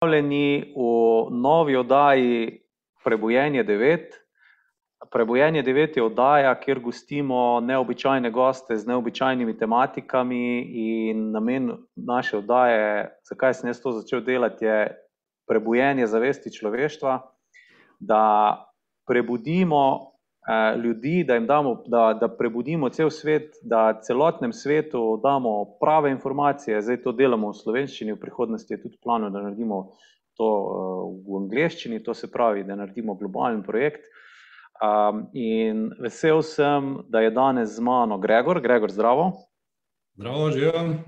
Pozdravljeni 0.00 0.74
v 0.76 1.30
novi 1.30 1.76
oddaji 1.76 2.60
Prebojenje 3.04 3.64
9. 3.64 3.98
Prebojenje 5.12 5.62
9 5.62 5.96
je 5.96 6.02
oddaja, 6.02 6.60
kjer 6.60 6.80
gostimo 6.80 7.60
neobičajne 7.60 8.30
goste 8.30 8.76
z 8.76 8.86
neobičajnimi 8.86 9.56
tematikami 9.58 10.60
in 10.74 11.30
namen 11.32 11.70
naše 11.96 12.36
oddaje, 12.36 13.08
zakaj 13.24 13.54
sem 13.54 13.70
jaz 13.70 13.80
to 13.80 13.92
začel 13.92 14.20
delati, 14.20 14.64
je 14.64 14.98
prebojenje 15.48 16.06
zavesti 16.06 16.52
človeštva, 16.52 17.16
da 18.00 18.22
prebudimo 19.08 20.12
ljudi, 20.84 21.24
da 21.24 21.34
jim 21.34 21.46
damo, 21.46 21.82
da, 21.86 22.18
da 22.20 22.28
prebudimo 22.28 22.88
cel 22.88 23.10
svet, 23.10 23.56
da 23.62 24.00
celotnem 24.02 24.52
svetu 24.52 25.20
damo 25.22 25.64
prave 25.80 26.10
informacije. 26.10 26.82
Zdaj 26.82 27.02
to 27.02 27.12
delamo 27.12 27.50
v 27.50 27.58
slovenščini, 27.58 28.14
v 28.14 28.20
prihodnosti 28.20 28.74
je 28.74 28.82
tudi 28.82 28.98
plano, 29.02 29.30
da 29.30 29.42
naredimo 29.42 29.80
to 30.36 30.46
uh, 30.46 31.08
v 31.26 31.40
angleščini, 31.42 32.02
to 32.04 32.14
se 32.14 32.30
pravi, 32.32 32.64
da 32.64 32.76
naredimo 32.76 33.14
globalen 33.14 33.62
projekt. 33.66 34.06
Um, 34.76 35.26
in 35.32 35.90
vesel 36.04 36.42
sem, 36.44 36.98
da 37.08 37.24
je 37.24 37.30
danes 37.32 37.74
z 37.74 37.80
mano 37.80 38.18
Gregor. 38.18 38.60
Gregor, 38.60 38.92
zdravo. 38.92 39.30
Zdravo, 40.16 40.50
živim. 40.50 40.98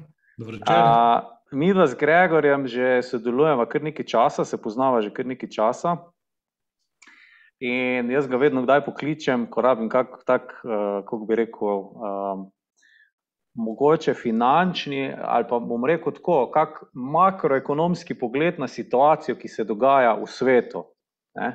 Mi 1.52 1.73
dva 1.73 1.86
z 1.86 1.97
Gregorjem 1.97 2.66
že 2.66 3.02
sodelujemo 3.02 3.66
kar 3.66 3.83
nekaj 3.83 4.05
časa, 4.05 4.45
se 4.45 4.56
poznava 4.61 5.00
že 5.00 5.12
kar 5.12 5.27
nekaj 5.27 5.48
časa. 5.48 5.97
In 7.61 8.11
jaz 8.11 8.29
ga 8.30 8.39
vedno 8.39 8.62
kdaj 8.62 8.85
pokličem, 8.87 9.48
ko 9.51 9.62
rabim 9.67 9.89
kak 9.91 10.21
tak, 10.27 10.53
uh, 10.62 11.03
kako 11.03 11.25
bi 11.27 11.39
rekel, 11.41 11.81
um, 11.91 12.45
mogoče 13.59 14.15
finančni 14.15 15.15
ali 15.19 15.45
pa 15.51 15.59
bom 15.59 15.84
rekel 15.84 16.15
tako, 16.15 16.51
kak 16.55 16.84
makroekonomski 16.95 18.15
pogled 18.15 18.61
na 18.62 18.69
situacijo, 18.69 19.34
ki 19.37 19.48
se 19.48 19.65
dogaja 19.65 20.15
v 20.15 20.27
svetu. 20.31 20.84
Ne? 21.34 21.48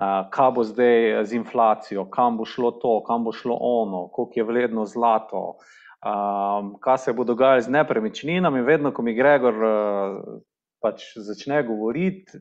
Uh, 0.00 0.24
kaj 0.32 0.50
bo 0.56 0.64
zdaj 0.64 1.24
z 1.28 1.36
inflacijo, 1.36 2.06
kam 2.08 2.38
bo 2.40 2.48
šlo 2.48 2.70
to, 2.80 3.02
kam 3.04 3.24
bo 3.24 3.32
šlo 3.36 3.58
ono, 3.60 4.06
koliko 4.08 4.40
je 4.40 4.44
vredno 4.44 4.86
zlato, 4.88 5.58
um, 6.00 6.78
kaj 6.80 6.98
se 6.98 7.12
bo 7.12 7.28
dogajalo 7.28 7.60
z 7.60 7.68
nepremičninami. 7.68 8.62
Vedno, 8.62 8.94
ko 8.96 9.02
mi 9.02 9.14
Gregor 9.14 9.54
uh, 9.60 10.40
pač 10.80 11.12
začne 11.20 11.60
govoriti, 11.68 12.40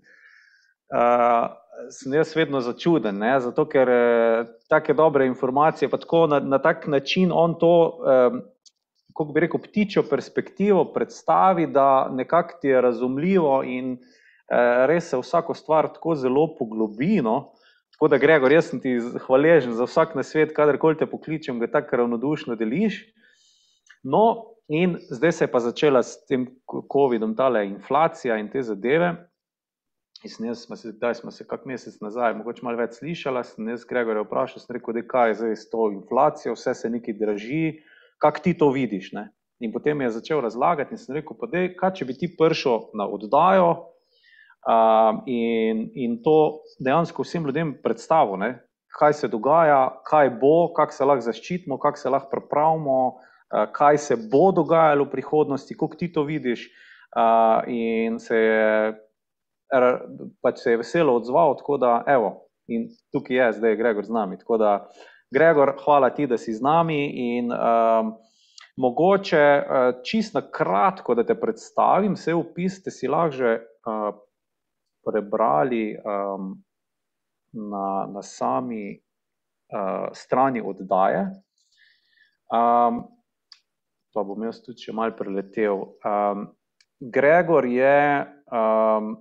uh, 0.95 1.52
sem 1.89 2.13
jaz 2.13 2.35
vedno 2.35 2.61
začuden, 2.61 3.17
ne? 3.17 3.33
zato 3.39 3.66
ker 3.69 3.89
uh, 3.89 4.47
take 4.69 4.94
dobre 4.94 5.27
informacije, 5.30 5.89
pa 5.89 5.97
tako 5.97 6.25
na, 6.27 6.39
na 6.39 6.59
tak 6.59 6.88
način 6.88 7.31
on 7.33 7.55
to, 7.59 7.73
um, 7.99 8.41
kako 9.13 9.31
bi 9.33 9.45
rekel, 9.45 9.61
ptičjo 9.63 10.03
perspektivo 10.09 10.86
predstavi, 10.94 11.67
da 11.67 12.09
nekako 12.11 12.59
ti 12.61 12.67
je 12.67 12.81
razumljivo 12.81 13.63
in 13.63 13.94
uh, 13.94 14.86
res 14.91 15.09
se 15.09 15.17
vsako 15.17 15.53
stvar 15.53 15.88
tako 15.94 16.16
zelo 16.16 16.47
poglobi. 16.59 17.21
No? 17.23 17.52
Tako 17.95 18.08
da, 18.08 18.17
Gregor, 18.17 18.52
jaz 18.52 18.69
sem 18.71 18.80
ti 18.80 18.93
hvaležen 19.25 19.73
za 19.75 19.83
vsak 19.83 20.16
na 20.16 20.23
svet, 20.23 20.53
kadarkoli 20.55 20.97
te 20.97 21.08
pokličem, 21.09 21.59
ga 21.59 21.67
tako 21.67 22.03
ravnodušno 22.03 22.55
deliš. 22.55 23.02
No, 24.03 24.55
in 24.67 24.97
zdaj 25.11 25.31
se 25.31 25.43
je 25.43 25.52
pa 25.52 25.59
začela 25.59 26.03
s 26.03 26.25
tem 26.27 26.45
COVID-om, 26.93 27.36
ta 27.36 27.49
inflacija 27.64 28.38
in 28.38 28.47
te 28.47 28.64
zadeve. 28.64 29.28
In 30.23 30.45
jaz 30.45 30.65
smo 30.65 30.75
se, 30.75 30.91
da 30.91 31.13
smo 31.13 31.31
se 31.31 31.47
kak 31.47 31.65
mesec 31.65 32.01
nazaj, 32.03 32.33
mogoče 32.35 32.63
malo 32.67 32.81
več 32.81 32.97
slišala, 32.99 33.43
sem 33.47 33.69
jaz 33.71 33.85
Gregorja 33.87 34.25
vprašal, 34.25 34.59
sem 34.59 34.75
rekel, 34.75 34.97
da 34.97 35.03
kaj 35.07 35.29
je 35.29 35.37
zdaj 35.39 35.55
s 35.55 35.69
to 35.71 35.85
inflacijo, 35.93 36.55
vse 36.57 36.73
se 36.75 36.91
nekaj 36.91 37.15
draži, 37.21 37.61
kak 38.19 38.41
ti 38.43 38.51
to 38.59 38.67
vidiš, 38.75 39.13
ne? 39.15 39.29
In 39.63 39.71
potem 39.71 40.01
je 40.03 40.11
začel 40.17 40.43
razlagati 40.43 40.95
in 40.95 40.99
sem 40.99 41.15
rekel, 41.15 41.39
pa 41.39 41.47
dej, 41.47 41.71
kaj 41.79 41.95
če 41.95 42.09
bi 42.11 42.17
ti 42.19 42.31
prišel 42.35 42.91
na 42.99 43.07
oddajo 43.07 43.71
um, 44.67 45.23
in, 45.27 45.87
in 45.95 46.19
to 46.23 46.65
dejansko 46.83 47.23
vsem 47.23 47.47
ljudem 47.47 47.77
predstavil, 47.83 48.39
ne? 48.39 48.57
kaj 48.99 49.13
se 49.13 49.27
dogaja, 49.29 50.01
kaj 50.03 50.31
bo, 50.41 50.71
kak 50.75 50.91
se 50.91 51.05
lahko 51.05 51.21
zaščitimo, 51.27 51.77
kak 51.79 51.99
se 52.01 52.09
lahko 52.11 52.31
pripravimo, 52.31 53.02
uh, 53.08 53.67
kaj 53.71 53.99
se 54.03 54.17
bo 54.31 54.49
dogajalo 54.52 55.05
v 55.08 55.13
prihodnosti, 55.13 55.77
kako 55.79 55.95
ti 55.95 56.11
to 56.11 56.27
vidiš 56.27 56.65
uh, 57.15 57.63
in 57.71 58.19
se 58.19 58.35
je 58.35 58.65
pač 60.41 60.63
se 60.63 60.71
je 60.71 60.77
veselo 60.81 61.15
odzval, 61.15 61.57
tako 61.57 61.77
da, 61.77 62.03
evo, 62.07 62.49
in 62.67 62.87
tukaj 63.13 63.37
je 63.37 63.52
zdaj 63.59 63.75
Gregor 63.75 64.05
z 64.05 64.13
nami. 64.13 64.37
Tako 64.37 64.57
da, 64.57 64.71
Gregor, 65.31 65.75
hvala 65.83 66.09
ti, 66.09 66.27
da 66.27 66.37
si 66.37 66.53
z 66.53 66.61
nami 66.61 67.02
in 67.37 67.52
um, 67.53 68.15
mogoče 68.77 69.43
uh, 69.59 70.02
čist 70.05 70.33
na 70.33 70.41
kratko, 70.41 71.15
da 71.15 71.25
te 71.25 71.35
predstavim, 71.39 72.15
vse 72.17 72.33
opis 72.33 72.79
ste 72.79 72.91
si 72.91 73.08
lahko 73.08 73.37
že 73.37 73.52
uh, 73.59 74.09
prebrali 75.05 75.93
um, 75.97 76.55
na, 77.53 78.08
na 78.09 78.21
sami 78.21 78.97
uh, 78.97 80.09
strani 80.13 80.61
oddaje. 80.61 81.27
Um, 82.49 83.03
pa 84.13 84.25
bom 84.25 84.43
jaz 84.43 84.63
tudi 84.65 84.87
še 84.87 84.93
mal 84.97 85.13
preletel. 85.17 85.85
Um, 86.02 86.47
Gregor 86.99 87.67
je 87.69 88.25
um, 88.49 89.13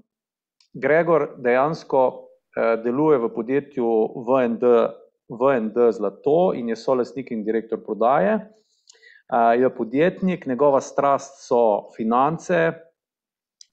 Gregor 0.79 1.29
dejansko 1.43 2.03
eh, 2.09 2.77
deluje 2.85 3.19
v 3.19 3.31
podjetju 3.35 3.89
VND, 4.27 4.65
VND 5.29 5.77
Zlato 5.93 6.53
in 6.55 6.69
je 6.69 6.77
solesnik 6.77 7.33
in 7.35 7.45
direktor 7.45 7.83
prodaje. 7.85 8.39
Eh, 8.39 9.61
je 9.61 9.71
podjetnik, 9.75 10.47
njegova 10.47 10.81
strast 10.81 11.43
so 11.49 11.91
finance, 11.97 12.73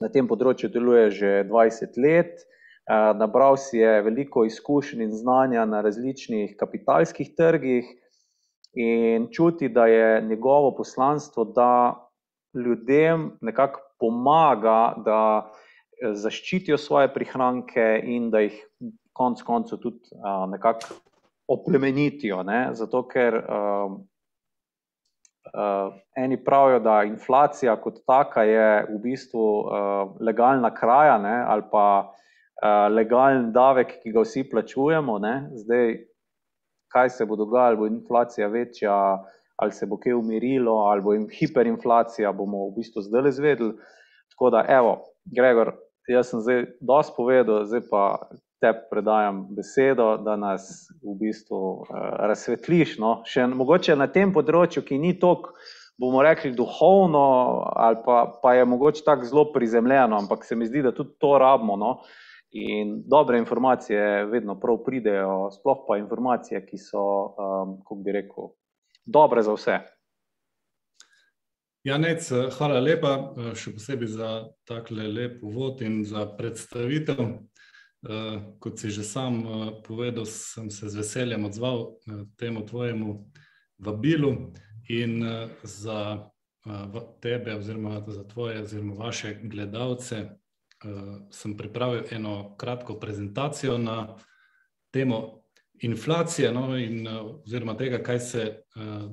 na 0.02 0.10
tem 0.12 0.28
področju 0.28 0.70
deluje 0.74 1.12
že 1.12 1.32
20 1.50 2.00
let. 2.02 2.42
Eh, 2.86 3.14
nabral 3.18 3.58
si 3.58 3.80
je 3.80 4.02
veliko 4.06 4.46
izkušenj 4.46 5.06
in 5.06 5.14
znanja 5.14 5.66
na 5.66 5.82
različnih 5.86 6.58
kapitalskih 6.58 7.36
trgih 7.38 7.86
in 8.76 9.30
čuti, 9.32 9.70
da 9.70 9.86
je 9.88 10.22
njegovo 10.22 10.74
poslanstvo, 10.76 11.46
da 11.46 11.96
ljudem 12.54 13.38
nekako 13.42 13.80
pomaga, 14.00 14.96
da 15.06 15.22
zaščitijo 16.02 16.78
svoje 16.78 17.10
prihranke 17.14 17.86
in 18.04 18.30
da 18.32 18.44
jih 18.44 18.58
konec 19.16 19.42
koncev 19.48 19.80
tudi 19.80 20.12
uh, 20.16 20.44
nekako 20.52 20.98
oplemenitijo. 21.48 22.44
Ne? 22.44 22.70
Zato, 22.74 23.04
ker 23.08 23.38
uh, 23.38 23.94
uh, 25.54 25.94
eni 26.18 26.38
pravijo, 26.44 26.80
da 26.80 27.04
inflacija 27.08 27.76
kot 27.82 28.02
taka 28.08 28.44
je 28.44 28.68
v 28.90 29.00
bistvu 29.04 29.46
uh, 29.46 30.18
legalna 30.20 30.74
kraja 30.76 31.18
ne? 31.22 31.38
ali 31.48 31.64
pa 31.72 31.88
uh, 32.10 32.88
legalen 32.92 33.52
davek, 33.56 34.00
ki 34.04 34.12
ga 34.12 34.26
vsi 34.26 34.46
plačujemo. 34.52 35.20
Ne? 35.20 35.36
Zdaj, 35.64 35.96
kaj 36.92 37.10
se 37.10 37.26
bo 37.26 37.40
dogajalo, 37.40 37.84
bo 37.84 37.88
inflacija 37.92 38.48
večja. 38.48 39.00
Ali 39.56 39.72
se 39.72 39.86
bo 39.88 39.96
kaj 39.96 40.12
umirilo, 40.12 40.74
ali 40.92 41.00
bo 41.02 41.14
jim 41.14 41.30
hiperinflacija, 41.32 42.34
bomo 42.36 42.66
v 42.66 42.74
bistvu 42.76 43.06
zdaj 43.06 43.22
le 43.24 43.32
zvedeli. 43.32 43.70
Tako 44.34 44.50
da, 44.52 44.66
evo, 44.68 44.98
Gregor, 45.32 45.72
jaz 46.08 46.30
sem 46.30 46.42
zdaj 46.42 46.66
dosti 46.82 47.14
povedal, 47.18 47.66
zdaj 47.66 47.84
pa 47.90 48.04
te 48.62 48.72
predajam 48.90 49.46
besedo, 49.56 50.18
da 50.18 50.36
nas 50.36 50.88
v 51.04 51.16
bistvu 51.20 51.58
uh, 51.58 51.88
razsvetliš. 52.30 52.98
No? 53.02 53.20
Še 53.28 53.48
mogoče 53.52 53.98
na 54.00 54.08
tem 54.12 54.34
področju, 54.34 54.86
ki 54.86 55.00
ni 55.02 55.16
tako, 55.20 55.56
bomo 56.02 56.24
rekli, 56.26 56.54
duhovno, 56.56 57.26
ali 57.76 58.00
pa, 58.06 58.26
pa 58.42 58.56
je 58.58 58.68
mogoče 58.68 59.04
tako 59.06 59.28
zelo 59.30 59.46
prizemljeno, 59.54 60.18
ampak 60.20 60.46
se 60.48 60.56
mi 60.56 60.68
zdi, 60.68 60.84
da 60.86 60.94
tudi 60.96 61.16
to 61.20 61.36
rabimo. 61.40 61.78
No? 61.80 61.98
In 62.56 63.02
dobre 63.12 63.40
informacije 63.42 64.26
vedno 64.32 64.56
prav 64.60 64.80
pridejo, 64.86 65.50
sploh 65.52 65.84
pa 65.88 66.00
informacije, 66.00 66.64
ki 66.68 66.80
so, 66.80 67.04
um, 67.36 67.76
kako 67.84 68.00
bi 68.06 68.16
rekel, 68.16 68.54
dobre 69.06 69.44
za 69.44 69.56
vse. 69.56 69.82
Janec, 71.86 72.26
hvala 72.58 72.80
lepa, 72.82 73.12
še 73.54 73.76
posebej 73.76 74.10
za 74.10 74.30
takle 74.66 75.04
lep 75.06 75.44
uvod 75.46 75.84
in 75.86 76.00
za 76.02 76.24
predstavitev. 76.26 77.20
Kot 78.58 78.82
si 78.82 78.90
že 78.90 79.04
sam 79.06 79.44
povedal, 79.86 80.26
sem 80.26 80.72
se 80.74 80.90
z 80.90 80.98
veseljem 80.98 81.46
odzval 81.46 82.02
temu 82.42 82.66
tvojemu 82.66 83.10
vabilu 83.78 84.32
in 84.90 85.22
za 85.62 86.26
tebe 87.22 87.54
oziroma 87.54 88.02
za 88.08 88.26
tvoje 88.34 88.66
oziroma 88.66 88.98
vaše 89.06 89.36
gledalce 89.46 90.42
sem 91.30 91.54
pripravil 91.54 92.10
eno 92.10 92.58
kratko 92.58 92.98
prezentacijo 92.98 93.78
na 93.78 94.18
temo 94.90 95.46
inflacije 95.86 96.50
no, 96.50 96.74
in 96.78 97.06
oziroma 97.46 97.78
tega, 97.78 98.02
kaj 98.02 98.20
se 98.20 98.44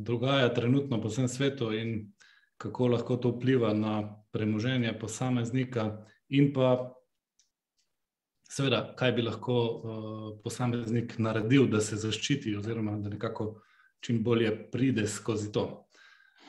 dogaja 0.01 0.55
trenutno 0.55 1.03
po 1.03 1.13
vsem 1.13 1.29
svetu 1.29 1.69
in 1.77 2.13
kako 2.63 2.93
lahko 2.95 3.17
to 3.17 3.35
vpliva 3.35 3.73
na 3.75 4.03
premoženje 4.33 4.95
posameznika, 4.99 5.91
in 6.31 6.53
pa, 6.55 6.95
seveda, 8.47 8.85
kaj 8.97 9.13
bi 9.17 9.27
lahko 9.27 9.57
uh, 9.59 10.27
posameznik 10.45 11.19
naredil, 11.19 11.67
da 11.67 11.81
se 11.81 11.99
zaščiti, 11.99 12.55
oziroma 12.57 12.97
da 13.03 13.11
nekako 13.11 13.55
čim 14.01 14.23
bolje 14.23 14.55
pride 14.71 15.07
skozi 15.07 15.51
to. 15.53 15.67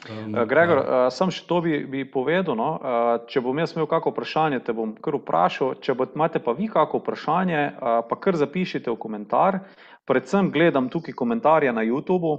Um, 0.10 0.34
Gregor, 0.48 0.82
uh, 0.84 1.08
sem 1.16 1.32
še 1.32 1.46
to 1.48 1.62
bi, 1.64 1.78
bi 1.88 2.04
povedal. 2.06 2.58
No? 2.60 2.70
Uh, 2.76 3.12
če 3.32 3.42
bom 3.42 3.58
jaz 3.60 3.74
imel 3.74 3.88
kakšno 3.88 4.12
vprašanje, 4.12 4.60
te 4.68 4.76
bom 4.76 4.94
kar 5.00 5.16
vprašal. 5.16 5.78
Če 5.82 5.96
bo, 5.96 6.08
imate 6.12 6.44
pa 6.44 6.54
vi 6.58 6.68
kakšno 6.72 7.00
vprašanje, 7.00 7.62
uh, 7.72 8.02
pa 8.10 8.20
kar 8.20 8.38
zapišite 8.40 8.92
v 8.92 9.00
komentar. 9.00 9.62
Predvsem 10.10 10.52
gledam 10.52 10.92
tukaj 10.92 11.16
komentarje 11.16 11.72
na 11.72 11.86
YouTubu, 11.88 12.36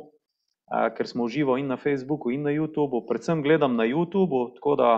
ker 0.97 1.07
smo 1.07 1.25
uživo 1.25 1.57
in 1.59 1.67
na 1.67 1.77
Facebooku, 1.77 2.31
in 2.31 2.43
na 2.43 2.51
YouTubu. 2.51 3.05
Predvsem 3.09 3.43
gledam 3.43 3.77
na 3.77 3.87
YouTubu, 3.89 4.55
tako 4.59 4.77
da 4.81 4.91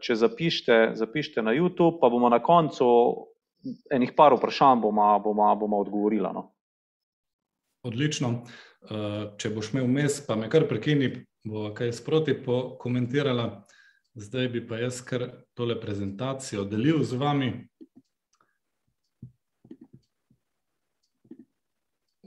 če 0.00 0.16
zapišite, 0.16 0.76
zapišite 0.96 1.42
na 1.42 1.52
YouTube, 1.52 1.98
pa 2.00 2.08
bomo 2.08 2.28
na 2.32 2.38
koncu 2.42 2.86
enih 3.92 4.12
par 4.16 4.32
vprašanj 4.36 4.80
bomo, 4.80 5.08
bomo, 5.24 5.48
bomo 5.56 5.80
odgovorili. 5.84 6.28
No? 6.32 6.52
Odlično. 7.84 8.44
Če 9.38 9.50
boš 9.52 9.72
imel 9.74 9.88
mes, 9.90 10.20
pa 10.26 10.36
me 10.38 10.48
kar 10.50 10.68
prekini, 10.70 11.10
bo 11.44 11.68
kaj 11.74 11.92
sproti 11.92 12.36
pokomentirala. 12.44 13.64
Zdaj 14.18 14.48
bi 14.54 14.62
pa 14.66 14.78
jaz 14.80 15.02
kar 15.06 15.26
tole 15.54 15.76
prezentacijo 15.80 16.64
delil 16.64 17.02
z 17.04 17.18
vami. 17.18 17.50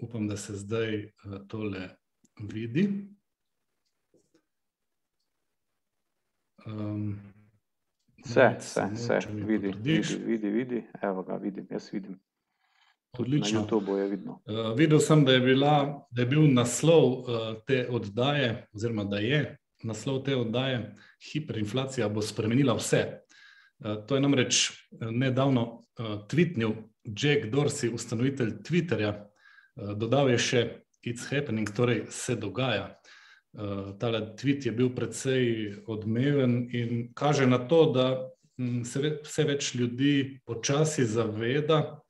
Upam, 0.01 0.27
da 0.27 0.37
se 0.37 0.55
zdaj 0.57 1.11
tole 1.47 1.89
vidi. 2.39 2.87
Um, 6.65 7.19
vse, 8.25 8.55
vse, 8.59 8.89
vse, 8.93 9.19
vidi, 9.33 9.73
vidi, 9.83 10.17
vidi, 10.25 10.49
vidi, 10.49 10.83
evo 11.01 11.23
ga, 11.23 11.35
vidim, 11.35 11.67
jaz 11.71 11.89
vidim. 11.93 12.19
Odlično. 13.17 13.59
Na 13.59 13.67
YouTubu 13.67 13.95
je 13.97 14.07
vidno. 14.07 14.41
Uh, 14.45 14.77
videl 14.77 14.99
sem, 14.99 15.25
da 15.25 15.33
je, 15.33 15.39
bila, 15.39 16.05
da 16.11 16.21
je 16.21 16.27
bil 16.27 16.53
naslov 16.53 17.05
uh, 17.11 17.25
te 17.67 17.87
oddaje, 17.89 18.67
oziroma 18.73 19.03
da 19.03 19.19
je 19.19 19.57
naslov 19.83 20.23
te 20.23 20.35
oddaje 20.35 20.95
Hiperinflacija 21.31 22.09
bo 22.09 22.21
spremenila 22.21 22.73
vse. 22.77 23.03
Uh, 23.79 24.05
to 24.07 24.15
je 24.15 24.21
namreč 24.21 24.61
nedavno 24.91 25.63
uh, 25.99 26.05
tweetnil 26.27 26.73
Jack 27.03 27.51
Dorsey, 27.51 27.93
ustanovitelj 27.93 28.61
Twitterja. 28.63 29.11
Uh, 29.75 29.91
dodal 29.97 30.29
je 30.29 30.37
še: 30.37 30.63
It's 31.03 31.25
happening, 31.29 31.69
torej 31.75 32.05
se 32.09 32.35
dogaja. 32.35 32.95
Uh, 33.53 33.97
tale 33.99 34.35
tweet 34.39 34.65
je 34.65 34.71
bil 34.71 34.93
precej 34.95 35.75
odmeven 35.87 36.69
in 36.71 37.09
kaže 37.13 37.47
na 37.47 37.57
to, 37.67 37.85
da 37.91 38.05
m, 38.59 38.85
se 38.85 39.17
vse 39.23 39.43
več 39.43 39.73
ljudi 39.75 40.39
počasi 40.45 41.05
zaveda, 41.05 42.01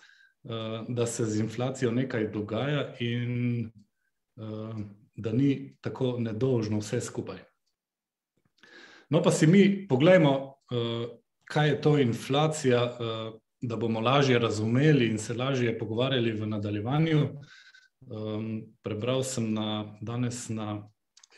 Eh, 0.44 0.84
da 0.88 1.06
se 1.06 1.26
z 1.26 1.40
inflacijo 1.40 1.92
nekaj 1.92 2.28
dogaja 2.28 2.96
in 3.00 3.66
eh, 4.38 4.84
da 5.16 5.32
ni 5.32 5.78
tako 5.82 6.16
nedolžno 6.20 6.80
vse 6.80 7.02
skupaj. 7.02 7.38
No, 9.10 9.22
pa 9.22 9.32
si 9.32 9.48
mi 9.48 9.88
pogledajmo, 9.88 10.54
eh, 10.72 11.08
kaj 11.46 11.70
je 11.70 11.82
to 11.82 11.98
inflacija, 11.98 12.98
da 13.62 13.76
bomo 13.76 14.00
lažje 14.00 14.40
razumeli 14.40 15.08
in 15.08 15.18
se 15.20 15.34
lažje 15.34 15.78
pogovarjali 15.80 16.32
v 16.32 16.48
nadaljevanju. 16.48 17.28
Prebral 18.82 19.24
sem 19.24 19.54
na, 19.54 19.98
danes 20.02 20.50
na 20.50 20.90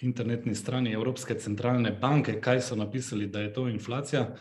internetni 0.02 0.56
strani 0.56 0.94
Evropske 0.94 1.36
centralne 1.40 1.92
banke, 1.92 2.40
kaj 2.42 2.62
so 2.62 2.76
napisali, 2.76 3.28
da 3.28 3.42
je 3.42 3.54
to 3.54 3.68
inflacija. 3.68 4.36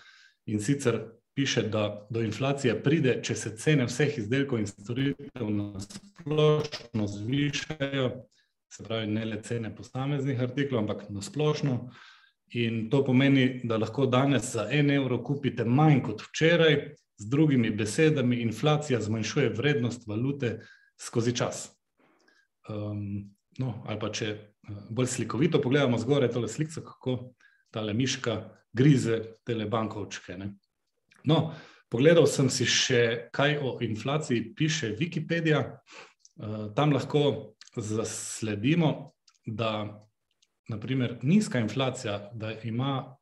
In 0.47 0.61
sicer 0.61 1.01
piše, 1.35 1.63
da 1.63 2.07
do 2.11 2.23
inflacije 2.23 2.83
pride, 2.83 3.21
če 3.23 3.35
se 3.35 3.57
cene 3.57 3.87
vseh 3.87 4.19
izdelkov 4.19 4.59
in 4.59 4.67
storitev 4.67 5.51
na 5.51 5.81
splošno 5.81 7.07
zvišajo, 7.07 8.09
se 8.73 8.85
pravi, 8.85 9.07
ne 9.07 9.25
le 9.25 9.43
cene 9.43 9.75
posameznih 9.77 10.41
artiklov, 10.41 10.83
ampak 10.83 11.07
na 11.11 11.23
splošno. 11.23 11.79
In 12.53 12.89
to 12.91 13.05
pomeni, 13.05 13.61
da 13.65 13.79
lahko 13.81 14.07
danes 14.07 14.53
za 14.53 14.67
en 14.71 14.91
evro 14.91 15.23
kupite 15.25 15.65
manj 15.65 16.03
kot 16.09 16.23
včeraj, 16.23 16.95
z 17.23 17.29
drugimi 17.29 17.71
besedami, 17.71 18.41
inflacija 18.43 19.01
zmanjšuje 19.01 19.53
vrednost 19.57 20.07
valute 20.09 20.59
skozi 21.01 21.37
čas. 21.37 21.81
Um, 22.70 23.31
no, 23.59 23.82
ali 23.87 23.99
pa 24.00 24.11
če 24.14 24.32
uh, 24.32 24.82
bolj 24.91 25.11
slikovito 25.17 25.61
pogledamo 25.62 25.99
zgoraj 25.99 26.31
tole 26.35 26.49
sliko, 26.49 26.85
kako 26.87 27.17
tale 27.73 27.94
miška 27.94 28.37
grize 28.73 29.19
tele 29.44 29.67
bankovčke. 29.67 30.37
No, 31.25 31.53
pogledal 31.93 32.26
sem 32.26 32.49
si 32.50 32.67
še, 32.69 33.29
kaj 33.35 33.59
o 33.61 33.76
inflaciji 33.85 34.53
piše 34.56 34.94
Wikipedia. 34.99 35.62
Eh, 36.41 36.69
tam 36.76 36.93
lahko 36.93 37.55
zasledimo, 37.76 39.12
da 39.47 40.00
naprimer, 40.69 41.19
nizka 41.23 41.61
inflacija 41.61 42.31
da 42.35 42.53
ima 42.64 43.17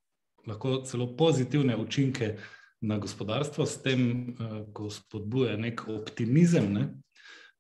lahko 0.46 0.82
celo 0.86 1.16
pozitivne 1.16 1.76
učinke 1.76 2.36
na 2.80 2.98
gospodarstvo, 2.98 3.66
s 3.66 3.82
tem, 3.82 4.30
eh, 4.30 4.64
ko 4.72 4.90
spodbuja 4.90 5.56
nek 5.56 5.88
optimizem. 5.88 6.72
Ne? 6.72 6.88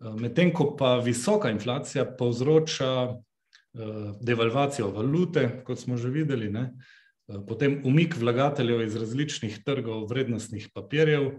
Eh, 0.00 0.14
medtem 0.20 0.52
ko 0.52 0.72
pa 0.76 0.96
visoka 1.04 1.50
inflacija 1.50 2.04
povzroča 2.18 3.20
devalvacijo 4.20 4.88
valute, 4.90 5.62
kot 5.64 5.78
smo 5.78 5.96
že 5.96 6.08
videli, 6.10 6.50
ne? 6.50 6.72
Eh, 7.28 7.38
potem 7.48 7.82
umik 7.84 8.16
vlagateljev 8.18 8.82
iz 8.82 8.96
različnih 8.96 9.58
trgov 9.64 10.06
vrednostnih 10.10 10.68
papirjev, 10.74 11.26
eh, 11.26 11.36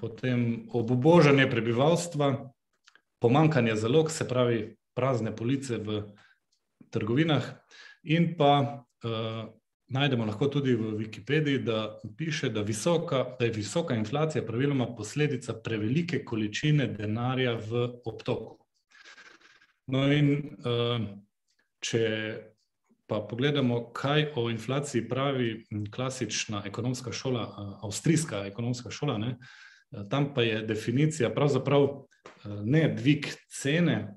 potem 0.00 0.66
obubožanje 0.72 1.50
prebivalstva, 1.50 2.50
pomankanje 3.20 3.76
zalog, 3.76 4.10
se 4.10 4.28
pravi 4.28 4.76
prazne 4.94 5.36
police 5.36 5.78
v 5.78 6.02
trgovinah, 6.90 7.44
in 8.02 8.34
pa 8.36 8.84
najdemo 9.92 10.24
lahko 10.24 10.48
tudi 10.48 10.74
v 10.74 10.94
Wikipediji, 10.98 11.62
da 11.64 12.00
piše, 12.18 12.48
da, 12.48 12.62
visoka, 12.62 13.24
da 13.38 13.44
je 13.44 13.52
visoka 13.52 13.94
inflacija 13.94 14.46
praviloma 14.46 14.86
posledica 14.96 15.54
prevelike 15.54 16.24
količine 16.24 16.86
denarja 16.86 17.54
v 17.54 17.88
obtoku. 18.04 18.58
No, 19.92 20.06
in 20.12 20.56
uh, 20.64 21.02
če 21.82 22.02
pa 23.06 23.20
pogledamo, 23.28 23.90
kaj 23.92 24.30
o 24.36 24.46
inflaciji 24.50 25.08
pravi 25.08 25.64
klasična 25.92 26.62
ekonomska 26.66 27.12
šola, 27.12 27.44
avstrijska 27.82 28.46
ekonomska 28.46 28.90
šola, 28.90 29.18
ne? 29.18 29.36
tam 30.10 30.30
pa 30.34 30.42
je 30.42 30.62
definicija 30.64 31.28
pravzaprav 31.34 31.82
ne 32.64 32.86
dvig 32.96 33.26
cene 33.52 34.14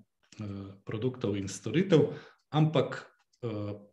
produktov 0.86 1.36
in 1.36 1.50
storitev, 1.52 2.06
ampak 2.56 3.02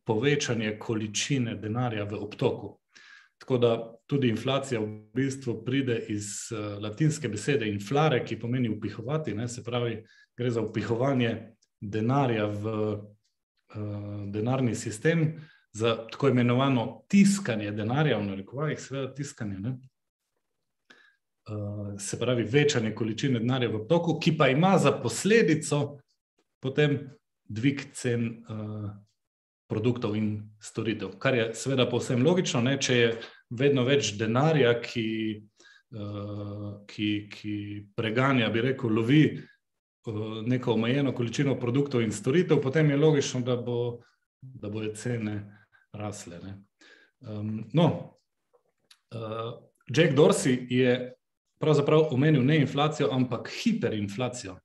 povečanje 0.05 0.77
količine 0.79 1.55
denarja 1.57 2.05
v 2.05 2.19
obtoku. 2.19 2.79
Tako 3.39 3.59
da 3.59 3.73
tudi 4.07 4.29
inflacija 4.29 4.81
v 4.81 4.87
bistvu 5.15 5.65
pride 5.65 5.97
iz 6.09 6.53
latinske 6.81 7.29
besede 7.29 7.67
inflare, 7.69 8.21
ki 8.25 8.39
pomeni 8.39 8.69
upihovati, 8.69 9.35
ne? 9.35 9.49
se 9.49 9.65
pravi, 9.65 9.97
gre 10.39 10.51
za 10.51 10.63
upihovanje 10.63 11.33
denarja 11.81 12.47
v 12.47 12.69
uh, 12.93 13.01
denarni 14.31 14.75
sistem 14.75 15.41
za 15.73 15.97
tako 16.11 16.29
imenovano 16.29 17.05
tiskanje 17.09 17.71
denarja, 17.73 18.19
v 18.19 18.27
narekovajih, 18.27 18.81
seveda 18.81 19.15
tiskanje. 19.15 19.59
Ne? 19.59 19.77
Uh, 21.51 21.99
se 21.99 22.19
pravi, 22.19 22.45
večanje 22.45 22.95
količine 22.95 23.41
denarja 23.41 23.73
v 23.73 23.87
toku, 23.89 24.21
ki 24.21 24.37
pa 24.39 24.49
ima 24.49 24.77
za 24.79 24.93
posledico 25.03 25.99
potem 26.63 26.99
dvig 27.45 27.83
cen 27.93 28.29
uh, 28.47 28.91
produktov 29.73 30.19
in 30.19 30.35
storitev. 30.61 31.17
Kar 31.23 31.39
je 31.39 31.49
seveda 31.57 31.89
povsem 31.89 32.21
logično, 32.25 32.61
ne? 32.61 32.77
če 32.77 32.99
je 32.99 33.09
vedno 33.57 33.87
več 33.89 34.13
denarja, 34.21 34.77
ki, 34.85 35.09
uh, 35.97 36.69
ki, 36.89 37.09
ki 37.33 37.57
preganja, 37.97 38.53
bi 38.53 38.69
rekel, 38.69 38.93
lovi 39.01 39.25
Eh, 40.07 40.43
neko 40.47 40.73
omejeno 40.73 41.15
količino 41.15 41.61
produktov 41.61 42.03
in 42.03 42.13
storitev, 42.13 42.61
potem 42.61 42.91
je 42.91 42.97
logično, 42.97 43.41
da, 43.41 43.57
bo, 43.57 44.01
da 44.41 44.69
bojo 44.69 44.95
cene 44.95 45.67
rasle. 45.93 46.41
Um, 47.21 47.65
no, 47.73 48.19
uh, 49.15 49.53
Jack 49.97 50.15
Dorsey 50.15 50.67
je 50.71 51.15
pravzaprav 51.61 52.09
omenil 52.11 52.43
ne 52.45 52.57
inflacijo, 52.61 53.09
ampak 53.13 53.53
hiperinflacijo. 53.63 54.57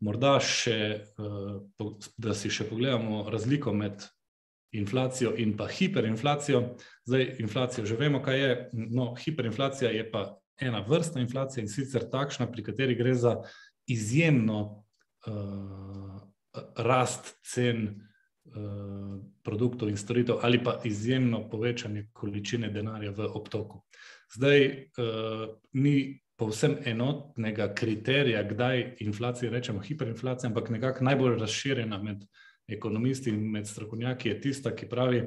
Morda 0.00 0.36
še, 0.38 1.02
uh, 1.18 1.98
da 2.16 2.34
si 2.34 2.50
še 2.50 2.68
pogledamo 2.70 3.24
razliko 3.30 3.74
med 3.74 4.06
inflacijo 4.78 5.34
in 5.36 5.56
pa 5.56 5.66
hiperinflacijo. 5.68 6.76
Zdaj, 7.04 7.36
inflacijo 7.38 7.86
že 7.86 7.96
vemo, 7.96 8.22
kaj 8.22 8.40
je. 8.40 8.70
No, 8.72 9.14
hiperinflacija 9.14 9.90
je 9.90 10.10
pa 10.10 10.38
ena 10.60 10.80
vrsta 10.88 11.20
inflacije 11.20 11.62
in 11.62 11.68
sicer 11.68 12.10
takšna, 12.10 12.50
pri 12.52 12.64
kateri 12.64 12.94
gre 12.94 13.14
za 13.14 13.36
izjemno 13.86 14.84
uh, 15.26 16.20
rast 16.76 17.36
cen 17.44 17.88
uh, 17.88 19.20
produktov 19.42 19.88
in 19.88 19.96
storitev, 19.96 20.38
ali 20.42 20.62
pa 20.64 20.80
izjemno 20.84 21.48
povečanje 21.50 22.08
količine 22.12 22.70
denarja 22.70 23.10
v 23.10 23.28
obtoku. 23.34 23.82
Zdaj, 24.34 24.66
uh, 24.98 25.48
ni 25.72 26.22
povsem 26.36 26.76
enotnega 26.84 27.74
kriterija, 27.74 28.42
kdaj 28.42 28.96
inflacija 29.00 29.50
rečemo 29.50 29.80
hiperinflacija, 29.80 30.48
ampak 30.48 30.70
nekako 30.70 31.04
najbolj 31.04 31.38
razširjena 31.38 32.02
med 32.02 32.24
ekonomisti 32.68 33.30
in 33.30 33.50
med 33.50 33.68
strokovnjaki 33.68 34.28
je 34.28 34.40
tista, 34.40 34.74
ki 34.76 34.88
pravi, 34.88 35.22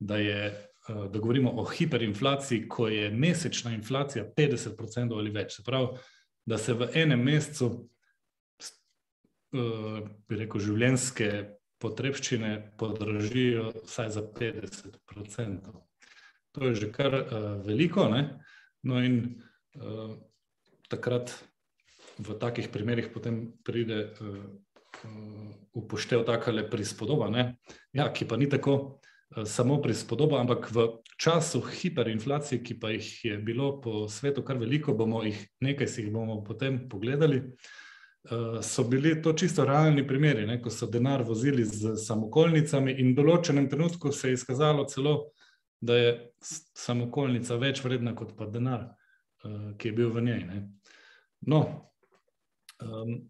da, 0.00 0.16
je, 0.16 0.46
eh, 0.46 0.94
da 1.12 1.18
govorimo 1.18 1.50
o 1.50 1.64
hiperinflaciji, 1.64 2.68
ko 2.68 2.88
je 2.88 3.10
mesečna 3.10 3.74
inflacija 3.74 4.24
50% 4.36 5.18
ali 5.18 5.30
več. 5.30 5.56
Se 5.56 5.64
pravi, 5.64 5.98
da 6.46 6.58
se 6.58 6.74
v 6.74 6.90
enem 6.94 7.22
mesecu, 7.24 7.88
eh, 8.60 10.00
bi 10.28 10.36
rekel, 10.36 10.60
življenjske 10.60 11.30
potrebščine 11.78 12.72
podražijo 12.78 13.70
vsaj 13.84 14.10
za 14.10 14.22
50%. 14.40 15.76
To 16.52 16.64
je 16.64 16.74
že 16.74 16.88
kar 16.92 17.14
uh, 17.14 17.26
veliko. 17.62 18.08
Ne? 18.10 18.40
No, 18.82 18.98
in 18.98 19.38
takrat 20.90 21.30
v 22.18 22.34
takih 22.34 22.66
primerih 22.72 23.12
potem 23.14 23.52
pride 23.62 24.16
upoštev 25.72 26.24
takale 26.26 26.70
prispodoba, 26.70 27.30
ja, 27.92 28.12
ki 28.12 28.26
pa 28.28 28.36
ni 28.36 28.48
tako 28.48 28.74
uh, 28.76 29.44
samo 29.44 29.80
prispodoba, 29.82 30.40
ampak 30.40 30.70
v 30.74 30.88
času 31.20 31.60
hiperinflacije, 31.60 32.62
ki 32.62 32.78
pa 32.80 32.90
jih 32.90 33.24
je 33.24 33.38
bilo 33.38 33.80
po 33.80 34.08
svetu 34.08 34.42
kar 34.42 34.58
veliko, 34.58 34.94
bomo 34.94 35.22
jih 35.24 35.38
nekaj 35.60 35.88
si 35.88 36.02
jih 36.02 36.12
bomo 36.12 36.42
potem 36.44 36.88
pogledali. 36.88 37.42
Uh, 38.28 38.58
so 38.62 38.84
bili 38.84 39.14
to 39.22 39.32
čisto 39.32 39.64
realni 39.64 40.06
primeri, 40.06 40.46
ne, 40.46 40.58
ko 40.62 40.70
so 40.70 40.86
denar 40.90 41.22
vozili 41.22 41.64
z 41.64 41.96
samokolnicami, 41.96 42.98
in 42.98 43.12
v 43.12 43.22
določenem 43.22 43.68
trenutku 43.70 44.12
se 44.12 44.32
je 44.32 44.40
izkazalo 44.40 44.84
celo, 44.90 45.30
da 45.80 45.96
je 45.96 46.14
samokolnica 46.74 47.56
več 47.56 47.84
vredna 47.84 48.16
kot 48.18 48.34
pa 48.36 48.48
denar, 48.50 48.88
ki 49.78 49.88
je 49.88 49.94
bil 49.94 50.10
v 50.10 50.24
njej. 50.26 50.40
Ne. 50.48 50.62
No, 51.46 51.60
um, 52.82 53.20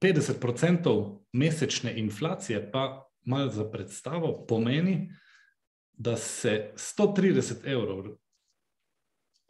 50% 0.00 1.18
mesečne 1.32 1.98
inflacije, 1.98 2.70
pa 2.72 3.10
malo 3.24 3.50
za 3.50 3.70
predstavo, 3.70 4.46
pomeni, 4.48 5.10
da 5.92 6.16
se 6.16 6.72
130 6.76 7.66
evrov 7.66 8.04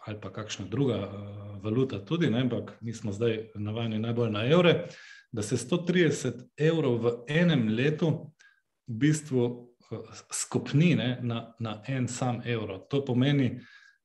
ali 0.09 0.21
pa 0.21 0.33
kakšna 0.33 0.65
druga 0.67 0.97
uh, 0.97 1.65
valuta, 1.65 2.05
tudi 2.05 2.31
ne, 2.31 2.41
ampak 2.41 2.79
mi 2.81 2.93
smo 2.93 3.13
zdaj 3.13 3.51
navajeni 3.55 3.99
najbolj 3.99 4.31
na 4.31 4.45
evre, 4.47 4.87
da 5.33 5.43
se 5.43 5.57
130 5.57 6.33
evrov 6.57 6.97
v 7.05 7.13
enem 7.29 7.69
letu 7.69 8.09
v 8.87 8.95
bistvu 9.03 9.45
uh, 9.45 9.99
skupni 10.33 10.95
ne, 10.95 11.19
na, 11.23 11.55
na 11.61 11.83
en 11.87 12.09
sam 12.09 12.41
evro. 12.45 12.79
To 12.79 13.05
pomeni, 13.05 13.61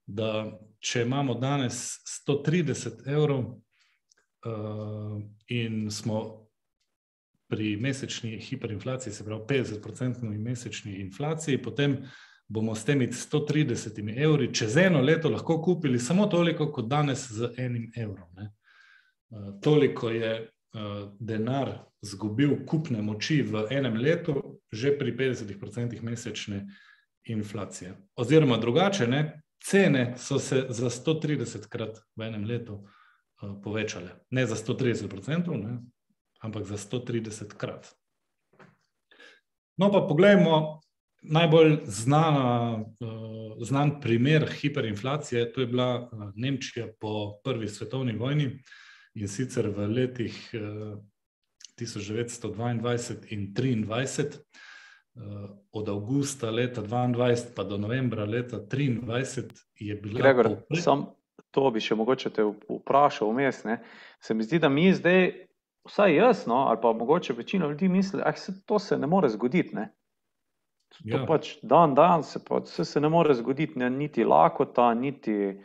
da 0.05 0.51
če 0.79 1.05
imamo 1.07 1.37
danes 1.39 2.03
130 2.27 3.07
evrov, 3.07 3.45
uh, 4.45 5.21
in 5.47 5.91
smo 5.91 6.47
pri 7.47 7.77
mesečni 7.77 8.39
hiperinflaciji, 8.39 9.13
se 9.13 9.25
pravi 9.25 9.41
50-odstotni 9.47 10.37
mesečni 10.37 10.95
inflaciji, 11.01 11.61
potem 11.61 11.97
bomo 12.47 12.75
s 12.75 12.85
temi 12.85 13.07
130 13.07 14.23
evri 14.23 14.53
čez 14.53 14.77
eno 14.77 15.01
leto 15.01 15.29
lahko 15.29 15.61
kupili 15.61 15.99
samo 15.99 16.25
toliko, 16.25 16.71
kot 16.71 16.87
danes 16.87 17.31
z 17.31 17.53
enim 17.57 17.91
evrom. 17.95 18.29
Uh, 18.37 19.61
toliko 19.61 20.09
je 20.09 20.33
uh, 20.41 21.13
denar 21.19 21.77
zgubil 22.01 22.65
kupne 22.65 23.01
moči 23.01 23.41
v 23.41 23.67
enem 23.69 23.95
letu, 23.95 24.59
že 24.71 24.97
pri 24.97 25.15
50% 25.15 26.01
mesečne 26.01 26.65
inflacije. 27.23 27.93
Oziroma 28.15 28.57
drugače, 28.57 29.07
ne? 29.07 29.43
cene 29.63 30.13
so 30.17 30.39
se 30.39 30.65
za 30.69 30.89
130 30.89 31.67
krat 31.69 31.99
v 32.15 32.21
enem 32.21 32.45
letu 32.45 32.83
povečale. 33.63 34.09
Ne 34.29 34.45
za 34.45 34.55
130 34.55 35.07
odstotkov, 35.07 35.59
ampak 36.41 36.63
za 36.65 36.77
130 36.77 37.57
krat. 37.57 37.87
No, 39.77 39.91
pa 39.91 40.05
poglejmo 40.07 40.83
najbolj 41.23 41.77
znana, 41.85 42.77
uh, 42.81 43.65
znan 43.65 44.01
primer 44.01 44.49
hiperinflacije. 44.61 45.53
To 45.53 45.61
je 45.61 45.67
bila 45.67 46.01
uh, 46.01 46.31
Nemčija 46.35 46.87
po 46.99 47.39
prvi 47.43 47.67
svetovni 47.67 48.13
vojni 48.17 48.59
in 49.15 49.27
sicer 49.27 49.69
v 49.69 49.87
letih 49.87 50.35
uh, 50.53 50.99
1922 51.79 53.23
in 53.29 53.53
1923. 53.53 54.37
Uh, 55.15 55.49
od 55.71 55.89
avgusta 55.89 56.49
leta 56.49 56.81
2022 56.81 57.53
pa 57.55 57.63
do 57.63 57.77
novembra 57.77 58.25
leta 58.25 58.57
2023 58.59 59.43
je 59.79 59.95
bila. 59.95 60.21
Gregor, 60.21 60.49
popre... 60.49 60.81
sam, 60.81 61.05
to 61.51 61.69
bi 61.71 61.81
še 61.81 61.95
mogoče 61.95 62.31
te 62.33 62.45
vprašal 62.45 63.31
vmes. 63.31 63.63
Ne? 63.67 63.79
Se 64.21 64.33
mi 64.33 64.45
zdi, 64.45 64.59
da 64.63 64.69
mi 64.69 64.89
zdaj, 64.93 65.27
vsaj 65.87 66.15
jaz, 66.15 66.45
no, 66.47 66.65
ali 66.69 66.79
pa 66.81 66.93
mogoče 66.93 67.33
večina 67.37 67.67
ljudi 67.67 67.89
misli, 67.89 68.21
da 68.21 68.33
se 68.35 68.55
to 68.65 68.79
se 68.79 68.97
ne 68.97 69.07
more 69.07 69.29
zgoditi. 69.29 69.75
Ne? 69.75 69.89
To 70.93 71.17
ja. 71.17 71.23
pač 71.27 71.55
dan, 71.63 71.95
dan 71.97 72.23
se, 72.23 72.39
pa, 72.45 72.61
se 72.65 73.01
ne 73.01 73.09
more 73.09 73.33
zgoditi, 73.33 73.79
ne? 73.79 73.89
niti 73.89 74.23
lakota, 74.23 74.93
niti 74.93 75.57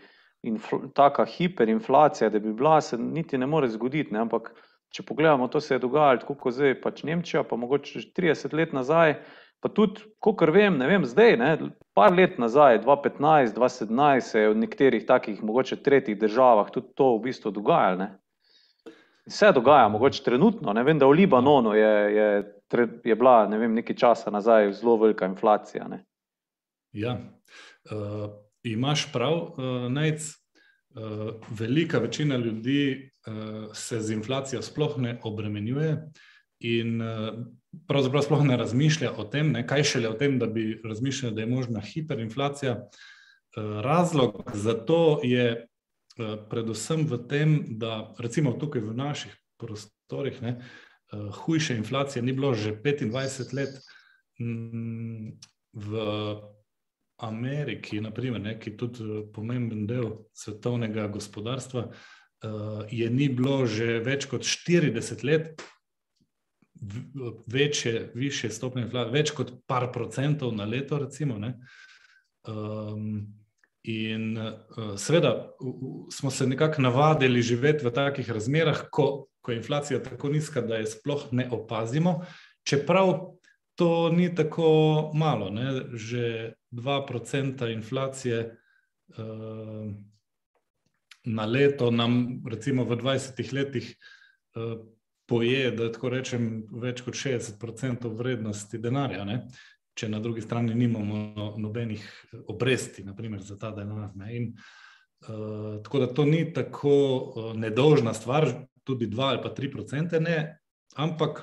taka 0.95 1.27
hiperinflacija, 1.29 2.31
da 2.31 2.39
bi 2.39 2.53
bila, 2.53 2.81
se 2.81 2.99
niti 2.99 3.39
ne 3.39 3.47
more 3.47 3.69
zgoditi. 3.69 4.15
Ne? 4.15 4.25
Ampak, 4.25 4.53
če 4.95 5.05
pogledamo, 5.05 5.51
to 5.53 5.61
se 5.61 5.75
je 5.75 5.83
dogajalo, 5.85 6.23
tako 6.23 6.39
kot 6.45 6.57
zdaj, 6.57 6.79
pač 6.81 7.03
Nemčija, 7.05 7.45
pa 7.45 7.57
mogoče 7.61 8.07
30 8.17 8.57
let 8.57 8.73
nazaj. 8.73 9.19
Pa 9.61 9.69
tudi, 9.75 10.05
kot 10.23 10.43
vem, 10.55 10.77
ne 10.79 10.87
vem, 10.87 11.05
zdaj, 11.07 11.37
ne, 11.37 11.51
par 11.95 12.15
let 12.15 12.39
nazaj, 12.39 12.79
2015, 12.85 13.57
2017, 13.57 14.21
se 14.21 14.41
je 14.41 14.51
v 14.53 14.59
nekaterih 14.63 15.07
takih, 15.07 15.43
mogoče 15.43 15.81
tretjih 15.83 16.19
državah 16.19 16.71
tudi 16.71 16.93
to 16.95 17.17
v 17.17 17.25
bistvu 17.27 17.51
dogajalo. 17.57 18.07
Vse 19.29 19.51
dogaja, 19.53 19.89
mogoče 19.93 20.23
trenutno. 20.25 20.73
Ne 20.73 20.85
vem, 20.87 20.99
da 20.99 21.09
v 21.11 21.19
Libanonu 21.19 21.75
je, 21.77 21.95
je, 22.15 22.29
je 23.05 23.17
bila 23.17 23.43
ne 23.51 23.59
vem, 23.59 23.75
nekaj 23.77 23.97
časa 23.97 24.31
nazaj 24.31 24.73
zelo 24.79 24.97
velika 25.03 25.27
inflacija. 25.27 25.89
Ne. 25.89 26.05
Ja, 26.97 27.19
uh, 27.91 28.31
imaš 28.63 29.09
prav, 29.13 29.35
uh, 29.59 29.89
Najc. 29.93 30.35
Uh, 30.99 31.35
velika 31.51 31.99
večina 31.99 32.37
ljudi 32.37 33.11
uh, 33.27 33.69
se 33.75 34.01
z 34.01 34.13
inflacijo 34.13 34.63
sploh 34.63 34.97
ne 34.99 35.19
obremenjuje, 35.23 35.99
in 36.61 37.03
uh, 37.03 37.29
pravzaprav 37.89 38.23
sploh 38.23 38.45
ne 38.45 38.57
razmišlja 38.57 39.13
o 39.17 39.25
tem, 39.25 39.53
ne, 39.53 39.67
kaj 39.67 39.85
šele 39.93 40.09
o 40.09 40.17
tem, 40.19 40.39
da 40.39 40.47
bi 40.47 40.81
razmišljali, 40.85 41.35
da 41.35 41.41
je 41.41 41.47
možna 41.47 41.81
hiperinflacija. 41.81 42.73
Eh, 43.57 43.61
razlog 43.83 44.43
za 44.55 44.75
to 44.75 45.21
je 45.23 45.47
eh, 45.55 46.37
predvsem 46.51 47.07
v 47.07 47.19
tem, 47.29 47.59
da 47.79 48.15
recimo 48.19 48.53
tukaj 48.53 48.83
v 48.83 48.95
naših 48.97 49.37
prostorih 49.59 50.43
ne, 50.43 50.59
eh, 50.59 51.31
hujše 51.45 51.77
inflacije 51.77 52.23
ni 52.23 52.33
bilo 52.33 52.55
že 52.55 52.73
25 52.73 53.55
let. 53.55 53.81
Mm, 54.41 55.39
v 55.73 55.93
Ameriki, 57.19 58.01
naprimer, 58.01 58.41
ne, 58.41 58.59
ki 58.59 58.71
je 58.71 58.77
tudi 58.77 59.05
pomemben 59.35 59.87
del 59.87 60.25
svetovnega 60.33 61.09
gospodarstva, 61.09 61.89
je 62.91 63.11
ni 63.11 63.29
bilo 63.29 63.67
že 63.67 63.99
več 63.99 64.27
kot 64.31 64.47
40 64.47 65.25
let, 65.27 65.63
večje, 67.47 68.11
više 68.15 68.51
stopnje 68.51 68.83
inflacije, 68.83 69.13
več 69.13 69.33
kot 69.37 69.53
par 69.67 69.89
procentov 69.93 70.55
na 70.55 70.65
leto, 70.65 70.99
recimo. 70.99 71.39
Um, 72.49 73.27
in 73.83 74.37
uh, 74.39 74.95
seveda 74.97 75.51
smo 76.13 76.31
se 76.31 76.47
nekako 76.47 76.83
navadili 76.83 77.43
živeti 77.43 77.87
v 77.87 77.93
takih 77.95 78.31
razmerah, 78.31 78.85
ko, 78.91 79.27
ko 79.41 79.53
je 79.53 79.57
inflacija 79.57 80.03
tako 80.03 80.29
nizka, 80.29 80.61
da 80.61 80.77
je 80.77 80.87
sploh 80.87 81.29
ne 81.33 81.49
opazimo, 81.51 82.21
čeprav 82.67 83.35
to 83.79 84.11
ni 84.11 84.35
tako 84.35 85.11
malo, 85.15 85.51
ne? 85.51 85.83
že 85.95 86.55
2% 86.73 87.73
inflacije. 87.73 88.59
Uh, 89.17 89.95
Na 91.29 91.45
leto 91.45 91.91
nam, 91.91 92.41
recimo, 92.47 92.85
v 92.89 92.97
20 92.97 93.53
letih 93.53 93.91
uh, 94.57 94.81
poje, 95.29 95.71
da 95.77 95.91
tako 95.93 96.13
rečem, 96.15 96.49
več 96.81 97.03
kot 97.05 97.17
60% 97.19 98.09
vrednosti 98.17 98.81
denarja, 98.81 99.27
ne? 99.29 99.43
če 99.99 100.07
na 100.09 100.21
drugi 100.23 100.45
strani 100.45 100.77
nimamo 100.79 101.21
no, 101.35 101.47
nobenih 101.59 102.05
obresti, 102.47 103.03
naprimer 103.03 103.43
za 103.43 103.57
ta 103.59 103.73
denar. 103.75 104.13
In, 104.31 104.53
uh, 105.27 105.81
tako 105.83 106.05
da 106.05 106.09
to 106.15 106.25
ni 106.25 106.45
tako 106.55 106.95
uh, 106.95 107.49
nedolžna 107.59 108.15
stvar, 108.15 108.47
tudi 108.87 109.09
2 109.11 109.25
ali 109.27 109.43
pa 109.43 109.51
3%, 109.57 110.21
ne, 110.23 110.37
ampak, 110.97 111.43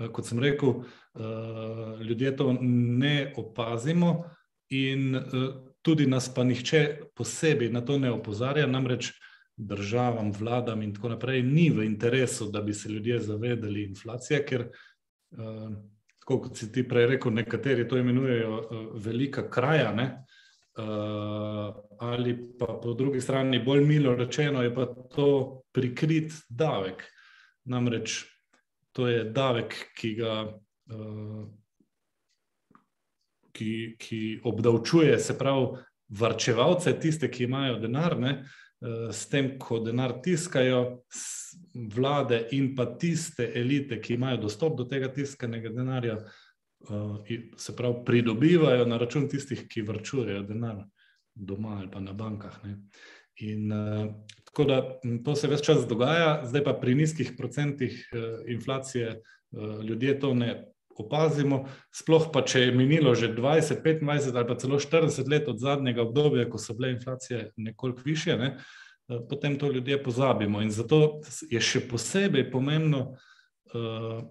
uh, 0.00 0.08
kot 0.08 0.32
sem 0.32 0.40
rekel, 0.40 0.80
uh, 0.80 2.00
ljudje 2.00 2.32
to 2.40 2.54
ne 2.62 3.34
opazimo 3.36 4.14
in 4.72 5.20
uh, 5.20 5.50
tudi 5.84 6.08
nas 6.08 6.30
pa 6.34 6.44
nihče 6.44 7.12
posebej 7.16 7.68
na 7.72 7.84
to 7.84 7.98
ne 8.00 8.14
opozarja, 8.16 8.66
namreč 8.66 9.12
državam, 9.60 10.32
vladam 10.32 10.82
in 10.82 10.94
tako 10.94 11.12
naprej, 11.14 11.42
ni 11.42 11.68
v 11.70 11.84
interesu, 11.84 12.50
da 12.50 12.62
bi 12.62 12.74
se 12.74 12.88
ljudje 12.88 13.20
zavedali 13.20 13.84
inflacije, 13.84 14.42
ker, 14.46 14.66
uh, 15.36 15.70
kot 16.24 16.56
si 16.56 16.70
ti 16.72 16.86
prej 16.88 17.06
rekel, 17.14 17.34
nekateri 17.34 17.88
to 17.88 17.98
imenujejo 17.98 18.58
uh, 18.58 18.88
velika 19.04 19.48
kraja. 19.50 19.92
Ne? 19.94 20.08
Uh, 20.78 21.74
ali 22.00 22.36
pa 22.58 22.78
po 22.82 22.94
drugi 22.94 23.20
strani, 23.20 23.62
bolj 23.64 23.84
milo 23.84 24.14
rečeno, 24.16 24.62
je 24.62 24.74
pa 24.74 24.86
to 24.86 25.62
prikrit 25.72 26.32
davek. 26.48 27.04
Namreč 27.64 28.24
to 28.92 29.08
je 29.08 29.24
davek, 29.24 29.74
ki 29.94 30.14
ga 30.14 30.34
ki, 33.52 33.96
ki 33.98 34.40
obdavčuje, 34.44 35.18
se 35.18 35.36
pravi, 35.38 35.66
varčevalce, 36.10 36.92
tiste, 37.00 37.28
ki 37.30 37.44
imajo 37.44 37.78
denar, 37.78 38.16
ne, 38.18 38.32
s 39.12 39.26
tem, 39.28 39.58
ko 39.60 39.78
denar 39.84 40.16
tiskajo, 40.24 41.02
vlade 41.94 42.46
in 42.56 42.74
pa 42.76 42.86
tiste 42.98 43.52
elite, 43.54 44.00
ki 44.00 44.14
imajo 44.14 44.46
dostop 44.46 44.76
do 44.78 44.86
tega 44.88 45.10
tiskanega 45.12 45.72
denarja, 45.74 46.16
se 47.60 47.76
pravi, 47.76 48.04
pridobivajo 48.06 48.86
na 48.88 48.96
račun 48.98 49.28
tistih, 49.28 49.66
ki 49.68 49.84
vrčujejo 49.84 50.42
denar 50.48 50.84
doma 51.34 51.76
ali 51.78 51.90
pa 51.92 52.00
na 52.00 52.12
bankah. 52.16 52.56
Ne. 52.64 52.78
In 53.44 53.68
tako 54.44 54.64
da 54.64 54.80
to 55.24 55.36
se 55.36 55.48
več 55.48 55.64
čas 55.66 55.84
dogaja, 55.88 56.40
zdaj 56.48 56.64
pa 56.64 56.74
pri 56.80 56.94
nizkih 56.94 57.34
procentih 57.36 58.00
inflacije 58.48 59.20
ljudje 59.84 60.20
to 60.20 60.34
ne 60.34 60.69
opazimo, 61.00 61.64
sploh 61.94 62.28
pa 62.32 62.42
če 62.46 62.66
je 62.66 62.74
minilo 62.76 63.14
že 63.14 63.32
20, 63.34 63.82
25 63.82 64.36
ali 64.36 64.46
pa 64.48 64.56
celo 64.58 64.78
40 64.78 65.30
let 65.30 65.48
od 65.48 65.58
zadnjega 65.58 66.02
obdobja, 66.02 66.48
ko 66.50 66.58
so 66.58 66.74
bile 66.74 66.92
inflacije 66.92 67.52
nekoliko 67.56 68.02
više, 68.04 68.36
ne, 68.36 68.56
eh, 68.56 69.18
potem 69.28 69.58
to 69.58 69.72
ljudje 69.72 70.02
pozabimo. 70.02 70.62
In 70.62 70.70
zato 70.70 71.20
je 71.50 71.60
še 71.60 71.86
posebej 71.88 72.50
pomembno, 72.50 73.16
eh, 73.74 74.22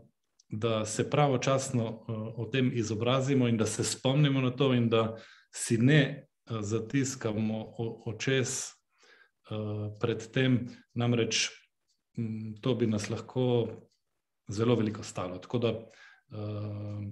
da 0.49 0.85
se 0.85 1.09
pravočasno 1.09 1.85
eh, 1.85 2.11
o 2.37 2.45
tem 2.45 2.71
izobrazimo 2.73 3.47
in 3.47 3.57
da 3.57 3.65
se 3.65 3.83
spomnimo 3.83 4.41
na 4.41 4.51
to, 4.51 4.73
in 4.73 4.89
da 4.89 5.15
si 5.51 5.77
ne 5.77 6.25
zatiskamo 6.49 7.75
očes 8.09 8.73
pred 10.01 10.31
tem, 10.33 10.67
namreč 10.93 11.49
mm, 12.17 12.57
to 12.61 12.73
bi 12.75 12.87
nas 12.87 13.09
lahko 13.09 13.67
zelo 14.49 14.75
veliko 14.75 15.03
stalo. 15.03 15.37
Tako 15.37 15.57
da 15.57 15.73
uh, 16.31 17.03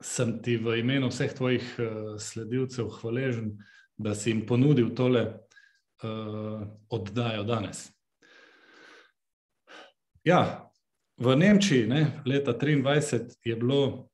sem 0.00 0.38
ti 0.42 0.56
v 0.56 0.78
imenu 0.78 1.10
vseh 1.10 1.34
tvojih 1.34 1.66
uh, 1.78 1.88
sledilcev 2.18 2.90
hvaležen, 3.00 3.58
da 3.98 4.14
si 4.14 4.30
jim 4.30 4.44
ponudil 4.46 4.94
tole 4.94 5.24
uh, 5.26 6.62
oddajo 6.88 7.44
danes. 7.44 7.88
Ja, 10.24 10.70
v 11.18 11.34
Nemčiji 11.36 11.86
ne, 11.86 12.22
leta 12.26 12.54
2023 12.54 13.42
je 13.44 13.56
bilo 13.56 14.10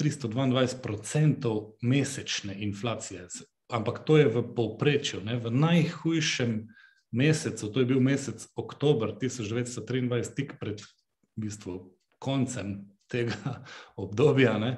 322% 0.00 1.72
mesečne 1.82 2.54
inflacije, 2.64 3.26
ampak 3.68 4.04
to 4.04 4.16
je 4.16 4.28
v 4.28 4.42
povprečju, 4.56 5.20
ne, 5.24 5.36
v 5.36 5.50
najhujšem 5.50 6.68
mesecu, 7.12 7.72
to 7.72 7.80
je 7.80 7.86
bil 7.86 8.00
mesec 8.00 8.46
oktober 8.56 9.12
1923, 9.20 10.34
tik 10.34 10.56
pred 10.60 10.80
v 10.80 11.44
bistvu, 11.44 11.92
koncem 12.18 12.88
tega 13.10 13.62
obdobja, 14.04 14.58
ne, 14.58 14.72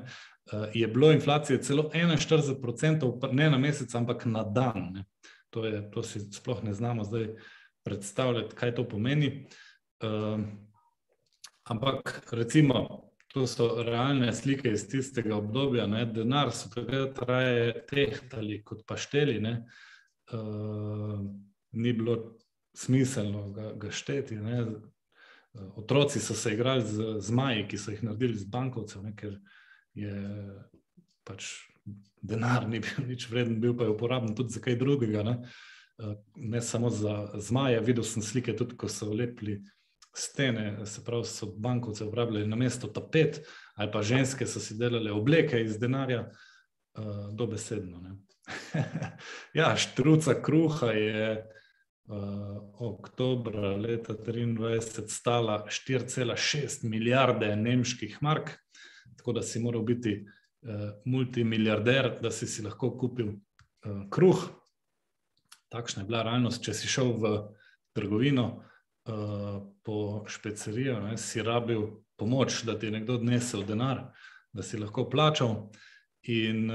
eh, 0.53 0.71
je 0.75 0.89
bilo 0.89 1.13
inflacije 1.13 1.63
celo 1.63 1.91
41%, 1.95 3.33
ne 3.33 3.51
na 3.51 3.59
mesec, 3.59 3.95
ampak 3.95 4.27
na 4.27 4.43
dan. 4.45 5.05
To, 5.51 5.67
je, 5.69 5.91
to 5.93 6.03
si 6.03 6.21
sploh 6.33 6.63
ne 6.65 6.73
znamo 6.75 7.05
zdaj 7.05 7.35
predstavljati, 7.85 8.57
kaj 8.57 8.75
to 8.75 8.89
pomeni. 8.89 9.47
Uh, 10.03 10.41
ampak 11.65 12.29
recimo, 12.33 13.03
to 13.33 13.47
so 13.47 13.83
realne 13.83 14.33
slike 14.33 14.73
iz 14.73 14.87
tistega 14.89 15.37
obdobja, 15.37 15.87
ne, 15.87 16.07
denar 16.07 16.53
so 16.53 16.71
takrat 16.73 17.19
raje 17.29 17.85
tehtali 17.91 18.63
kot 18.65 18.83
pašteli, 18.87 19.39
ne, 19.41 19.53
uh, 20.33 21.21
ni 21.73 21.93
bilo 21.93 22.17
smiselno 22.75 23.51
ga, 23.53 23.73
ga 23.77 23.91
šteti. 23.91 24.37
Ne, 24.37 24.65
otroci 25.77 26.21
so 26.21 26.35
se 26.35 26.53
igrali 26.55 26.87
z 26.87 27.17
zmaji, 27.21 27.67
ki 27.69 27.79
so 27.79 27.91
jih 27.91 28.03
naredili 28.03 28.39
z 28.39 28.49
bankovcev, 28.49 29.03
ne, 29.03 29.13
ker 29.17 29.37
je 29.95 30.15
pač 31.25 31.51
denar 32.23 32.69
ni 32.69 32.81
bil 32.81 33.07
nič 33.07 33.29
vreden, 33.31 33.61
bil 33.61 33.77
pa 33.77 33.85
je 33.85 33.95
uporaben 33.95 34.35
tudi 34.39 34.55
za 34.55 34.63
kaj 34.63 34.79
drugega. 34.81 35.23
Ne, 35.27 35.37
ne 36.37 36.63
samo 36.63 36.91
za 36.91 37.33
zmaje, 37.39 37.81
videl 37.81 38.05
sem 38.05 38.23
slike 38.23 38.57
tudi, 38.57 38.77
ko 38.77 38.89
so 38.89 39.11
lepili 39.13 39.61
stene, 40.15 40.87
se 40.87 41.05
pravi, 41.05 41.25
so 41.25 41.47
bankovce 41.57 42.05
uporabljali 42.05 42.47
na 42.47 42.57
mesto 42.57 42.89
tapet, 42.89 43.41
ali 43.75 43.93
pa 43.93 44.03
ženske 44.03 44.47
so 44.47 44.61
si 44.61 44.77
delale 44.79 45.13
obleke 45.13 45.61
iz 45.63 45.79
denarja, 45.79 46.27
uh, 46.29 47.31
dobesedno. 47.33 48.03
ja, 49.59 49.77
štruca 49.77 50.35
kruha 50.43 50.93
je 50.93 51.27
oktobra 52.79 53.77
leta 53.77 54.15
2023 54.15 55.09
stala 55.09 55.67
4,6 55.69 56.85
milijarde 56.89 57.57
nemških 57.57 58.19
mark, 58.21 58.51
tako 59.17 59.33
da 59.33 59.43
si 59.43 59.61
moral 59.61 59.83
biti 59.83 60.15
uh, 60.23 60.91
multimiliarder, 61.05 62.19
da 62.23 62.31
si, 62.31 62.47
si 62.47 62.63
lahko 62.63 62.91
kupil 62.99 63.29
uh, 63.29 64.05
kruh. 64.11 64.45
Takšna 65.69 66.03
je 66.03 66.07
bila 66.07 66.23
realnost, 66.23 66.63
če 66.65 66.75
si 66.75 66.89
šel 66.89 67.15
v 67.17 67.33
trgovino 67.97 68.63
po 69.83 70.25
špecerijo, 70.29 71.01
ne, 71.01 71.17
si 71.19 71.43
rabil 71.43 71.81
pomoč, 72.17 72.63
da 72.63 72.77
ti 72.79 72.87
je 72.87 72.93
nekdo 72.93 73.17
odnesel 73.19 73.65
denar, 73.67 74.05
da 74.53 74.63
si 74.63 74.79
lahko 74.79 75.09
plačal. 75.11 75.73
In 76.31 76.69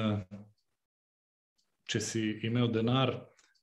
če 1.87 2.01
si 2.03 2.23
imel 2.43 2.67
denar, 2.73 3.13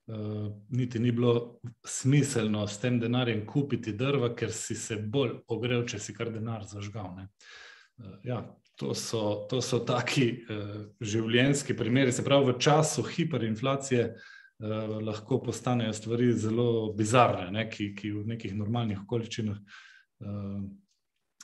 uh, 0.07 0.51
niti 0.69 0.99
ni 0.99 1.13
bilo 1.13 1.61
smiselno 1.87 2.67
s 2.67 2.79
tem 2.81 2.99
denarjem 3.01 3.45
kupiti 3.47 3.93
drva, 3.93 4.35
ker 4.35 4.53
si 4.53 4.75
se 4.75 4.97
bolj 4.97 5.39
ogrel, 5.49 5.87
če 5.87 5.99
si 5.99 6.15
kar 6.17 6.33
denar 6.35 6.67
zažgal. 6.69 7.17
Uh, 7.17 8.19
ja, 8.25 8.43
to, 8.77 8.95
so, 8.95 9.47
to 9.51 9.63
so 9.63 9.81
taki 9.87 10.31
uh, 10.45 10.79
življenjski 11.01 11.77
primeri. 11.77 12.13
Se 12.13 12.25
pravi, 12.25 12.53
v 12.53 12.59
času 12.59 13.05
hiperinflacije 13.07 14.07
uh, 14.13 14.97
lahko 15.05 15.41
postanejo 15.45 15.93
stvari 15.97 16.33
zelo 16.33 16.93
bizarne, 16.97 17.51
ne, 17.55 17.69
ki, 17.71 17.93
ki 17.99 18.15
v 18.19 18.25
nekih 18.35 18.57
normalnih 18.59 19.05
okoliščinah. 19.07 19.61
Uh, 20.25 20.65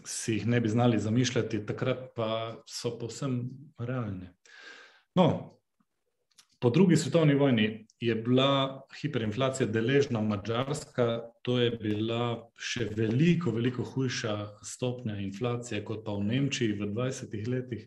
Si 0.00 0.38
jih 0.38 0.46
ne 0.48 0.56
bi 0.64 0.68
znali 0.72 0.96
zamišljati, 0.96 1.58
takrat 1.68 2.06
pa 2.16 2.56
so 2.64 2.94
povsem 2.96 3.34
realne. 3.76 4.30
No, 5.12 5.59
po 6.60 6.70
drugi 6.70 6.96
svetovni 6.96 7.34
vojni 7.34 7.86
je 8.00 8.14
bila 8.14 8.82
hiperinflacija 9.00 9.66
deležna 9.66 10.20
Mačarska, 10.20 11.20
to 11.42 11.58
je 11.58 11.70
bila 11.70 12.50
še 12.60 12.84
veliko, 12.96 13.52
veliko 13.56 13.84
hujša 13.84 14.36
stopnja 14.64 15.16
inflacije 15.20 15.80
kot 15.84 16.04
pa 16.04 16.12
v 16.16 16.26
Nemčiji 16.28 16.76
v 16.76 16.88
20 16.92 17.48
letih. 17.48 17.86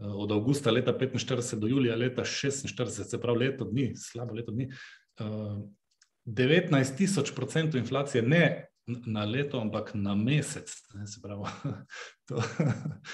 Eh, 0.00 0.06
od 0.06 0.32
avgusta 0.32 0.70
leta 0.70 0.94
45 0.98 1.58
do 1.58 1.66
julija 1.66 1.96
leta 1.96 2.24
46, 2.24 3.04
se 3.10 3.20
pravi 3.20 3.38
leto 3.38 3.64
dni, 3.64 3.92
slabo 3.96 4.34
leto 4.34 4.52
dni, 4.54 4.70
19 5.18 6.78
eh, 6.80 6.96
tisoč 6.96 7.34
procentov 7.34 7.80
inflacije, 7.80 8.22
ne 8.22 8.66
na 8.86 9.24
leto, 9.24 9.60
ampak 9.60 9.94
na 9.94 10.14
mesec. 10.14 10.70
Ne, 10.94 11.06
se 11.06 11.20
pravi, 11.22 11.50
to 12.28 12.42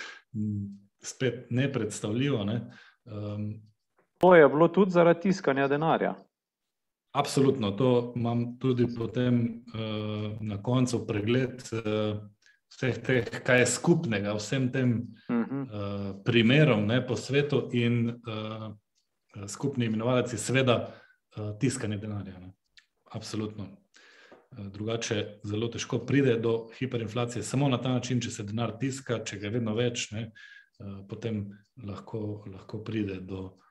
spet 1.12 1.50
nepredstavljivo. 1.50 2.44
Ne. 2.44 2.60
Um, 3.04 3.50
To 4.18 4.34
je 4.34 4.48
bilo 4.48 4.68
tudi 4.68 4.90
zaradi 4.90 5.20
tiskanja 5.20 5.68
denarja. 5.68 6.14
Absolutno, 7.16 7.70
to 7.70 8.12
imam 8.16 8.58
tudi 8.58 8.86
potem 8.98 9.34
uh, 9.40 10.32
na 10.40 10.62
koncu 10.62 11.06
pregled 11.06 11.62
uh, 11.72 12.18
vseh 12.68 12.98
teh, 13.02 13.30
kaj 13.44 13.60
je 13.60 13.66
skupnega 13.72 14.34
vsem 14.36 14.68
tem 14.72 14.92
uh, 15.28 16.12
primerom 16.24 16.86
ne, 16.86 17.00
po 17.06 17.16
svetu 17.16 17.68
in 17.72 18.10
uh, 18.10 18.68
skupni 19.48 19.88
imenovalec 19.88 20.32
je 20.32 20.38
seveda 20.38 20.76
uh, 20.86 21.56
tiskanje 21.60 21.96
denarja. 21.96 22.38
Ne. 22.40 22.52
Absolutno. 23.12 23.68
Drugače, 24.56 25.40
zelo 25.44 25.68
težko 25.68 25.98
pride 26.08 26.36
do 26.40 26.68
hiperinflacije, 26.78 27.42
samo 27.42 27.68
na 27.68 27.76
ta 27.82 27.90
način, 27.92 28.20
če 28.20 28.30
se 28.30 28.44
denar 28.46 28.76
tiska, 28.80 29.18
če 29.24 29.36
ga 29.40 29.48
je 29.48 29.52
vedno 29.52 29.74
več, 29.76 30.06
ne, 30.14 30.30
potem 31.10 31.42
lahko, 31.84 32.44
lahko 32.48 32.78
pride 32.84 33.18
do 33.20 33.40
uh, 33.42 33.65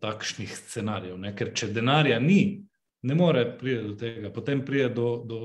takšnih 0.00 0.56
scenarijev. 0.56 1.18
Ne? 1.20 1.34
Ker 1.36 1.52
če 1.54 1.70
denarja 1.72 2.18
ni, 2.22 2.64
ne 3.02 3.14
more 3.14 3.44
priti 3.58 3.86
do 3.86 3.94
tega, 3.98 4.32
potem 4.34 4.64
pride 4.66 4.90
do, 4.94 5.08
do 5.26 5.40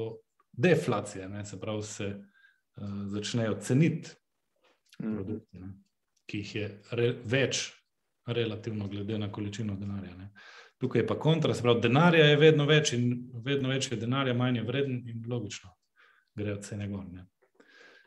deflacije, 0.52 1.30
ne? 1.30 1.46
se 1.46 1.60
pravi, 1.62 1.84
se 1.84 2.10
uh, 2.14 2.90
začnejo 3.14 3.60
ceniti 3.62 4.10
mm. 5.00 5.14
produkti, 5.16 5.60
ne? 5.60 5.72
ki 6.30 6.44
jih 6.44 6.56
je 6.56 6.68
re, 6.98 7.14
več, 7.26 7.66
relativno 8.28 8.88
glede 8.88 9.18
na 9.20 9.32
količino 9.32 9.76
denarja. 9.76 10.16
Ne? 10.18 10.32
Tukaj 10.82 11.04
je 11.04 11.08
pa 11.08 11.20
kontra, 11.20 11.54
se 11.54 11.66
pravi, 11.66 11.84
denarja 11.84 12.26
je 12.32 12.40
vedno 12.40 12.66
več 12.66 12.94
in 12.98 13.10
vedno 13.46 13.70
več 13.74 13.92
je 13.92 14.00
denarja, 14.00 14.34
manj 14.38 14.62
je 14.62 14.68
vreden 14.68 15.04
in 15.12 15.26
logično 15.30 15.74
grejo 16.36 16.58
cene 16.66 16.88
gor. 16.90 17.06
Ne? 17.12 17.28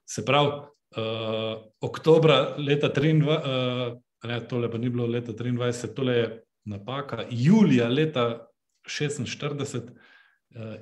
Se 0.06 0.24
pravi, 0.26 0.50
uh, 0.96 1.52
oktobra 1.80 2.56
leta 2.58 2.90
2023. 2.90 3.94
Uh, 3.94 4.02
Ne, 4.24 4.48
tole 4.48 4.70
pa 4.70 4.78
ni 4.78 4.90
bilo 4.90 5.06
leta 5.06 5.32
23, 5.32 5.94
tole 5.94 6.16
je 6.16 6.44
napaka. 6.64 7.26
Julija 7.30 7.88
leta 7.88 8.46
46 8.88 9.76
uh, 9.76 9.82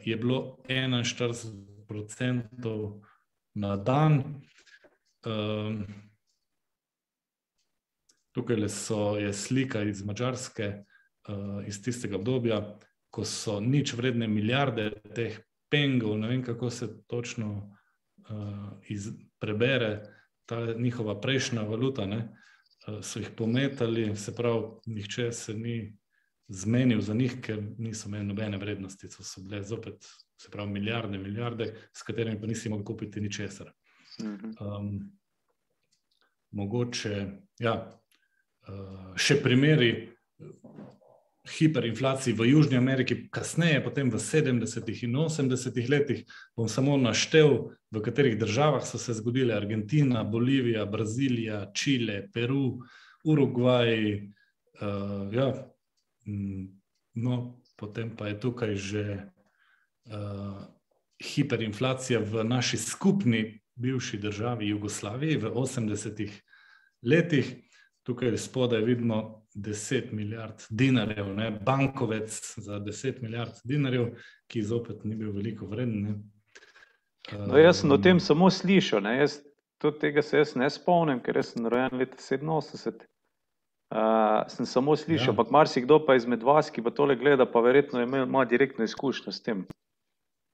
je 0.04 0.16
bilo 0.16 0.58
41% 0.68 3.00
na 3.54 3.76
dan. 3.76 4.24
Um, 5.26 5.86
tukaj 8.34 8.68
so, 8.68 9.16
je 9.16 9.32
slika 9.32 9.82
iz 9.82 10.04
Mačarske, 10.04 10.84
iz 11.66 11.82
tistega 11.82 12.16
obdobja, 12.16 12.78
ko 13.10 13.24
so 13.24 13.60
nič 13.60 13.94
vredne 13.94 14.26
milijarde 14.28 14.90
teh 15.14 15.38
pengov, 15.70 16.18
ne 16.18 16.28
vem 16.28 16.42
kako 16.42 16.70
se 16.70 16.88
točno 17.06 17.76
iz, 18.88 19.08
prebere 19.38 20.02
ta 20.46 20.74
njihova 20.74 21.20
prejšnja 21.20 21.62
valuta. 21.62 22.06
Ne? 22.06 22.28
So 22.84 23.20
jih 23.20 23.30
pometali, 23.36 24.16
se 24.16 24.34
pravi, 24.36 24.66
nihče 24.86 25.32
se 25.32 25.54
ni 25.54 25.96
zmenil 26.48 27.00
za 27.00 27.14
njih, 27.14 27.38
ker 27.40 27.62
niso 27.78 28.08
imeli 28.08 28.26
nobene 28.26 28.58
vrednosti, 28.58 29.08
so, 29.10 29.24
so 29.24 29.40
bile 29.40 29.62
zopet, 29.64 30.04
se 30.36 30.50
pravi, 30.50 30.70
milijarde, 30.70 31.18
milijarde, 31.18 31.70
s 31.92 32.02
katerimi 32.02 32.40
pa 32.40 32.46
nisi 32.46 32.68
mogel 32.68 32.84
kupiti 32.84 33.20
ničesar. 33.20 33.72
Um, 34.20 34.98
mogoče, 36.50 37.26
ja, 37.58 37.74
uh, 38.68 39.16
še 39.16 39.40
primeri 39.42 39.90
hiperinflaciji 41.44 42.32
v 42.34 42.48
Južni 42.50 42.78
Ameriki, 42.80 43.28
kasneje, 43.30 43.82
potem 43.84 44.08
v 44.10 44.16
70-ih 44.16 45.04
in 45.04 45.18
80-ih 45.20 45.90
letih, 45.92 46.24
bom 46.56 46.68
samo 46.68 46.96
naštel, 46.96 47.74
v 47.92 48.02
katerih 48.02 48.38
državah 48.40 48.86
so 48.86 48.98
se 48.98 49.12
zgodile 49.14 49.54
Argentina, 49.54 50.24
Bolivija, 50.24 50.86
Brazilija, 50.86 51.68
Čile, 51.76 52.24
Peru, 52.32 52.80
Urugvaj. 53.24 54.24
Uh, 54.80 55.30
ja, 55.30 55.52
Mm, 56.26 56.80
no, 57.14 57.60
potem 57.76 58.16
pa 58.16 58.32
je 58.32 58.40
tukaj 58.40 58.74
že 58.76 59.04
uh, 60.08 60.56
hiperinflacija 61.20 62.20
v 62.20 62.44
naši 62.44 62.80
skupni 62.80 63.60
bivši 63.76 64.18
državi 64.18 64.68
Jugoslaviji 64.68 65.36
v 65.36 65.50
80-ih 65.52 66.32
letih. 67.02 67.46
Tukaj 68.02 68.38
spodaj 68.38 68.84
vidimo 68.84 69.43
10 69.54 70.12
milijard 70.12 70.66
dinarjev, 70.70 71.34
ne? 71.36 71.50
bankovec 71.66 72.54
za 72.56 72.80
10 72.80 73.22
milijard 73.22 73.52
dinarjev, 73.64 74.14
ki 74.46 74.62
zopet 74.62 75.04
ni 75.04 75.14
bil 75.16 75.32
veliko 75.32 75.66
vreden. 75.66 76.22
No, 77.32 77.58
jaz 77.58 77.80
sem 77.80 77.90
o 77.90 77.98
tem 77.98 78.20
samo 78.20 78.50
slišal, 78.50 79.06
jaz, 79.16 79.38
tega 80.00 80.22
se 80.22 80.42
jaz 80.42 80.54
ne 80.58 80.68
spomnim, 80.70 81.22
ker 81.22 81.40
sem 81.44 81.66
rojen 81.66 81.96
leta 81.98 82.18
87. 82.18 83.06
Uh, 83.94 84.42
sem 84.50 84.66
samo 84.66 84.96
slišal, 84.96 85.28
ja. 85.28 85.30
ampak 85.30 85.46
ja. 85.46 85.52
marsikdo 85.52 86.00
pa 86.06 86.16
izmed 86.18 86.42
vas, 86.42 86.70
ki 86.72 86.82
pa 86.82 86.90
tole 86.90 87.14
gleda, 87.16 87.46
pa 87.46 87.60
verjetno 87.62 88.02
ima, 88.02 88.24
ima 88.24 88.44
direktno 88.44 88.84
izkušnjo 88.84 89.32
s 89.32 89.42
tem. 89.42 89.64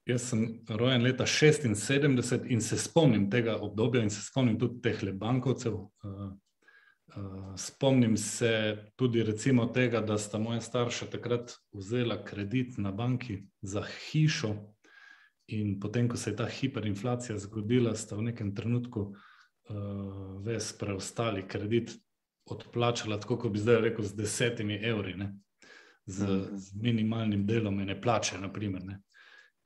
Jaz 0.05 0.29
sem 0.29 0.45
rojen 0.69 1.03
leta 1.03 1.25
76 1.25 2.45
in 2.53 2.61
se 2.61 2.77
spomnim 2.77 3.29
tega 3.31 3.57
obdobja 3.57 4.03
in 4.03 4.09
se 4.09 4.21
spomnim 4.21 4.59
tudi 4.59 4.81
teh 4.81 5.01
bankovcev. 5.13 5.73
Uh, 5.73 6.31
spomnim 7.57 8.17
se 8.17 8.77
tudi 8.95 9.23
recimo 9.23 9.65
tega, 9.65 10.01
da 10.01 10.17
sta 10.17 10.39
moja 10.39 10.61
starša 10.61 11.05
takrat 11.05 11.51
vzela 11.73 12.23
kredit 12.25 12.77
na 12.77 12.91
banki 12.91 13.41
za 13.61 13.83
hišo 13.83 14.55
in 15.47 15.79
potem, 15.79 16.09
ko 16.09 16.17
se 16.17 16.29
je 16.29 16.35
ta 16.35 16.45
hiperinflacija 16.45 17.37
zgodila, 17.37 17.95
sta 17.95 18.15
v 18.15 18.29
nekem 18.31 18.55
trenutku 18.55 19.01
uh, 19.01 19.75
ves 20.45 20.71
preostali 20.79 21.43
kredit 21.47 21.91
odplačala, 22.45 23.19
tako 23.19 23.37
kot 23.37 23.51
bi 23.51 23.59
zdaj 23.59 23.81
rekel, 23.81 24.05
z 24.05 24.15
desetimi 24.15 24.79
evri, 24.83 25.15
ne? 25.15 25.33
z, 26.05 26.23
mhm. 26.23 26.57
z 26.57 26.81
minimalnim 26.81 27.45
delom 27.45 27.79
ene 27.79 28.01
plače, 28.01 28.39
naprimer, 28.39 28.83
ne? 28.85 29.01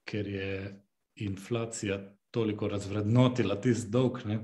ker 0.06 0.28
je 0.28 0.82
inflacija 1.16 2.00
toliko 2.32 2.68
razvrednotila 2.68 3.56
tisti 3.62 3.90
dolg. 3.92 4.20
Ne? 4.26 4.40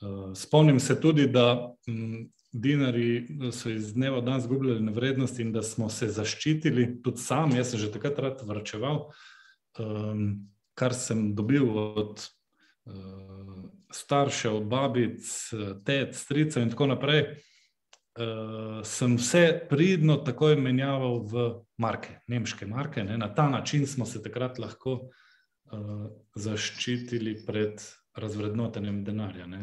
Uh, 0.00 0.34
spomnim 0.34 0.80
se 0.80 1.00
tudi, 1.00 1.26
da 1.26 1.74
m, 1.88 2.28
dinari 2.52 3.26
so 3.52 3.70
iz 3.70 3.92
dneva 3.94 4.20
v 4.20 4.24
dan 4.24 4.38
izgubljali 4.38 4.80
na 4.80 4.92
vrednosti 4.92 5.42
in 5.42 5.52
da 5.52 5.62
smo 5.62 5.88
se 5.90 6.08
zaščitili, 6.08 7.02
tudi 7.02 7.18
sam, 7.18 7.56
jaz 7.56 7.72
sem 7.72 7.80
že 7.80 7.90
takrat 7.92 8.18
rad 8.18 8.44
vrčeval, 8.46 9.08
um, 9.78 10.22
kar 10.78 10.94
sem 10.94 11.34
dobil 11.34 11.66
od 11.78 12.22
uh, 12.86 13.66
staršev, 13.92 14.60
babic, 14.68 15.26
tet, 15.84 16.14
stricev 16.16 16.62
in 16.62 16.70
tako 16.70 16.92
naprej, 16.92 17.24
uh, 17.26 18.80
sem 18.86 19.16
vse 19.18 19.44
pridno 19.70 20.20
takoj 20.24 20.56
menjaval 20.60 21.22
v 21.26 21.48
marke, 21.80 22.20
nemške 22.28 22.68
marke. 22.70 23.04
Ne. 23.04 23.18
Na 23.18 23.32
ta 23.34 23.48
način 23.50 23.86
smo 23.86 24.06
se 24.06 24.22
takrat 24.22 24.58
lahko 24.58 25.00
uh, 25.08 26.06
zaščitili 26.36 27.40
pred 27.46 27.82
razvrednotenjem 28.18 29.02
denarja. 29.04 29.46
Ne. 29.46 29.62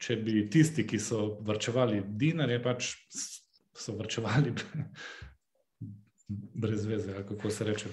Če 0.00 0.16
bi 0.24 0.46
tisti, 0.50 0.86
ki 0.88 0.98
so 1.02 1.38
vrčevali 1.44 2.02
dinarje, 2.16 2.60
pač 2.64 2.92
so 3.76 3.96
vrčevali 3.98 4.54
brez 6.62 6.86
veze, 6.86 7.14
kako 7.28 7.50
se 7.50 7.64
reče, 7.64 7.88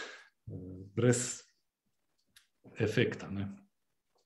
brez 0.96 1.42
efekta. 2.78 3.30
Ne. 3.30 3.48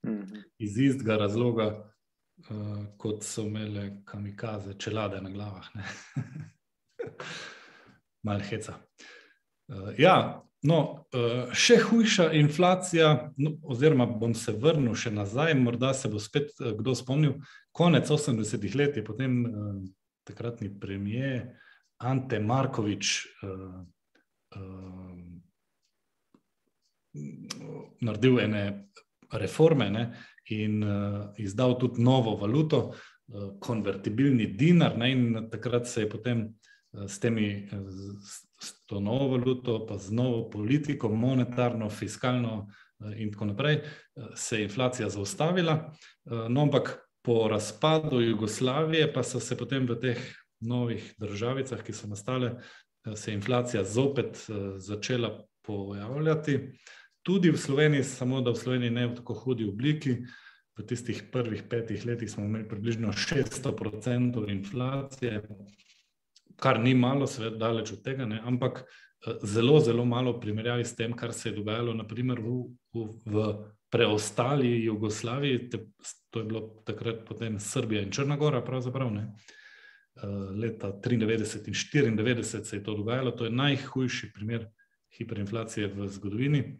Mhm. 0.07 0.41
Iz 0.57 0.77
istega 0.77 1.17
razloga, 1.17 1.67
uh, 2.49 2.85
kot 2.97 3.23
so 3.23 3.45
imele 3.47 4.01
kamikaze, 4.05 4.77
čelade 4.79 5.21
na 5.21 5.29
glavah. 5.29 5.69
Mal 8.25 8.39
heca. 8.39 8.79
Uh, 9.67 9.93
ja, 9.97 10.41
no, 10.65 10.79
uh, 11.13 11.53
še 11.53 11.77
hujša 11.85 12.29
inflacija, 12.39 13.11
no, 13.37 13.55
oziroma 13.63 14.07
bom 14.09 14.33
se 14.37 14.53
vrnil 14.57 14.95
še 14.97 15.11
nazaj, 15.13 15.53
morda 15.59 15.93
se 15.93 16.09
bo 16.11 16.21
spet 16.21 16.51
uh, 16.59 16.73
kdo 16.77 16.95
spomnil. 16.97 17.37
Konec 17.75 18.09
80-ih 18.11 18.75
let 18.79 18.97
je 18.97 19.05
potem 19.05 19.37
uh, 19.45 19.77
takratni 20.27 20.71
premijer 20.79 21.53
Ante 22.01 22.39
Markovič. 22.39 23.17
Uh, 23.43 23.81
uh, 24.57 25.13
Naredil 28.03 28.41
ene 28.43 28.63
reforme 29.31 29.85
ne, 29.87 30.01
in 30.51 30.81
uh, 30.83 31.29
izdal 31.39 31.77
tudi 31.79 32.03
novo 32.03 32.35
valuto, 32.41 32.89
konvertibilni 33.59 34.45
dinar. 34.53 34.97
Ne, 34.99 35.11
in 35.11 35.47
takrat 35.49 35.87
se 35.87 36.03
je 36.03 36.09
potem 36.09 36.43
s, 37.07 37.19
temi, 37.19 37.67
uh, 37.71 37.79
s 38.61 38.85
to 38.85 38.99
novo 38.99 39.37
valuto, 39.37 39.85
pa 39.85 39.97
z 39.97 40.13
novo 40.13 40.49
politiko, 40.49 41.09
monetarno, 41.09 41.89
fiskalno 41.89 42.57
uh, 42.65 43.11
in 43.17 43.31
tako 43.31 43.45
naprej, 43.45 43.81
se 44.35 44.57
je 44.57 44.63
inflacija 44.63 45.09
zaustavila. 45.09 45.93
No, 46.25 46.61
ampak 46.61 47.09
po 47.21 47.47
razpadu 47.47 48.21
Jugoslavije, 48.21 49.13
pa 49.13 49.23
so 49.23 49.39
se 49.39 49.57
potem 49.57 49.85
v 49.85 49.99
teh 49.99 50.21
novih 50.61 51.13
državicah, 51.19 51.81
ki 51.83 51.93
so 51.93 52.07
nastale, 52.07 52.55
se 53.15 53.31
je 53.31 53.35
inflacija 53.35 53.83
zopet 53.83 54.39
začela 54.77 55.45
pojavljati. 55.65 56.59
Tudi 57.25 57.51
v 57.51 57.57
Sloveniji, 57.57 58.03
samo 58.03 58.41
da 58.41 58.51
v 58.53 58.61
Sloveniji 58.61 58.89
ne 58.89 59.07
v 59.07 59.15
tako 59.15 59.33
hudi 59.33 59.65
obliki. 59.65 60.19
V 60.77 60.83
tistih 60.83 61.23
prvih 61.31 61.63
petih 61.69 62.05
letih 62.05 62.29
smo 62.31 62.43
imeli 62.45 62.67
približno 62.67 63.13
600% 63.13 64.49
inflacije, 64.51 65.41
kar 66.59 66.79
ni 66.79 66.93
malo, 66.95 67.27
seveda, 67.27 67.57
daleč 67.67 67.91
od 67.93 68.03
tega, 68.03 68.25
ne? 68.25 68.41
ampak 68.45 68.83
eh, 68.83 69.39
zelo, 69.43 69.79
zelo 69.79 70.05
malo 70.05 70.37
v 70.37 70.41
primerjavi 70.47 70.85
s 70.85 70.95
tem, 70.95 71.13
kar 71.13 71.33
se 71.33 71.49
je 71.49 71.55
dogajalo 71.55 71.93
naprimer, 71.93 72.39
v, 72.39 72.63
v, 72.93 73.07
v 73.25 73.47
preostali 73.89 74.83
Jugoslaviji. 74.83 75.69
Te, 75.69 75.85
to 76.29 76.41
je 76.41 76.45
bilo 76.45 76.61
takrat 76.85 77.23
potem 77.27 77.59
Srbija 77.59 78.01
in 78.03 78.11
Črnagora, 78.11 78.61
pravzaprav. 78.65 79.13
Ne? 79.13 79.29
Eh, 80.15 80.27
leta 80.55 80.91
1993 80.91 82.07
in 82.07 82.17
1994 82.17 82.63
se 82.63 82.75
je 82.77 82.83
to 82.83 82.95
dogajalo, 82.95 83.31
to 83.31 83.45
je 83.45 83.51
najhujši 83.51 84.31
primer 84.33 84.67
hiperinflacije 85.17 85.87
v 85.87 86.07
zgodovini. 86.07 86.77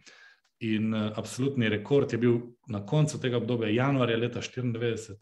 In 0.59 0.93
uh, 0.93 1.11
absolutni 1.19 1.69
rekord 1.69 2.13
je 2.13 2.17
bil 2.17 2.37
na 2.71 2.85
koncu 2.85 3.19
tega 3.19 3.37
obdobja, 3.37 3.69
januarja 3.69 4.17
leta 4.17 4.41
1994, 4.41 5.11
uh, 5.11 5.17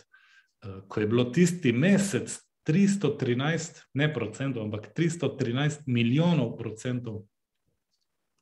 eh, 0.63 0.82
ko 0.88 1.00
je 1.00 1.08
bilo 1.08 1.24
tisti 1.24 1.72
mesec 1.72 2.38
313, 2.63 3.82
ne 3.93 4.08
procentov, 4.13 4.63
ampak 4.63 4.93
313 4.95 5.84
milijonov 5.86 6.58
procentov 6.58 7.23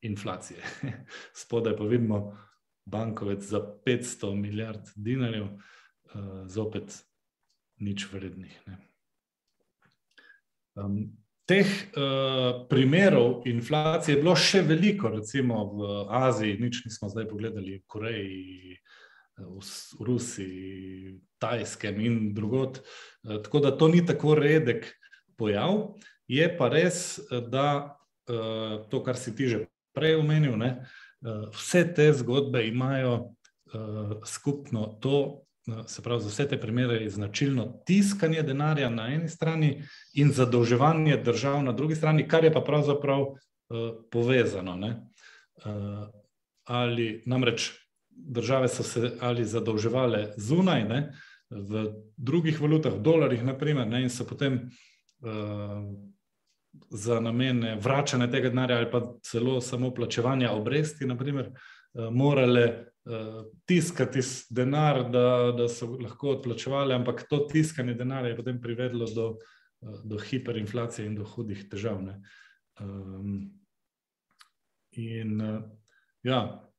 inflacije. 0.01 0.59
Spodaj 1.41 1.77
pa 1.77 1.83
vidimo 1.83 2.37
bankovec 2.85 3.43
za 3.43 3.61
500 3.85 4.35
milijard 4.35 4.89
dinarjev, 4.95 5.45
uh, 5.45 6.45
zopet 6.45 7.03
nič 7.77 8.07
vrednih. 8.13 8.61
Um, 10.75 11.17
teh 11.45 11.67
uh, 11.67 12.67
primerov 12.69 13.41
inflacije 13.45 14.15
je 14.15 14.21
bilo 14.21 14.35
še 14.35 14.61
veliko, 14.61 15.09
recimo 15.09 15.65
v 15.73 15.89
Aziji, 16.09 16.59
nič 16.61 16.85
nismo 16.85 17.09
zdaj 17.09 17.27
pogledali, 17.29 17.79
v 17.81 17.87
Koreji, 17.87 18.77
v, 18.77 19.00
v 19.45 20.05
Rusiji, 20.05 21.19
Tajskem 21.41 21.99
in 22.01 22.33
drugot. 22.33 22.81
Uh, 23.23 23.41
tako 23.43 23.59
da 23.59 23.71
to 23.77 23.87
ni 23.87 24.05
tako 24.05 24.35
redek 24.35 24.87
pojav. 25.37 25.97
Je 26.27 26.47
pa 26.57 26.69
res, 26.69 27.19
da 27.49 27.97
uh, 28.29 28.81
to, 28.89 29.03
kar 29.03 29.17
si 29.17 29.35
ti 29.35 29.47
že 29.47 29.65
prej 29.93 30.15
omenil, 30.21 30.55
ne, 30.55 30.87
vse 31.51 31.83
te 31.93 32.13
zgodbe 32.15 32.63
imajo 32.67 33.35
skupno 34.25 34.85
to, 35.03 35.43
se 35.87 36.01
pravi, 36.01 36.23
za 36.23 36.29
vse 36.29 36.45
te 36.47 36.59
primere 36.59 36.95
je 37.03 37.09
značilno 37.09 37.65
tiskanje 37.85 38.41
denarja 38.41 38.89
na 38.89 39.09
eni 39.13 39.27
strani 39.29 39.83
in 40.13 40.31
zadolževanje 40.31 41.17
držav 41.17 41.59
na 41.63 41.71
drugi 41.71 41.95
strani, 41.95 42.27
kar 42.27 42.43
je 42.43 42.53
pa 42.53 42.63
pravzaprav 42.63 43.25
povezano. 44.11 44.79
Uh, 44.79 46.07
ali 46.63 47.23
namreč 47.25 47.71
države 48.27 48.67
so 48.67 48.83
se 48.83 49.11
ali 49.21 49.45
zadolževale 49.45 50.33
zunaj, 50.37 50.83
ne, 50.89 51.01
v 51.49 51.85
drugih 52.17 52.61
valutah, 52.61 52.93
v 52.93 53.03
dolarjih, 53.03 53.43
naprimer, 53.43 53.87
ne, 53.87 54.03
in 54.05 54.09
so 54.09 54.25
potem 54.27 54.61
uh, 54.63 55.81
za 56.89 57.19
namene 57.19 57.75
vračanja 57.81 58.29
tega 58.31 58.49
denarja 58.49 58.77
ali 58.77 58.91
pa 58.91 59.01
celo 59.23 59.59
samo 59.61 59.91
plačevanja 59.93 60.51
obresti, 60.55 61.05
naprimer, 61.05 61.51
uh, 61.51 62.07
morale 62.11 62.65
uh, 62.71 63.43
tiskati 63.65 64.23
denar, 64.49 65.03
da, 65.11 65.51
da 65.57 65.67
so 65.69 65.91
lahko 65.99 66.37
odplačevali, 66.37 66.95
ampak 66.95 67.25
to 67.29 67.43
tiskanje 67.51 67.93
denarja 67.99 68.31
je 68.31 68.39
potem 68.39 68.61
privedlo 68.61 69.07
do, 69.15 69.27
uh, 69.81 69.99
do 70.03 70.19
hiperinflacije 70.19 71.07
in 71.07 71.19
do 71.19 71.27
hudih 71.27 71.67
težav. 71.69 71.99
Um, 72.79 73.51
in 74.91 75.41
uh, 75.41 75.63
ja, 76.23 76.70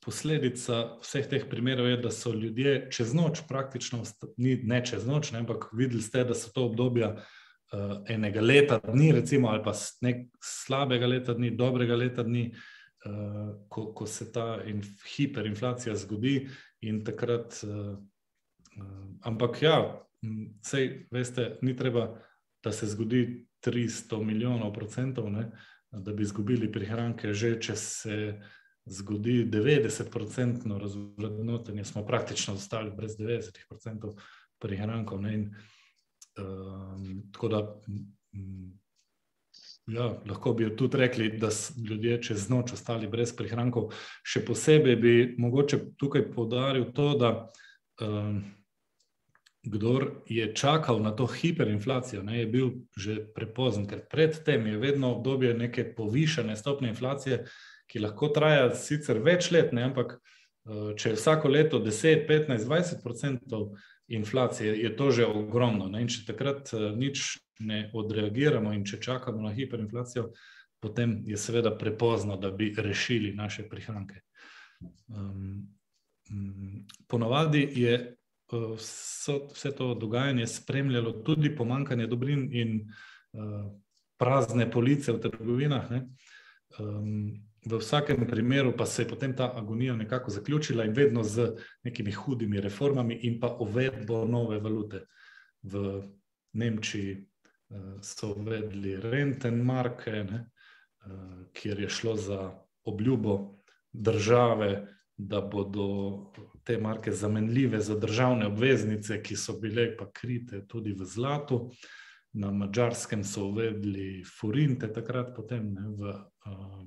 posledica 0.00 0.96
vseh 1.02 1.26
teh 1.28 1.44
primerov 1.50 1.88
je, 1.88 1.96
da 1.96 2.10
so 2.14 2.32
ljudje 2.34 2.88
čez 2.94 3.14
noč, 3.14 3.42
praktično 3.48 4.02
ni, 4.36 4.56
ne 4.62 4.80
čez 4.86 5.06
noč, 5.06 5.32
ne, 5.32 5.42
ampak 5.42 5.70
videli 5.72 6.02
ste, 6.02 6.24
da 6.24 6.34
so 6.34 6.52
to 6.54 6.68
obdobja. 6.70 7.16
Uh, 7.70 8.00
enega 8.10 8.42
leta, 8.42 8.80
dni, 8.82 9.12
recimo, 9.14 9.48
ali 9.48 9.62
pa 9.62 9.70
nek 10.02 10.24
slabega 10.42 11.06
leta, 11.06 11.36
dni, 11.38 11.52
dobrega 11.54 11.94
leta, 11.94 12.24
dni, 12.26 12.48
uh, 13.06 13.52
ko, 13.70 13.92
ko 13.94 14.06
se 14.10 14.26
ta 14.34 14.56
inf, 14.66 15.04
hiperinflacija 15.06 15.94
zgodi, 15.94 16.48
in 16.82 17.04
takrat. 17.06 17.60
Uh, 17.62 17.92
uh, 18.74 19.04
ampak 19.22 19.62
ja, 19.62 19.76
sej, 20.66 21.06
veste, 21.14 21.60
ni 21.62 21.76
treba, 21.78 22.08
da 22.58 22.72
se 22.74 22.90
zgodi 22.90 23.46
300 23.62 24.18
milijonov 24.18 24.74
procentov, 24.74 25.30
ne, 25.30 25.46
da 25.92 26.12
bi 26.12 26.26
izgubili 26.26 26.72
prihranke, 26.72 27.30
že 27.34 27.54
če 27.62 27.78
se. 27.78 28.18
Zgodi 28.86 29.44
90-odstotno 29.44 30.78
razvrednotenje, 30.78 31.84
smo 31.84 32.06
praktično 32.06 32.54
ostali 32.54 32.90
brez 32.96 33.18
90-odstotnih 33.18 34.12
prihrankov. 34.58 35.18
Um, 35.18 35.52
tako 37.32 37.48
da 37.48 37.80
Ja, 39.90 40.14
lahko 40.26 40.52
bi 40.54 40.68
tudi 40.76 40.96
rekli, 40.96 41.28
da 41.38 41.50
so 41.50 41.74
ljudje 41.88 42.22
čez 42.22 42.48
noč 42.48 42.72
ostali 42.72 43.08
brez 43.10 43.32
prihrankov. 43.36 43.90
Še 44.22 44.44
posebej 44.46 44.96
bi 44.96 45.14
mogoče 45.38 45.80
tukaj 45.98 46.28
povdaril 46.34 46.92
to, 46.94 47.08
da 47.18 47.30
um, 48.04 48.44
kdor 49.66 50.06
je 50.30 50.46
čakal 50.54 51.02
na 51.02 51.10
to 51.16 51.26
hiperinflacijo, 51.26 52.22
ne, 52.22 52.38
je 52.38 52.46
bil 52.46 52.70
že 52.96 53.18
prepozen, 53.34 53.88
ker 53.90 54.04
predtem 54.10 54.66
je 54.66 54.78
vedno 54.78 55.16
obdobje 55.16 55.56
neke 55.58 55.84
povišene 55.96 56.56
stopne 56.56 56.94
inflacije, 56.94 57.42
ki 57.90 58.02
lahko 58.04 58.30
traja 58.34 58.68
sicer 58.78 59.18
več 59.24 59.50
let, 59.50 59.72
ne, 59.74 59.88
ampak 59.90 60.14
uh, 60.16 60.92
če 60.94 61.12
je 61.12 61.18
vsako 61.18 61.50
leto 61.50 61.80
10, 61.82 62.26
15, 62.28 62.68
20 62.68 63.06
odstotkov 63.10 63.72
inflacije, 64.10 64.74
je 64.82 64.94
to 64.96 65.10
že 65.14 65.26
ogromno. 65.26 65.88
Ne, 65.90 66.04
in 66.04 66.10
če 66.10 66.24
takrat 66.30 66.72
uh, 66.74 66.90
nič 66.94 67.40
ne 67.66 67.88
odreagiramo 67.94 68.72
in 68.72 68.86
če 68.86 69.00
čakamo 69.02 69.42
na 69.42 69.52
hiperinflacijo, 69.54 70.30
potem 70.80 71.20
je 71.28 71.36
seveda 71.36 71.74
prepozno, 71.76 72.38
da 72.40 72.50
bi 72.50 72.72
rešili 72.76 73.34
naše 73.36 73.66
prihranke. 73.68 74.22
Um, 75.10 75.68
ponavadi 77.10 77.66
je 77.82 77.98
uh, 78.52 78.72
vse 78.78 79.74
to 79.76 79.92
dogajanje 79.94 80.46
spremljalo 80.46 81.12
tudi 81.26 81.52
pomankanje 81.56 82.06
dobrin 82.06 82.48
in 82.52 82.80
uh, 82.80 83.66
prazne 84.18 84.70
police 84.70 85.12
v 85.12 85.20
trgovinah. 85.20 85.90
Um, 86.78 87.49
v 87.66 87.78
vsakem 87.78 88.26
primeru 88.26 88.72
pa 88.76 88.86
se 88.86 89.02
je 89.02 89.08
potem 89.08 89.36
ta 89.36 89.52
agonija 89.56 89.96
nekako 89.96 90.30
zaključila 90.30 90.84
in 90.84 90.92
vedno 90.92 91.22
z 91.22 91.52
nekimi 91.84 92.12
hudimi 92.12 92.60
reformami 92.60 93.14
in 93.14 93.40
pa 93.40 93.56
uvedbo 93.60 94.24
nove 94.24 94.58
valute. 94.58 95.04
V 95.62 96.02
Nemčiji 96.52 97.26
so 98.02 98.34
uvedli 98.34 98.96
rentenmarke, 99.00 100.24
ne, 100.24 100.50
kjer 101.52 101.80
je 101.80 101.88
šlo 101.88 102.16
za 102.16 102.40
obljubo 102.84 103.60
države, 103.92 104.86
da 105.16 105.40
bodo 105.40 106.32
te 106.64 106.78
marke 106.78 107.12
zamenljive 107.12 107.80
za 107.80 107.98
državne 107.98 108.46
obveznice, 108.46 109.22
ki 109.22 109.36
so 109.36 109.58
bile 109.60 109.96
pa 109.96 110.10
krite 110.12 110.66
tudi 110.66 110.92
v 110.92 111.04
zlatu. 111.04 111.70
Na 112.32 112.50
mačarskem 112.50 113.24
so 113.24 113.48
uvedli 113.50 114.24
furinte, 114.24 114.88
takrat 114.92 115.34
potem 115.36 115.72
ne, 115.74 115.88
v 115.98 116.12
uh, 116.14 116.84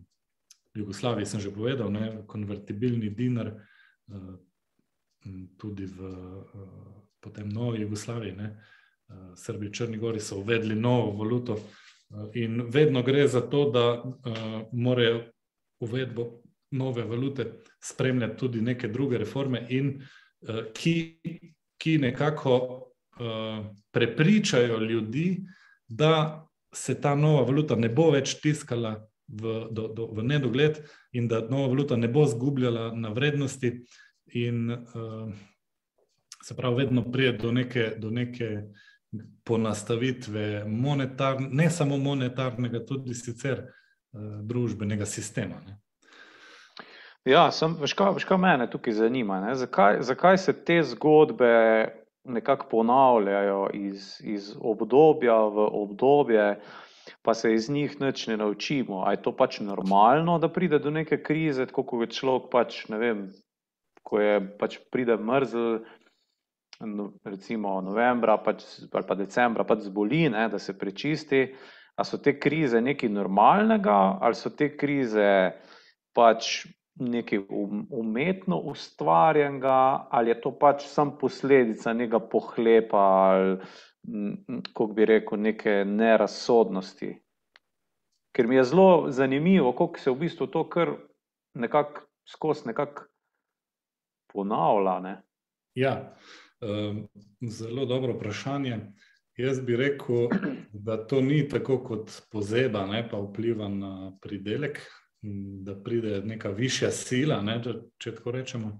Jugoslaviji, 0.73 1.25
sem 1.25 1.39
že 1.39 1.53
povedal, 1.53 1.91
ne, 1.91 2.23
konvertibilni 2.27 3.09
dinar, 3.13 3.53
uh, 3.53 4.35
tudi 5.57 5.85
v 5.85 5.99
uh, 6.01 6.63
potem 7.21 7.49
Novi 7.49 7.81
Jugoslaviji. 7.85 8.35
Ne, 8.35 8.57
Eh, 9.13 9.35
Srbi 9.35 9.65
in 9.65 9.73
Črni 9.73 9.97
Gori 9.97 10.19
so 10.19 10.39
uvedli 10.39 10.75
novo 10.75 11.11
valuto. 11.11 11.53
Eh, 11.53 12.43
in 12.43 12.65
vedno 12.69 13.03
gre 13.03 13.27
za 13.27 13.41
to, 13.41 13.69
da 13.69 14.03
morajo 14.71 15.23
uvedbo 15.79 16.41
nove 16.71 17.03
valute 17.03 17.61
spremljati 17.83 18.37
tudi 18.37 18.61
neke 18.61 18.87
druge 18.87 19.17
reforme, 19.17 19.65
in, 19.69 20.01
ki, 20.73 21.19
ki 21.77 21.97
nekako 21.97 22.79
prepričajo 23.91 24.77
ljudi, 24.79 25.43
da 25.87 26.47
se 26.73 27.01
ta 27.01 27.15
nova 27.15 27.43
valuta 27.43 27.75
ne 27.75 27.89
bo 27.89 28.09
več 28.11 28.39
tiskala 28.41 28.95
v, 29.27 29.67
do, 29.71 29.87
do, 29.87 30.07
v 30.11 30.23
nedogled 30.23 30.79
in 31.11 31.27
da 31.27 31.41
nova 31.49 31.67
valuta 31.67 31.95
ne 31.95 32.07
bo 32.07 32.25
zgubljala 32.25 32.91
na 32.95 33.09
vrednosti. 33.09 33.75
In 34.33 34.71
uh, 34.71 35.29
se 36.43 36.55
pravi, 36.55 36.83
vedno 36.83 37.03
pride 37.11 37.37
do 37.37 37.51
neke. 37.51 37.93
Do 37.99 38.09
neke 38.09 38.49
uh, 38.57 38.81
ponastavitve 39.43 40.63
monetarne, 40.67 41.47
ne 41.51 41.69
samo 41.69 41.97
monetarnega, 41.97 42.85
tudi 42.85 43.13
sicer 43.13 43.59
uh, 43.59 44.21
družbenega 44.41 45.05
sistema. 45.05 45.59
Ne. 45.67 45.79
Ja, 47.25 47.47
sem, 47.51 47.75
veš, 47.79 47.93
kaj, 47.95 48.13
veš, 48.17 48.27
kaj 48.27 48.39
mene 48.39 48.67
tukaj 48.71 48.97
zanima? 48.97 49.39
Zakaj, 49.55 50.01
zakaj 50.03 50.37
se 50.37 50.53
te 50.65 50.81
zgodbe 50.83 51.53
nekako 52.23 52.67
ponavljajo 52.71 53.67
iz, 53.73 54.17
iz 54.23 54.53
obdobja 54.59 55.35
v 55.35 55.67
obdobje, 55.83 56.47
pa 57.23 57.33
se 57.33 57.53
iz 57.53 57.69
njih 57.69 57.95
nič 58.01 58.27
ne 58.27 58.37
naučimo? 58.37 59.03
A 59.07 59.15
je 59.15 59.21
to 59.23 59.31
pač 59.35 59.59
normalno, 59.63 60.37
da 60.39 60.51
pride 60.51 60.79
do 60.79 60.91
neke 60.91 61.21
krize, 61.23 61.65
tako 61.65 61.83
kot 61.83 62.07
je 62.07 62.15
človek, 62.19 62.49
pač, 62.51 62.83
ne 62.91 62.99
vem, 62.99 63.25
ko 64.03 64.19
je 64.19 64.39
pač 64.59 64.79
pride 64.91 65.17
mrzel, 65.17 65.83
No, 66.83 67.13
recimo 67.23 67.77
novembra 67.81 68.37
pač, 68.41 68.63
ali 68.91 69.07
pa 69.07 69.15
decembra 69.15 69.63
pač 69.63 69.87
zboli, 69.87 70.27
ne, 70.33 70.47
da 70.49 70.59
se 70.59 70.75
prečisti. 70.77 71.45
Ali 71.95 72.09
so 72.09 72.17
te 72.17 72.33
krize 72.41 72.81
nekaj 72.81 73.11
normalnega, 73.13 74.17
ali 74.19 74.35
so 74.35 74.49
te 74.57 74.71
krize 74.73 75.53
pač 76.17 76.65
nekaj 76.99 77.43
um, 77.49 77.85
umetno 77.93 78.57
ustvarjenega, 78.69 80.09
ali 80.09 80.33
je 80.33 80.39
to 80.41 80.51
pač 80.57 80.87
sam 80.89 81.15
posledica 81.17 81.93
nekega 81.93 82.19
pohlepa 82.29 83.03
ali, 83.29 83.55
kako 84.73 84.87
bi 84.87 85.05
rekel, 85.05 85.39
neke 85.39 85.83
nerazsodnosti. 85.85 87.13
Ker 88.33 88.47
mi 88.47 88.55
je 88.55 88.63
zelo 88.63 89.11
zanimivo, 89.11 89.71
kako 89.71 89.99
se 89.99 90.11
v 90.11 90.15
bistvu 90.25 90.47
to 90.47 90.69
kar 90.69 90.95
nekako 91.53 92.01
skozi 92.29 92.67
nekako 92.67 93.05
ponavlja. 94.33 94.99
Ne. 94.99 95.21
Ja. 95.75 96.15
Ehm, 96.61 97.05
zelo 97.41 97.85
dobro 97.85 98.13
vprašanje. 98.13 98.79
Jaz 99.37 99.59
bi 99.61 99.75
rekel, 99.75 100.27
da 100.73 101.07
to 101.07 101.21
ni 101.21 101.47
tako 101.49 101.77
kot 101.83 102.11
pozeba, 102.31 102.85
ne, 102.85 103.01
pa 103.09 103.17
vpliva 103.17 103.67
na 103.69 104.11
pridelek, 104.21 104.79
da 105.65 105.75
pride 105.83 106.21
neka 106.25 106.49
višja 106.49 106.91
sila, 106.91 107.41
ne, 107.41 107.57
če 107.97 108.15
tako 108.15 108.31
rečemo, 108.31 108.77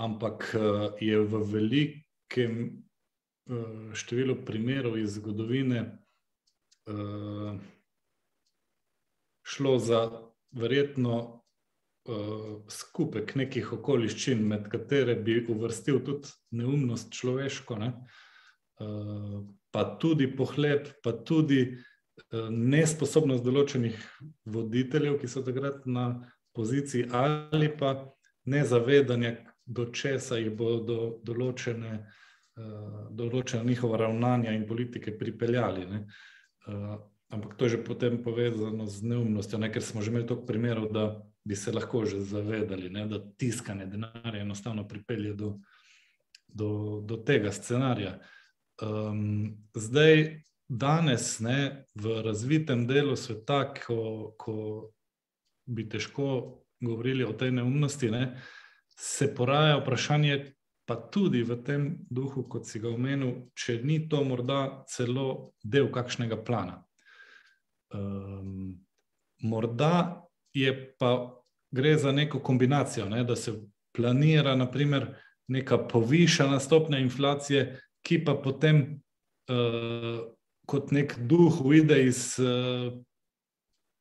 ampak 0.00 0.54
eh, 0.54 1.04
je 1.04 1.20
v 1.20 1.42
velikem 1.52 2.87
eh, 3.48 3.94
številu 3.94 4.38
primerov 4.44 4.98
iz 4.98 5.16
zgodovine 5.18 5.80
eh, 6.86 7.58
šlo 9.48 9.78
za 9.78 10.00
verjetno 10.52 11.14
uh, 12.08 12.60
skupek 12.68 13.34
nekih 13.36 13.72
okoliščin, 13.78 14.42
med 14.48 14.68
katere 14.72 15.14
bi 15.24 15.38
uvrstil 15.48 16.02
tudi 16.04 16.32
neumnost 16.56 17.12
človeško, 17.16 17.78
ne? 17.80 17.92
pa 19.74 19.82
tudi 20.00 20.28
pohlep, 20.36 20.86
pa 21.02 21.10
tudi 21.26 21.64
nesposobnost 22.52 23.42
določenih 23.42 23.96
voditeljev, 24.46 25.16
ki 25.18 25.30
so 25.32 25.42
takrat 25.42 25.82
na 25.90 26.04
poziciji, 26.54 27.08
ali 27.10 27.72
pa 27.80 27.96
nezavedanje 28.46 29.32
do 29.66 29.88
česa 29.90 30.38
jih 30.38 30.52
bo 30.54 30.76
do, 30.86 31.00
določene, 31.26 31.96
uh, 31.98 32.27
določene 33.10 33.64
njihova 33.64 33.98
ravnanja 34.04 34.52
in 34.54 34.66
politike 34.66 35.14
pripeljali. 35.18 35.86
Uh, 35.88 36.98
ampak 37.34 37.56
to 37.56 37.66
je 37.66 37.76
že 37.76 37.84
potem 37.84 38.22
povezano 38.22 38.86
z 38.86 39.02
neumnostjo, 39.02 39.58
ne? 39.58 39.72
ker 39.72 39.82
smo 39.82 40.02
že 40.02 40.10
imeli 40.10 40.26
toliko 40.26 40.46
primerov, 40.46 40.90
da 40.92 41.04
bi 41.44 41.56
se 41.56 41.72
lahko 41.72 42.04
že 42.04 42.20
zavedali, 42.20 42.90
ne? 42.90 43.06
da 43.06 43.20
tiskanje 43.20 43.86
denarja 43.86 44.42
enostavno 44.42 44.88
pripelje 44.88 45.34
do, 45.34 45.58
do, 46.48 47.00
do 47.04 47.16
tega 47.16 47.52
scenarija. 47.52 48.18
Um, 48.82 49.58
zdaj, 49.74 50.42
danes, 50.68 51.40
ne, 51.40 51.84
v 51.94 52.20
razvitem 52.22 52.86
delu 52.86 53.16
sveta, 53.16 53.72
ko, 53.74 54.34
ko 54.38 54.54
bi 55.66 55.88
težko 55.88 56.60
govorili 56.80 57.24
o 57.24 57.32
tej 57.32 57.52
neumnosti, 57.58 58.10
ne, 58.12 58.36
se 58.98 59.32
poraja 59.34 59.80
vprašanje, 59.80 60.57
pa 60.88 60.96
tudi 60.96 61.42
v 61.44 61.56
tem 61.60 61.82
duhu, 62.08 62.46
kot 62.48 62.64
si 62.64 62.80
ga 62.80 62.88
omenil, 62.88 63.50
če 63.52 63.82
ni 63.84 64.00
to 64.08 64.22
morda 64.24 64.86
celo 64.88 65.52
del 65.60 65.90
kakšnega 65.92 66.38
plana. 66.40 66.78
Um, 67.92 68.72
morda 69.44 70.24
je 70.56 70.72
pa 70.96 71.12
gre 71.76 71.92
za 72.00 72.12
neko 72.16 72.40
kombinacijo, 72.40 73.04
ne, 73.12 73.20
da 73.24 73.36
se 73.36 73.52
planira, 73.92 74.56
naprimer, 74.56 75.10
neka 75.52 75.82
povišana 75.92 76.56
stopnja 76.60 77.02
inflacije, 77.04 77.68
ki 78.00 78.22
pa 78.24 78.38
potem 78.40 78.80
uh, 79.52 80.24
kot 80.68 80.92
nek 80.96 81.18
duh 81.28 81.60
uide 81.68 82.00
iz 82.08 82.40
uh, 82.40 82.96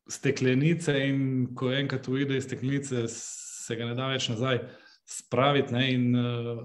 steklenice, 0.08 0.96
in 1.04 1.22
ko 1.56 1.76
enkrat 1.76 2.08
uide 2.08 2.40
iz 2.40 2.48
steklenice, 2.48 3.10
se 3.12 3.76
ga 3.76 3.92
ne 3.92 3.96
da 3.96 4.08
več 4.16 4.32
nazaj 4.32 4.64
spraviti, 5.10 5.74
ne, 5.74 5.86
in 5.94 6.16
uh, 6.16 6.60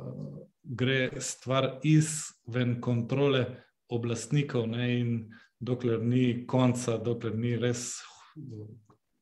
gre 0.62 1.10
stvar 1.20 1.78
izven 1.82 2.80
kontrole 2.80 3.44
oblastnikov, 3.88 4.66
ne, 4.70 4.88
in 4.98 5.16
dokler 5.60 6.02
ni 6.02 6.46
konca, 6.46 6.98
dokler 6.98 7.36
ni 7.38 7.56
res 7.56 8.00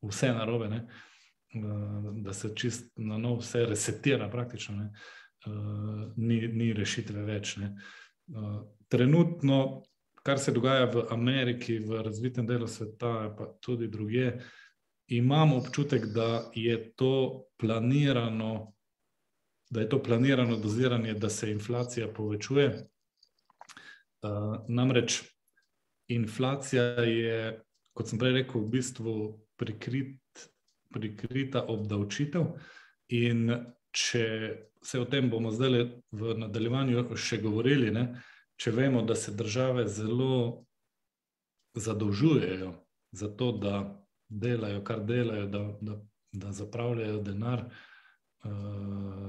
vse 0.02 0.32
narobe, 0.32 0.70
ne, 0.72 0.80
uh, 1.60 2.10
da 2.24 2.32
se 2.32 2.54
čist 2.56 2.92
na 2.96 3.18
novo 3.18 3.42
vse 3.44 3.66
resetira, 3.68 4.30
praktično. 4.32 4.76
Ne, 4.76 4.90
uh, 5.46 6.08
ni, 6.16 6.40
ni 6.48 6.72
rešitve 6.76 7.24
več. 7.28 7.56
Uh, 7.60 8.60
trenutno 8.88 9.82
kar 10.22 10.38
se 10.38 10.52
dogaja 10.52 10.84
v 10.84 11.04
Ameriki, 11.10 11.78
v 11.78 12.02
razvitem 12.02 12.46
delu 12.46 12.66
sveta, 12.68 13.34
pa 13.38 13.46
tudi 13.60 13.88
druge, 13.88 14.32
imamo 15.08 15.56
občutek, 15.56 16.06
da 16.14 16.50
je 16.54 16.92
to 16.92 17.44
planirano, 17.58 18.72
da 19.70 19.80
je 19.80 19.88
to 19.88 20.02
planirano 20.02 20.56
doziranje, 20.56 21.14
da 21.14 21.30
se 21.30 21.50
inflacija 21.50 22.08
povečuje. 22.08 22.86
Uh, 24.22 24.64
namreč 24.68 25.22
inflacija 26.08 26.82
je, 26.82 27.60
kot 27.94 28.08
sem 28.08 28.18
prej 28.18 28.32
rekel, 28.32 28.64
v 28.64 28.70
bistvu 28.74 29.14
prikrit, 29.56 30.48
prikrita 30.92 31.62
obdavčitev. 31.68 32.50
In 33.14 33.46
če 33.94 34.26
se 34.82 35.00
o 35.00 35.04
tem 35.04 35.30
bomo 35.30 35.50
zdaj 35.54 35.86
v 36.10 36.34
nadaljevanju 36.40 37.16
še 37.16 37.40
govorili, 37.42 37.90
ne, 37.94 38.04
če 38.60 38.72
vemo, 38.74 39.02
da 39.06 39.14
se 39.14 39.34
države 39.36 39.86
zelo 39.88 40.66
zadolžujejo 41.74 42.74
za 43.12 43.28
to, 43.36 43.52
da 43.52 43.74
delajo, 44.28 44.82
kar 44.84 45.04
delajo, 45.06 45.46
da, 45.46 45.62
da, 45.80 45.96
da 46.32 46.52
zapravljajo 46.52 47.22
denar 47.22 47.64
uh, 47.66 49.19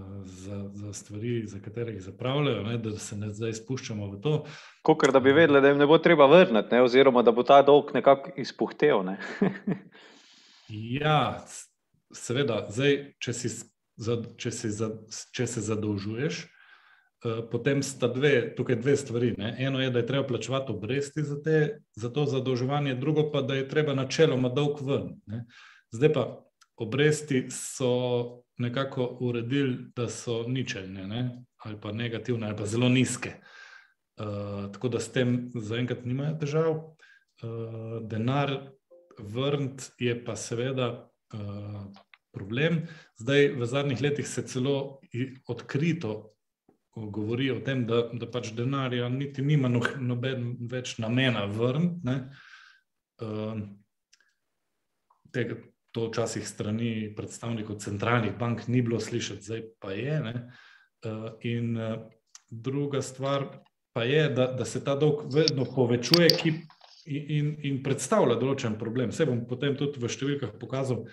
za, 0.42 0.70
za 0.74 0.94
stvari, 0.94 1.48
za 1.48 1.60
katere 1.60 1.94
jih 1.94 2.02
zapravljajo, 2.02 2.64
ne, 2.64 2.78
da 2.78 2.98
se 2.98 3.16
ne 3.16 3.30
zdaj 3.34 3.54
spuščamo 3.62 4.10
v 4.12 4.22
to. 4.22 4.34
Kot 4.82 5.12
da 5.14 5.20
bi 5.20 5.34
vedeli, 5.34 5.62
da 5.62 5.70
jim 5.70 5.78
ne 5.78 5.88
bo 5.88 5.98
treba 5.98 6.26
vrniti, 6.26 6.74
ne, 6.76 6.82
oziroma 6.82 7.22
da 7.22 7.32
bo 7.32 7.44
ta 7.44 7.62
dolg 7.62 7.94
nekako 7.94 8.34
izpuhtel. 8.42 9.04
Ne. 9.06 9.18
ja, 11.02 11.46
seveda, 12.14 12.66
zdaj, 12.70 12.98
če, 13.22 13.34
si, 13.38 13.54
če, 14.38 14.52
si, 14.52 14.74
če 15.36 15.48
se 15.48 15.64
zadolžuješ. 15.70 16.42
Eh, 17.22 17.42
potem 17.52 17.84
sta 17.86 18.10
dve, 18.10 18.56
tukaj 18.58 18.80
dve 18.82 18.96
stvari. 18.98 19.36
Ne. 19.38 19.54
Eno 19.60 19.82
je, 19.82 19.92
da 19.94 20.02
je 20.02 20.08
treba 20.10 20.26
plačevati 20.28 20.74
obresti 20.74 21.24
za, 21.24 21.38
te, 21.42 21.82
za 21.96 22.10
to 22.10 22.26
zadolževanje, 22.26 22.96
drugo 22.96 23.30
pa, 23.32 23.44
da 23.46 23.60
je 23.60 23.68
treba 23.70 23.94
načeloma 23.94 24.50
dolg 24.50 24.82
ven. 24.82 25.12
Ne. 25.30 25.46
Zdaj 25.94 26.14
pa 26.14 26.24
obresti 26.82 27.46
so 27.54 27.92
nekako 28.62 29.08
uredili, 29.28 29.92
da 29.96 30.08
so 30.10 30.44
ničelne 30.48 31.08
ne, 31.08 31.22
ali 31.66 31.78
pa 31.82 31.92
negativne 31.92 32.48
ali 32.48 32.58
pa 32.58 32.66
zelo 32.66 32.90
nizke. 32.90 33.36
Uh, 34.22 34.72
tako 34.74 34.90
da 34.90 35.00
s 35.00 35.12
tem 35.12 35.52
zaenkrat 35.56 36.06
nimajo 36.06 36.38
težav. 36.40 36.72
Uh, 36.72 38.02
denar 38.02 38.54
vrniti 39.20 40.06
je 40.06 40.16
pa 40.26 40.36
seveda 40.36 40.90
uh, 41.34 41.86
problem. 42.34 42.84
Zdaj 43.18 43.48
v 43.58 43.66
zadnjih 43.66 44.02
letih 44.02 44.28
se 44.28 44.46
celo 44.48 45.00
odkrito 45.48 46.32
govori 46.96 47.52
o 47.52 47.60
tem, 47.60 47.86
da, 47.88 48.04
da 48.14 48.28
pač 48.32 48.52
denarja 48.56 49.10
niti 49.10 49.42
nima 49.42 49.70
noben 50.00 50.56
več 50.72 50.98
namena 51.00 51.46
vrniti. 51.46 52.18
Uh, 53.22 53.62
tega 55.32 55.56
to 55.92 56.08
včasih 56.08 56.48
strani 56.48 57.14
predstavnikov 57.16 57.80
centralnih 57.84 58.38
bank 58.40 58.68
ni 58.68 58.82
bilo 58.82 59.00
slišati, 59.00 59.44
zdaj 59.44 59.64
pa 59.80 59.92
je. 59.92 60.20
Uh, 61.06 61.30
in 61.42 61.78
uh, 61.78 61.98
druga 62.50 63.02
stvar 63.02 63.48
pa 63.94 64.04
je, 64.04 64.30
da, 64.30 64.48
da 64.48 64.66
se 64.66 64.84
ta 64.84 64.96
dolg 64.96 65.26
vedno 65.34 65.66
povečuje 65.66 66.30
ki, 66.30 66.54
in, 67.06 67.56
in 67.68 67.82
predstavlja 67.84 68.38
določen 68.40 68.78
problem. 68.80 69.12
Vse 69.12 69.28
bom 69.28 69.44
potem 69.50 69.76
tudi 69.76 70.00
v 70.00 70.12
številkah 70.12 70.56
pokazal. 70.62 71.06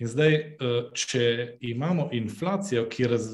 In 0.00 0.08
zdaj, 0.08 0.36
uh, 0.36 0.80
če 0.94 1.56
imamo 1.66 2.10
inflacijo, 2.14 2.86
ki, 2.88 3.08
raz, 3.10 3.32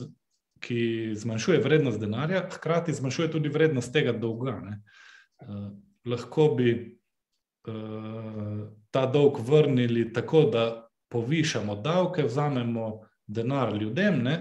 ki 0.64 1.12
zmanjšuje 1.18 1.61
vrednost 1.61 2.00
denarja, 2.00 2.46
hkrati 2.56 2.96
zmanjšuje 2.96 3.35
tudi 3.37 3.52
vrednost 3.52 3.92
tega 3.92 4.16
dolga. 4.16 4.56
Uh, 5.44 5.74
lahko 6.06 6.54
bi 6.56 6.96
ta 8.90 9.06
dolg 9.11 9.40
vrnili 9.42 10.12
tako, 10.12 10.44
da 10.54 10.86
povišamo 11.09 11.77
davke, 11.83 12.23
vzamemo 12.23 13.01
denar 13.27 13.77
ljudem 13.77 14.23
ne, 14.23 14.37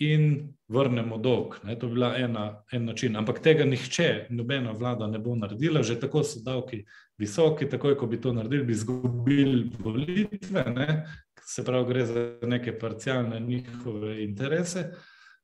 in 0.00 0.54
vrnemo 0.68 1.18
dolg. 1.18 1.54
Ne. 1.64 1.78
To 1.78 1.86
bi 1.86 1.94
bila 1.94 2.14
ena, 2.16 2.62
en 2.72 2.84
način. 2.84 3.16
Ampak 3.16 3.42
tega 3.42 3.64
nihče, 3.64 4.26
nobena 4.30 4.72
vlada 4.72 5.06
ne 5.06 5.18
bo 5.18 5.34
naredila, 5.36 5.82
že 5.82 5.98
tako 6.00 6.22
so 6.24 6.40
davki 6.44 6.84
visoki, 7.18 7.68
takoj 7.68 7.98
ko 7.98 8.06
bi 8.06 8.20
to 8.20 8.32
naredili, 8.32 8.64
bi 8.64 8.72
izgubili 8.72 9.70
volitve. 9.78 10.64
Ne. 10.74 11.04
Se 11.44 11.64
pravi, 11.64 11.88
gre 11.88 12.06
za 12.06 12.24
neke 12.42 12.78
parcialne 12.78 13.40
njihove 13.40 14.22
interese. 14.24 14.90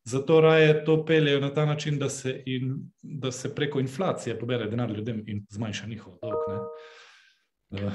Zato 0.05 0.41
raje 0.41 0.85
to 0.85 1.05
peljejo 1.05 1.41
na 1.41 1.55
ta 1.55 1.65
način, 1.67 1.99
da 1.99 2.09
se, 2.09 2.43
in, 2.47 2.77
da 3.03 3.33
se 3.33 3.55
preko 3.55 3.81
inflacije 3.81 4.39
pobere 4.39 4.71
denar 4.71 4.91
ljudem 4.91 5.25
in 5.27 5.47
zmanjša 5.51 5.87
njihov 5.87 6.15
dolg. 6.23 6.61
Uh, 7.71 7.93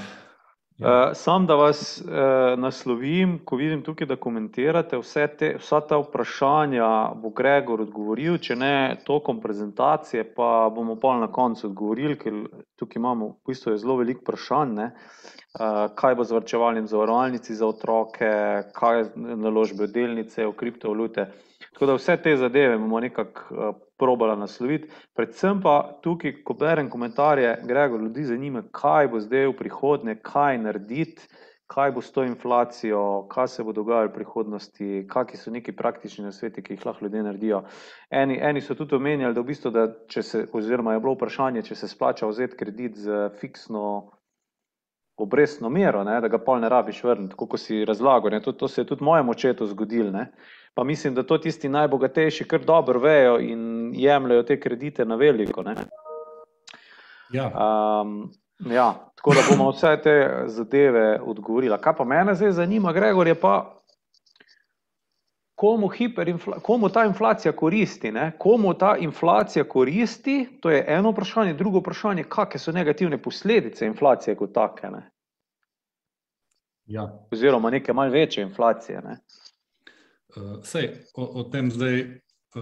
ja. 0.82 1.10
uh, 1.10 1.15
sam, 1.17 1.46
da 1.48 1.56
vas 1.56 2.02
uh, 2.02 2.60
naslovim, 2.60 3.38
ko 3.46 3.56
vidim 3.56 3.84
tukaj, 3.86 4.08
da 4.08 4.15
komentirate 4.15 4.98
vse 5.02 5.28
te, 5.39 5.52
vsa 5.60 5.82
ta 5.88 6.00
vprašanja, 6.02 6.88
bo 7.22 7.30
Gregor 7.38 7.86
odgovoril, 7.86 8.39
če 8.41 8.58
ne 8.60 8.74
tokom 9.06 9.41
prezentacije, 9.41 10.26
pa 10.36 10.70
bomo 10.74 10.98
pa 11.00 11.17
na 11.22 11.30
koncu 11.32 11.67
odgovorili, 11.70 12.17
ker 12.20 12.41
tukaj 12.80 13.00
imamo 13.00 13.30
v 13.36 13.54
bistvu 13.54 13.78
zelo 13.78 14.00
veliko 14.02 14.26
vprašanj. 14.26 14.76
Ne? 14.82 14.91
kaj 15.96 16.15
bo 16.15 16.24
z 16.24 16.32
vrčevalnim 16.32 16.86
zavarovalnici 16.88 17.56
za 17.56 17.67
otroke, 17.67 18.28
kaj 18.72 19.00
je 19.00 19.10
naložbe 19.36 19.84
v 19.84 19.91
delnice, 19.91 20.46
v 20.48 20.54
kriptovalute. 20.56 21.26
Tako 21.74 21.86
da 21.86 21.96
vse 21.98 22.15
te 22.24 22.38
zadeve 22.38 22.78
bomo 22.78 23.00
nekako 23.04 23.74
probala 24.02 24.36
nasloviti. 24.36 24.90
Predvsem 25.16 25.62
pa 25.62 25.76
tukaj, 26.04 26.42
ko 26.48 26.58
berem 26.58 26.90
komentarje, 26.90 27.54
Gregor, 27.69 28.02
ljudi 28.02 28.25
zanima, 28.34 28.65
kaj 28.73 29.12
bo 29.13 29.21
zdaj 29.21 29.48
v 29.52 29.56
prihodnje, 29.62 30.17
kaj 30.25 30.58
narediti, 30.65 31.30
kaj 31.71 31.92
bo 31.96 32.02
s 32.02 32.12
to 32.12 32.23
inflacijo, 32.28 33.28
kaj 33.32 33.48
se 33.48 33.63
bo 33.63 33.71
dogajalo 33.71 34.10
v 34.10 34.13
prihodnosti, 34.13 34.88
kakšni 35.10 35.40
so 35.40 35.52
neki 35.56 35.71
praktični 35.71 36.25
nasveti, 36.25 36.63
ki 36.63 36.75
jih 36.75 36.86
lahko 36.86 37.06
ljudje 37.06 37.23
naredijo. 37.23 37.62
Eni, 38.10 38.40
eni 38.42 38.62
so 38.62 38.75
tudi 38.75 38.98
omenjali, 38.98 39.34
da 39.34 39.42
v 39.42 39.52
bistvu, 39.54 39.71
da 39.71 39.86
če 40.12 40.23
se, 40.23 40.42
oziroma 40.54 40.98
je 40.98 41.04
bilo 41.06 41.15
vprašanje, 41.15 41.63
če 41.69 41.78
se 41.80 41.88
splača 41.88 42.28
vzeti 42.28 42.60
kredit 42.60 43.00
z 43.00 43.30
fiksno 43.40 43.86
obrestno 45.21 45.69
mero, 45.69 46.04
ne, 46.04 46.17
da 46.21 46.28
ga 46.28 46.40
pol 46.44 46.60
ne 46.60 46.69
rabiš 46.69 47.04
vrniti, 47.04 47.38
kot 47.38 47.60
si 47.60 47.86
razlagal. 47.86 48.40
To, 48.44 48.52
to 48.52 48.67
se 48.67 48.82
je 48.82 48.90
tudi 48.92 49.04
mojemu 49.04 49.32
očetu 49.32 49.67
zgodilo. 49.71 50.25
Pa 50.74 50.84
mislim, 50.84 51.15
da 51.15 51.24
to 51.24 51.38
tisti 51.38 51.69
najbogatejši 51.69 52.48
kar 52.48 52.65
dobro 52.65 53.00
vejo 53.00 53.40
in 53.40 53.92
jemljajo 53.96 54.44
te 54.44 54.60
kredite 54.60 55.06
na 55.06 55.15
veliko. 55.15 55.63
Ja. 57.34 57.52
Um, 58.02 58.32
ja, 58.72 59.12
tako 59.15 59.34
da 59.34 59.42
bomo 59.50 59.72
vse 59.72 59.98
te 60.04 60.44
zadeve 60.46 61.19
odgovorili. 61.22 61.78
Kaj 61.82 61.96
pa 61.98 62.04
mene 62.04 62.36
zdaj 62.36 62.52
zanima, 62.52 62.94
Gregor, 62.94 63.28
je 63.28 63.36
pa, 63.36 63.82
komu, 65.56 65.90
komu 66.62 66.90
ta 66.90 67.06
inflacija 67.06 67.52
koristi. 67.52 68.12
Ne? 68.12 68.32
Komu 68.38 68.74
ta 68.74 68.96
inflacija 68.98 69.63
koristi, 69.63 70.58
to 70.62 70.69
je 70.69 70.86
eno 70.88 71.12
vprašanje. 71.12 71.54
Drugo 71.54 71.80
vprašanje, 71.80 72.24
kakšne 72.24 72.60
so 72.60 72.72
negativne 72.72 73.22
posledice 73.22 73.86
inflacije 73.86 74.36
kot 74.36 74.54
take. 74.54 74.90
Ne? 74.90 75.12
Ja. 76.86 77.06
Oziroma, 77.32 77.69
neke 77.69 77.94
malce 77.94 78.17
večje 78.17 78.44
inflacije. 78.44 79.02
Ne? 79.02 79.19
Uh, 80.36 80.60
sej, 80.63 80.90
o, 81.13 81.25
o 81.42 81.44
tem 81.52 81.71
zdaj 81.71 82.02
uh, 82.02 82.62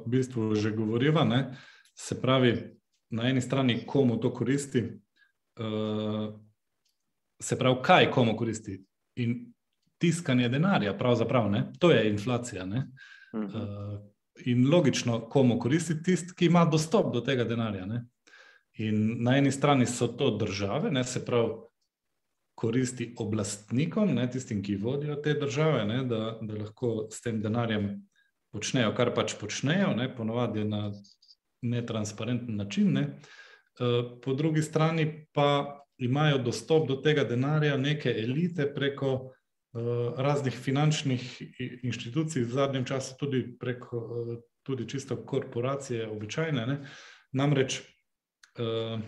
v 0.00 0.04
bistvu 0.06 0.54
že 0.54 0.74
govoriva. 0.76 1.24
Ne? 1.24 1.56
Se 1.94 2.20
pravi, 2.20 2.54
na 3.10 3.28
eni 3.28 3.40
strani, 3.40 3.82
komu 3.86 4.16
to 4.20 4.32
koristi, 4.32 4.84
uh, 5.60 6.30
se 7.42 7.58
pravi, 7.58 7.82
kaj 7.82 8.10
komu 8.10 8.36
koristi. 8.36 8.78
In 9.20 9.52
tiskanje 10.00 10.48
denarja, 10.48 10.96
pravzaprav, 10.98 11.50
ne? 11.50 11.66
to 11.78 11.90
je 11.90 12.08
inflacija. 12.10 12.66
Uh 13.32 14.12
in 14.44 14.70
logično, 14.70 15.20
komu 15.28 15.58
koristi 15.58 16.02
tisti, 16.02 16.34
ki 16.36 16.46
ima 16.46 16.64
dostop 16.64 17.12
do 17.14 17.20
tega 17.20 17.44
denarja. 17.44 17.86
Ne? 17.86 18.04
In 18.78 19.16
na 19.24 19.36
eni 19.36 19.52
strani 19.52 19.86
so 19.86 20.08
to 20.08 20.30
države, 20.38 20.90
ne? 20.90 21.04
se 21.04 21.24
pravi, 21.24 21.52
koristi 22.62 23.08
oblastnikom, 23.18 24.14
ne? 24.14 24.28
tistim, 24.30 24.62
ki 24.62 24.78
vodijo 24.78 25.18
te 25.24 25.34
države, 25.34 25.84
ne? 25.88 25.98
da, 26.06 26.38
da 26.40 26.60
lahko 26.60 27.08
s 27.10 27.20
tem 27.24 27.42
denarjem 27.42 27.90
počnejo, 28.54 28.94
kar 28.94 29.10
pač 29.16 29.34
počnejo, 29.40 29.90
ne? 29.98 30.06
ponovadi 30.14 30.64
na 30.64 30.92
netransparenten 31.62 32.56
način. 32.56 32.94
Ne? 32.94 33.06
Uh, 33.80 34.14
po 34.22 34.34
drugi 34.38 34.62
strani 34.62 35.26
pa 35.34 35.78
imajo 35.98 36.38
dostop 36.38 36.88
do 36.88 36.96
tega 37.02 37.24
denarja 37.24 37.76
neke 37.76 38.14
elite 38.22 38.66
preko 38.74 39.32
Eh, 39.74 40.12
raznih 40.16 40.52
finančnih 40.52 41.22
inštitucij, 41.82 42.44
v 42.44 42.52
zadnjem 42.52 42.84
času 42.84 43.14
tudi 43.16 43.56
preko 43.58 43.96
eh, 43.96 44.40
tudi 44.62 44.84
čisto 44.88 45.16
korporacije, 45.16 46.08
običajne. 46.08 46.66
Ne? 46.66 46.76
Namreč, 47.32 47.80
uh, 48.60 49.00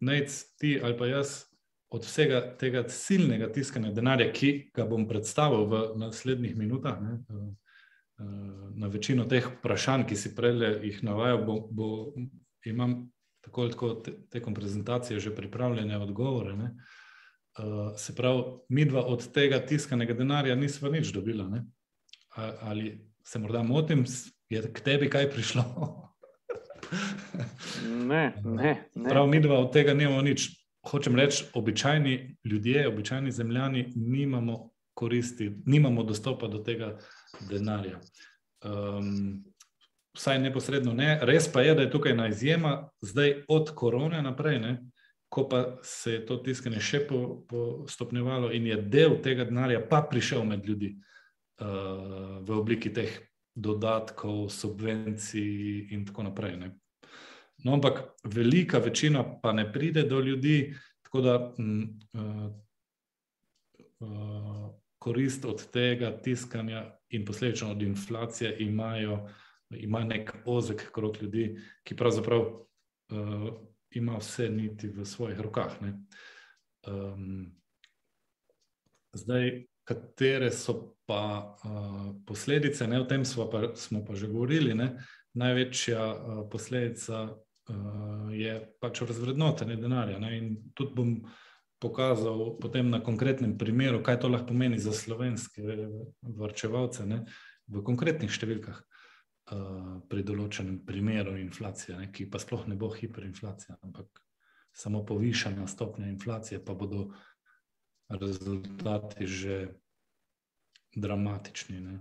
nec 0.00 0.34
ti 0.60 0.76
ali 0.82 0.96
pa 0.98 1.06
jaz 1.06 1.47
od 1.90 2.04
vsega 2.04 2.42
tega 2.60 2.82
silnega 2.92 3.48
tiskanja 3.52 3.92
denarja, 3.96 4.28
ki 4.32 4.70
ga 4.76 4.84
bom 4.88 5.06
predstavil 5.08 5.64
v 5.68 5.80
naslednjih 6.00 6.56
minutah, 6.56 7.00
ne? 7.00 7.18
Uh, 7.28 7.48
na 8.74 8.88
večino 8.90 9.24
teh 9.30 9.46
vprašanj, 9.46 10.04
ki 10.10 10.16
si 10.18 10.34
prej 10.34 10.82
jih 10.82 11.02
navajal, 11.06 11.44
bo, 11.46 11.60
bo, 11.70 11.88
imam 12.66 13.12
tako 13.44 13.62
ali 13.62 13.70
tako 13.70 13.90
te, 13.94 14.12
tekom 14.30 14.54
prezentacije 14.54 15.20
že 15.20 15.34
pripravljene 15.34 15.98
odgovore. 15.98 16.56
Ne? 16.56 16.74
Uh, 17.58 17.96
se 17.96 18.14
pravi, 18.14 18.42
mi 18.68 18.84
dva 18.84 19.04
od 19.06 19.32
tega 19.32 19.60
tiskanega 19.66 20.14
denarja 20.14 20.54
nismo 20.54 20.90
nič 20.90 21.12
dobila. 21.14 21.48
Ne? 21.48 21.64
Ali 22.60 23.08
se 23.24 23.38
morda 23.38 23.62
motim, 23.62 24.04
je 24.48 24.62
k 24.72 24.80
tebi 24.80 25.10
kaj 25.10 25.30
prišlo? 25.30 25.64
ne, 28.10 28.34
ne. 28.44 28.90
ne. 28.94 29.08
Prav, 29.08 29.26
mi 29.26 29.40
dva 29.40 29.58
od 29.58 29.72
tega 29.72 29.94
nimamo 29.94 30.22
nič. 30.22 30.50
Hočem 30.88 31.16
reči, 31.16 31.44
običajni 31.54 32.36
ljudje, 32.44 32.88
običajni 32.88 33.32
zemljani, 33.32 33.92
nimamo 33.96 34.70
koristi, 34.94 35.52
nimamo 35.66 36.02
dostopa 36.02 36.48
do 36.48 36.58
tega 36.64 36.96
denarja. 37.50 38.00
Um, 38.64 39.44
vsaj 40.16 40.38
neposredno 40.42 40.94
ne. 40.96 41.18
Res 41.22 41.52
pa 41.52 41.62
je, 41.62 41.74
da 41.74 41.84
je 41.84 41.90
tukaj 41.90 42.12
ena 42.12 42.28
izjema, 42.28 42.88
zdaj 43.00 43.42
od 43.48 43.74
korone 43.74 44.22
naprej. 44.22 44.58
Ne? 44.58 44.78
ko 45.28 45.48
pa 45.48 45.78
se 45.82 46.12
je 46.12 46.26
to 46.26 46.36
tiskanje 46.40 46.80
še 46.80 47.02
postopnjevalo 47.48 48.50
in 48.52 48.66
je 48.66 48.76
del 48.80 49.18
tega 49.24 49.44
denarja 49.44 49.82
pa 49.88 50.00
prišel 50.10 50.44
med 50.48 50.66
ljudi 50.66 50.94
uh, 50.96 52.40
v 52.40 52.56
obliki 52.56 52.92
teh 52.94 53.12
dodatkov, 53.58 54.48
subvencij 54.54 55.92
in 55.92 56.06
tako 56.08 56.28
naprej. 56.30 56.56
Ne. 56.56 56.70
No, 57.64 57.74
ampak 57.74 58.02
velika 58.24 58.78
večina 58.78 59.40
pa 59.42 59.52
ne 59.52 59.72
pride 59.72 60.02
do 60.02 60.20
ljudi, 60.20 60.74
tako 61.02 61.20
da 61.20 61.36
uh, 61.36 62.52
uh, 64.00 64.70
korist 64.98 65.44
od 65.44 65.70
tega 65.70 66.22
tiskanja 66.22 66.98
in 67.10 67.24
posledično 67.24 67.70
od 67.70 67.82
inflacije 67.82 68.56
imajo, 68.58 69.28
ima 69.70 70.04
nek 70.04 70.34
ozek 70.44 70.92
krok 70.92 71.22
ljudi, 71.22 71.58
ki 71.84 71.96
pravzaprav 71.96 72.40
uh, 72.40 73.48
ima 73.90 74.16
vse 74.18 74.48
niti 74.48 74.88
v 74.88 75.04
svojih 75.04 75.40
rokah. 75.40 75.72
Um, 76.86 77.56
zdaj, 79.12 79.64
katere 79.84 80.50
so 80.50 80.94
pa 81.06 81.56
uh, 81.64 82.14
posledice, 82.26 82.86
ne, 82.86 83.00
o 83.00 83.04
tem 83.04 83.22
pa, 83.50 83.72
smo 83.74 84.04
pa 84.04 84.14
že 84.14 84.26
govorili. 84.26 84.74
Ne? 84.74 84.98
Največja 85.34 86.04
uh, 86.14 86.48
posledica 86.50 87.28
uh, 87.68 88.28
je 88.34 88.58
pač 88.80 89.02
razvrednotenje 89.02 89.76
denarja. 89.76 90.18
Ne? 90.18 90.32
In 90.38 90.56
tudi 90.74 90.94
bom 90.94 91.14
pokazal 91.78 92.58
potem 92.58 92.90
na 92.90 92.98
konkretnem 93.04 93.56
primeru, 93.58 94.02
kaj 94.02 94.20
to 94.20 94.28
lahko 94.28 94.50
pomeni 94.50 94.80
za 94.82 94.92
slovenske 94.92 95.62
vrčevalce 96.22 97.06
ne? 97.06 97.22
v 97.68 97.84
konkretnih 97.86 98.32
številkah. 98.32 98.82
Eh, 99.48 100.00
pri 100.12 100.22
določenem 100.28 100.82
primeru 100.84 101.38
inflacije, 101.40 101.94
ne, 101.96 102.08
ki 102.12 102.26
pa 102.28 102.36
sploh 102.42 102.66
ne 102.68 102.74
bo 102.76 102.90
hiperinflacija, 102.92 103.78
ampak 103.80 104.20
samo 104.76 105.00
povišana 105.08 105.64
stopnja 105.72 106.10
inflacije, 106.10 106.58
pa 106.60 106.74
bodo 106.76 107.06
rezultati 108.12 109.24
že 109.24 109.56
dramatični. 110.92 111.80
Ne. 111.80 111.96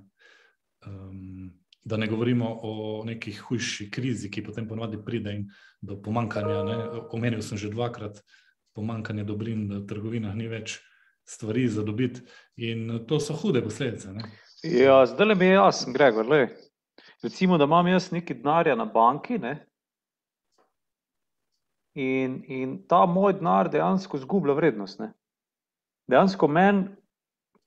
Um, 0.87 1.55
da 1.87 1.97
ne 1.97 2.07
govorimo 2.07 2.59
o 2.61 3.03
neki 3.05 3.31
hujši 3.33 3.91
krizi, 3.91 4.31
ki 4.31 4.43
potem 4.43 4.67
ponovadi 4.67 4.99
pride 5.05 5.37
do 5.81 5.95
pomankanja. 6.01 6.63
Ne. 6.63 6.77
Omenil 7.15 7.41
sem 7.41 7.57
že 7.57 7.71
dvakrat 7.71 8.19
pomankanje 8.75 9.23
dobrin, 9.23 9.69
v 9.71 9.85
trgovinah 9.87 10.35
ni 10.35 10.49
več 10.51 10.81
stvari 11.27 11.67
za 11.67 11.83
dobiti, 11.83 12.21
in 12.55 13.05
to 13.07 13.19
so 13.19 13.35
hude 13.35 13.63
posledice. 13.63 14.11
Ne. 14.13 14.27
Ja, 14.63 15.05
zdaj 15.07 15.27
le 15.27 15.35
mi 15.35 15.45
je 15.45 15.55
jasno, 15.55 15.93
Gregor. 15.93 16.27
Le. 16.27 16.47
Recimo, 17.23 17.57
da 17.57 17.63
imam 17.63 17.87
jaz 17.87 18.11
nekaj 18.11 18.35
denarja 18.43 18.75
na 18.75 18.85
banki 18.85 19.39
ne? 19.39 19.55
in, 21.97 22.43
in 22.45 22.75
ta 22.87 23.05
moj 23.09 23.39
denar 23.39 23.71
dejansko 23.73 24.19
zgublja 24.21 24.53
vrednost. 24.53 24.99
Ne? 24.99 25.13
Dejansko 26.11 26.47
meni 26.47 26.89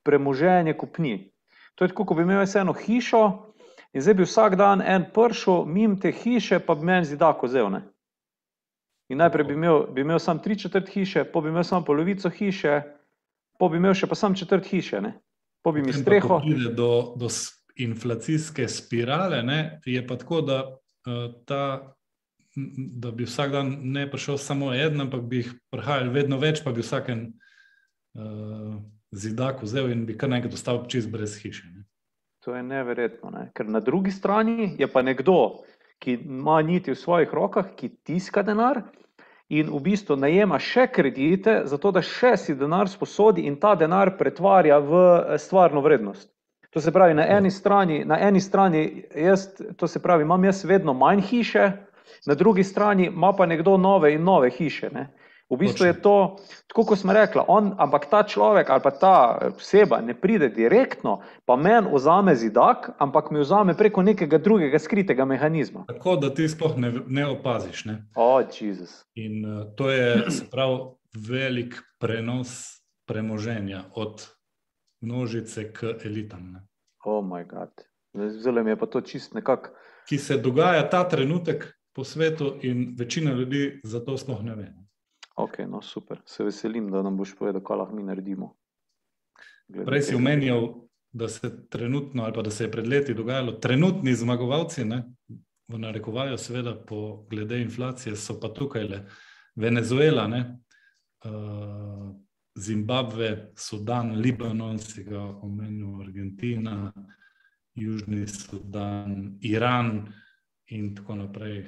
premoženje 0.07 0.77
kupni. 0.79 1.33
To 1.75 1.85
je 1.85 1.91
tako, 1.91 2.05
kot 2.07 2.21
bi 2.21 2.23
imel 2.23 2.45
eno 2.45 2.73
hišo 2.77 3.50
in 3.93 4.03
zdaj 4.03 4.15
bi 4.15 4.27
vsak 4.27 4.57
dan 4.57 4.83
en 4.83 5.07
pršel 5.15 5.65
mimo 5.67 5.97
te 5.97 6.13
hiše, 6.13 6.61
pa 6.67 6.75
bi 6.75 6.85
meni 6.85 7.05
zidako 7.05 7.47
vzel. 7.47 7.71
Ne? 7.71 7.83
In 9.11 9.19
najprej 9.19 9.45
bi 9.45 9.55
imel, 9.59 9.87
bi 9.95 10.01
imel 10.01 10.19
samo 10.19 10.41
tri 10.41 10.59
četrt 10.59 10.89
hiše, 10.89 11.25
pa 11.33 11.41
bi 11.41 11.49
imel 11.49 11.65
samo 11.65 11.85
polovico 11.85 12.31
hiše, 12.31 12.81
pa 13.59 13.69
bi 13.69 13.77
imel 13.77 13.95
še 13.95 14.07
pa 14.07 14.15
samo 14.15 14.39
četrt 14.39 14.67
hiše. 14.71 15.01
Ne? 15.01 15.17
Pa 15.63 15.73
bi 15.73 15.83
mi 15.83 15.93
streho. 15.93 16.41
Do, 16.77 17.15
do 17.17 17.29
inflacijske 17.77 18.69
spirale, 18.69 19.43
ne, 19.43 19.81
je 19.85 20.07
pa 20.07 20.17
tako, 20.17 20.41
da, 20.41 20.61
uh, 21.07 21.27
ta, 21.47 21.95
da 23.03 23.11
bi 23.11 23.25
vsak 23.25 23.53
dan 23.53 23.75
ne 23.83 24.07
prišel 24.11 24.39
samo 24.39 24.73
en, 24.75 25.01
ampak 25.01 25.27
bi 25.27 25.43
jih 25.43 25.53
prihajali 25.73 26.15
vedno 26.15 26.39
več, 26.39 26.63
pa 26.65 26.73
bi 26.73 26.85
vsaken 26.85 27.27
uh, 28.15 28.79
zidak 29.11 29.63
vzel 29.63 29.91
in 29.91 30.07
bi 30.07 30.17
kar 30.19 30.31
nekaj 30.31 30.53
dostal 30.55 30.85
čist 30.89 31.11
brez 31.11 31.39
hiše. 31.43 31.67
Ne. 31.67 31.80
To 32.45 32.55
je 32.55 32.63
neverjetno, 32.63 33.31
ne? 33.31 33.51
ker 33.55 33.69
na 33.69 33.81
drugi 33.81 34.11
strani 34.11 34.75
je 34.79 34.87
pa 34.89 35.03
nekdo, 35.03 35.61
ki 36.01 36.13
ima 36.25 36.63
niti 36.63 36.95
v 36.95 36.97
svojih 36.97 37.35
rokah, 37.37 37.75
ki 37.77 37.91
tiska 38.05 38.43
denar. 38.43 38.81
In 39.51 39.69
v 39.69 39.81
bistvu 39.83 40.17
najema 40.17 40.61
še 40.63 40.87
kredite, 40.95 41.63
zato 41.67 41.91
da 41.93 42.01
še 42.07 42.37
si 42.39 42.55
denar 42.55 42.89
sposodi 42.89 43.45
in 43.51 43.59
ta 43.61 43.75
denar 43.75 44.15
pretvarja 44.17 44.79
v 44.79 45.01
stvarno 45.43 45.83
vrednost. 45.85 46.31
To 46.71 46.81
se 46.81 46.93
pravi, 46.95 47.17
na 47.19 47.27
eni 47.27 47.51
strani, 47.51 48.05
na 48.07 48.17
eni 48.23 48.41
strani 48.41 48.85
jaz, 49.11 49.49
to 49.77 49.89
se 49.91 50.01
pravi, 50.01 50.23
imam 50.23 50.45
jaz 50.47 50.63
vedno 50.65 50.95
manj 50.95 51.25
hiše, 51.33 51.67
na 52.31 52.35
drugi 52.35 52.65
strani 52.65 53.11
ima 53.11 53.33
pa 53.37 53.47
nekdo 53.47 53.77
nove 53.77 54.15
in 54.15 54.23
nove 54.25 54.51
hiše. 54.55 54.91
Ne? 54.95 55.09
V 55.51 55.57
bistvu 55.59 55.87
je 55.87 55.95
to, 56.03 56.37
tako 56.71 56.85
kot 56.85 56.99
smo 56.99 57.13
rekli, 57.13 57.43
on, 57.49 57.73
ampak 57.79 58.07
ta 58.11 58.23
človek 58.23 58.71
ali 58.71 58.83
pa 58.85 58.91
ta 58.91 59.15
oseba 59.51 59.99
ne 60.01 60.15
pride 60.15 60.49
direktno, 60.49 61.21
pa 61.45 61.57
meni 61.57 61.91
vzame 61.91 62.35
zidak, 62.39 62.91
ampak 62.99 63.31
mi 63.31 63.43
vzame 63.43 63.75
preko 63.75 64.03
nekega 64.03 64.39
drugega 64.39 64.79
skritega 64.79 65.25
mehanizma. 65.25 65.85
Tako 65.89 66.17
da 66.17 66.31
ti 66.35 66.49
sploh 66.49 66.79
ne, 66.79 66.93
ne 67.07 67.27
opaziš. 67.27 67.85
Ne? 67.85 68.07
Oh, 68.15 68.39
Jezus. 68.61 69.03
In 69.15 69.43
uh, 69.45 69.67
to 69.75 69.91
je 69.91 70.23
prav 70.55 70.95
velik 71.29 71.83
prenos 71.99 72.81
premoženja 73.07 73.85
od 73.95 74.29
množice 75.03 75.73
k 75.73 75.99
elitam. 76.05 76.63
Oh, 77.05 77.25
moj 77.25 77.45
bog. 77.45 77.71
Zelo 78.43 78.63
mi 78.63 78.71
je 78.71 78.77
pa 78.77 78.87
to 78.87 79.01
čist 79.01 79.35
nekako. 79.35 79.75
Ki 80.09 80.19
se 80.19 80.37
dogaja 80.39 80.89
ta 80.91 81.09
trenutek 81.09 81.75
po 81.93 82.05
svetu, 82.05 82.55
in 82.63 82.95
večina 82.99 83.33
ljudi 83.33 83.81
za 83.85 84.01
to 84.05 84.19
sploh 84.19 84.43
ne 84.43 84.55
ve. 84.55 84.69
Ok, 85.41 85.59
no 85.69 85.81
super. 85.83 86.21
Se 86.27 86.45
veselim, 86.45 86.91
da 86.93 87.03
nam 87.03 87.17
boš 87.17 87.35
povedal, 87.39 87.65
kaj 87.65 87.83
lahko 87.83 87.97
mi 87.97 88.05
naredimo. 88.05 88.53
Glede 89.69 89.87
Prej 89.89 90.09
si 90.11 90.15
omenjal 90.19 90.69
da 91.13 91.29
se 91.29 91.69
trenutno, 91.69 92.23
ali 92.25 92.33
pa 92.33 92.43
da 92.43 92.51
se 92.51 92.65
je 92.65 92.71
pred 92.71 92.87
leti 92.87 93.15
dogajalo, 93.15 93.53
trenutni 93.53 94.15
zmagovalci, 94.15 94.85
ne, 94.85 95.05
v 95.69 95.79
narekovaju, 95.79 96.39
seveda, 96.39 96.75
po 96.87 97.27
glede 97.31 97.61
inflacije, 97.63 98.17
so 98.17 98.41
pa 98.41 98.49
tukaj 98.55 98.85
le 98.85 99.07
Venezuela, 99.55 100.27
ne, 100.29 100.59
uh, 101.25 102.15
Zimbabve, 102.59 103.53
Sudan, 103.57 104.17
Libanon, 104.17 104.79
si 104.79 105.05
ga 105.05 105.23
omenil, 105.23 106.01
Argentina, 106.01 106.93
Južni 107.75 108.27
Sudan, 108.27 109.39
Iran 109.41 110.13
in 110.67 110.95
tako 110.95 111.15
naprej. 111.15 111.65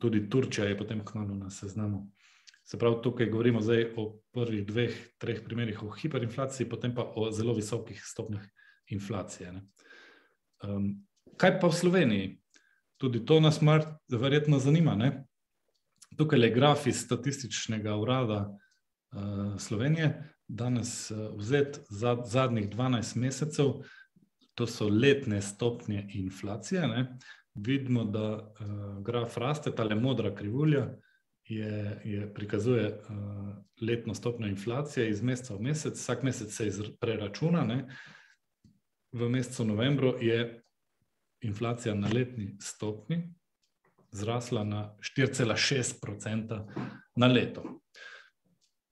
Tudi 0.00 0.28
Turčija 0.30 0.66
je 0.66 0.78
potem 0.78 1.04
kmalo 1.04 1.34
na 1.34 1.50
seznamu. 1.50 2.10
Se 2.66 2.78
pravi, 2.78 2.96
tukaj 3.02 3.28
govorimo 3.30 3.60
o 3.96 4.18
prvih 4.34 4.66
dveh, 4.66 4.94
treh 5.18 5.44
primerih 5.44 5.82
o 5.82 5.90
hiperinflaciji, 5.90 6.68
potem 6.68 6.94
pa 6.94 7.04
o 7.14 7.30
zelo 7.30 7.54
visokih 7.54 8.00
stopnjah 8.04 8.42
inflacije. 8.90 9.52
Um, 10.66 11.06
kaj 11.38 11.60
pa 11.60 11.70
v 11.70 11.78
Sloveniji? 11.78 12.32
Tudi 12.98 13.22
to 13.26 13.38
nas 13.40 13.60
verjetno 14.08 14.58
zanima. 14.58 14.96
Ne? 14.96 15.26
Tukaj 16.18 16.42
je 16.42 16.50
graf 16.50 16.86
iz 16.86 17.04
statističnega 17.04 17.94
urada 17.96 18.40
uh, 18.50 19.54
Slovenije, 19.58 20.32
danes 20.48 21.10
uh, 21.10 21.30
vzet 21.38 21.80
za 21.90 22.16
zadnjih 22.24 22.70
12 22.70 23.16
mesecev, 23.16 23.74
to 24.54 24.66
so 24.66 24.88
letne 24.88 25.42
stopnje 25.42 26.08
inflacije. 26.14 26.88
Ne? 26.88 27.18
Vidimo, 27.54 28.04
da 28.04 28.28
uh, 28.34 29.02
graf 29.04 29.36
raste, 29.36 29.70
ta 29.70 29.84
le 29.84 29.94
modra 29.94 30.34
krivulja 30.34 30.96
je, 31.48 32.00
je 32.04 32.34
prikazuje 32.34 32.88
uh, 32.88 33.56
letno 33.80 34.14
stopnjo 34.14 34.48
inflacije 34.48 35.10
iz 35.10 35.22
meseca 35.22 35.54
v 35.54 35.60
mesec, 35.60 35.98
vsak 35.98 36.22
mesec 36.22 36.52
se 36.52 36.70
preračuna. 37.00 37.64
Ne? 37.64 37.84
v 39.16 39.28
mesecu 39.28 39.64
novembru 39.64 40.16
je 40.20 40.62
inflacija 41.40 41.94
na 41.94 42.08
letni 42.08 42.56
stopni 42.60 43.34
zrasla 44.12 44.64
na 44.64 44.96
4,6% 45.18 46.60
na 47.16 47.26
leto. 47.26 47.80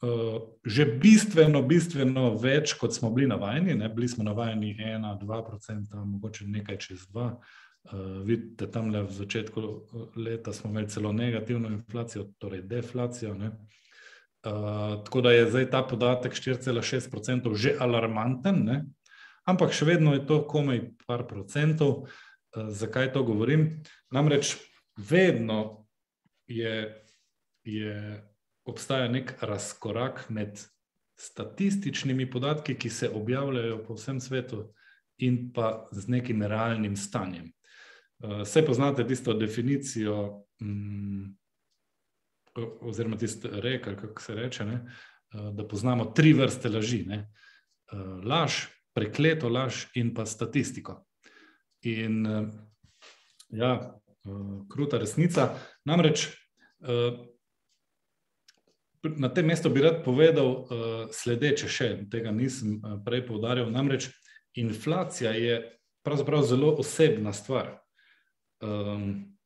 Uh, 0.04 0.40
že 0.64 0.84
bistveno, 0.84 1.62
bistveno 1.62 2.34
več, 2.36 2.74
kot 2.76 2.92
smo 2.92 3.10
bili 3.10 3.28
navajeni, 3.28 3.74
ne? 3.74 3.88
bili 3.88 4.08
smo 4.08 4.24
navajeni 4.24 4.74
1-2%, 4.76 6.04
mogoče 6.04 6.44
nekaj 6.46 6.78
čez 6.78 7.06
2%. 7.08 7.38
Uh, 7.84 8.24
vidite, 8.24 8.70
tam 8.72 8.88
le 8.90 9.02
v 9.04 9.12
začetku 9.12 9.60
uh, 9.60 10.04
leta 10.16 10.52
smo 10.52 10.70
imeli 10.70 10.88
celo 10.88 11.12
negativno 11.12 11.68
inflacijo, 11.68 12.30
torej 12.38 12.62
deflacijo. 12.62 13.34
Uh, 13.36 15.04
tako 15.04 15.20
da 15.20 15.32
je 15.32 15.50
zdaj 15.50 15.70
ta 15.70 15.82
podatek 15.82 16.32
4,6% 16.32 17.54
že 17.54 17.76
alarmanten, 17.80 18.64
ne? 18.64 18.84
ampak 19.44 19.72
še 19.76 19.84
vedno 19.88 20.14
je 20.16 20.24
to 20.26 20.42
komaj 20.48 20.80
par 21.06 21.26
procentov. 21.28 22.08
Eh, 22.54 22.70
zakaj 22.70 23.12
to 23.12 23.24
govorim? 23.24 23.82
Namreč 24.10 24.56
vedno 24.96 25.86
je, 26.46 26.94
je 27.64 28.24
obstaja 28.64 29.08
nek 29.08 29.34
razkorak 29.40 30.26
med 30.30 30.60
statističnimi 31.18 32.30
podatki, 32.30 32.74
ki 32.74 32.90
se 32.90 33.10
objavljajo 33.10 33.82
po 33.86 33.94
vsem 33.94 34.20
svetu, 34.20 34.68
in 35.18 35.52
pa 35.54 35.86
z 35.92 36.08
nekim 36.10 36.42
realnim 36.42 36.96
stanjem. 36.96 37.52
Vse 38.22 38.60
eh, 38.60 38.66
poznate 38.66 39.06
tisto 39.06 39.34
definicijo, 39.34 40.44
mm, 40.62 41.34
oziroma 42.80 43.16
tisto 43.16 43.48
reka, 43.50 43.96
kako 43.96 44.22
se 44.22 44.34
reče, 44.34 44.64
ne? 44.64 44.84
Eh, 45.34 45.50
da 45.52 45.68
poznamo 45.68 46.04
tri 46.04 46.32
vrste 46.32 46.68
laži. 46.68 47.04
Ne? 47.06 47.30
Laž, 48.24 48.66
prekleto 48.94 49.48
laž 49.48 49.86
in 49.94 50.14
pa 50.14 50.26
statistiko. 50.26 51.02
In 51.84 52.26
uh, 52.26 52.48
ja, 53.50 54.00
uh, 54.24 54.66
kruta 54.70 54.98
resnica. 54.98 55.50
Namreč 55.84 56.28
uh, 56.80 57.18
na 59.04 59.28
tem 59.28 59.46
mestu 59.46 59.68
bi 59.70 59.82
rad 59.84 60.00
povedal 60.04 60.48
uh, 60.48 60.66
sledeče, 61.12 61.68
še 61.68 61.88
tega 62.10 62.32
nisem 62.32 62.78
uh, 62.78 62.96
prej 63.04 63.26
poudarjal. 63.28 63.68
Namreč 63.74 64.08
inflacija 64.56 65.34
je 65.36 65.60
pravzaprav 66.06 66.46
zelo 66.48 66.72
osebna 66.80 67.34
stvar. 67.36 67.74
Um, 68.62 69.36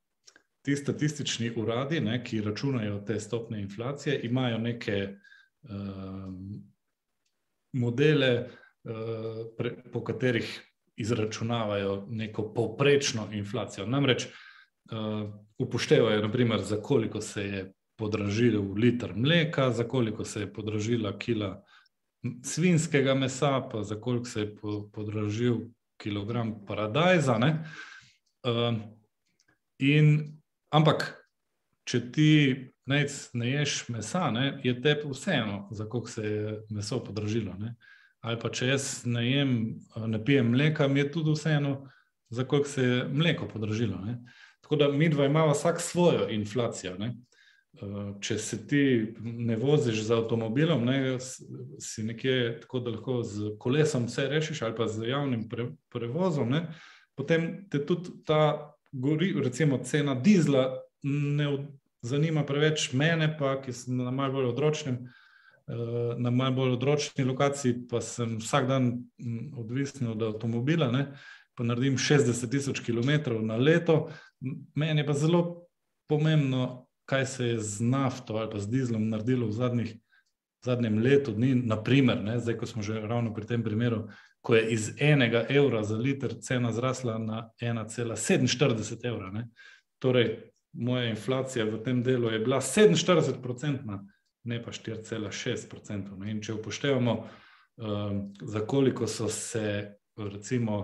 ti 0.63 0.77
statistični 0.77 1.53
uradi, 1.57 2.01
ne, 2.01 2.25
ki 2.25 2.41
računajo 2.41 3.01
te 3.07 3.21
stopne 3.21 3.61
inflacije, 3.63 4.21
imajo 4.23 4.59
neke 4.59 5.15
um, 5.63 6.63
modele, 7.73 8.49
pre, 9.57 9.77
po 9.93 10.05
katerih 10.05 10.65
izračunavajo 10.97 12.07
neko 12.11 12.55
povprečno 12.55 13.29
inflacijo. 13.33 13.87
Namreč 13.87 14.27
uh, 14.27 15.31
upoštevajo, 15.59 16.23
naprimer, 16.23 16.63
za 16.63 16.83
koliko 16.83 17.21
se 17.21 17.45
je 17.45 17.73
podražil 17.99 18.73
liter 18.75 19.13
mleka, 19.17 19.71
za 19.71 19.85
koliko 19.89 20.25
se 20.25 20.41
je 20.41 20.53
podražila 20.53 21.19
kila 21.19 21.65
svinskega 22.45 23.15
mesa, 23.15 23.69
pa 23.73 23.83
za 23.83 24.01
koliko 24.01 24.25
se 24.25 24.41
je 24.41 24.57
podražil 24.93 25.57
kilogram 25.97 26.67
paradajza. 26.67 27.37
Uh, 27.37 28.75
in, 29.79 30.17
ampak, 30.75 31.11
če 31.89 32.01
ti 32.13 32.33
nec, 32.89 33.13
ne 33.37 33.51
ješ 33.51 33.83
mesa, 33.93 34.31
ne, 34.33 34.61
je 34.65 34.73
tebi 34.83 35.11
vseeno, 35.13 35.69
za 35.71 35.89
koliko 35.89 36.11
se 36.11 36.25
je 36.25 36.59
meso 36.71 37.01
podražilo. 37.05 37.55
Ne. 37.59 37.75
Ali 38.21 38.41
pa 38.41 38.51
če 38.51 38.73
jaz 38.73 38.89
ne 39.07 39.23
jem, 39.27 39.55
ne 39.97 40.21
pijem 40.25 40.51
mleka, 40.51 40.89
mi 40.89 41.01
je 41.01 41.13
tudi 41.13 41.37
vseeno, 41.37 41.89
za 42.31 42.45
koliko 42.45 42.69
se 42.69 42.85
je 42.85 43.05
mleko 43.09 43.49
podražilo. 43.49 44.01
Ne? 44.05 44.19
Tako 44.61 44.77
da 44.77 44.89
mi 44.93 45.09
dva 45.09 45.27
imamo 45.27 45.53
vsak 45.53 45.81
svojo 45.81 46.29
inflacijo. 46.33 46.97
Ne? 46.99 47.15
Če 48.21 48.39
se 48.43 48.59
ti 48.67 48.83
ne 49.23 49.57
voziš 49.57 50.03
z 50.09 50.17
avtomobilom, 50.17 50.83
ne, 50.89 51.19
si 51.81 52.03
nekje 52.03 52.59
tako, 52.65 52.81
da 52.81 52.95
lahko 52.97 53.21
z 53.23 53.53
kolesom 53.61 54.09
vse 54.09 54.27
rešiš, 54.33 54.63
ali 54.67 54.75
pa 54.77 54.89
z 54.89 55.13
javnim 55.13 55.45
pre, 55.49 55.69
prevozom, 55.93 56.51
ne, 56.51 56.65
potem 57.15 57.69
te 57.71 57.85
tudi 57.87 58.17
ta, 58.27 58.75
gori, 58.93 59.33
recimo, 59.43 59.79
cena 59.85 60.15
dizla 60.15 60.83
ne 61.03 61.49
zanima 62.03 62.45
preveč 62.47 62.93
mene, 62.93 63.31
pa 63.39 63.57
ki 63.63 63.73
sem 63.73 63.97
na 63.97 64.11
malce 64.11 64.37
bolj 64.37 64.53
odročnem. 64.53 64.99
Eh, 65.69 66.15
na 66.17 66.31
malo 66.31 66.55
bolj 66.55 66.73
odročni 66.73 67.25
lokaciji, 67.25 67.75
pa 67.91 68.01
sem 68.01 68.39
vsak 68.41 68.67
dan 68.67 68.85
mm, 69.21 69.59
odvisen 69.61 70.09
od 70.09 70.23
avtomobila, 70.23 70.89
ne, 70.93 71.11
pa 71.55 71.65
naredim 71.65 71.99
60 71.99 72.51
tisoč 72.51 72.81
km 72.81 73.37
na 73.45 73.57
leto. 73.57 74.09
Meni 74.75 75.01
je 75.01 75.07
pa 75.07 75.13
zelo 75.13 75.67
pomembno, 76.09 76.87
kaj 77.05 77.27
se 77.27 77.49
je 77.49 77.59
z 77.61 77.85
nafto 77.85 78.37
ali 78.37 78.51
pa 78.51 78.59
z 78.59 78.69
dizlom 78.69 79.09
naredilo 79.09 79.47
v 79.47 79.53
zadnjih, 79.53 79.93
zadnjem 80.65 80.99
letu 81.05 81.33
dni. 81.37 81.55
Naprimer, 81.55 82.25
ne, 82.25 82.39
zdaj, 82.41 82.57
ko 82.57 82.67
smo 82.67 82.83
že 82.83 83.01
ravno 83.01 83.35
pri 83.35 83.47
tem 83.47 83.63
primeru, 83.63 84.09
ko 84.49 84.57
je 84.57 84.71
iz 84.73 84.87
enega 84.97 85.43
evra 85.53 85.83
za 85.85 85.97
liter 85.97 86.39
cena 86.41 86.73
zrasla 86.73 87.19
na 87.21 87.51
1,47 87.61 89.05
evra. 89.05 89.29
Ne. 89.31 89.51
Torej, 90.01 90.31
moja 90.73 91.11
inflacija 91.11 91.67
v 91.69 91.83
tem 91.85 92.01
delu 92.03 92.31
je 92.33 92.39
bila 92.41 92.63
47-odstotna 92.65 93.99
ne 94.49 94.63
pa 94.65 94.73
4,6%. 94.73 96.17
In 96.31 96.41
če 96.41 96.57
upoštevamo, 96.57 97.15
uh, 97.19 98.17
za 98.41 98.65
koliko 98.67 99.07
so 99.07 99.29
se, 99.29 99.67
recimo, 100.17 100.79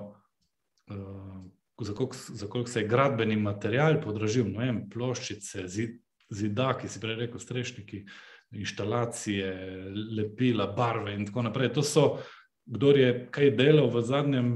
uh, 0.93 1.41
za, 1.81 1.95
koliko, 1.95 2.17
za 2.29 2.47
koliko 2.47 2.71
se 2.71 2.85
je 2.85 2.89
gradbeni 2.89 3.41
material 3.41 4.01
podražil, 4.05 4.53
no, 4.53 4.61
vem, 4.61 4.85
ploščice, 4.93 5.65
zid, 5.69 5.99
zidaki, 6.29 6.89
si 6.89 7.01
prej 7.01 7.23
rekel, 7.25 7.41
strešniki, 7.41 8.05
inštalacije, 8.61 9.51
lepila, 10.19 10.69
barve 10.77 11.17
in 11.17 11.25
tako 11.27 11.49
naprej. 11.49 11.73
To 11.75 11.83
so, 11.83 12.05
kdo 12.67 12.95
je 12.97 13.11
kaj 13.31 13.51
delal 13.59 13.91
v 13.93 14.03
zadnjem 14.03 14.49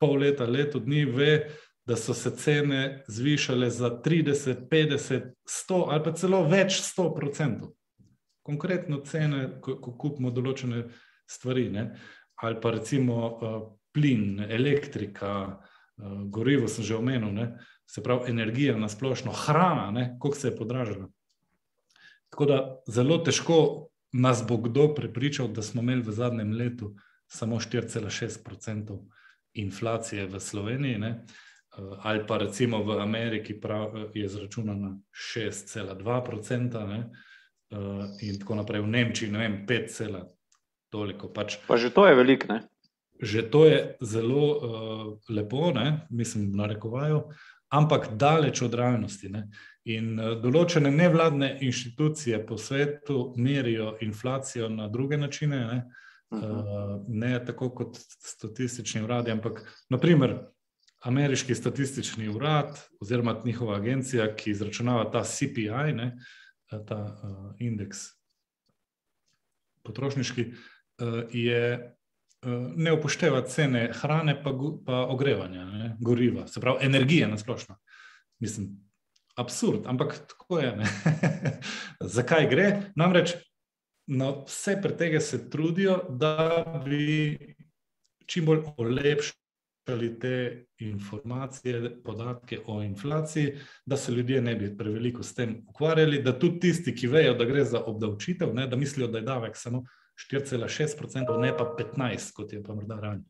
pol 0.00 0.16
leta, 0.24 0.46
leto 0.46 0.80
dni, 0.80 1.04
ve. 1.04 1.34
Da 1.82 1.96
so 1.98 2.14
se 2.14 2.30
cene 2.38 3.02
zvišale 3.10 3.66
za 3.70 3.88
30, 4.04 4.68
50, 4.70 5.32
100 5.42 5.78
ali 5.90 6.02
pa 6.04 6.12
celo 6.14 6.44
več 6.46 6.76
100 6.78 7.06
odstotkov 7.10 7.72
konkretno 8.42 9.00
cene, 9.06 9.46
ko, 9.62 9.76
ko 9.80 9.94
kupimo 9.98 10.30
določene 10.34 10.86
stvari. 11.30 11.68
Ne? 11.72 11.86
Ali 12.42 12.58
pa 12.60 12.74
recimo 12.74 13.18
uh, 13.30 13.60
plin, 13.94 14.42
elektrika, 14.42 15.34
uh, 15.46 16.24
gorivo, 16.32 16.68
sem 16.68 16.86
že 16.86 16.98
omenil, 16.98 17.32
ne? 17.34 17.52
se 17.86 18.02
pravi 18.02 18.30
energija 18.32 18.74
na 18.80 18.88
splošno, 18.88 19.34
hrana, 19.36 20.14
kako 20.16 20.36
se 20.38 20.48
je 20.48 20.56
podražila. 20.56 21.08
Tako 22.32 22.46
da 22.48 22.58
zelo 22.88 23.18
težko 23.20 23.56
nas 24.16 24.40
bo 24.48 24.56
kdo 24.64 24.94
prepričal, 24.96 25.50
da 25.52 25.62
smo 25.62 25.82
imeli 25.84 26.04
v 26.06 26.14
zadnjem 26.16 26.54
letu 26.56 26.94
samo 27.32 27.56
4,6% 27.56 28.98
inflacije 29.54 30.26
v 30.26 30.40
Sloveniji. 30.40 30.98
Ne? 30.98 31.24
Ali 31.98 32.26
pa 32.26 32.38
recimo 32.38 32.84
v 32.84 33.00
Ameriki 33.00 33.60
prav, 33.60 34.10
je 34.14 34.28
zračunana 34.28 34.98
6,2%. 35.34 37.04
Uh, 37.72 38.04
in 38.20 38.36
tako 38.36 38.54
naprej 38.54 38.82
v 38.84 38.88
Nemčiji, 38.92 39.30
ne 39.32 39.38
vem, 39.38 39.54
pet 39.66 39.88
cela, 39.88 40.26
toliko. 40.92 41.30
Pač. 41.32 41.56
Pa 41.64 41.80
že 41.80 41.88
to 41.88 42.04
je 42.04 42.14
veliko, 42.14 42.52
ne? 42.52 42.58
že 43.22 43.48
to 43.48 43.64
je 43.64 43.96
zelo 44.04 44.44
uh, 44.44 44.60
lepo, 45.32 45.72
ne? 45.72 46.04
mislim, 46.10 46.52
narekovajo, 46.52 47.30
ampak 47.72 48.12
daleč 48.20 48.60
od 48.62 48.74
realnosti. 48.74 49.32
Ne? 49.32 49.46
In 49.88 50.20
uh, 50.20 50.36
določene 50.36 50.92
nevladne 50.92 51.56
inštitucije 51.64 52.44
po 52.44 52.60
svetu 52.60 53.32
merijo 53.40 53.96
inflacijo 54.04 54.68
na 54.68 54.92
druge 54.92 55.16
načine, 55.16 55.64
ne, 55.64 55.80
uh, 56.32 57.04
ne 57.08 57.44
tako 57.44 57.70
kot 57.70 57.98
statistični 58.18 59.02
uradi, 59.02 59.30
ampak 59.30 59.62
naprimer. 59.90 60.38
Ameriški 61.02 61.54
statistični 61.54 62.28
urad, 62.30 62.78
oziroma 63.02 63.40
njihova 63.44 63.74
agencija, 63.76 64.28
ki 64.36 64.50
izračunava 64.50 65.08
ta 65.10 65.24
CPI, 65.26 65.96
ne, 65.96 66.12
ta 66.70 66.98
uh, 67.00 67.56
indeks 67.58 68.04
potrošniški, 69.82 70.44
uh, 70.52 71.24
je 71.34 71.96
ne 72.76 72.92
upošteva 72.92 73.42
cene 73.46 73.88
hrane, 73.94 74.34
pa, 74.42 74.52
pa 74.86 75.02
ogrevanja, 75.10 75.64
ne, 75.64 75.96
goriva, 76.00 76.46
se 76.46 76.60
pravi, 76.60 76.86
energije 76.86 77.28
na 77.28 77.38
splošno. 77.38 77.76
Mislim, 78.38 78.68
absurd, 79.36 79.86
ampak 79.86 80.18
tako 80.28 80.58
je. 80.58 80.76
Zakaj 82.16 82.48
gre? 82.50 82.82
Namreč 82.96 83.34
na 84.06 84.30
vse 84.46 84.78
pretege 84.82 85.20
se 85.20 85.50
trudijo, 85.50 85.98
da 86.08 86.64
bi 86.84 87.38
čim 88.26 88.44
bolj 88.46 88.60
olepšali 88.76 90.18
te 90.20 90.66
informacije, 90.78 92.02
podatke 92.04 92.60
o 92.66 92.82
inflaciji, 92.82 93.58
da 93.86 93.96
se 93.96 94.12
ljudje 94.12 94.42
ne 94.42 94.54
bi 94.54 94.76
preveliko 94.76 95.22
s 95.22 95.34
tem 95.34 95.64
ukvarjali, 95.68 96.22
da 96.22 96.38
tudi 96.38 96.60
tisti, 96.60 96.94
ki 96.94 97.06
vejo, 97.06 97.34
da 97.34 97.44
gre 97.44 97.64
za 97.64 97.82
obdavčitev, 97.86 98.54
ne, 98.54 98.66
da 98.66 98.76
mislijo, 98.76 99.08
da 99.08 99.18
je 99.18 99.24
davek 99.24 99.56
samo. 99.56 99.84
4,6%, 100.30 101.40
ne 101.40 101.56
pa 101.56 101.74
15%, 101.78 102.32
kot 102.32 102.52
je 102.52 102.62
pa 102.62 102.74
morda 102.74 103.00
ranj. 103.00 103.22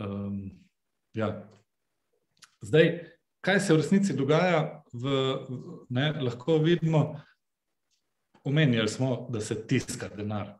Um, 0.00 0.50
ja. 1.14 1.50
Zdaj, 2.62 2.90
kaj 3.44 3.60
se 3.60 3.74
v 3.74 3.76
resnici 3.76 4.16
dogaja, 4.16 4.82
v, 4.92 5.14
ne, 5.90 6.12
lahko 6.22 6.58
vidimo, 6.58 7.20
omenjali 8.44 8.88
smo, 8.88 9.26
da 9.28 9.40
se 9.40 9.66
tiska 9.66 10.08
denar. 10.16 10.54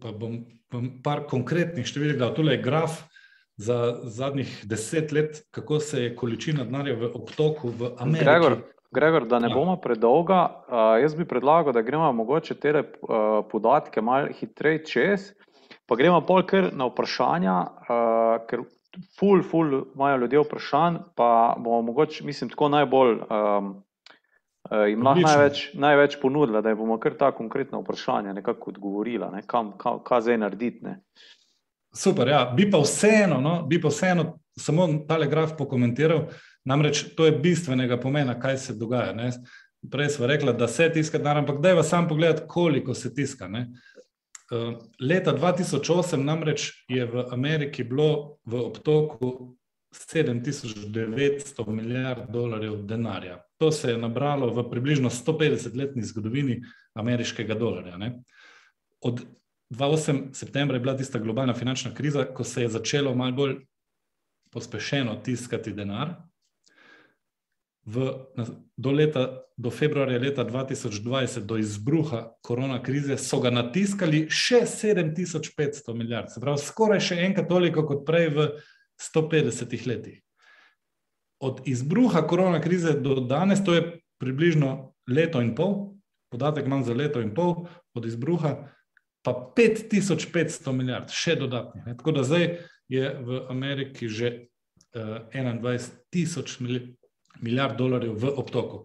Pa 0.00 0.12
bom, 0.12 0.38
bom 0.72 0.88
par 1.04 1.26
konkretnih 1.28 1.86
številk 1.86 2.18
dal. 2.20 2.32
Tole 2.36 2.56
je 2.56 2.62
graf 2.64 3.02
za 3.56 4.00
zadnjih 4.02 4.50
deset 4.66 5.12
let, 5.12 5.42
kako 5.54 5.80
se 5.80 6.06
je 6.06 6.14
količina 6.16 6.64
denarja 6.64 6.96
v 6.98 7.10
obtoku 7.14 7.70
v 7.70 7.92
Ameriki. 7.98 8.24
Gregor, 8.24 8.56
Gregor, 8.94 9.26
da 9.30 9.38
ne 9.38 9.50
ja. 9.50 9.54
bomo 9.54 9.76
predolga, 9.82 10.40
jaz 11.02 11.14
bi 11.14 11.26
predlagal, 11.28 11.74
da 11.74 11.82
gremo 11.82 12.12
mogoče 12.12 12.54
te 12.54 12.82
podatke 13.50 14.02
malo 14.02 14.32
hitreje 14.38 14.84
čez, 14.86 15.32
pa 15.86 15.98
gremo 15.98 16.20
pol 16.26 16.42
kar 16.46 16.70
na 16.72 16.88
vprašanja, 16.90 17.56
ker 18.50 18.64
ful, 19.18 19.42
ful 19.42 19.80
imajo 19.94 20.22
ljudje 20.24 20.44
vprašanj, 20.44 21.00
pa 21.18 21.30
bomo 21.58 21.82
mogoče, 21.90 22.24
mislim, 22.24 22.50
tako 22.54 22.70
najbolj 22.74 23.18
um, 23.26 23.74
jim 24.88 25.02
lahko 25.02 25.20
največ, 25.26 25.62
največ 25.74 26.16
ponudila, 26.22 26.60
da 26.60 26.72
jim 26.72 26.78
bomo 26.78 26.98
kar 27.00 27.14
ta 27.18 27.30
konkretna 27.32 27.78
vprašanja 27.78 28.32
nekako 28.32 28.70
odgovorila, 28.74 29.30
ne, 29.30 29.42
kam, 29.46 29.72
kam, 29.78 30.00
kaj 30.04 30.26
zdaj 30.26 30.38
narediti. 30.38 30.84
Ne. 30.84 31.00
Super, 31.94 32.28
ja, 32.28 32.44
bi 32.56 32.66
pa 32.70 32.80
vseeno, 32.82 33.40
no, 33.40 33.62
bi 33.68 33.80
pa 33.80 33.92
vseeno 33.92 34.32
samo 34.58 34.88
tale 35.08 35.26
graf 35.30 35.56
pokomentiral. 35.58 36.26
Namreč 36.64 37.02
to 37.16 37.26
je 37.26 37.36
bistvenega 37.38 38.00
pomena, 38.00 38.38
kaj 38.40 38.58
se 38.58 38.74
dogaja. 38.74 39.12
Ne? 39.12 39.30
Prej 39.90 40.14
smo 40.16 40.26
rekli, 40.26 40.54
da 40.56 40.68
se 40.68 40.88
tiska 40.92 41.18
denar, 41.18 41.38
ampak 41.42 41.60
da 41.60 41.68
je 41.68 41.74
vas 41.74 41.88
sam 41.88 42.08
pogled, 42.08 42.46
koliko 42.48 42.94
se 42.94 43.14
tiska. 43.14 43.48
Ne? 43.48 43.68
Uh, 44.50 44.74
leta 45.00 45.34
2008 45.36 46.16
namreč 46.24 46.70
je 46.88 47.06
v 47.06 47.26
Ameriki 47.32 47.84
bilo 47.84 48.38
v 48.44 48.60
obtoku 48.60 49.56
7900 49.94 51.68
milijard 51.68 52.30
dolarjev 52.32 52.82
denarja. 52.86 53.38
To 53.58 53.72
se 53.72 53.90
je 53.90 53.98
nabralo 53.98 54.50
v 54.54 54.70
približno 54.70 55.10
150-letni 55.10 56.02
zgodovini 56.02 56.62
ameriškega 56.94 57.54
dolarja. 57.54 57.96
Ne? 57.96 58.22
Od 59.00 59.20
2008. 59.70 60.34
septembra 60.34 60.76
je 60.76 60.80
bila 60.80 60.96
tista 60.96 61.18
globalna 61.18 61.54
finančna 61.54 61.94
kriza, 61.94 62.24
ko 62.24 62.44
se 62.44 62.62
je 62.62 62.68
začelo 62.68 63.14
malo 63.14 63.32
bolj 63.32 63.56
pospešeno 64.52 65.14
tiskati 65.24 65.72
denar, 65.72 66.14
v, 67.86 68.12
do, 68.76 68.92
leta, 68.92 69.42
do 69.56 69.70
februarja 69.70 70.18
leta 70.18 70.44
2020, 70.44 71.40
do 71.40 71.56
izbruha 71.56 72.32
korona 72.42 72.82
krize, 72.82 73.18
so 73.18 73.40
ga 73.40 73.50
natiskali 73.52 74.24
še 74.30 74.62
7500 74.66 75.94
milijard, 75.94 76.32
se 76.32 76.40
pravi, 76.40 76.62
skoraj 76.64 77.02
še 77.10 77.18
enkrat 77.26 77.48
toliko 77.50 77.84
kot 77.86 78.06
prej 78.06 78.30
v 78.32 78.46
150 79.00 79.86
letih. 79.86 80.20
Od 81.40 81.60
izbruha 81.68 82.26
korona 82.26 82.60
krize 82.60 82.94
do 83.00 83.20
danes, 83.20 83.64
to 83.64 83.74
je 83.74 84.00
približno 84.20 84.94
leto 85.10 85.42
in 85.42 85.54
pol, 85.54 85.94
podatek 86.32 86.66
imam 86.66 86.84
za 86.84 86.94
leto 86.94 87.20
in 87.20 87.34
pol, 87.34 87.66
od 87.94 88.06
izbruha 88.06 88.56
pa 89.24 89.32
5500 89.56 90.72
milijard, 90.72 91.12
še 91.12 91.36
dodatnih. 91.40 91.86
Ne? 91.86 91.96
Tako 91.96 92.12
da 92.12 92.24
zdaj 92.24 92.48
je 92.88 93.14
v 93.24 93.40
Ameriki 93.48 94.08
že 94.08 94.48
uh, 94.94 95.24
21 95.32 95.88
tisoč 96.12 96.60
milijard 96.60 96.92
milijard 97.40 97.78
dolarjev 97.78 98.14
v 98.18 98.32
obtoku. 98.36 98.84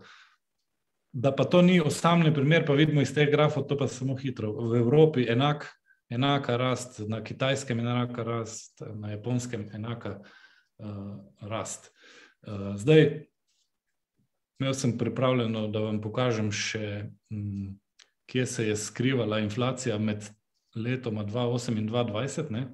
Da 1.12 1.32
pa 1.36 1.44
to 1.44 1.62
ni 1.62 1.80
osamljen 1.82 2.34
primer, 2.34 2.66
pa 2.66 2.74
vidimo 2.74 3.02
iz 3.02 3.14
teh 3.14 3.30
grafov, 3.32 3.66
to 3.68 3.78
pa 3.78 3.88
samo 3.88 4.16
hitro. 4.18 4.52
V 4.70 4.78
Evropi 4.78 5.26
enak, 5.30 5.66
enaka 6.10 6.58
rast, 6.58 7.00
na 7.08 7.24
kitajskem 7.24 7.80
enaka 7.80 8.24
rast, 8.24 8.82
na 8.96 9.12
japonskem 9.12 9.70
enaka 9.74 10.20
uh, 10.20 11.18
rast. 11.42 11.92
Uh, 12.48 12.76
zdaj, 12.76 13.26
imel 14.60 14.74
sem 14.74 14.98
pripravljeno, 14.98 15.68
da 15.68 15.84
vam 15.86 16.02
pokažem 16.02 16.52
še, 16.52 17.10
um, 17.32 17.78
kje 18.30 18.46
se 18.46 18.68
je 18.68 18.76
skrivala 18.78 19.40
inflacija 19.40 19.98
med 19.98 20.26
letoma 20.76 21.26
2008 21.26 21.78
in 21.78 21.90
2020. 21.90 22.52
Ne? 22.52 22.66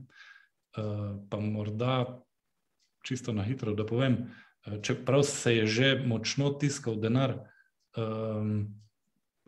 Uh, 0.78 1.20
pa 1.30 1.40
morda 1.40 2.22
čisto 3.06 3.34
na 3.34 3.44
hitro, 3.44 3.76
da 3.76 3.86
povem, 3.86 4.18
uh, 4.24 4.80
čeprav 4.82 5.24
se 5.24 5.56
je 5.56 5.68
že 5.68 5.92
močno 6.08 6.50
tiskal 6.60 6.96
denar, 6.96 7.38
um, 7.98 8.72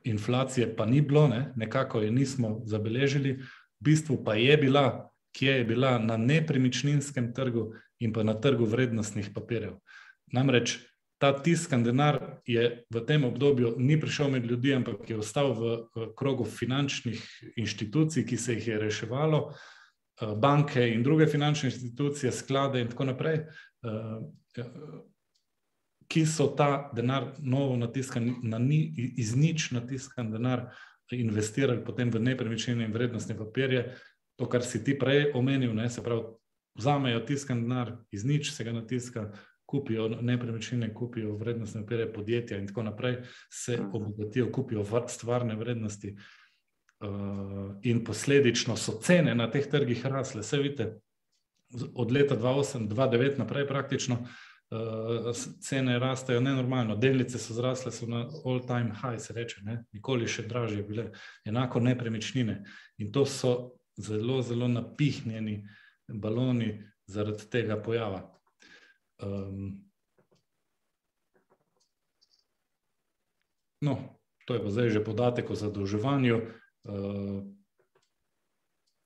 inflacije 0.03 0.75
pa 0.75 0.85
ni 0.85 1.01
bilo, 1.01 1.27
ne? 1.27 1.53
nekako 1.55 2.01
je 2.01 2.11
nismo 2.11 2.61
zabeležili, 2.65 3.39
v 3.79 3.89
bistvu 3.89 4.23
pa 4.23 4.35
je 4.35 4.57
bila, 4.57 5.09
kje 5.37 5.59
je 5.59 5.65
bila 5.65 5.97
na 5.99 6.17
nepremičninskem 6.17 7.33
trgu 7.33 7.73
in 7.99 8.13
pa 8.13 8.23
na 8.23 8.33
trgu 8.33 8.65
vrednostnih 8.65 9.29
papirjev. 9.35 9.77
Namreč 10.33 10.79
ta 11.17 11.31
tiskan 11.33 11.83
denar 11.83 12.41
je 12.45 12.83
v 12.93 13.01
tem 13.05 13.23
obdobju 13.25 13.75
ni 13.77 13.97
prišel 13.99 14.29
med 14.29 14.45
ljudi, 14.45 14.73
ampak 14.73 15.09
je 15.09 15.17
ostal 15.17 15.53
v, 15.53 15.77
krogu 16.17 16.45
finančnih 16.45 17.21
inštitucij, 17.57 18.25
ki 18.25 18.37
se 18.37 18.53
jih 18.53 18.67
je 18.67 18.79
reševalo. 18.79 19.41
Banke 20.37 20.81
in 20.93 21.03
druge 21.03 21.27
finančne 21.27 21.69
institucije, 21.69 22.31
sklade, 22.31 22.81
in 22.81 22.89
tako 22.89 23.05
naprej, 23.09 23.43
ki 26.07 26.25
so 26.25 26.47
ta 26.57 26.89
denar 26.95 27.33
novo 27.39 27.75
natiskan, 27.77 28.35
na 28.43 28.57
ni, 28.59 28.79
iz 29.17 29.35
nič 29.35 29.71
natiskan 29.71 30.31
denar, 30.31 30.69
investirali 31.11 31.83
potem 31.85 32.11
v 32.11 32.19
nepremičnine 32.19 32.85
in 32.85 32.93
vrednostne 32.93 33.37
papirje. 33.37 33.95
To, 34.37 34.45
kar 34.45 34.63
si 34.63 34.83
ti 34.83 34.93
prej 34.97 35.31
omenil, 35.33 35.73
ne, 35.73 35.89
se 35.89 36.03
pravi, 36.03 36.21
vzamejo 36.77 37.19
tiskan 37.25 37.63
denar, 37.63 37.95
iz 38.11 38.25
nič 38.25 38.51
se 38.53 38.63
ga 38.63 38.71
natiska, 38.71 39.31
kupijo 39.65 40.09
nepremičnine, 40.21 40.93
kupijo 40.93 41.35
vrednostne 41.35 41.81
papirje 41.81 42.13
podjetja 42.13 42.57
in 42.57 42.67
tako 42.67 42.83
naprej, 42.83 43.17
se 43.49 43.79
obogatijo, 43.93 44.51
kupijo 44.51 44.85
stvarne 45.07 45.55
vrednosti. 45.55 46.15
Uh, 46.97 47.75
in 47.85 48.03
posledično 48.03 48.73
so 48.77 48.95
cene 49.01 49.35
na 49.35 49.51
teh 49.51 49.67
trgih 49.69 50.05
rasle. 50.05 50.41
Vse 50.41 50.57
vidite, 50.57 50.99
od 51.93 52.11
leta 52.11 52.37
2008-2009 52.37 53.37
naprej, 53.37 53.67
praktično 53.67 54.17
uh, 54.71 55.31
cene 55.61 55.99
rastejo 55.99 56.41
nenormalno. 56.41 56.95
Delnice 56.95 57.39
so 57.39 57.53
zrasle, 57.53 57.91
so 57.91 58.07
na 58.07 58.25
all-time 58.45 58.93
high, 58.95 59.19
se 59.19 59.33
reče, 59.33 59.61
ne? 59.63 59.83
nikoli 59.93 60.27
še 60.27 60.47
dražje 60.47 60.83
bile, 60.83 61.09
enako 61.45 61.79
nepremičnine. 61.79 62.61
In 62.97 63.11
to 63.11 63.25
so 63.25 63.55
zelo, 63.97 64.41
zelo 64.41 64.67
napihnjeni 64.67 65.61
baloni 66.07 66.71
zaradi 67.07 67.49
tega 67.51 67.79
pojava. 67.81 68.23
Um, 69.23 69.83
no, 73.81 73.97
to 74.45 74.53
je 74.53 74.63
pa 74.63 74.71
zdaj 74.71 74.89
že 74.89 75.03
podatek 75.03 75.49
o 75.49 75.55
zadolževanju. 75.55 76.41
Uh, 76.87 77.45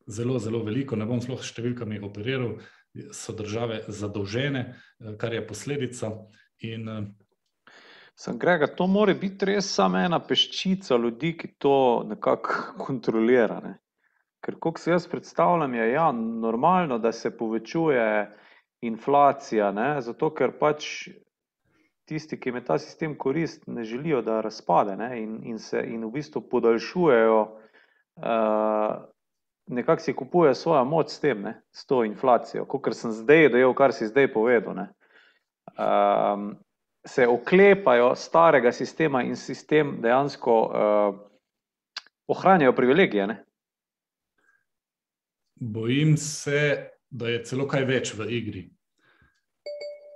zelo, 0.07 0.39
zelo 0.39 0.63
veliko, 0.63 0.95
ne 0.95 1.05
bom 1.05 1.21
sploh 1.21 1.41
s 1.41 1.53
številkami 1.53 2.01
operiral, 2.03 2.57
so 3.11 3.33
države 3.33 3.83
zadolžene, 3.87 4.59
eh, 4.99 5.17
kar 5.17 5.33
je 5.33 5.47
posledica. 5.47 6.11
In, 6.59 6.89
eh, 6.89 7.01
Sem 8.15 8.37
Grega, 8.37 8.67
to 8.67 8.87
mora 8.87 9.13
biti 9.13 9.45
res 9.45 9.73
samo 9.75 9.97
ena 9.97 10.19
peščica 10.19 10.95
ljudi, 10.95 11.37
ki 11.37 11.47
to 11.57 12.03
nekako 12.05 12.83
kontrolira. 12.85 13.59
Ne? 13.63 13.77
Ker, 14.45 14.59
kot 14.59 14.79
se 14.79 14.91
jaz 14.91 15.07
predstavljam, 15.07 15.73
je 15.73 15.91
ja, 15.91 16.11
normalno, 16.11 16.97
da 16.99 17.11
se 17.11 17.31
povečuje 17.37 18.05
inflacija, 18.81 19.71
ne? 19.71 20.01
zato 20.01 20.29
ker 20.33 20.51
pač 20.59 21.09
tisti, 22.05 22.37
ki 22.37 22.49
jim 22.49 22.61
ta 22.65 22.77
sistem 22.77 23.15
korist, 23.17 23.67
ne 23.67 23.83
želijo, 23.83 24.21
da 24.21 24.41
razpade 24.41 24.97
ne? 24.97 25.21
in, 25.21 25.39
in 25.43 25.59
se 25.59 25.81
in 25.87 26.05
v 26.05 26.11
bistvu 26.11 26.41
podaljšujejo, 26.49 27.41
uh, 27.41 29.10
nekako 29.71 30.01
si 30.01 30.13
kupujejo 30.13 30.55
svojo 30.55 30.85
moč 30.85 31.09
s 31.09 31.19
tem, 31.19 31.41
ne? 31.41 31.61
s 31.71 31.85
to 31.85 32.03
inflacijo. 32.03 32.65
Kot 32.65 32.95
sem 32.95 33.11
zdaj 33.11 33.49
dojel, 33.55 33.73
kar 33.73 33.93
si 33.93 34.07
zdaj 34.07 34.33
povedal. 34.33 34.85
Um, 35.77 36.55
se 37.07 37.27
oklepajo 37.27 38.15
starega 38.15 38.71
sistema 38.71 39.23
in 39.23 39.35
sistem 39.35 39.97
dejansko 40.01 40.57
uh, 40.61 41.15
ohranjajo 42.27 42.75
privilegije. 42.75 43.27
Ne? 43.27 43.43
Bojim 45.55 46.17
se, 46.17 46.89
da 47.09 47.29
je 47.29 47.43
celo 47.43 47.67
kaj 47.67 47.85
več 47.85 48.13
v 48.17 48.29
igri. 48.29 48.63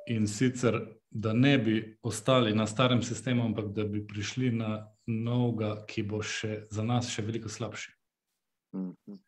In 0.07 0.27
sicer, 0.27 0.77
da 1.09 1.33
ne 1.33 1.57
bi 1.57 1.97
ostali 2.03 2.53
na 2.53 2.67
starem 2.67 3.01
sistemu, 3.01 3.45
ampak 3.45 3.71
da 3.73 3.83
bi 3.83 4.03
prišli 4.07 4.51
na 4.51 4.87
novega, 5.07 5.85
ki 5.87 6.03
bo 6.03 6.21
še 6.21 6.65
za 6.69 6.83
nas 6.83 7.09
še 7.09 7.25
veliko 7.25 7.49
slabši. 7.49 7.91
Mhm. 8.75 9.24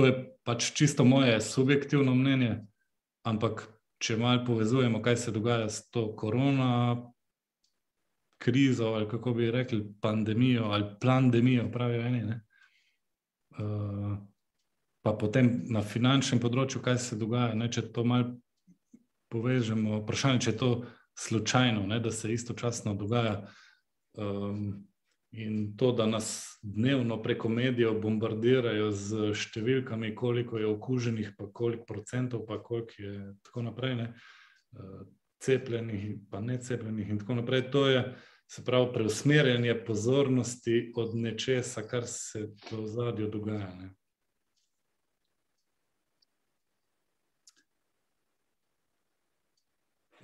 To 0.00 0.06
je 0.08 0.16
pač 0.48 0.72
čisto 0.72 1.04
moje 1.04 1.40
subjektivno 1.44 2.14
mnenje, 2.16 2.54
ampak 3.28 3.66
če 4.00 4.16
malo 4.16 4.46
povezujemo, 4.46 5.02
kaj 5.04 5.16
se 5.16 5.32
dogaja 5.32 5.66
s 5.68 5.90
to 5.92 6.06
korona 6.16 6.96
krizo, 8.40 8.94
ali 8.96 9.08
kako 9.08 9.34
bi 9.36 9.50
rekli, 9.52 9.82
pandemijo 10.00 10.70
ali 10.72 10.86
pandemijo, 11.00 11.68
pravijo 11.72 12.06
eni. 12.06 12.22
Uh, 13.60 14.16
pa 15.04 15.12
potem 15.12 15.52
na 15.68 15.84
finančnem 15.84 16.40
področju, 16.40 16.80
kaj 16.80 16.96
se 16.96 17.20
dogaja. 17.20 17.52
Ne, 17.60 17.68
če 17.68 17.90
to 17.92 18.04
malo 18.08 18.38
povežemo, 19.28 20.00
vprašanje, 20.00 20.46
če 20.46 20.54
je 20.54 20.60
to 20.64 20.70
slučajno, 21.20 21.84
ne, 21.92 22.00
da 22.00 22.08
se 22.08 22.32
istočasno 22.32 22.96
dogaja. 22.96 23.42
Um, 24.16 24.88
In 25.32 25.76
to, 25.76 25.92
da 25.92 26.06
nas 26.06 26.58
dnevno 26.62 27.22
preko 27.22 27.48
medijev 27.48 28.00
bombardirajo 28.02 28.88
z 28.90 29.30
številkami, 29.38 30.10
koliko 30.18 30.58
je 30.58 30.66
okuženih, 30.66 31.30
pa 31.38 31.46
koliko 31.54 31.86
procentov, 31.86 32.42
pa 32.48 32.58
koliko 32.62 32.98
je 32.98 33.14
tako 33.46 33.62
naprej, 33.68 33.94
ne, 34.00 34.08
uh, 34.74 35.04
cepljenih, 35.38 36.08
pa 36.30 36.40
ne 36.42 36.58
cepljenih, 36.58 37.14
in 37.14 37.22
tako 37.22 37.38
naprej. 37.38 37.68
To 37.70 37.86
je, 37.86 38.02
se 38.50 38.64
pravi, 38.66 38.90
preusmerjanje 38.96 39.78
pozornosti 39.86 40.90
od 40.98 41.14
nečesa, 41.14 41.86
kar 41.86 42.10
se 42.10 42.48
v 42.72 42.82
zadju 42.90 43.30
dogaja. 43.30 43.70
Ne. 43.78 43.94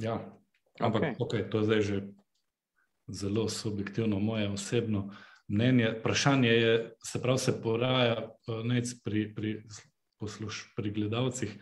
Ja, 0.02 0.18
ampak 0.80 1.02
okay. 1.02 1.14
Okay, 1.18 1.42
to 1.50 1.62
je 1.62 1.64
zdaj 1.64 1.80
že 1.80 1.96
zelo 3.08 3.48
subjektivno, 3.48 4.18
moje 4.18 4.48
osebno 4.48 5.10
mnenje. 5.48 5.94
Vprašanje 6.00 6.48
je, 6.48 6.96
se 7.04 7.22
pravi, 7.22 7.38
se 7.38 7.62
poraja 7.62 8.12
eh, 8.12 8.82
pri, 9.04 9.34
pri, 9.34 9.62
posluš, 10.20 10.72
pri 10.76 10.90
gledalcih, 10.90 11.56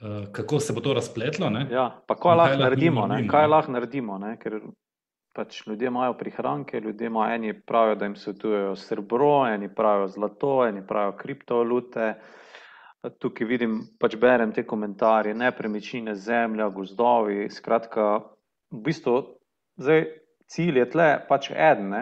eh, 0.00 0.32
kako 0.32 0.60
se 0.60 0.72
bo 0.72 0.80
to 0.80 0.94
razpletlo. 0.94 1.50
Ne? 1.50 1.66
Ja, 1.70 2.02
pa 2.06 2.14
kaj 2.14 2.36
lahko 2.36 2.56
naredimo, 2.62 3.06
naredimo, 3.06 3.32
kaj 3.32 3.46
lahko 3.46 3.72
naredimo, 3.72 4.18
ne? 4.18 4.36
ker 4.38 4.60
pač 5.34 5.66
ljudje 5.66 5.86
imajo 5.86 6.16
prihranke, 6.18 6.80
ljudje 6.80 7.06
imajo 7.06 7.34
eni 7.34 7.60
pravijo, 7.60 7.94
da 7.94 8.04
jim 8.04 8.16
svetujejo 8.16 8.76
srebro, 8.76 9.46
eni 9.46 9.74
pravijo 9.74 10.08
zlato, 10.08 10.66
eni 10.66 10.86
pravijo 10.86 11.16
kriptovalute. 11.16 12.14
Tukaj 13.18 13.46
vidim, 13.46 13.76
pač 14.00 14.16
berem 14.18 14.52
te 14.52 14.64
komentarje, 14.66 15.34
nepremičnine, 15.34 16.16
zemlja, 16.18 16.66
gozdovi. 16.74 17.46
Skratka, 17.54 18.08
v 18.74 18.80
bistvu, 18.88 19.20
zdaj, 19.78 20.02
cilj 20.48 20.78
je 20.82 20.90
tle 20.90 21.08
pač 21.28 21.50
en, 21.54 21.92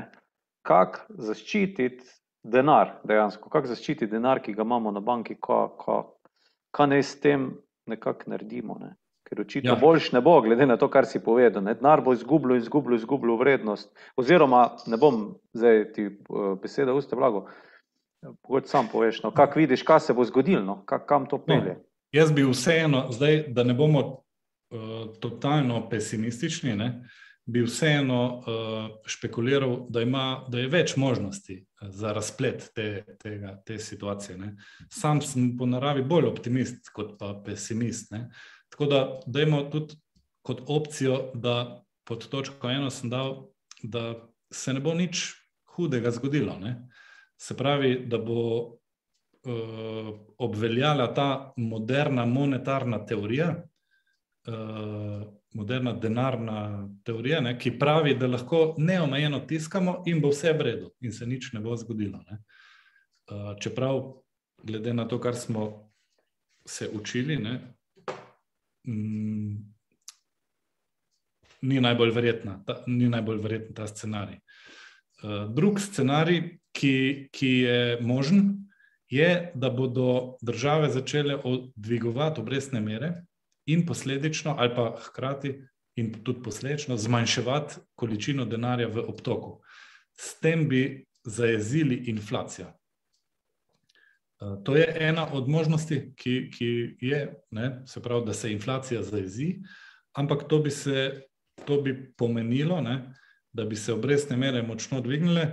kako 0.67 1.23
zaščititi 1.29 2.05
denar, 2.47 2.97
dejansko, 3.07 3.51
kako 3.51 3.73
zaščititi 3.73 4.11
denar, 4.11 4.41
ki 4.43 4.55
ga 4.55 4.67
imamo 4.67 4.93
na 4.95 5.03
banki, 5.03 5.37
kaj 5.41 6.89
naj 6.91 7.03
s 7.03 7.19
tem 7.21 7.51
nekako 7.91 8.31
naredimo. 8.31 8.79
Ne? 8.81 8.95
Ker 9.27 9.41
očitno 9.43 9.75
ja. 9.75 9.79
boljš 9.81 10.13
ne 10.15 10.23
bo, 10.23 10.39
glede 10.43 10.67
na 10.67 10.77
to, 10.79 10.89
kar 10.91 11.07
si 11.07 11.23
povedal. 11.23 11.65
Ne? 11.67 11.75
Denar 11.79 12.03
bo 12.07 12.15
izgubil, 12.15 12.57
izgubil, 12.57 12.95
izgubil 12.99 13.35
vrednost. 13.41 13.91
Oziroma, 14.17 14.69
ne 14.87 14.99
bom 15.01 15.25
zdaj 15.55 15.83
ti 15.97 16.07
uh, 16.11 16.53
beseda 16.63 16.95
uste 16.95 17.19
blago. 17.19 17.47
Pogoč 18.43 18.71
sam 18.71 18.89
poveš, 18.91 19.21
no, 19.23 19.31
kako 19.35 19.61
vidiš, 19.61 19.83
kaj 19.87 20.01
se 20.09 20.15
bo 20.15 20.25
zgodilo, 20.27 20.63
no, 20.65 20.81
kam 20.87 21.27
to 21.31 21.39
pelje. 21.39 21.77
No, 21.77 21.85
jaz 22.15 22.33
bi 22.35 22.47
vseeno, 22.47 23.05
zdaj, 23.15 23.45
da 23.55 23.63
ne 23.67 23.75
bomo 23.75 24.03
uh, 24.07 25.15
totalno 25.23 25.85
pesimistični, 25.91 26.75
ne, 26.75 26.89
bi 27.47 27.63
vseeno 27.63 28.21
uh, 28.39 28.45
špekuliral, 29.07 29.87
da, 29.89 30.03
ima, 30.03 30.45
da 30.49 30.59
je 30.59 30.69
več 30.69 30.97
možnosti 30.97 31.55
eh, 31.55 31.91
za 31.95 32.13
razplet 32.13 32.71
te, 32.75 33.05
tega, 33.23 33.55
te 33.67 33.79
situacije. 33.79 34.39
Ne. 34.39 34.55
Sam 34.91 35.23
sem 35.23 35.53
po 35.59 35.67
naravi 35.67 36.03
bolj 36.03 36.27
optimist 36.27 36.91
kot 36.95 37.15
pa 37.21 37.37
pesimist. 37.47 38.11
Ne. 38.11 38.27
Tako 38.73 38.91
da 38.91 39.03
dajmo 39.27 39.63
tudi 39.71 39.95
kot 40.47 40.65
opcijo, 40.67 41.31
da 41.35 41.85
pod 42.07 42.27
točko 42.31 42.71
eno 42.71 42.91
sem 42.91 43.11
dal, 43.11 43.47
da 43.83 44.15
se 44.51 44.75
ne 44.75 44.83
bo 44.83 44.95
nič 44.95 45.29
hudega 45.77 46.11
zgodilo. 46.11 46.59
Ne. 46.59 46.75
Se 47.39 47.55
pravi, 47.57 47.95
da 48.11 48.19
bo 48.19 48.43
uh, 48.59 50.13
obveljala 50.39 51.13
ta 51.15 51.53
moderna 51.57 52.27
monetarna 52.27 53.05
teorija. 53.07 53.55
Uh, 54.47 55.27
moderna 55.57 55.93
denarna 55.93 56.89
teorija, 57.05 57.41
ne, 57.41 57.55
ki 57.59 57.79
pravi, 57.79 58.15
da 58.19 58.29
lahko 58.29 58.75
neomejeno 58.79 59.41
tiskamo 59.49 60.03
in 60.07 60.21
bo 60.21 60.31
vse 60.35 60.53
v 60.53 60.67
redu, 60.69 60.91
in 61.01 61.13
se 61.13 61.27
nič 61.27 61.53
ne 61.55 61.63
bo 61.65 61.77
zgodilo. 61.77 62.21
Ne. 62.29 62.39
Uh, 63.27 63.55
čeprav, 63.63 64.03
glede 64.63 64.93
na 64.95 65.07
to, 65.09 65.19
kar 65.21 65.35
smo 65.35 65.91
se 66.67 66.89
učili, 66.93 67.39
ne, 67.41 67.55
mm, 68.89 69.57
ni, 71.63 71.81
najbolj 71.81 72.13
ta, 72.67 72.83
ni 72.87 73.09
najbolj 73.09 73.41
verjetna 73.43 73.75
ta 73.75 73.87
scenarij. 73.87 74.39
Uh, 75.23 75.47
drug 75.55 75.81
scenarij, 75.81 76.59
ki, 76.77 77.29
ki 77.33 77.53
je 77.65 77.99
možen, 78.05 78.69
je, 79.09 79.53
da 79.55 79.71
bodo 79.71 80.37
države 80.43 80.91
začele 80.93 81.39
dvigovati 81.77 82.41
obrestne 82.41 82.81
mere 82.81 83.15
in 83.67 83.87
posledično, 83.87 84.55
ali 84.59 84.75
pa 84.75 84.97
hkrati 85.01 85.55
in 85.97 86.13
tudi 86.25 86.43
posledično, 86.43 86.97
zmanjševati 86.97 87.75
količino 87.95 88.45
denarja 88.45 88.89
v 88.89 89.05
obtoku. 89.09 89.61
S 90.19 90.41
tem 90.41 90.69
bi 90.69 91.07
zajezili 91.25 92.05
inflacijo. 92.07 92.67
Eh, 94.41 94.57
to 94.65 94.77
je 94.77 94.97
ena 95.01 95.33
od 95.33 95.49
možnosti, 95.49 96.13
ki, 96.17 96.51
ki 96.53 96.97
je, 97.01 97.35
ne, 97.51 97.83
se 97.87 98.03
pravi, 98.03 98.27
da 98.27 98.35
se 98.35 98.53
inflacija 98.53 99.03
zajezi, 99.03 99.55
ampak 100.13 100.49
to 100.49 100.59
bi, 100.59 100.71
se, 100.71 101.23
to 101.65 101.81
bi 101.83 102.13
pomenilo, 102.17 102.81
ne, 102.81 103.15
da 103.53 103.65
bi 103.65 103.77
se 103.77 103.93
obrestne 103.93 104.37
mere 104.37 104.63
močno 104.63 105.01
dvignile 105.01 105.53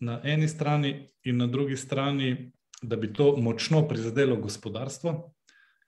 na 0.00 0.20
eni 0.24 0.48
strani, 0.48 1.10
in 1.24 1.36
na 1.36 1.46
drugi 1.46 1.76
strani, 1.76 2.52
da 2.82 2.96
bi 2.96 3.12
to 3.12 3.36
močno 3.36 3.88
prizadelo 3.88 4.36
gospodarstvo, 4.36 5.34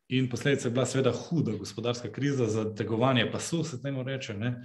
In 0.09 0.29
posledica 0.31 0.69
je 0.69 0.73
bila 0.73 0.87
seveda 0.87 1.13
huda 1.13 1.53
gospodarska 1.57 2.11
kriza, 2.13 2.47
zategovanje 2.47 3.31
pasu, 3.33 3.65
se 3.65 3.83
temu 3.83 4.03
reče, 4.03 4.35
ne? 4.35 4.61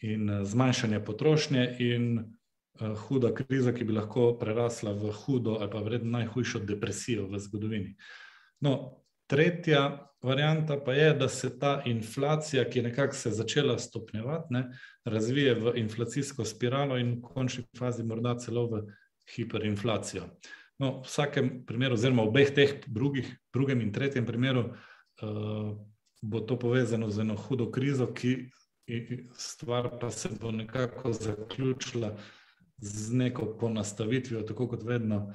in 0.00 0.30
eh, 0.30 0.44
zmanjšanje 0.44 1.00
potrošnje, 1.04 1.76
in 1.78 2.18
uh, 2.18 2.98
huda 2.98 3.32
kriza, 3.34 3.72
ki 3.74 3.84
bi 3.84 3.96
lahko 3.96 4.32
prerasla 4.38 4.92
v 4.92 5.10
hudo 5.12 5.56
ali 5.60 5.70
pa 5.70 5.80
vredno 5.82 6.18
najhujšo 6.18 6.60
depresijo 6.66 7.26
v 7.26 7.38
zgodovini. 7.38 7.96
No, 8.60 9.02
tretja 9.26 10.08
varianta 10.22 10.78
pa 10.84 10.92
je, 10.92 11.12
da 11.14 11.28
se 11.28 11.50
ta 11.58 11.82
inflacija, 11.86 12.64
ki 12.70 12.78
je 12.78 12.82
nekako 12.82 13.14
se 13.14 13.30
začela 13.30 13.78
stopnjevati, 13.78 14.54
ne, 14.54 14.64
razvije 15.04 15.54
v 15.54 15.72
inflacijsko 15.76 16.44
spiralo 16.44 16.98
in 16.98 17.18
v 17.18 17.22
končni 17.22 17.64
fazi 17.78 18.04
morda 18.04 18.36
celo 18.38 18.66
v 18.66 18.82
hiperinflacijo. 19.34 20.30
No, 20.78 21.00
v 21.02 21.06
vsakem 21.06 21.64
primeru, 21.66 21.98
oziroma 21.98 22.22
v 22.22 22.30
obeh 22.30 22.50
teh 22.54 22.76
drugih, 22.86 23.26
drugem 23.54 23.80
in 23.82 23.90
tretjem 23.92 24.26
primeru, 24.26 24.68
uh, 25.22 25.74
bo 26.22 26.40
to 26.40 26.58
povezano 26.58 27.10
z 27.10 27.26
eno 27.26 27.34
hudo 27.36 27.70
krizo, 27.70 28.06
ki 28.14 28.50
stvar 29.36 29.98
pa 30.00 30.10
se 30.10 30.28
bo 30.40 30.52
nekako 30.52 31.12
zaključila 31.12 32.16
z 32.78 33.14
neko 33.14 33.56
ponastavitvijo, 33.60 34.42
tako 34.42 34.68
kot 34.68 34.82
vedno, 34.82 35.34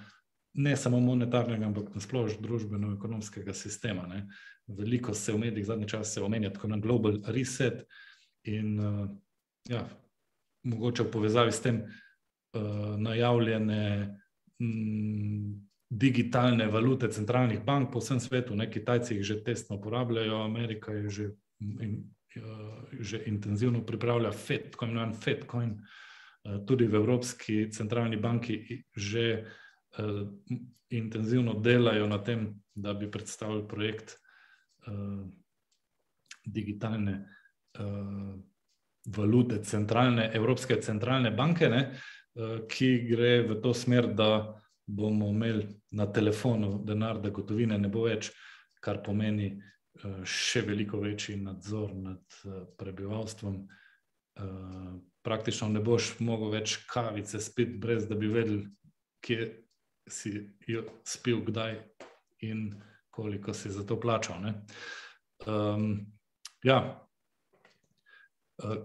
ne 0.53 0.77
samo 0.77 0.99
monetarnega, 0.99 1.65
ampak 1.65 1.95
nasplošno 1.95 2.41
družbeno-ekonomskega 2.41 3.53
sistema. 3.53 4.07
Ne. 4.07 4.27
Veliko 4.67 5.13
se 5.13 5.33
v 5.33 5.37
medijih 5.37 5.65
zadnje 5.65 5.87
čase 5.87 6.21
omenja 6.21 6.53
tako 6.53 6.67
na 6.67 6.77
global 6.77 7.19
reset 7.27 7.83
in 8.43 8.79
uh, 8.79 9.09
ja, 9.69 9.87
mogoče 10.63 11.03
v 11.03 11.11
povezavi 11.11 11.51
s 11.51 11.61
tem 11.61 11.83
uh, 11.83 12.95
najavljene 12.97 14.22
digitalne 15.89 16.67
valute 16.67 17.11
centralnih 17.11 17.61
bank 17.63 17.91
po 17.91 17.99
vsem 17.99 18.19
svetu. 18.19 18.55
Ne? 18.55 18.69
Kitajci 18.71 19.15
jih 19.15 19.25
že 19.25 19.43
testno 19.43 19.77
uporabljajo, 19.77 20.41
Amerika 20.43 20.91
je 20.91 21.09
že, 21.09 21.27
in, 21.59 22.09
že 22.99 23.23
intenzivno 23.25 23.85
pripravlja 23.85 24.31
FED, 24.31 24.71
tako 24.71 24.85
imenovan 24.85 25.13
FEDcoin. 25.13 25.77
Tudi 26.67 26.87
v 26.87 26.95
Evropski 26.95 27.69
centralni 27.71 28.17
banki 28.17 28.83
že 28.95 29.45
uh, 29.97 30.27
intenzivno 30.89 31.53
delajo 31.53 32.07
na 32.07 32.17
tem, 32.17 32.59
da 32.75 32.93
bi 32.93 33.11
predstavili 33.11 33.67
projekt 33.67 34.17
uh, 34.87 35.23
digitalne 36.45 37.13
uh, 37.79 38.35
valute, 39.05 39.63
centralne, 39.63 40.31
Evropske 40.33 40.81
centralne 40.81 41.31
banke, 41.31 41.69
ne, 41.69 41.81
uh, 41.91 42.22
ki 42.69 42.89
gre 43.09 43.43
v 43.47 43.59
to 43.61 43.73
smer, 43.77 44.07
da 44.15 44.59
bomo 44.85 45.29
imeli 45.29 45.67
na 45.91 46.07
telefonu 46.11 46.79
denar, 46.85 47.21
da 47.21 47.29
gotovine 47.29 47.77
ne 47.79 47.89
bo 47.89 48.07
več, 48.07 48.31
kar 48.83 48.99
pomeni 49.05 49.51
uh, 49.53 50.23
še 50.25 50.65
veliko 50.67 50.99
večji 51.03 51.37
nadzor 51.41 51.93
nad 51.95 52.39
uh, 52.45 52.63
prebivalstvom. 52.79 53.59
Uh, 54.33 54.95
praktično 55.23 55.69
ne 55.69 55.79
boš 55.79 56.17
mogel 56.19 56.51
več 56.57 56.79
kavice 56.89 57.39
spiti, 57.39 57.77
brez 57.79 58.09
da 58.09 58.17
bi 58.19 58.27
vedel, 58.27 58.65
kje 59.23 59.53
si 60.09 60.33
jo 60.67 60.83
spil, 61.07 61.45
kdaj 61.47 61.77
in 62.43 62.73
koliko 63.13 63.53
si 63.55 63.71
za 63.71 63.85
to 63.87 63.95
plačal. 64.01 64.41
Um, 65.47 66.13
Ja. 66.63 67.02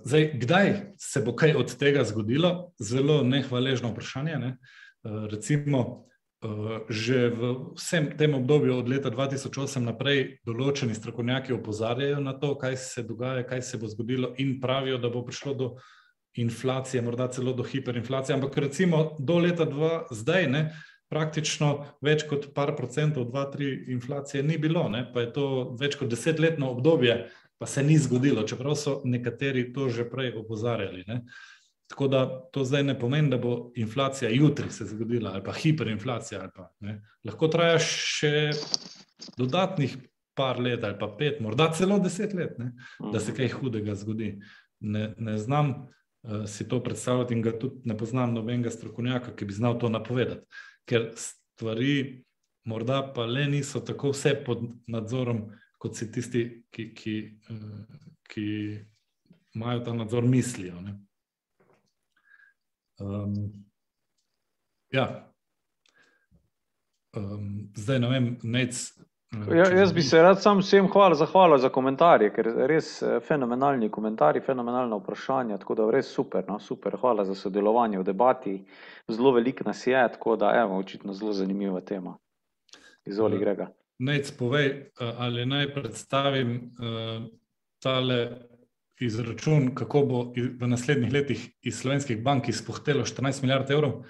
Zdaj, 0.04 0.30
kdaj 0.34 0.74
se 0.96 1.20
bo 1.20 1.34
kaj 1.36 1.54
od 1.54 1.74
tega 1.76 2.04
zgodilo? 2.04 2.72
Zelo 2.80 3.22
nehvaležno 3.22 3.90
vprašanje. 3.92 4.38
Ne? 4.38 4.56
Eh, 5.04 5.28
recimo, 5.30 6.06
eh, 6.42 6.80
že 6.88 7.28
v 7.28 7.72
vsem 7.76 8.16
tem 8.18 8.34
obdobju 8.34 8.78
od 8.78 8.88
leta 8.88 9.10
2008 9.10 9.84
naprej 9.84 10.38
določeni 10.46 10.94
strokovnjaki 10.94 11.52
opozarjajo 11.52 12.20
na 12.20 12.32
to, 12.32 12.54
kaj 12.58 12.76
se 12.76 13.02
dogaja, 13.02 13.46
kaj 13.46 13.62
se 13.62 13.78
bo 13.78 13.86
zgodilo, 13.86 14.34
in 14.38 14.60
pravijo, 14.60 14.98
da 14.98 15.08
bo 15.08 15.22
prišlo 15.22 15.54
do 15.54 15.76
inflacije, 16.34 17.02
morda 17.02 17.28
celo 17.28 17.52
do 17.52 17.62
hiperinflacije. 17.62 18.34
Ampak 18.34 18.56
recimo 18.56 19.16
do 19.18 19.38
leta 19.38 19.66
2000, 19.66 20.06
zdaj 20.10 20.48
ne. 20.48 20.62
Praktično 21.08 21.86
več 22.04 22.26
kot 22.28 22.50
par 22.52 22.74
procentov, 22.76 23.30
dva, 23.30 23.46
tri 23.48 23.86
inflacije 23.88 24.42
ni 24.42 24.58
bilo, 24.58 24.88
ne? 24.92 25.06
pa 25.12 25.24
je 25.24 25.32
to 25.32 25.46
več 25.80 25.96
kot 25.96 26.10
desetletno 26.12 26.68
obdobje, 26.68 27.30
pa 27.58 27.66
se 27.66 27.82
ni 27.82 27.98
zgodilo, 27.98 28.42
čeprav 28.46 28.74
so 28.74 29.00
nekateri 29.04 29.72
to 29.72 29.88
že 29.88 30.06
prej 30.10 30.32
opozarjali. 30.38 31.04
Ne? 31.06 31.22
Tako 31.88 32.08
da 32.08 32.26
to 32.52 32.64
zdaj 32.64 32.84
ne 32.84 32.98
pomeni, 32.98 33.30
da 33.30 33.38
bo 33.38 33.72
inflacija 33.76 34.30
jutri 34.30 34.70
se 34.70 34.84
zgodila 34.84 35.30
ali 35.34 35.44
pa 35.44 35.52
hiperinflacija. 35.52 36.40
Ali 36.40 36.50
pa, 36.54 36.70
Lahko 37.24 37.48
traja 37.48 37.78
še 37.78 38.50
dodatnih 39.36 39.96
par 40.36 40.60
let 40.60 40.84
ali 40.84 40.98
pa 40.98 41.08
pet, 41.18 41.40
morda 41.40 41.72
celo 41.74 41.98
deset 41.98 42.34
let, 42.34 42.58
ne? 42.58 42.72
da 43.12 43.20
se 43.20 43.34
kaj 43.34 43.48
hudega 43.58 43.94
zgodi. 43.98 44.36
Ne, 44.80 45.14
ne 45.18 45.34
znam 45.38 45.70
uh, 45.70 46.44
si 46.46 46.68
to 46.68 46.78
predstavljati 46.82 47.34
in 47.34 47.42
ga 47.42 47.56
tudi 47.58 47.88
ne 47.90 47.96
poznam 47.98 48.34
nobenega 48.34 48.70
strokovnjaka, 48.70 49.34
ki 49.34 49.48
bi 49.48 49.56
znal 49.56 49.78
to 49.82 49.88
napovedati, 49.90 50.46
ker 50.86 51.08
stvari 51.18 52.22
morda 52.68 53.00
pa 53.14 53.26
le 53.26 53.48
niso 53.50 53.80
tako 53.80 54.12
vse 54.12 54.36
pod 54.46 54.62
nadzorom, 54.86 55.48
kot 55.78 55.96
si 55.96 56.10
tisti, 56.12 56.44
ki, 56.70 56.90
ki, 56.94 57.16
eh, 57.50 57.98
ki 58.28 58.46
imajo 59.54 59.84
ta 59.84 59.92
nadzor, 59.92 60.24
mislijo. 60.24 60.74
Um, 62.98 63.34
ja. 64.90 65.32
Um, 67.16 67.70
zdaj 67.76 67.98
ne 67.98 68.08
vem, 68.08 68.26
nec. 68.42 68.98
Eh, 69.32 69.56
ja, 69.56 69.70
jaz 69.78 69.92
bi 69.92 70.02
se 70.02 70.22
rad 70.22 70.42
sam 70.42 70.58
vsem 70.58 70.88
hvala, 70.92 71.14
zahvalil 71.14 71.58
za 71.58 71.68
komentarje, 71.68 72.30
ker 72.34 72.50
res 72.70 73.02
eh, 73.02 73.18
fenomenalni 73.20 73.90
komentarji, 73.90 74.42
fenomenalna 74.44 74.98
vprašanja, 74.98 75.58
tako 75.62 75.74
da 75.78 75.90
res 75.94 76.10
super, 76.14 76.44
no, 76.48 76.58
super, 76.58 76.96
hvala 77.00 77.24
za 77.28 77.34
sodelovanje 77.34 77.98
v 77.98 78.06
debati, 78.08 78.54
zelo 79.08 79.32
veliko 79.36 79.66
nas 79.68 79.86
je, 79.86 80.00
tako 80.16 80.36
da, 80.36 80.54
evo, 80.62 80.78
očitno 80.78 81.14
zelo 81.14 81.32
zanimiva 81.32 81.80
tema. 81.80 82.16
Izvoli, 83.04 83.38
Grega. 83.38 83.70
Nec, 83.98 84.30
povej, 84.30 84.66
eh, 84.66 85.12
ali 85.18 85.46
naj 85.46 85.72
predstavim 85.74 86.54
uh, 86.54 87.26
tale 87.82 88.30
izračun, 89.00 89.74
kako 89.74 90.02
bo 90.06 90.20
v 90.34 90.66
naslednjih 90.66 91.12
letih 91.12 91.42
iz 91.62 91.80
slovenskih 91.80 92.22
bank 92.22 92.48
izpohtelo 92.48 93.04
14 93.04 93.42
milijard 93.42 93.70
evrov, 93.70 94.04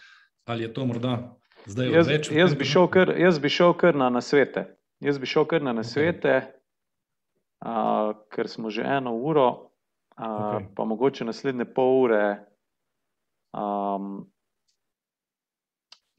ali 0.45 0.63
je 0.63 0.73
to 0.75 0.87
morda 0.87 1.39
zdaj 1.67 1.93
jaz, 1.93 2.09
več? 2.09 2.31
Jaz 2.33 2.55
bi, 2.55 2.69
kar, 2.93 3.13
jaz 3.17 3.39
bi 3.39 3.49
šel 3.49 3.75
kar 3.81 3.97
na 3.97 4.11
nasvete. 4.11 4.65
Jaz 5.01 5.19
bi 5.19 5.27
šel 5.27 5.47
kar 5.49 5.63
na 5.63 5.73
nasvete, 5.73 6.35
okay. 6.41 6.53
uh, 7.65 8.17
ker 8.33 8.49
smo 8.49 8.71
že 8.71 8.85
eno 8.85 9.15
uro, 9.17 9.49
uh, 10.17 10.25
okay. 10.25 10.67
pa 10.77 10.85
mogoče 10.85 11.25
naslednje 11.25 11.65
pol 11.65 12.03
ure. 12.03 12.25
Um, 13.57 14.27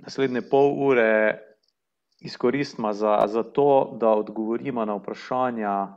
naslednje 0.02 0.42
pol 0.50 0.74
ure 0.90 1.49
izkoristimo 2.22 2.94
za, 2.94 3.24
za 3.28 3.44
to, 3.44 3.98
da 4.00 4.10
odgovorimo 4.10 4.86
na 4.86 4.96
vprašanja. 4.96 5.88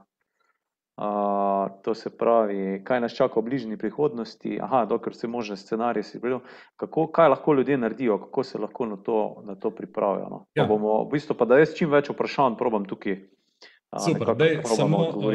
Uh, 0.97 1.73
to 1.83 1.95
se 1.95 2.11
pravi, 2.19 2.83
kaj 2.85 3.01
nas 3.01 3.15
čaka 3.17 3.41
v 3.41 3.43
bližnji 3.43 3.77
prihodnosti, 3.77 4.59
aha, 4.63 4.85
dokler 4.85 5.15
se 5.17 5.27
možne 5.27 5.57
scenarije 5.57 6.03
si 6.03 6.21
pridel, 6.21 6.41
kako, 6.77 7.07
kaj 7.07 7.29
lahko 7.29 7.55
ljudje 7.55 7.79
naredijo, 7.79 8.19
kako 8.19 8.45
se 8.45 8.59
lahko 8.59 8.87
na 8.87 8.97
to, 8.97 9.43
na 9.47 9.55
to 9.55 9.71
pripravijo. 9.71 10.29
No? 10.31 10.47
Ja. 10.55 10.67
Bomo, 10.67 11.05
v 11.05 11.11
bistvu 11.13 11.35
pa, 11.35 11.49
da 11.49 11.59
jaz 11.59 11.73
čim 11.75 11.91
več 11.91 12.13
vprašanj 12.13 12.59
probam 12.61 12.85
tukaj. 12.85 13.23
Super, 14.05 14.35
da 14.37 14.45
je 14.45 14.61
samo 14.65 14.99
uh, 15.09 15.35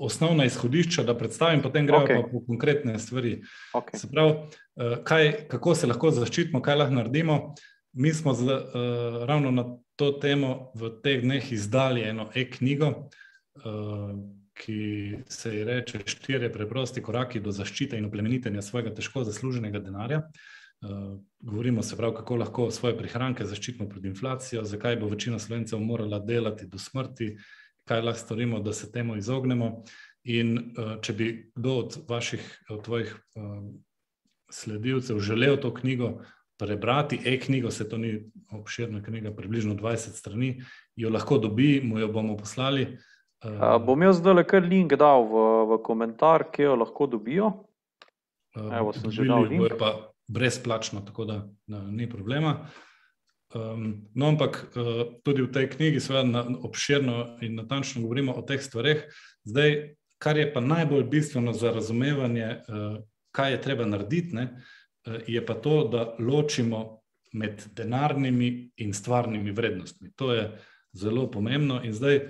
osnovna 0.00 0.44
izhodišča, 0.44 1.02
da 1.02 1.14
predstavim, 1.18 1.62
potem 1.62 1.86
gremo 1.86 2.04
okay. 2.04 2.22
pa 2.22 2.28
po 2.32 2.42
konkretne 2.46 2.98
stvari. 2.98 3.40
Okay. 3.74 3.96
Se 3.96 4.10
pravi, 4.10 4.34
uh, 4.34 4.98
kaj, 5.04 5.32
kako 5.48 5.74
se 5.74 5.86
lahko 5.86 6.10
zaščitimo, 6.10 6.62
kaj 6.62 6.82
lahko 6.82 6.98
naredimo. 6.98 7.34
Uh, 7.34 7.77
Mi 7.92 8.14
smo 8.14 8.34
z, 8.34 8.44
uh, 8.44 9.24
ravno 9.26 9.50
na 9.50 9.64
to 9.96 10.12
temo 10.12 10.70
v 10.74 10.90
teh 11.02 11.22
dneh 11.22 11.52
izdali 11.52 12.02
eno 12.06 12.28
e-knjigo, 12.34 12.88
uh, 12.88 14.12
ki 14.58 15.16
se 15.28 15.54
ji 15.54 15.64
reče 15.64 16.02
Štirje 16.06 16.52
preprosti 16.52 17.02
koraki 17.02 17.40
do 17.40 17.52
zaščite 17.54 17.98
in 17.98 18.06
oplemenitenja 18.06 18.62
svojega 18.62 18.94
težko 18.94 19.24
zasluženega 19.24 19.80
denarja. 19.82 20.22
Uh, 20.82 21.18
govorimo 21.40 21.82
se 21.82 21.96
prav, 21.96 22.12
kako 22.14 22.36
lahko 22.36 22.70
svoje 22.70 22.96
prihranke 22.98 23.46
zaščitimo 23.46 23.88
pred 23.88 24.04
inflacijo, 24.04 24.64
zakaj 24.64 24.96
bo 25.00 25.08
večina 25.10 25.38
slovencev 25.38 25.80
morala 25.82 26.18
delati 26.18 26.66
do 26.66 26.78
smrti, 26.78 27.32
kaj 27.88 28.02
lahko 28.02 28.20
storimo, 28.20 28.60
da 28.60 28.72
se 28.72 28.92
temu 28.92 29.16
izognemo. 29.16 29.82
In 30.28 30.58
uh, 30.58 30.98
če 31.02 31.12
bi 31.12 31.28
kdo 31.56 31.78
od 31.82 32.02
vaših, 32.08 32.42
od 32.70 32.84
tvojih 32.84 33.14
uh, 33.16 33.62
sledilcev 34.52 35.18
želel 35.18 35.56
to 35.62 35.72
knjigo, 35.74 36.18
prebrati 36.58 37.20
e-knjigo, 37.24 37.70
se 37.70 37.88
to 37.88 37.98
ni 37.98 38.30
obširna 38.50 39.02
knjiga, 39.02 39.30
približno 39.30 39.74
20 39.74 40.18
strani, 40.18 40.62
jo 40.96 41.10
lahko 41.10 41.38
dobi, 41.38 41.80
mu 41.84 41.98
jo 41.98 42.08
bomo 42.12 42.36
poslali. 42.36 42.98
Uh, 43.44 43.78
bom 43.86 44.02
jaz 44.02 44.18
zdaj 44.18 44.34
le 44.34 44.44
kar 44.46 44.64
link 44.66 44.96
dal 44.98 45.22
v, 45.30 45.42
v 45.70 45.78
komentar, 45.86 46.48
ki 46.50 46.66
jo 46.66 46.74
lahko 46.80 47.06
dobijo. 47.06 47.52
Evo, 48.58 48.92
sem 48.92 49.14
že 49.14 49.28
dal 49.28 49.46
link. 49.46 49.76
Pa 49.78 50.10
brezplačno, 50.28 51.04
tako 51.06 51.24
da 51.28 51.36
ne, 51.70 51.82
ni 52.00 52.08
problema. 52.10 52.66
Um, 53.54 54.10
no, 54.14 54.32
ampak 54.34 54.58
uh, 54.74 55.04
tudi 55.24 55.46
v 55.46 55.52
tej 55.54 55.70
knjigi, 55.76 56.02
seveda, 56.02 56.42
obširno 56.66 57.38
in 57.46 57.54
natančno 57.56 58.02
govorimo 58.02 58.34
o 58.34 58.42
teh 58.42 58.60
stvareh. 58.60 59.06
Zdaj, 59.46 59.94
kar 60.18 60.36
je 60.36 60.50
pa 60.52 60.60
najbolj 60.60 61.06
bistveno 61.06 61.54
za 61.54 61.70
razumevanje, 61.72 62.50
uh, 62.66 62.98
kaj 63.30 63.54
je 63.54 63.62
treba 63.62 63.86
narediti, 63.86 64.34
ne, 64.34 64.50
uh, 64.50 64.77
je 65.26 65.46
pa 65.46 65.54
to, 65.54 65.84
da 65.88 66.16
ločimo 66.18 67.00
med 67.32 67.62
denarnimi 67.76 68.70
in 68.76 68.94
stvarnimi 68.94 69.52
vrednostmi. 69.52 70.12
To 70.16 70.32
je 70.32 70.58
zelo 70.92 71.30
pomembno. 71.30 71.82
In 71.84 71.92
zdaj 71.92 72.20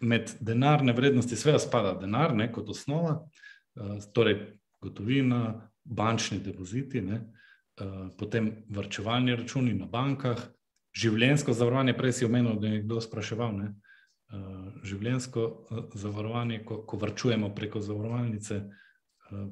med 0.00 0.32
denarne 0.40 0.92
vrednosti, 0.92 1.36
sve 1.36 1.58
spada 1.58 1.94
denar, 2.00 2.34
ne, 2.34 2.52
kot 2.52 2.68
osnova, 2.68 3.22
eh, 3.76 3.98
torej 4.12 4.36
gotovina, 4.80 5.68
bančni 5.84 6.38
depoziti, 6.38 7.00
ne, 7.00 7.20
eh, 7.80 8.08
potem 8.18 8.64
vrčevalni 8.68 9.36
računi 9.36 9.74
na 9.74 9.86
bankah, 9.86 10.38
življensko 10.92 11.52
zavarovanje. 11.52 11.96
Prej 11.96 12.12
si 12.12 12.24
omenil, 12.24 12.60
da 12.60 12.68
je 12.68 12.82
kdo 12.82 13.00
spraševal. 13.00 13.56
Ne, 13.56 13.74
življensko 14.84 15.42
zavarovanje, 15.94 16.62
ko, 16.64 16.78
ko 16.88 16.96
vrčujemo 16.96 17.50
preko 17.54 17.80
zavarovalnice. 17.80 18.62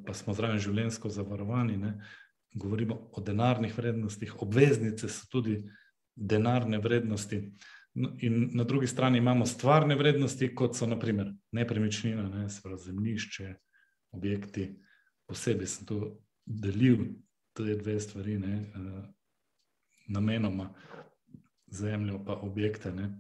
Pa 0.07 0.15
smo 0.17 0.35
zraven 0.37 0.61
življenjsko 0.61 1.09
zavarovani, 1.09 1.77
ne? 1.81 1.93
Govorimo 2.55 3.11
o 3.13 3.21
denarnih 3.21 3.77
vrednostih, 3.79 4.43
obveznice 4.43 5.09
so 5.09 5.27
tudi 5.31 5.63
denarne 6.15 6.79
vrednosti. 6.79 7.53
No, 7.95 8.13
in 8.23 8.51
na 8.55 8.65
drugi 8.65 8.87
strani 8.87 9.19
imamo 9.19 9.47
stvarne 9.47 9.95
vrednosti, 9.97 10.55
kot 10.55 10.77
so 10.77 10.87
naprimer 10.87 11.33
nepremičnina, 11.53 12.29
ne, 12.29 12.47
zemljišče, 12.85 13.55
objekti. 14.13 14.69
Posebej 15.27 15.67
sem 15.67 15.87
to 15.87 16.21
delil, 16.47 17.05
te 17.53 17.75
dve 17.75 18.01
stvari, 18.01 18.39
ne, 18.39 18.61
uh, 18.75 19.05
namenoma. 20.09 20.75
zemljo, 21.71 22.25
pa 22.27 22.33
objekte. 22.33 22.93
Ne. 22.93 23.19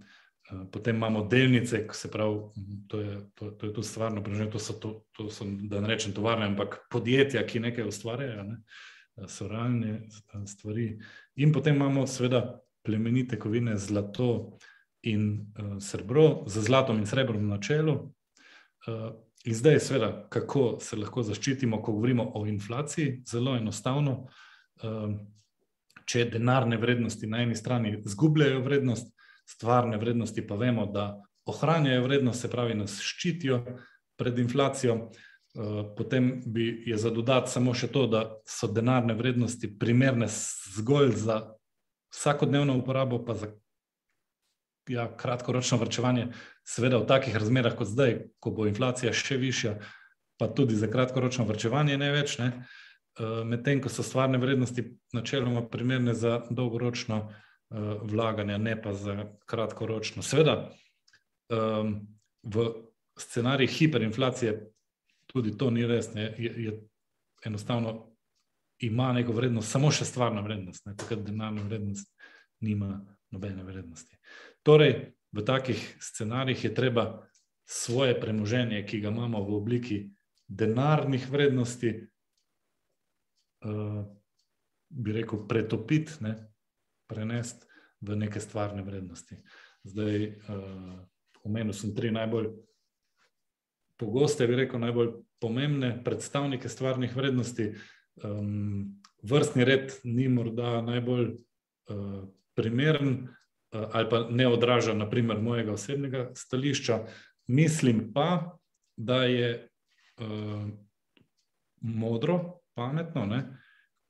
Potem 0.72 0.96
imamo 0.96 1.26
delnice, 1.26 1.86
se 1.92 2.10
pravi, 2.10 2.38
to 2.88 3.00
je, 3.00 3.18
to, 3.34 3.50
to 3.50 3.66
je 3.66 3.74
tu 3.74 3.82
stvarno, 3.82 4.22
to 4.52 4.58
so, 4.58 4.72
to, 4.72 5.04
to 5.16 5.30
so, 5.30 5.44
da 5.44 5.80
ne 5.80 5.88
rečem, 5.88 6.12
tovarne, 6.12 6.46
ampak 6.46 6.78
podjetja, 6.90 7.46
ki 7.46 7.60
nekaj 7.60 7.86
ustvarjajo, 7.86 8.42
ne, 8.42 8.56
so 8.56 8.99
realne 9.48 10.08
stvari. 10.46 10.98
In 11.36 11.52
potem 11.52 11.76
imamo, 11.76 12.06
seveda, 12.06 12.60
plemenite 12.82 13.38
kovine, 13.38 13.76
zlato 13.76 14.56
in 15.02 15.52
uh, 15.58 15.76
srebro, 15.80 16.44
z 16.46 16.62
zlatom 16.64 16.98
in 16.98 17.06
srebrom 17.06 17.48
na 17.48 17.58
čelu. 17.60 17.94
Uh, 18.86 19.10
in 19.44 19.54
zdaj, 19.54 19.80
seveda, 19.80 20.10
kako 20.28 20.78
se 20.80 20.96
lahko 20.96 21.22
zaščitimo, 21.22 21.82
ko 21.82 21.92
govorimo 21.92 22.32
o 22.34 22.46
inflaciji, 22.46 23.22
zelo 23.28 23.56
enostavno. 23.56 24.26
Uh, 24.82 25.12
če 26.10 26.26
denarne 26.32 26.76
vrednosti 26.80 27.28
na 27.30 27.44
eni 27.44 27.54
strani 27.54 27.94
izgubljajo 28.04 28.62
vrednost, 28.64 29.12
stvarne 29.46 29.98
vrednosti 29.98 30.42
pa 30.46 30.56
vemo, 30.58 30.86
da 30.86 31.12
ohranjajo 31.50 32.02
vrednost, 32.04 32.42
se 32.42 32.50
pravi, 32.50 32.74
nas 32.78 32.98
ščitijo 33.02 33.60
pred 34.18 34.38
inflacijo. 34.38 35.10
Uh, 35.54 35.82
potem 35.96 36.42
bi 36.46 36.82
je 36.86 36.96
za 36.96 37.10
dodati 37.10 37.50
samo 37.50 37.74
še 37.74 37.88
to, 37.90 38.04
da 38.06 38.20
so 38.46 38.68
denarne 38.70 39.16
vrednosti 39.18 39.66
primerne 39.78 40.28
zgolj 40.76 41.16
za 41.18 41.40
vsakodnevno 42.14 42.76
uporabo, 42.78 43.18
pa 43.26 43.34
za 43.34 43.50
ja, 44.88 45.08
kratkoročno 45.16 45.80
vrčevanje, 45.82 46.28
seveda 46.62 47.02
v 47.02 47.08
takih 47.10 47.34
razmerah 47.34 47.74
kot 47.74 47.90
zdaj, 47.90 48.16
ko 48.38 48.54
bo 48.54 48.68
inflacija 48.70 49.10
še 49.10 49.40
višja, 49.42 49.74
pa 50.38 50.46
tudi 50.54 50.78
za 50.78 50.86
kratkoročno 50.90 51.48
vrčevanje 51.50 51.98
ne 51.98 52.14
več. 52.14 52.38
Ne? 52.38 52.52
Uh, 53.18 53.42
Medtem 53.42 53.82
ko 53.82 53.90
so 53.90 54.06
stvarne 54.06 54.38
vrednosti 54.38 54.86
načeloma 55.18 55.66
primerne 55.66 56.14
za 56.14 56.44
dolgoročno 56.46 57.24
uh, 57.26 57.94
vlaganje, 58.06 58.58
ne 58.58 58.78
pa 58.78 58.94
za 58.94 59.32
kratkoročno. 59.50 60.22
Seveda, 60.22 60.70
um, 61.50 61.96
v 62.46 62.70
scenarijih 63.18 63.70
hiperinflacije 63.70 64.60
tudi 65.32 65.56
to 65.58 65.70
ni 65.70 65.86
res, 65.86 66.10
je, 66.14 66.52
je 66.66 66.74
enostavno 67.46 68.10
ima 68.80 69.12
neko 69.12 69.32
vrednost, 69.32 69.70
samo 69.70 69.90
še 69.92 70.04
stvarna 70.08 70.40
vrednost, 70.40 70.86
ne, 70.86 70.96
takrat 70.96 71.22
denarna 71.24 71.62
vrednost 71.62 72.10
nima 72.64 72.94
nobene 73.30 73.64
vrednosti. 73.64 74.16
Torej, 74.66 75.12
v 75.32 75.44
takih 75.46 75.80
scenarijih 76.02 76.64
je 76.64 76.74
treba 76.74 77.04
svoje 77.64 78.16
premoženje, 78.20 78.82
ki 78.86 79.00
ga 79.00 79.12
imamo 79.12 79.42
v 79.46 79.54
obliki 79.54 79.98
denarnih 80.48 81.28
vrednosti, 81.30 81.92
uh, 83.64 84.00
bi 84.90 85.14
rekel, 85.14 85.44
pretopiti, 85.48 86.18
ne, 86.24 86.34
prenesti 87.06 87.68
v 88.00 88.16
neke 88.16 88.40
stvarne 88.40 88.82
vrednosti. 88.82 89.38
Zdaj, 89.86 90.26
uh, 90.26 90.98
omenil 91.46 91.76
sem 91.76 91.94
tri 91.94 92.10
najbolj 92.10 92.50
pogoste, 94.00 94.46
bi 94.48 94.56
rekel, 94.64 94.80
najbolj 94.80 95.12
pomembne 95.40 95.92
predstavnike 96.04 96.68
stvarnih 96.68 97.16
vrednosti. 97.16 97.74
Um, 98.24 99.00
vrstni 99.22 99.64
red 99.64 99.92
ni 100.04 100.28
morda 100.28 100.80
najbolj 100.84 101.26
uh, 101.30 102.22
primeren 102.56 103.12
uh, 103.12 103.86
ali 103.92 104.08
pa 104.10 104.24
ne 104.30 104.48
odraža, 104.48 104.94
naprimer, 104.94 105.40
mojega 105.40 105.72
osebnega 105.72 106.30
stališča. 106.34 107.04
Mislim 107.46 108.12
pa, 108.12 108.56
da 108.96 109.24
je 109.24 109.68
uh, 110.20 110.68
modro, 111.80 112.60
pametno, 112.74 113.26
ne, 113.26 113.44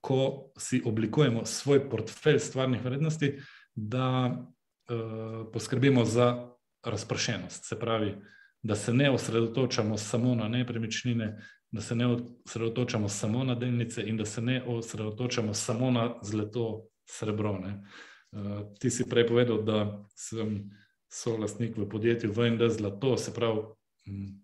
ko 0.00 0.50
si 0.58 0.82
oblikujemo 0.84 1.44
svoj 1.44 1.90
portfelj 1.90 2.38
stvarnih 2.38 2.84
vrednosti, 2.84 3.38
da 3.74 4.30
uh, 4.30 5.46
poskrbimo 5.52 6.04
za 6.04 6.50
razpršenost. 6.84 7.64
Se 7.64 7.78
pravi, 7.78 8.16
da 8.62 8.74
se 8.74 8.92
ne 8.94 9.10
osredotočamo 9.10 9.96
samo 9.96 10.34
na 10.34 10.48
nepremičnine, 10.48 11.38
da 11.70 11.80
se 11.80 11.94
ne 11.94 12.06
osredotočamo 12.06 13.08
samo 13.08 13.44
na 13.44 13.54
delnice 13.54 14.02
in 14.06 14.16
da 14.16 14.24
se 14.24 14.40
ne 14.40 14.62
osredotočamo 14.66 15.54
samo 15.54 15.90
na 15.90 16.14
zlato, 16.22 16.86
srebro. 17.08 17.58
Ne. 17.58 17.82
Uh, 18.32 18.74
ti 18.78 18.90
si 18.90 19.08
prej 19.08 19.26
povedal, 19.26 19.62
da 19.62 20.06
sem 20.14 20.70
solastnik 21.12 21.76
v 21.76 21.88
podjetju 21.88 22.32
VND 22.32 22.68
Zlato, 22.70 23.16
se 23.16 23.34
pravi, 23.34 23.58
um, 23.58 24.42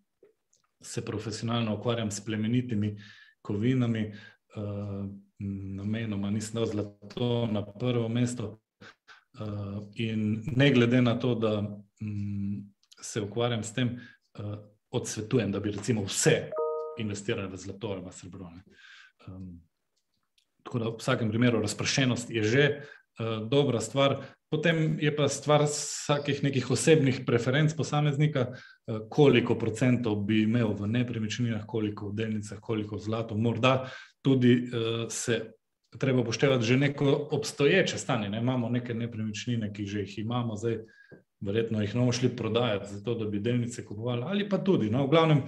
se 0.83 1.05
profesionalno 1.05 1.77
ukvarjam 1.77 2.11
s 2.11 2.25
plemenitimi 2.25 2.97
kovinami, 3.43 4.13
uh, 4.57 5.07
namenoma 5.77 6.31
nisem 6.31 6.55
dal 6.55 6.67
zlato 6.67 7.47
na 7.47 7.63
prvo 7.67 8.09
mesto. 8.09 8.59
Uh, 9.41 9.85
in 9.95 10.43
ne 10.57 10.71
glede 10.73 11.03
na 11.03 11.19
to, 11.19 11.35
da 11.35 11.59
um, 12.01 12.73
se 13.07 13.23
ukvarjam 13.23 13.63
s 13.63 13.73
tem, 13.73 13.97
uh, 14.39 14.57
odsvetujem, 14.91 15.53
da 15.53 15.61
bi 15.61 15.71
recimo 15.71 16.05
vse 16.05 16.51
investirali 16.99 17.53
v 17.53 17.57
zlato 17.57 17.89
ali 17.93 18.13
srebro. 18.13 18.51
Um, 19.27 19.61
tako 20.63 20.79
da 20.79 20.89
v 20.89 20.97
vsakem 20.99 21.31
primeru 21.31 21.61
razprašenost 21.61 22.31
je 22.31 22.43
že 22.43 22.65
uh, 22.81 23.49
dobra 23.49 23.81
stvar. 23.81 24.23
Potem 24.51 24.99
je 25.03 25.11
pa 25.17 25.29
stvar 25.29 25.65
vsakih 25.67 26.43
nekih 26.43 26.71
osebnih 26.71 27.21
preferenc 27.27 27.75
posameznika, 27.75 28.49
uh, 28.51 29.01
koliko 29.11 29.59
procentov 29.59 30.25
bi 30.25 30.43
imel 30.43 30.75
v 30.75 30.87
nepremičninah, 30.87 31.67
koliko 31.67 32.11
v 32.11 32.15
delnicah, 32.15 32.61
koliko 32.61 32.97
v 32.97 33.01
zlatu. 33.01 33.39
Morda 33.39 33.91
tudi 34.23 34.67
uh, 34.67 35.07
se 35.09 35.53
treba 35.99 36.21
upoštevati 36.21 36.65
že 36.65 36.77
neko 36.77 37.29
obstoječe 37.31 37.99
stanje. 37.99 38.29
Ne? 38.29 38.39
Imamo 38.39 38.69
neke 38.69 38.95
nepremičnine, 38.95 39.73
ki 39.73 39.87
že 39.87 40.01
jih 40.01 40.19
imamo, 40.19 40.57
zdaj 40.57 40.79
verjetno 41.41 41.83
jih 41.83 41.95
bomo 41.95 42.13
šli 42.13 42.31
prodajati, 42.37 42.95
zato 42.95 43.15
da 43.15 43.27
bi 43.31 43.41
delnice 43.41 43.85
kupovali, 43.85 44.23
ali 44.27 44.49
pa 44.49 44.59
tudi. 44.59 44.91
No, 44.91 45.07
v 45.07 45.11
glavnem, 45.11 45.43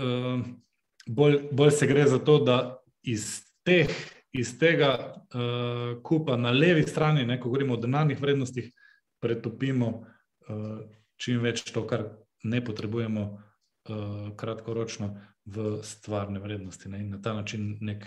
uh, 0.00 0.42
bolj, 1.06 1.38
bolj 1.52 1.70
se 1.70 1.86
gre 1.86 2.06
za 2.08 2.18
to, 2.18 2.38
da 2.44 2.58
iz, 3.02 3.42
teh, 3.64 3.90
iz 4.32 4.58
tega 4.58 4.92
uh, 5.14 6.02
kupa 6.02 6.36
na 6.36 6.50
levi 6.50 6.82
strani, 6.82 7.26
ne, 7.26 7.40
ko 7.40 7.48
govorimo 7.48 7.74
o 7.74 7.80
denarnih 7.80 8.20
vrednostih, 8.20 8.70
pretopimo 9.22 9.88
uh, 9.96 10.84
čim 11.16 11.40
več 11.40 11.64
to, 11.72 11.86
kar 11.88 12.04
ne 12.44 12.60
potrebujemo 12.64 13.24
uh, 13.30 14.28
kratkoročno, 14.36 15.14
v 15.46 15.78
stvarne 15.86 16.40
vrednosti 16.42 16.88
ne, 16.90 17.00
in 17.00 17.10
na 17.14 17.20
ta 17.22 17.32
način 17.34 17.76
nek 17.80 18.06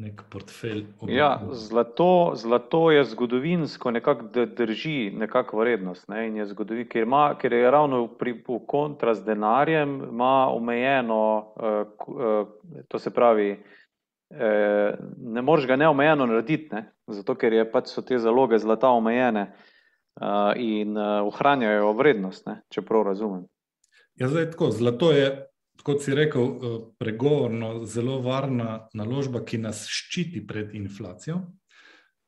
nek 0.00 0.22
portfelj. 0.32 0.84
Ja, 1.08 1.40
zlato, 1.52 2.32
zlato 2.34 2.90
je 2.90 3.04
zgodovinsko, 3.04 3.90
nekako 3.90 4.46
drži 4.56 5.10
nekako 5.10 5.58
vrednost. 5.58 6.08
Ne, 6.08 6.46
zgodovi, 6.46 6.86
ker, 6.88 7.02
ima, 7.02 7.34
ker 7.40 7.52
je 7.52 7.70
ravno 7.70 8.06
pri, 8.18 8.32
v 8.48 8.60
kontra 8.66 9.14
z 9.14 9.24
denarjem, 9.24 9.98
ima 10.10 10.48
omejeno, 10.54 11.52
uh, 11.56 12.14
uh, 12.16 12.84
to 12.88 12.98
se 12.98 13.10
pravi, 13.10 13.50
uh, 13.52 14.96
ne 15.16 15.42
moreš 15.42 15.66
ga 15.66 15.76
neomejeno 15.76 16.26
narediti, 16.26 16.74
ne, 16.74 16.86
zato 17.06 17.36
ker 17.36 17.52
je 17.52 17.68
pač 17.70 17.92
so 17.92 18.02
te 18.02 18.18
zaloge 18.18 18.58
zlata 18.58 18.88
omejene 18.96 19.50
uh, 19.50 20.56
in 20.56 20.96
uh, 20.96 21.20
ohranjajo 21.28 21.92
vrednost, 21.92 22.46
ne, 22.48 22.62
če 22.72 22.86
prav 22.88 23.04
razumem. 23.12 23.44
Ja, 24.16 24.28
zdaj 24.28 24.50
tako, 24.54 24.70
zlato 24.72 25.12
je 25.12 25.49
kot 25.82 26.02
si 26.02 26.14
rekel, 26.14 26.42
eh, 26.42 26.78
pregovorno 26.98 27.84
zelo 27.84 28.20
varna 28.20 28.88
naložba, 28.94 29.44
ki 29.44 29.58
nas 29.58 29.86
ščiti 29.88 30.46
pred 30.46 30.74
inflacijo. 30.74 31.40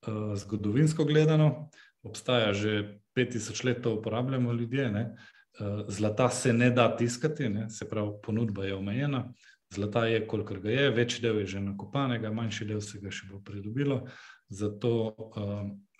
Eh, 0.07 0.36
zgodovinsko 0.36 1.05
gledano, 1.05 1.70
obstaja 2.03 2.53
že 2.53 3.00
5000 3.14 3.64
let, 3.64 3.82
to 3.82 3.94
uporabljamo 3.94 4.53
ljudje. 4.53 4.90
Ne? 4.90 5.16
Eh, 5.61 5.84
zlata 5.88 6.28
se 6.30 6.53
ne 6.53 6.70
da 6.70 6.96
tiskati, 6.96 7.48
ne? 7.48 7.70
se 7.70 7.88
pravi, 7.88 8.11
ponudba 8.22 8.64
je 8.64 8.74
omejena. 8.74 9.32
Zlata 9.70 10.07
je, 10.07 10.26
kolikor 10.26 10.61
ga 10.61 10.70
je, 10.70 10.90
več 10.90 11.20
del 11.20 11.38
je 11.40 11.46
že 11.46 11.61
nakopanega, 11.61 12.32
manjši 12.32 12.64
del 12.64 12.80
se 12.80 13.00
ga 13.00 13.11
še 13.11 13.30
bo 13.30 13.40
pridobilo, 13.40 14.03
zato, 14.53 15.16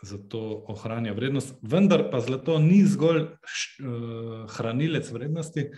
zato 0.05 0.41
ohranja 0.69 1.15
vrednost. 1.17 1.55
Vendar 1.63 2.11
pa 2.13 2.21
zlato 2.21 2.59
ni 2.59 2.83
zgolj 2.85 3.31
hranilec 4.53 5.09
vrednosti, 5.09 5.71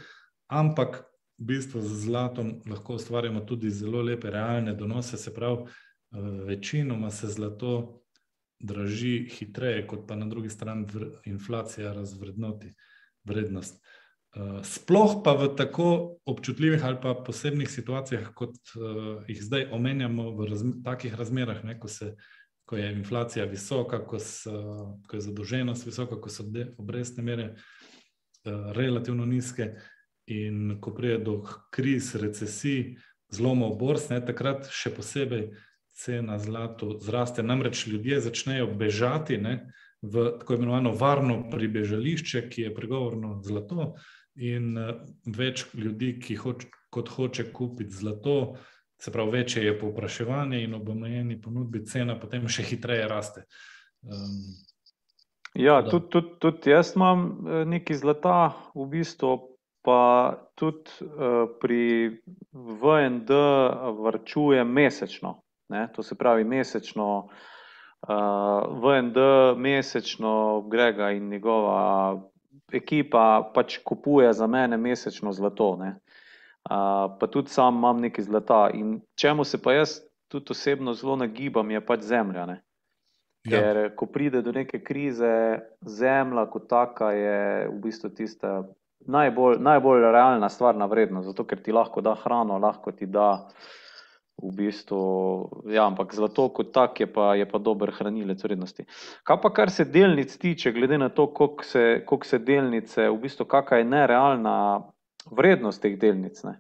ampak 0.51 1.05
v 1.39 1.45
bistvu 1.45 1.81
z 1.83 2.07
zlatom 2.07 2.61
lahko 2.71 2.95
ustvarjamo 2.95 3.41
tudi 3.41 3.71
zelo 3.71 4.03
lepe 4.03 4.31
realne 4.31 4.75
donose, 4.75 5.17
se 5.17 5.35
pravi, 5.35 5.65
eh, 5.65 6.19
večinoma 6.47 7.11
se 7.11 7.29
zlato 7.29 8.01
draži 8.61 9.29
hitreje, 9.29 9.87
kot 9.87 10.07
pa 10.09 10.17
na 10.17 10.27
drugi 10.27 10.49
strani 10.49 10.87
inflacija 11.25 11.93
razvrednoti 11.93 12.75
vrednost. 13.25 13.83
Eh, 14.35 14.63
sploh 14.63 15.21
pa 15.25 15.33
v 15.33 15.57
tako 15.57 16.19
občutljivih 16.27 16.85
ali 16.85 16.97
pa 17.03 17.15
posebnih 17.15 17.71
situacijah, 17.71 18.33
kot 18.35 18.57
uh, 18.75 19.23
jih 19.29 19.43
zdaj 19.43 19.69
omenjamo, 19.73 20.31
v 20.35 20.47
razm 20.51 20.71
takih 20.85 21.15
razmerah, 21.15 21.65
ne, 21.65 21.79
ko, 21.79 21.89
se, 21.89 22.17
ko 22.67 22.77
je 22.77 22.93
inflacija 22.93 23.45
visoka, 23.45 24.01
ko, 24.07 24.19
so, 24.19 24.99
ko 25.09 25.17
je 25.17 25.21
zadolženost 25.21 25.87
visoka, 25.87 26.21
ko 26.21 26.31
so 26.31 26.45
obrestne 26.79 27.23
mere 27.23 27.55
relativno 28.75 29.25
nizke, 29.27 29.75
In 30.27 30.79
ko 30.81 30.95
pride 30.97 31.19
do 31.25 31.35
kriz, 31.75 32.15
recesij, 32.17 32.97
zlomov 33.35 33.77
borz, 33.79 34.09
ne, 34.09 34.21
takrat 34.25 34.71
še 34.73 34.95
posebej 34.95 35.51
cena 35.95 36.39
zlata 36.39 36.97
zraste. 37.05 37.43
Namreč 37.43 37.87
ljudje 37.87 38.21
začnejo 38.25 38.71
bežati 38.79 39.39
ne, 39.39 39.59
v 40.03 40.31
tako 40.41 40.59
imenovano 40.59 40.93
varno 40.97 41.39
pribežališče, 41.51 42.49
ki 42.51 42.67
je 42.67 42.75
pregovorno 42.75 43.39
zlato, 43.45 43.95
in 44.37 44.75
uh, 44.77 44.95
več 45.27 45.67
ljudi, 45.75 46.15
ki 46.21 46.37
hoč, 46.43 46.67
kot 46.93 47.11
hoče 47.15 47.49
kupiti 47.55 47.95
zlato, 47.95 48.57
se 49.01 49.13
pravi, 49.13 49.39
večje 49.39 49.65
je 49.65 49.79
povpraševanje 49.79 50.63
in 50.65 50.75
ob 50.75 50.89
omejeni 50.89 51.41
ponudbi 51.41 51.85
cena 51.87 52.19
potem 52.21 52.47
še 52.49 52.65
hitreje 52.67 53.09
raste. 53.09 53.45
Um, 54.03 54.55
ja, 55.55 55.81
tudi 55.87 56.11
tud, 56.13 56.31
tud 56.43 56.69
jaz 56.69 56.95
imam 56.97 57.27
eh, 57.47 57.65
nekaj 57.69 58.01
zlata, 58.01 58.37
v 58.75 58.89
bistvu 58.97 59.35
pa 59.85 60.33
tudi 60.57 60.91
uh, 61.05 61.45
pri 61.61 62.17
VND 62.53 63.31
vrčujem 64.01 64.69
mesečno. 64.69 65.43
Ne? 65.69 65.89
To 65.93 66.03
se 66.03 66.15
pravi, 66.15 66.45
mesečno 66.45 67.29
uh, 67.29 68.81
VND, 68.81 69.17
mesečno 69.57 70.65
Grega 70.71 71.11
in 71.11 71.29
njegova 71.29 72.21
ekipa 72.73 73.51
pač 73.55 73.79
kupuje 73.85 74.33
za 74.33 74.47
mene 74.47 74.77
mesečno 74.77 75.33
zlato. 75.33 75.77
Ne? 75.77 75.97
Uh, 76.71 77.13
pa 77.21 77.27
tudi 77.31 77.53
sam 77.53 77.77
imam 77.77 78.01
nekaj 78.01 78.25
zlata. 78.25 78.71
In 78.75 79.01
čemu 79.21 79.45
se 79.45 79.63
pa 79.63 79.73
jaz 79.73 80.01
tudi 80.29 80.47
osebno 80.51 80.95
zelo 80.95 81.17
nagibam, 81.17 81.71
je 81.71 81.87
pač 81.87 82.01
zemlja. 82.01 82.47
Ne? 82.47 82.63
Ja. 83.45 83.61
Ker 83.61 83.91
ko 83.97 84.07
pride 84.07 84.41
do 84.43 84.53
neke 84.53 84.81
krize, 84.81 85.61
zemlja 85.85 86.47
kot 86.49 86.69
taka 86.69 87.13
je 87.13 87.69
v 87.69 87.77
bistvu 87.85 88.11
tista 88.17 88.63
najbolj, 89.07 89.59
najbolj 89.61 90.01
realna 90.13 90.49
stvarna 90.49 90.87
vrednost, 90.87 91.29
zato 91.29 91.45
ker 91.45 91.63
ti 91.63 91.73
lahko 91.73 92.01
da 92.01 92.15
hrano, 92.15 92.59
lahko 92.59 92.93
ti 92.93 93.07
da 93.07 93.49
v 94.43 94.51
bistvu, 94.51 95.01
ja, 95.71 95.87
ampak 95.87 96.15
zlato 96.15 96.49
kot 96.51 96.73
tak 96.75 97.01
je 97.01 97.07
pa, 97.07 97.35
je 97.39 97.47
pa 97.47 97.59
dober 97.59 97.93
hranilec 97.95 98.43
vrednosti. 98.43 98.87
Kaj 99.23 99.39
pa 99.43 99.51
kar 99.55 99.71
se 99.71 99.85
delnic 99.85 100.35
tiče, 100.39 100.73
glede 100.73 100.99
na 100.99 101.09
to, 101.09 101.27
koliko 101.27 101.65
se, 101.65 102.03
koliko 102.07 102.27
se 102.27 102.39
delnice, 102.39 103.09
v 103.09 103.19
bistvu 103.23 103.47
kakšna 103.47 103.79
je 103.79 103.85
nerealna 103.85 104.57
vrednost 105.31 105.83
teh 105.83 105.95
delnic? 105.99 106.43
Ne? 106.45 106.59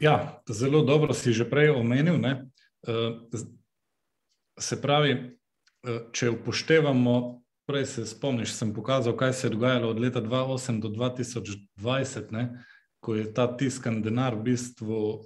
Ja, 0.00 0.42
zelo 0.48 0.82
dobro 0.82 1.14
si 1.14 1.32
že 1.32 1.46
prej 1.50 1.70
omenil. 1.70 2.18
Ne? 2.18 2.50
Eh, 2.88 3.38
se 4.58 4.80
pravi, 4.82 5.12
eh, 5.12 6.00
če 6.12 6.30
upoštevamo, 6.30 7.42
prej 7.70 7.86
se 7.86 8.06
spomniš, 8.06 8.52
sem 8.58 8.74
pokazal, 8.74 9.14
kaj 9.16 9.32
se 9.32 9.46
je 9.46 9.54
dogajalo 9.54 9.94
od 9.94 10.02
leta 10.02 10.20
2008 10.22 10.82
do 10.82 10.90
2020. 10.98 12.34
Ne? 12.34 12.44
ko 13.00 13.14
je 13.14 13.32
ta 13.34 13.48
tiskan 13.56 14.02
denar 14.04 14.36
v 14.36 14.52
bistvu 14.52 14.92
uh, 14.92 15.20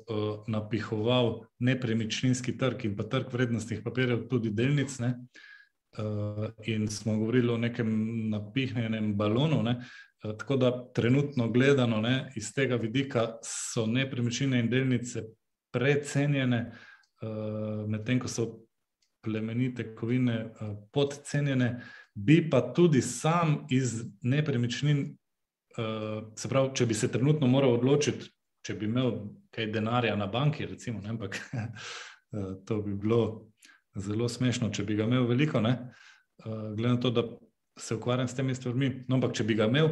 napihoval 0.47 1.43
nepremičninski 1.59 2.55
trg 2.59 2.87
in 2.87 2.95
pa 2.97 3.03
trg 3.11 3.33
vrednostnih 3.35 3.83
papirjev, 3.83 4.29
tudi 4.31 4.55
delnic. 4.55 4.95
Ne? 5.03 5.19
Uh, 5.99 6.51
in 6.67 6.89
smo 6.89 7.19
govorili 7.19 7.53
o 7.53 7.59
nekem 7.59 7.91
napihnjenem 8.31 9.15
balonu. 9.19 9.63
Ne? 9.63 9.81
Uh, 10.23 10.37
tako 10.39 10.57
da 10.57 10.71
trenutno 10.95 11.51
gledano 11.51 12.01
ne, 12.01 12.33
iz 12.37 12.53
tega 12.55 12.77
vidika 12.77 13.39
so 13.43 13.87
nepremičnine 13.87 14.61
in 14.63 14.71
delnice 14.71 15.25
precenjene, 15.75 16.71
uh, 17.23 17.83
medtem 17.91 18.23
ko 18.23 18.31
so 18.31 18.49
plemenite 19.23 19.95
kovine 19.99 20.45
uh, 20.45 20.77
podcenjene. 20.93 21.81
Bi 22.15 22.51
pa 22.51 22.61
tudi 22.75 23.03
sam 23.03 23.67
iz 23.71 24.05
nepremičnin 24.23 25.17
uh, 25.79 26.33
se 26.37 26.49
pravi, 26.49 26.71
če 26.75 26.87
bi 26.87 26.95
se 26.95 27.11
trenutno 27.13 27.47
moral 27.51 27.75
odločiti, 27.79 28.31
če 28.65 28.77
bi 28.79 28.87
imel 28.87 29.17
kaj 29.55 29.67
denarja 29.75 30.15
na 30.17 30.27
banki, 30.31 30.67
recimo, 30.67 31.01
ne, 31.03 31.11
ampak 31.15 31.41
uh, 31.53 32.53
to 32.67 32.81
bi 32.83 32.95
bilo 32.95 33.51
zelo 33.95 34.29
smešno, 34.29 34.71
če 34.75 34.85
bi 34.85 34.99
ga 34.99 35.09
imel 35.11 35.27
veliko, 35.27 35.61
ne, 35.61 35.75
uh, 36.45 36.71
glede 36.77 36.95
na 36.95 37.01
to, 37.03 37.11
da 37.11 37.27
se 37.79 37.95
ukvarjam 37.99 38.29
s 38.29 38.39
temi 38.39 38.55
stvarmi. 38.55 38.93
No, 39.09 39.19
ampak 39.19 39.35
če 39.35 39.45
bi 39.45 39.59
ga 39.59 39.67
imel, 39.67 39.91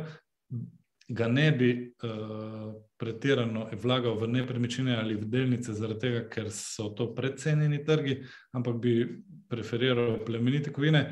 ga 1.12 1.26
ne 1.28 1.48
bi 1.52 1.72
uh, 2.06 2.70
pretirano 2.98 3.66
vlagal 3.82 4.14
v 4.20 4.28
nepremičnine 4.36 4.94
ali 4.96 5.18
v 5.18 5.26
delnice, 5.26 5.74
tega, 6.00 6.22
ker 6.30 6.50
so 6.54 6.92
to 6.94 7.10
predcenjeni 7.14 7.82
trgi, 7.84 8.20
ampak 8.54 8.78
bi 8.78 8.94
preferiral 9.50 10.20
plemenite 10.26 10.72
kovine. 10.72 11.02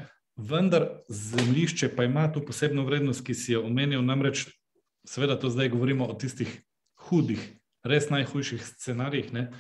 Vendar 0.41 0.89
zemljišče 1.09 1.91
pa 1.97 2.05
ima 2.05 2.33
tu 2.33 2.41
posebno 2.47 2.85
vrednost, 2.85 3.25
ki 3.27 3.35
si 3.35 3.53
jo 3.53 3.65
omenil, 3.67 4.03
namreč 4.03 4.47
seveda, 5.07 5.37
to 5.39 5.51
zdaj 5.51 5.69
govorimo 5.69 6.07
o 6.07 6.15
tistih 6.15 6.51
hudih, 7.09 7.41
res 7.85 8.11
najhujših 8.11 8.65
scenarijih, 8.65 9.33
ne? 9.33 9.51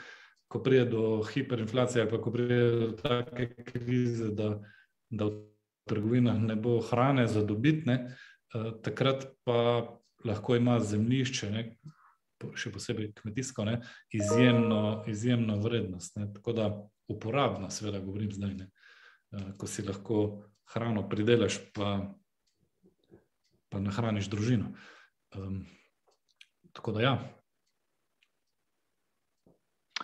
ko 0.51 0.59
pride 0.63 0.89
do 0.91 1.23
hiperinflacije, 1.23 2.03
ali 2.03 2.11
pa 2.11 2.19
ko 2.19 2.33
pride 2.35 2.57
do 2.71 2.93
take 2.99 3.65
krize, 3.65 4.33
da, 4.35 4.57
da 5.11 5.29
v 5.29 5.45
trgovinah 5.87 6.41
ne 6.43 6.57
bo 6.59 6.81
hrane 6.83 7.29
za 7.31 7.45
dobitne, 7.47 7.95
eh, 8.11 8.73
takrat 8.83 9.29
pa 9.45 9.87
lahko 10.25 10.57
ima 10.57 10.81
zemljišče, 10.81 11.51
ne? 11.51 11.65
še 12.57 12.73
posebej 12.73 13.13
kmetijsko, 13.21 13.65
ne? 13.69 13.81
Izjemno, 14.17 15.05
izjemno 15.07 15.59
vrednost. 15.61 16.17
Ne? 16.17 16.31
Tako 16.33 16.53
da 16.57 16.69
uporabna, 17.13 17.69
seveda, 17.71 18.01
govorim 18.01 18.33
zdaj, 18.33 18.55
ne? 18.57 18.71
Eh, 19.33 19.53
ko 19.59 19.69
si 19.69 19.85
lahko 19.87 20.23
hrano 20.75 21.09
pridelaš, 21.09 21.59
pa, 21.75 21.99
pa 23.69 23.81
nahraniš 23.81 24.31
družino. 24.31 24.73
Um, 25.37 25.65
tako 26.73 26.93
da, 26.93 27.03
ja. 27.03 27.15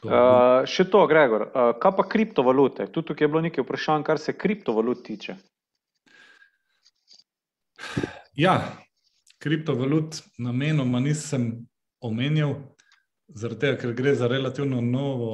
To 0.03 0.09
uh, 0.09 0.67
še 0.69 0.87
to, 0.93 1.07
Gregor, 1.11 1.49
uh, 1.49 1.73
kaj 1.81 1.95
pa 1.99 2.05
kriptovalute? 2.09 2.89
Tudi 2.93 3.13
tukaj 3.13 3.25
je 3.25 3.31
bilo 3.33 3.45
nekaj 3.47 3.65
vprašanj, 3.65 4.07
kar 4.07 4.21
se 4.23 4.37
kriptovalut 4.37 5.05
tiče. 5.07 5.37
Ja, 8.37 8.59
kriptovalut 9.41 10.21
namenoma 10.39 11.01
nisem 11.01 11.67
omenjal, 12.05 12.59
zato 13.29 13.73
ker 13.81 13.95
gre 13.97 14.15
za 14.15 14.29
relativno 14.29 14.83
novo, 14.85 15.31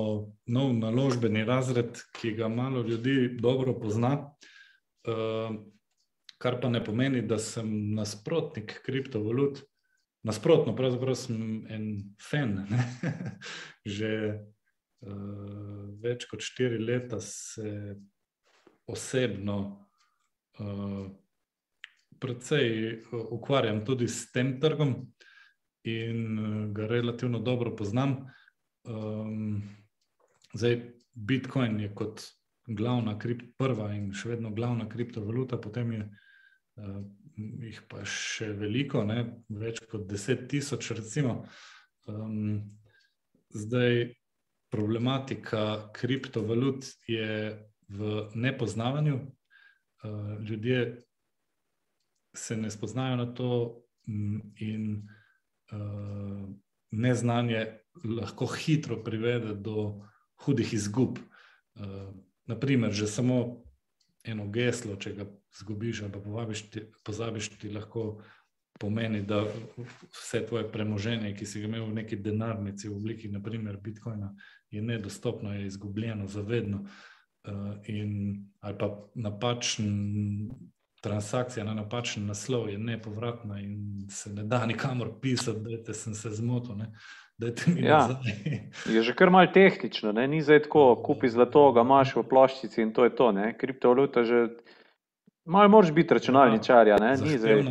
nov 0.47 0.70
naložbeni 0.78 1.45
razred, 1.45 1.99
ki 2.14 2.37
ga 2.39 2.49
malo 2.49 2.85
ljudi 2.87 3.35
dobro 3.41 3.74
pozna. 3.80 4.14
Uh, 5.09 5.57
kar 6.42 6.59
pa 6.61 6.68
ne 6.68 6.82
pomeni, 6.84 7.22
da 7.26 7.38
sem 7.38 7.68
nasprotnik 7.96 8.80
kriptovalut. 8.86 9.62
Nasprotno, 10.22 10.74
pravzaprav 10.78 11.16
sem 11.18 11.64
en 11.70 11.86
fan. 12.22 12.61
Že 13.98 14.12
uh, 15.07 15.86
več 16.03 16.28
kot 16.30 16.44
štiri 16.46 16.78
leta 16.82 17.18
se 17.22 17.96
osebno 18.90 19.59
uh, 20.62 21.11
precej 22.22 22.68
eh, 22.94 23.16
ukvarjam 23.34 23.84
tudi 23.84 24.09
s 24.09 24.30
tem 24.32 24.55
trgom 24.61 24.94
in 25.83 26.70
ga 26.74 26.87
relativno 26.87 27.38
dobro 27.42 27.74
poznam. 27.76 28.30
Um, 28.87 29.62
zdaj, 30.54 30.79
Bitcoin 31.14 31.80
je 31.80 31.91
kot 31.95 32.22
glavna, 32.67 33.17
prva 33.59 33.91
in 33.95 34.13
še 34.14 34.34
vedno 34.34 34.53
glavna 34.55 34.89
kriptovaluta, 34.89 35.59
potem 35.61 35.93
je 35.93 36.03
uh, 36.07 37.03
jih 37.37 37.80
pa 37.89 38.05
še 38.09 38.53
veliko, 38.57 39.05
ne? 39.09 39.25
več 39.49 39.83
kot 39.91 40.07
deset 40.09 40.49
tisoč, 40.51 40.93
recimo. 40.97 41.43
Um, 42.09 42.63
zdaj, 43.55 44.13
problematika 44.72 45.93
kriptovalut 45.97 46.87
je 47.09 47.55
v 47.93 48.26
nepoznavanju. 48.34 49.21
Uh, 50.03 50.37
ljudje 50.43 51.03
se 52.34 52.57
ne 52.57 52.71
spoznajo 52.72 53.17
na 53.17 53.26
to, 53.37 53.83
in 54.07 55.09
uh, 55.72 56.49
neznanje 56.91 57.67
lahko 58.05 58.47
hitro 58.47 58.97
privede 59.05 59.55
do 59.55 60.03
hudih 60.45 60.75
izgub. 60.75 61.18
Uh, 61.75 62.11
naprimer, 62.53 62.92
že 62.92 63.08
samo 63.11 63.64
eno 64.24 64.46
geslo, 64.53 64.96
če 64.96 65.16
ga 65.16 65.26
zgubiš 65.58 66.03
ali 66.03 66.12
povabiš, 66.12 66.62
ti, 66.70 66.84
pozabiš, 67.04 67.49
ti 67.58 67.72
lahko 67.72 68.22
pomeni, 68.80 69.22
da 69.22 69.45
vse 70.12 70.45
tvoje 70.46 70.66
premoženje, 70.72 71.34
ki 71.37 71.46
si 71.46 71.61
ga 71.61 71.68
imel 71.68 71.87
v 71.91 71.96
neki 72.00 72.16
denarnici 72.16 72.88
v 72.88 72.96
obliki, 72.96 73.30
naprimer 73.30 73.79
Bitcoina, 73.80 74.33
je 74.70 74.83
nedostopno, 74.83 75.54
je 75.54 75.66
izgubljeno 75.66 76.26
za 76.26 76.42
vedno. 76.42 76.84
Uh, 77.42 77.74
in, 77.91 78.38
ali 78.61 78.76
pa 78.79 78.88
napačen 79.14 79.91
transakcija 81.03 81.64
na 81.66 81.74
napačen 81.74 82.26
naslov 82.26 82.68
je 82.70 82.79
nepovratna 82.79 83.61
in 83.61 84.07
se 84.11 84.30
ne 84.30 84.45
da 84.45 84.66
nikamor 84.66 85.11
pisati, 85.20 85.83
da 85.87 85.95
sem 85.95 86.14
se 86.14 86.30
zmotil. 86.30 86.76
Ne. 86.76 86.92
Ja, 87.77 88.21
je 88.87 89.03
že 89.03 89.14
kar 89.14 89.31
malo 89.31 89.51
tehnično, 89.55 90.13
ne? 90.13 90.29
ni 90.29 90.43
zdaj 90.43 90.63
tako, 90.69 91.03
kupi 91.05 91.29
zlato, 91.29 91.71
ga 91.73 91.85
imaš 91.87 92.17
v 92.17 92.25
ploščici 92.29 92.83
in 92.83 92.93
to 92.93 93.05
je 93.05 93.14
to. 93.17 93.33
Ne? 93.33 93.53
Kriptovaluta 93.59 94.25
že 94.25 94.49
malo 95.45 95.69
moraš 95.69 95.93
biti 95.93 96.14
računalničar, 96.14 96.89
ja, 96.89 96.99
ni 96.99 97.39
zdaj. 97.39 97.64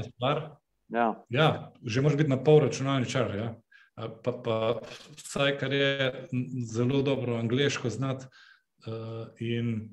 Ja. 0.92 1.24
ja, 1.30 1.72
že 1.86 2.02
moraš 2.02 2.18
biti 2.18 2.30
na 2.30 2.40
pol 2.44 2.60
računalničar. 2.68 3.36
Ja. 3.36 3.50
Pa, 3.96 4.32
pa 4.32 4.56
vsaj, 5.18 5.58
kar 5.60 5.74
je 5.74 6.28
zelo 6.68 7.02
dobro 7.02 7.36
angliško 7.40 7.90
znati. 7.90 8.26
Uh, 8.88 9.28
in 9.40 9.90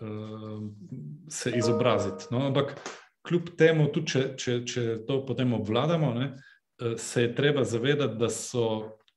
uh, 0.00 0.62
se 1.28 1.50
izobraziti. 1.50 2.24
No, 2.30 2.46
ampak 2.46 2.76
kljub 3.26 3.48
temu, 3.58 3.88
tudi 3.90 4.12
če, 4.12 4.22
če, 4.38 4.54
če 4.66 4.84
to 5.08 5.16
potem 5.26 5.54
obvladamo, 5.56 6.12
ne, 6.14 6.28
uh, 6.36 6.92
se 6.96 7.26
je 7.26 7.32
treba 7.34 7.64
zavedati, 7.64 8.14
da 8.20 8.28
so 8.30 8.66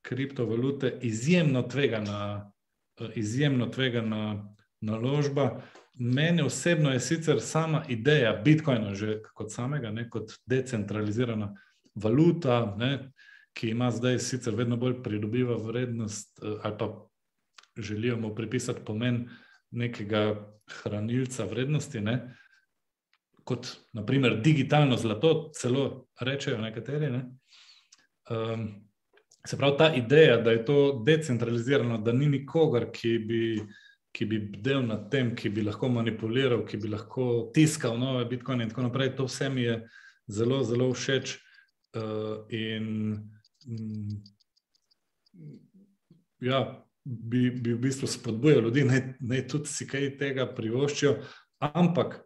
kriptovalute 0.06 1.00
izjemno 1.02 1.62
tvegana, 1.62 2.52
uh, 3.02 3.10
izjemno 3.18 3.68
tvegana 3.74 4.56
naložba. 4.82 5.62
Meni 5.98 6.42
osebno 6.42 6.92
je 6.92 7.00
sicer 7.00 7.42
sama 7.42 7.84
ideja 7.90 8.34
Bitcoina, 8.46 8.94
že 8.96 9.22
kot 9.34 9.52
samega, 9.52 9.92
ne, 9.92 10.10
kot 10.10 10.32
decentralizirana 10.46 11.54
valuta, 11.96 12.76
ne, 12.78 13.12
ki 13.56 13.70
ima 13.72 13.92
zdaj 13.92 14.20
sicer 14.20 14.56
vedno 14.56 14.78
bolj 14.78 15.00
pridobiva 15.04 15.56
vrednost, 15.58 16.40
ali 16.64 16.78
pa 16.80 16.90
želijo 17.78 18.18
mu 18.18 18.36
pripisati 18.36 18.82
pomen 18.86 19.30
nekega 19.72 20.52
hranilca 20.82 21.46
vrednosti, 21.46 22.02
ne? 22.02 22.36
kot 23.46 23.68
naprimer 23.94 24.42
digitalno 24.42 24.98
zlato, 24.98 25.52
celo 25.54 26.08
rečejo 26.20 26.58
nekateri. 26.58 27.12
Ne? 27.12 27.26
Um, 28.30 28.85
se 29.46 29.58
pravi, 29.58 29.78
ta 29.78 29.94
ideja, 29.96 30.38
da 30.38 30.52
je 30.52 30.66
to 30.66 31.04
decentralizirano, 31.06 31.98
da 31.98 32.14
ni 32.14 32.30
nikogar, 32.30 32.90
ki 32.92 33.18
bi, 33.20 33.42
ki 34.16 34.26
bi 34.26 34.40
bdel 34.40 34.86
nad 34.88 35.10
tem, 35.12 35.34
ki 35.36 35.50
bi 35.50 35.66
lahko 35.66 35.90
manipuliral, 35.90 36.66
ki 36.66 36.78
bi 36.78 36.92
lahko 36.94 37.50
tiskal 37.54 38.00
nove 38.00 38.26
bitcoine 38.30 38.64
in 38.64 38.72
tako 38.72 38.88
naprej, 38.88 39.16
to 39.18 39.28
vse 39.30 39.50
mi 39.50 39.68
je 39.68 39.80
zelo, 40.28 40.64
zelo 40.64 40.90
všeč. 40.94 41.38
Uh, 41.96 42.44
in, 42.52 42.88
um, 43.68 44.24
ja, 46.44 46.60
bi, 47.06 47.50
bi 47.52 47.74
v 47.74 47.80
bistvu 47.80 48.08
spodbujal 48.08 48.66
ljudi, 48.68 48.84
naj, 48.84 49.02
naj 49.20 49.48
tudi 49.48 49.72
si 49.72 49.88
kaj 49.88 50.16
tega 50.20 50.48
privoščijo, 50.58 51.16
ampak 51.64 52.20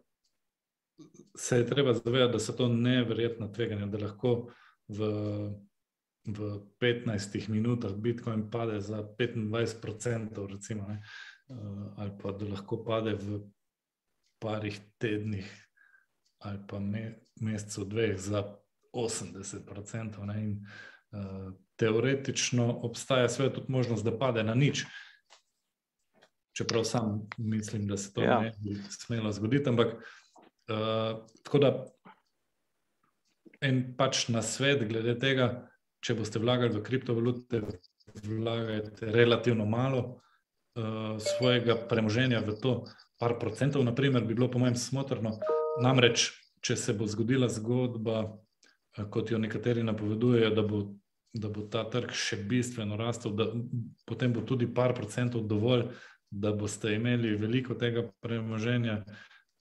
se 1.37 1.57
je 1.57 1.67
treba 1.67 1.93
zavedati, 1.93 2.31
da 2.33 2.39
so 2.39 2.53
to 2.53 2.67
neverjetna 2.67 3.51
tveganja, 3.53 3.85
da 3.85 4.01
lahko 4.01 4.33
v, 4.87 5.09
v 6.33 6.59
15 6.79 7.49
minutah 7.49 7.93
Bitcoin 7.95 8.49
pade 8.51 8.81
za 8.81 9.03
25%, 9.03 10.47
recimo, 10.47 10.87
ne, 10.87 11.01
eh, 11.49 11.55
ali 11.97 12.11
pa 12.21 12.31
da 12.31 12.45
lahko 12.45 12.83
pade 12.83 13.13
v 13.13 13.41
parih 14.39 14.79
tednih 14.97 15.65
ali 16.39 16.59
pa 16.67 16.79
me, 16.79 17.19
mesecu, 17.41 17.85
dveh 17.85 18.19
za 18.19 18.43
80%. 18.93 20.25
Ne, 20.25 20.43
in, 20.43 20.65
uh, 21.11 21.51
teoretično 21.75 22.79
obstaja 22.83 23.29
seveda 23.29 23.55
tudi 23.55 23.71
možnost, 23.71 24.05
da 24.05 24.17
pade 24.19 24.43
na 24.43 24.55
nič. 24.55 24.85
Čeprav 26.57 26.83
sam 26.83 27.27
mislim, 27.37 27.87
da 27.87 27.97
se 27.97 28.13
to 28.13 28.23
ja. 28.23 28.39
ne 28.39 28.51
bi 28.63 28.75
smelo 28.89 29.31
zgoditi. 29.31 29.69
Ampak 29.69 29.93
uh, 29.93 31.27
tako 31.43 31.59
da 31.59 31.85
en 33.61 33.95
pač 33.97 34.27
na 34.27 34.41
svet 34.41 34.87
glede 34.87 35.17
tega, 35.19 35.69
če 36.05 36.15
boste 36.15 36.39
vlagali 36.39 36.75
v 36.75 36.83
kriptovalute, 36.85 37.61
vlagajte 38.23 39.11
relativno 39.13 39.65
malo 39.69 40.01
uh, 40.05 41.17
svojega 41.19 41.75
premoženja 41.89 42.41
v 42.45 42.55
to, 42.61 42.73
par 43.19 43.35
procentov, 43.39 43.83
naprimer, 43.83 44.23
bi 44.23 44.33
bilo 44.33 44.47
po 44.51 44.61
mojem 44.61 44.77
smotrno. 44.79 45.35
Namreč, 45.83 46.31
če 46.63 46.75
se 46.79 46.95
bo 46.95 47.07
zgodila 47.07 47.49
zgodba, 47.51 48.29
kot 49.11 49.31
jo 49.31 49.37
nekateri 49.39 49.83
napovedujejo, 49.83 50.49
da 50.55 50.63
bo 50.63 50.81
da 51.33 51.49
bo 51.49 51.65
ta 51.69 51.83
trg 51.89 52.13
še 52.15 52.39
bistveno 52.49 52.97
rastel, 52.97 53.33
da 53.37 53.45
potem 54.09 54.33
bo 54.33 54.41
tudi 54.41 54.67
par 54.73 54.95
procentov 54.97 55.45
dovolj, 55.47 55.85
da 56.29 56.53
boste 56.53 56.93
imeli 56.93 57.35
veliko 57.37 57.77
tega 57.77 58.05
premoženja. 58.23 59.03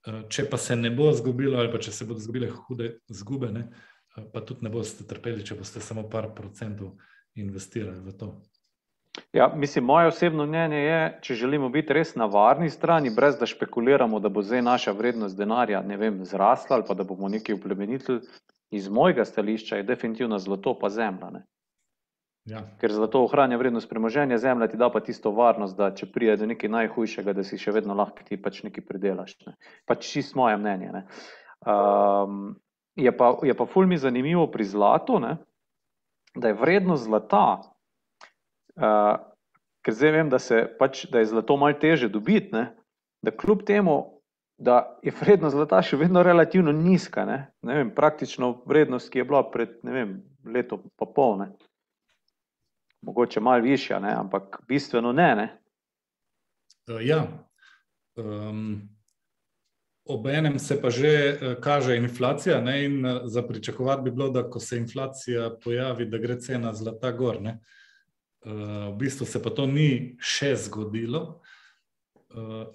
Eh, 0.07 0.23
če 0.33 0.47
pa 0.51 0.59
se 0.61 0.77
ne 0.77 0.91
bo 0.95 1.11
zgubilo, 1.17 1.59
ali 1.61 1.73
pa 1.73 1.81
če 1.81 1.93
se 1.93 2.07
bodo 2.09 2.21
zgubile 2.25 2.51
hude 2.53 2.99
zgube, 3.13 3.53
ne, 3.53 3.67
eh, 3.69 3.98
pa 4.33 4.41
tudi 4.41 4.67
ne 4.67 4.71
boste 4.71 5.07
trpeli, 5.09 5.45
če 5.45 5.59
boste 5.59 5.81
samo 5.81 6.07
par 6.11 6.31
procentov 6.35 6.95
investirali 7.39 8.01
v 8.05 8.15
to. 8.19 8.31
Ja, 9.33 9.53
mislim, 9.55 9.85
moje 9.85 10.07
osebno 10.07 10.47
mnenje 10.47 10.77
je, 10.77 11.19
če 11.23 11.35
želimo 11.35 11.69
biti 11.69 11.93
res 11.93 12.15
na 12.15 12.27
varni 12.27 12.71
strani, 12.71 13.11
brez 13.11 13.39
da 13.39 13.47
špekuliramo, 13.47 14.21
da 14.21 14.29
bo 14.29 14.43
zdaj 14.43 14.63
naša 14.63 14.93
vrednost 14.93 15.37
denarja 15.37 15.81
vem, 15.81 16.25
zrasla 16.25 16.77
ali 16.77 16.85
pa 16.89 16.95
da 16.95 17.05
bomo 17.05 17.29
nekaj 17.29 17.55
uplemenitili, 17.55 18.21
iz 18.71 18.89
mojega 18.89 19.25
stališča 19.25 19.77
je 19.77 19.83
definitivno 19.83 20.39
zlato 20.39 20.79
pa 20.79 20.89
zemlja. 20.89 21.31
Ne. 21.31 21.43
Ja. 22.49 22.63
Ker 22.81 22.93
zlato 22.93 23.21
ohranja 23.25 23.59
vrednost 23.61 23.89
premoženja, 23.91 24.39
zemlja 24.39 24.69
ti 24.69 24.77
da 24.77 24.89
pa 24.91 25.01
tisto 25.01 25.31
varnost, 25.37 25.77
da 25.77 25.91
če 25.95 26.09
pride 26.13 26.37
do 26.41 26.47
nekaj 26.47 26.71
najhujšega, 26.71 27.35
da 27.37 27.45
si 27.45 27.59
še 27.61 27.75
vedno 27.77 27.95
lahko 27.95 28.25
ti 28.25 28.41
pač 28.41 28.63
nekaj 28.65 28.87
pridelaš. 28.89 29.37
Ne. 29.47 29.57
Pač 29.89 30.09
čist 30.13 30.37
moje 30.39 30.57
mnenje. 30.57 31.05
Um, 31.67 32.57
je, 32.99 33.13
pa, 33.15 33.33
je 33.47 33.55
pa 33.55 33.67
ful 33.67 33.87
mi 33.87 33.99
zanimivo 33.99 34.47
pri 34.51 34.67
zlatu, 34.67 35.21
ne, 35.23 35.37
da 36.35 36.51
je 36.51 36.59
vrednost 36.59 37.07
zlata, 37.07 37.61
uh, 38.77 39.15
ker 39.87 39.95
zdaj 39.95 40.15
vem, 40.19 40.33
da, 40.33 40.39
se, 40.43 40.65
pač, 40.79 41.07
da 41.13 41.23
je 41.23 41.31
zlato 41.31 41.57
malo 41.57 41.79
teže 41.79 42.11
dobiti, 42.13 42.53
ne, 42.53 42.67
da 43.23 43.35
kljub 43.35 43.63
temu, 43.67 43.97
da 44.59 44.99
je 45.07 45.15
vrednost 45.15 45.55
zlata 45.55 45.81
še 45.87 45.97
vedno 45.97 46.23
relativno 46.27 46.75
nizka, 46.75 47.25
ne, 47.25 47.39
ne 47.63 47.81
vem, 47.81 47.95
praktično 47.95 48.57
vrednost, 48.67 49.13
ki 49.13 49.23
je 49.23 49.29
bila 49.31 49.45
pred 49.51 49.79
vem, 49.87 50.19
leto 50.45 50.83
pa 50.99 51.07
pol. 51.07 51.39
Ne 51.45 51.53
mogoče 53.03 53.41
malo 53.41 53.63
višja, 53.63 53.99
ne? 53.99 54.13
ampak 54.13 54.63
bistveno 54.69 55.13
ne. 55.13 55.35
ne? 55.35 55.59
Uh, 56.89 57.07
ja. 57.07 57.27
Um, 58.17 58.89
Obenem 60.09 60.59
se 60.59 60.79
pa 60.81 60.91
že 60.91 61.13
uh, 61.37 61.55
kaže 61.61 61.97
inflacija, 61.97 62.61
ne? 62.61 62.85
in 62.85 63.05
uh, 63.05 63.21
za 63.25 63.43
pričakovati 63.43 64.03
bi 64.03 64.11
bilo, 64.11 64.31
da 64.31 64.51
ko 64.51 64.61
se 64.61 64.79
inflacija 64.79 65.51
pojavi, 65.65 66.07
da 66.09 66.19
gre 66.19 66.41
cena 66.41 66.73
zlata 66.75 67.13
gor. 67.13 67.37
Uh, 67.37 67.53
v 68.93 68.97
bistvu 68.99 69.27
se 69.27 69.43
pa 69.43 69.51
to 69.51 69.67
ni 69.67 70.17
še 70.21 70.55
zgodilo. 70.57 71.41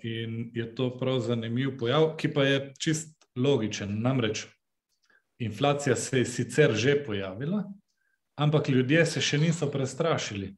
In 0.02 0.50
je 0.54 0.64
to 0.76 0.88
prav 0.98 1.20
zanimiv 1.22 1.76
pojav, 1.78 2.16
ki 2.18 2.32
pa 2.34 2.44
je 2.44 2.56
čist 2.82 3.12
logičen. 3.38 4.02
Namreč 4.02 4.48
inflacija 5.38 5.96
se 5.96 6.20
je 6.20 6.26
sicer 6.26 6.74
že 6.74 6.96
pojavila, 7.06 7.64
ampak 8.36 8.70
ljudje 8.70 9.06
se 9.06 9.22
še 9.22 9.38
niso 9.38 9.70
prestrašili. 9.72 10.56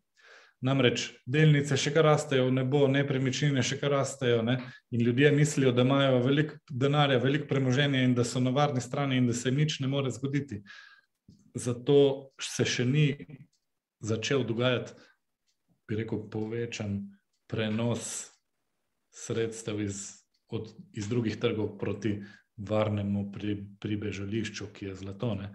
Namreč 0.64 1.10
delnice 1.28 1.78
še 1.78 1.92
kar 1.94 2.08
rastejo 2.08 2.48
v 2.48 2.54
nebo, 2.56 2.86
nepremičnine 2.88 3.64
še 3.64 3.78
kar 3.82 3.92
rastejo 3.98 4.42
ne? 4.46 4.56
in 4.92 5.04
ljudje 5.04 5.32
mislijo, 5.36 5.74
da 5.76 5.84
imajo 5.84 6.22
veliko 6.24 6.56
denarja, 6.70 7.20
veliko 7.20 7.50
premoženja 7.50 8.06
in 8.06 8.16
da 8.16 8.24
so 8.24 8.40
na 8.40 8.54
varni 8.56 8.82
strani 8.82 9.20
in 9.20 9.28
da 9.28 9.34
se 9.34 9.52
nič 9.52 9.80
ne 9.84 9.92
more 9.92 10.12
zgoditi. 10.12 10.62
Zato 11.56 12.32
se 12.42 12.66
še 12.66 12.86
ni 12.86 13.10
začel 14.00 14.46
dogajati, 14.48 14.96
bi 15.88 16.00
rekel, 16.02 16.24
povečan 16.32 16.98
prenos 17.52 18.32
sredstev 19.16 19.80
iz, 19.82 20.08
od, 20.50 20.72
iz 20.94 21.08
drugih 21.08 21.38
trgov 21.40 21.76
proti 21.80 22.18
varnemu 22.58 23.30
pri, 23.32 23.60
pribežališču, 23.80 24.72
ki 24.74 24.92
je 24.92 24.96
zlato. 25.04 25.36
Ne? 25.36 25.52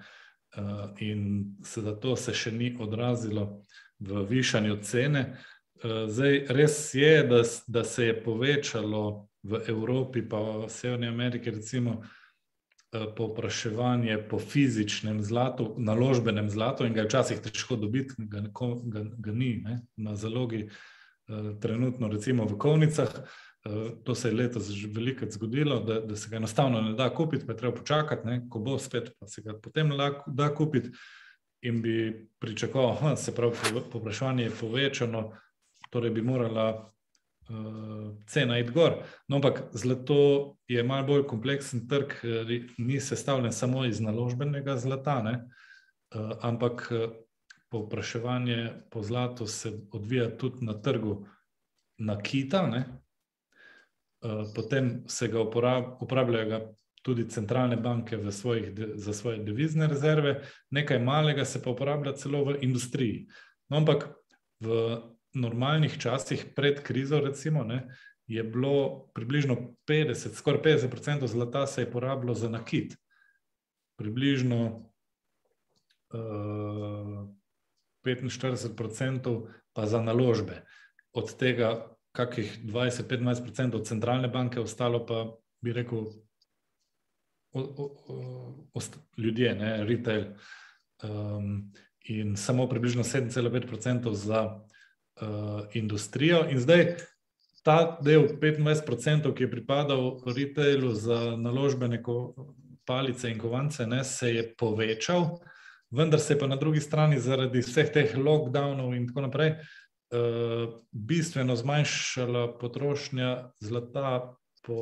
Eh, 0.56 1.05
in 1.06 1.56
zato 1.62 2.16
se 2.16 2.35
še 2.35 2.52
ni 2.52 2.72
odrazilo 2.81 3.62
v 4.01 4.24
višanju 4.28 4.78
cene. 4.82 5.36
Eh, 5.82 6.06
zdaj, 6.09 6.47
res 6.48 6.94
je, 6.94 7.22
da, 7.28 7.43
da 7.66 7.85
se 7.85 8.06
je 8.06 8.22
povečalo 8.22 9.28
v 9.43 9.62
Evropi, 9.68 10.22
pa 10.28 10.40
v 10.40 10.68
Severni 10.68 11.09
Ameriki, 11.09 11.51
recimo, 11.51 12.02
eh, 12.93 13.06
povpraševanje 13.16 14.18
po 14.31 14.39
fizičnem 14.39 15.22
zlatu, 15.22 15.74
naložbenem 15.78 16.51
zlatu, 16.51 16.85
in 16.85 16.94
ga 16.94 17.05
je 17.05 17.10
včasih 17.12 17.40
težko 17.40 17.77
dobiti, 17.77 18.14
ga, 18.18 18.43
ga, 18.51 19.05
ga 19.18 19.32
ni 19.32 19.60
ne, 19.64 19.82
na 19.97 20.16
zalogi, 20.16 20.68
trenutno, 21.60 22.09
recimo 22.10 22.43
v 22.43 22.59
Kovnicah. 22.59 23.12
Eh, 23.64 23.90
to 24.05 24.14
se 24.14 24.28
je 24.28 24.35
letos 24.35 24.68
že 24.68 24.89
veliko 24.89 25.27
zgodilo, 25.31 25.81
da, 25.81 26.01
da 26.01 26.16
se 26.16 26.31
ga 26.31 26.36
enostavno 26.36 26.81
ne 26.81 26.93
da 26.93 27.10
kupiti, 27.14 27.47
pa 27.47 27.52
je 27.52 27.56
treba 27.56 27.74
počakati, 27.77 28.27
ne, 28.27 28.47
ko 28.51 28.59
bo 28.59 28.78
spet, 28.78 29.10
pa 29.20 29.27
se 29.27 29.43
ga 29.43 29.52
potem 29.62 29.90
da 30.27 30.55
kupiti. 30.55 30.90
In 31.62 31.82
bi 31.82 32.28
pričakoval, 32.39 32.97
da 33.03 33.16
se 33.16 33.35
pravi, 33.35 33.55
povpraševanje 33.93 34.45
je 34.45 34.53
povečano, 34.61 35.32
torej 35.91 36.11
bi 36.11 36.23
morala 36.23 36.69
uh, 36.73 37.57
cena 38.27 38.59
iti 38.59 38.73
gor. 38.73 38.95
No, 39.28 39.37
ampak 39.37 39.62
zlato 39.73 40.57
je 40.69 40.82
malo 40.82 41.07
bolj 41.07 41.27
kompleksen 41.27 41.89
trg, 41.89 42.15
ni 42.78 43.01
sestavljen 43.01 43.53
samo 43.53 43.85
iz 43.85 44.01
naložbenega 44.01 44.77
zlata, 44.77 45.23
ne, 45.23 45.35
uh, 46.15 46.32
ampak 46.41 46.89
povpraševanje 47.69 48.70
po 48.91 49.03
zlatu 49.03 49.47
se 49.47 49.73
odvija 49.93 50.31
tudi 50.39 50.65
na 50.65 50.81
trgu 50.82 51.27
nakita. 51.99 52.66
Ne, 52.66 52.85
Eh, 54.23 54.45
potem 54.55 55.05
se 55.09 55.28
ga 55.28 55.41
uporabljajo 56.01 56.74
tudi 57.02 57.28
centralne 57.28 57.77
banke 57.77 58.18
svojih, 58.31 58.72
za 58.94 59.12
svoje 59.12 59.39
devizne 59.39 59.86
rezerve, 59.86 60.43
nekaj 60.70 60.98
malega 60.98 61.44
se 61.44 61.62
pa 61.62 61.70
uporablja 61.70 62.12
celo 62.12 62.44
v 62.44 62.59
industriji. 62.60 63.27
No, 63.68 63.77
ampak 63.77 64.09
v 64.60 64.98
normalnih 65.35 65.98
časih, 65.98 66.44
pred 66.56 66.82
krizo, 66.82 67.20
recimo, 67.20 67.64
ne, 67.64 67.86
je 68.27 68.43
bilo 68.44 69.10
približno 69.14 69.56
50, 69.89 70.35
skoraj 70.35 70.62
50% 70.62 71.27
zlata 71.27 71.66
se 71.66 71.82
je 71.82 71.90
porabilo 71.90 72.35
za 72.35 72.48
nakit. 72.48 72.97
Približno 73.97 74.90
uh, 76.14 77.28
45% 78.06 79.48
pa 79.72 79.86
za 79.86 80.02
naložbe. 80.02 80.62
Od 81.12 81.36
tega, 81.36 81.97
kakih 82.12 82.59
20-25% 82.64 83.77
od 83.77 83.86
centralne 83.86 84.28
banke, 84.28 84.60
ostalo 84.60 85.06
pa 85.06 85.36
bi 85.60 85.72
rekel, 85.72 86.06
o, 87.52 87.60
o, 87.60 88.14
o, 88.74 88.81
ljudje, 89.16 89.55
ne, 89.55 89.85
retail. 89.85 90.24
Um, 91.02 91.72
in 92.05 92.36
samo 92.36 92.68
približno 92.68 93.02
7,5% 93.05 94.12
za 94.12 94.43
uh, 95.20 95.60
industrijo. 95.74 96.44
In 96.51 96.60
zdaj 96.60 96.97
ta 97.62 97.98
del 98.02 98.28
25%, 98.40 99.35
ki 99.35 99.43
je 99.43 99.51
pripadal 99.51 100.22
retailu 100.27 100.94
za 100.94 101.36
naložbene 101.36 102.02
palice 102.85 103.31
in 103.31 103.39
kovance, 103.39 103.86
ne, 103.86 104.05
se 104.05 104.35
je 104.35 104.55
povečal, 104.59 105.39
vendar 105.90 106.20
se 106.20 106.35
je 106.35 106.39
pa 106.39 106.47
na 106.47 106.56
drugi 106.56 106.81
strani 106.81 107.20
zaradi 107.20 107.60
vseh 107.60 107.93
teh 107.93 108.16
lockdownov 108.16 108.94
in 108.97 109.06
tako 109.09 109.27
naprej 109.28 109.52
uh, 109.55 110.81
bistveno 110.93 111.56
zmanjšala 111.56 112.56
potrošnja 112.59 113.52
zlata 113.60 114.35
po 114.66 114.78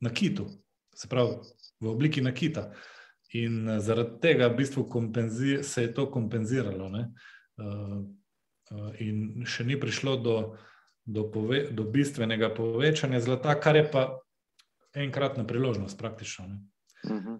nakitu, 0.00 0.46
se 1.00 1.08
pravi 1.08 1.36
v 1.80 1.88
obliki 1.88 2.20
nakita. 2.20 2.70
In 3.40 3.68
uh, 3.68 3.78
zaradi 3.80 4.20
tega 4.20 4.48
v 4.48 4.58
bistvu 4.60 4.86
se 5.62 5.82
je 5.82 5.94
to 5.94 6.10
kompenziralo. 6.10 6.90
Uh, 6.90 6.96
uh, 8.70 8.90
in 9.00 9.44
še 9.46 9.64
ni 9.64 9.80
prišlo 9.80 10.16
do, 10.16 10.36
do, 11.04 11.30
pove, 11.30 11.70
do 11.72 11.84
bistvenega 11.84 12.52
povečanja 12.54 13.20
zlata, 13.20 13.54
kar 13.60 13.76
je 13.76 13.86
pa 13.90 14.08
enkratna 14.94 15.46
priložnost, 15.46 15.98
praktično. 15.98 16.44
Uh 17.04 17.10
mhm. 17.10 17.28
-huh. 17.28 17.38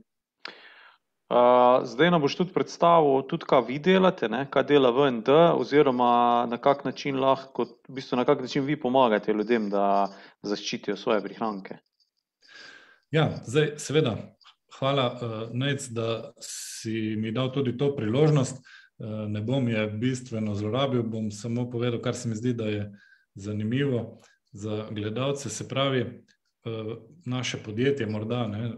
Uh, 1.31 1.87
zdaj 1.87 2.11
nam 2.11 2.25
boš 2.25 2.35
tudi 2.37 2.51
predstavil, 2.51 3.21
tudi 3.31 3.47
kaj 3.47 3.61
vi 3.69 3.77
delate, 3.79 4.29
ne? 4.29 4.49
kaj 4.51 4.65
dela 4.67 4.91
VND, 4.91 5.29
oziroma 5.55 6.47
na 6.51 6.59
kak 6.59 6.83
način 6.85 7.21
lahko, 7.23 7.69
v 7.87 7.95
bistvu 7.95 8.17
na 8.19 8.25
kak 8.25 8.41
način 8.41 8.65
vi 8.67 8.75
pomagate 8.81 9.33
ljudem, 9.33 9.69
da 9.71 10.09
zaščitijo 10.43 10.97
svoje 10.97 11.23
prihranke. 11.23 11.77
Ja, 13.11 13.43
zdaj, 13.47 13.75
seveda, 13.77 14.17
hvala, 14.79 15.07
uh, 15.13 15.57
Nec, 15.57 15.89
da 15.89 16.33
si 16.41 17.17
mi 17.19 17.33
dal 17.33 17.53
tudi 17.53 17.77
to 17.79 17.95
priložnost. 17.97 18.57
Uh, 18.99 19.29
ne 19.29 19.41
bom 19.43 19.69
je 19.69 19.87
bistveno 19.87 20.55
zlorabil, 20.55 21.03
bom 21.03 21.31
samo 21.31 21.71
povedal, 21.71 22.01
kar 22.01 22.15
se 22.15 22.29
mi 22.29 22.37
zdi, 22.37 22.53
da 22.55 22.65
je 22.65 22.93
zanimivo 23.35 24.21
za 24.53 24.87
gledalce. 24.91 25.51
Se 25.51 25.69
pravi, 25.69 26.25
Eh, 26.65 26.97
naše 27.25 27.59
podjetje, 27.65 28.07
morda 28.07 28.47
ne, 28.47 28.67
eh, 28.67 28.73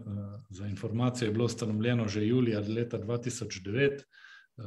za 0.49 0.67
informacijo, 0.67 1.27
je 1.27 1.31
bilo 1.31 1.45
ustanovljeno 1.45 2.07
že 2.07 2.27
julija 2.27 2.59
leta 2.59 2.97
2009. 2.97 3.91
Eh, 3.91 4.61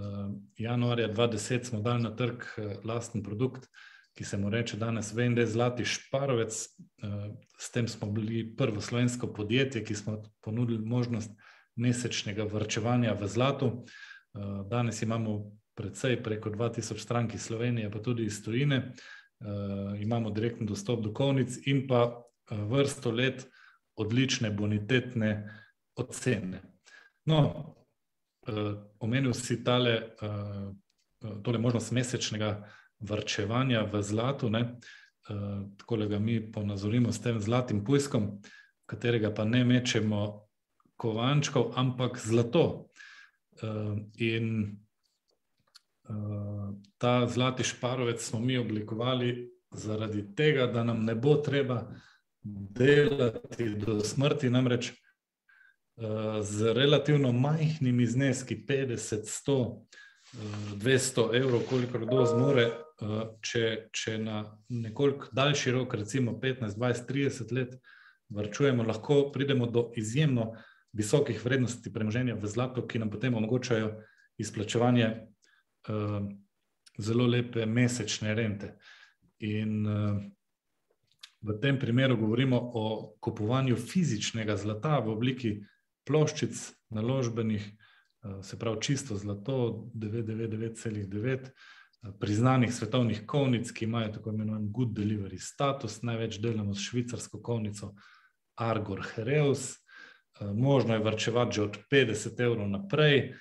januarja 0.59 1.09
2010 1.09 1.65
smo 1.65 1.81
dali 1.81 2.03
na 2.03 2.17
trg 2.17 2.43
lasten 2.85 3.23
produkt, 3.23 3.69
ki 4.17 4.25
se 4.25 4.39
mu 4.41 4.51
reče 4.51 4.77
danes 4.81 5.13
VND 5.13 5.45
Zlati 5.47 5.85
Šparovec. 5.85 6.57
S 7.59 7.71
tem 7.73 7.89
smo 7.89 8.11
bili 8.11 8.57
prvo 8.57 8.81
slovensko 8.81 9.29
podjetje, 9.33 9.85
ki 9.85 9.95
smo 9.95 10.23
ponudili 10.41 10.81
možnost 10.81 11.31
mesečnega 11.77 12.45
vrčevanja 12.49 13.13
v 13.13 13.29
zlatu. 13.29 13.71
Danes 14.71 15.03
imamo 15.03 15.53
predvsej 15.77 16.23
preko 16.23 16.51
2000 16.51 16.99
strank 16.99 17.35
iz 17.35 17.43
Slovenije, 17.43 17.91
pa 17.91 18.01
tudi 18.03 18.25
iz 18.25 18.41
Tujine. 18.45 18.95
Imamo 20.01 20.31
direktni 20.31 20.67
dostop 20.67 21.05
do 21.05 21.13
kovnic 21.13 21.61
in 21.67 21.87
pa 21.87 22.27
Eh, 22.51 22.57
vrsto 22.57 23.11
let 23.11 23.49
odlične 23.95 24.51
bonitetne 24.51 25.61
ocene. 25.97 26.63
No, 27.25 27.75
eh, 28.47 28.75
omenil 28.99 29.35
si 29.35 29.65
tale, 29.65 30.15
eh, 30.23 31.33
tole 31.43 31.59
možnost 31.59 31.93
mesečnega 31.93 32.69
vrčevanja 33.01 33.85
v 33.93 34.03
zlatu, 34.03 34.51
ne? 34.51 34.77
tako 35.77 35.97
da 35.97 36.07
ga 36.07 36.19
mi 36.19 36.53
ponazorimo 36.53 37.13
s 37.13 37.21
tem 37.23 37.41
zlatim 37.41 37.85
pujskom, 37.85 38.39
katerega 38.87 39.35
pa 39.35 39.45
ne 39.45 39.65
mečemo 39.65 40.47
kovančkov, 40.97 41.73
ampak 41.75 42.21
zlato. 42.23 42.89
In 44.23 44.79
ta 46.99 47.27
zlati 47.27 47.65
šparovec 47.65 48.23
smo 48.23 48.41
mi 48.41 48.59
oblikovali 48.59 49.51
zaradi 49.71 50.35
tega, 50.35 50.67
da 50.67 50.85
nam 50.85 51.05
ne 51.05 51.15
bo 51.15 51.35
treba 51.37 51.83
delati 52.43 53.69
do 53.75 54.01
smrti, 54.01 54.51
namreč 54.51 54.93
z 56.43 56.73
relativno 56.73 57.33
majhnimi 57.33 58.07
zneski, 58.07 58.65
50, 58.69 59.27
100, 59.27 59.53
uh, 59.53 59.83
200 60.75 61.37
evrov, 61.37 61.61
koliko 61.71 61.99
kdo 61.99 62.27
zmore, 62.27 62.71
če, 63.43 63.65
če 63.93 64.17
na 64.19 64.43
nekoliko 64.69 65.29
daljši 65.37 65.75
rok, 65.75 65.95
recimo 65.95 66.37
15, 66.41 66.79
20, 66.79 67.07
30 67.11 67.53
let, 67.53 67.77
vrčujemo, 68.33 68.87
lahko 68.87 69.31
pridemo 69.33 69.67
do 69.67 69.91
izjemno 69.97 70.53
visokih 70.97 71.43
vrednosti 71.45 71.93
premoženja 71.93 72.39
v 72.41 72.49
zlato, 72.49 72.87
ki 72.87 73.03
nam 73.03 73.11
potem 73.13 73.35
omogočajo 73.37 73.93
izplačevanje 74.41 75.11
uh, 75.13 76.23
zelo 76.99 77.27
lepe 77.29 77.67
mesečne 77.67 78.35
rente. 78.35 78.73
In 79.45 79.85
uh, 79.85 80.17
V 81.47 81.61
tem 81.61 81.79
primeru 81.79 82.17
govorimo 82.17 82.59
o 82.75 83.15
kupovanju 83.21 83.77
fizičnega 83.77 84.57
zlata 84.57 84.99
v 84.99 85.13
obliki 85.13 85.51
ploščic, 86.09 86.59
naložbenih, 86.91 87.63
eh, 87.63 88.43
se 88.43 88.59
pravi 88.59 88.81
čisto 88.83 89.17
zlato, 89.17 89.87
999,9, 89.95 91.47
eh, 91.47 91.53
priznanih 92.21 92.75
svetovnih 92.75 93.23
kovnic, 93.27 93.71
ki 93.73 93.85
imajo 93.85 94.13
tako 94.13 94.31
imenovan 94.31 94.69
good 94.73 94.89
delivery 94.89 95.39
status, 95.39 96.03
največ 96.03 96.39
delamo 96.39 96.75
s 96.75 96.89
švicarsko 96.89 97.43
kovnico 97.43 97.95
Argor 98.57 99.03
Hereus. 99.15 99.73
Eh, 100.41 100.53
možno 100.55 100.95
je 100.95 101.01
vrčevati 101.01 101.55
že 101.55 101.63
od 101.63 101.79
50 101.91 102.41
evrov 102.41 102.69
naprej, 102.69 103.35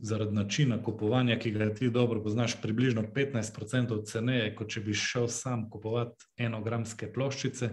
zaradi 0.00 0.32
načina 0.32 0.82
kupovanja, 0.82 1.38
ki 1.38 1.50
ga 1.50 1.74
ti 1.74 1.90
dobro 1.90 2.22
poznaš, 2.22 2.60
približno 2.62 3.02
15% 3.14 4.04
ceneje, 4.06 4.54
kot 4.56 4.70
če 4.70 4.80
bi 4.80 4.94
šel 4.94 5.28
sam 5.28 5.70
kupovati 5.70 6.24
enogramske 6.36 7.12
ploščice. 7.12 7.70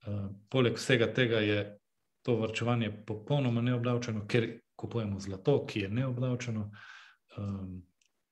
Uh, 0.00 0.30
poleg 0.48 0.78
vsega 0.78 1.10
tega 1.12 1.40
je 1.44 1.78
to 2.22 2.36
vrčevanje 2.36 2.92
popolnoma 3.06 3.60
neobdavčeno, 3.60 4.26
ker 4.28 4.46
kupujemo 4.76 5.20
zlato, 5.20 5.58
ki 5.66 5.80
je 5.80 5.88
neobdavčeno. 5.88 6.70
Um, 7.36 7.82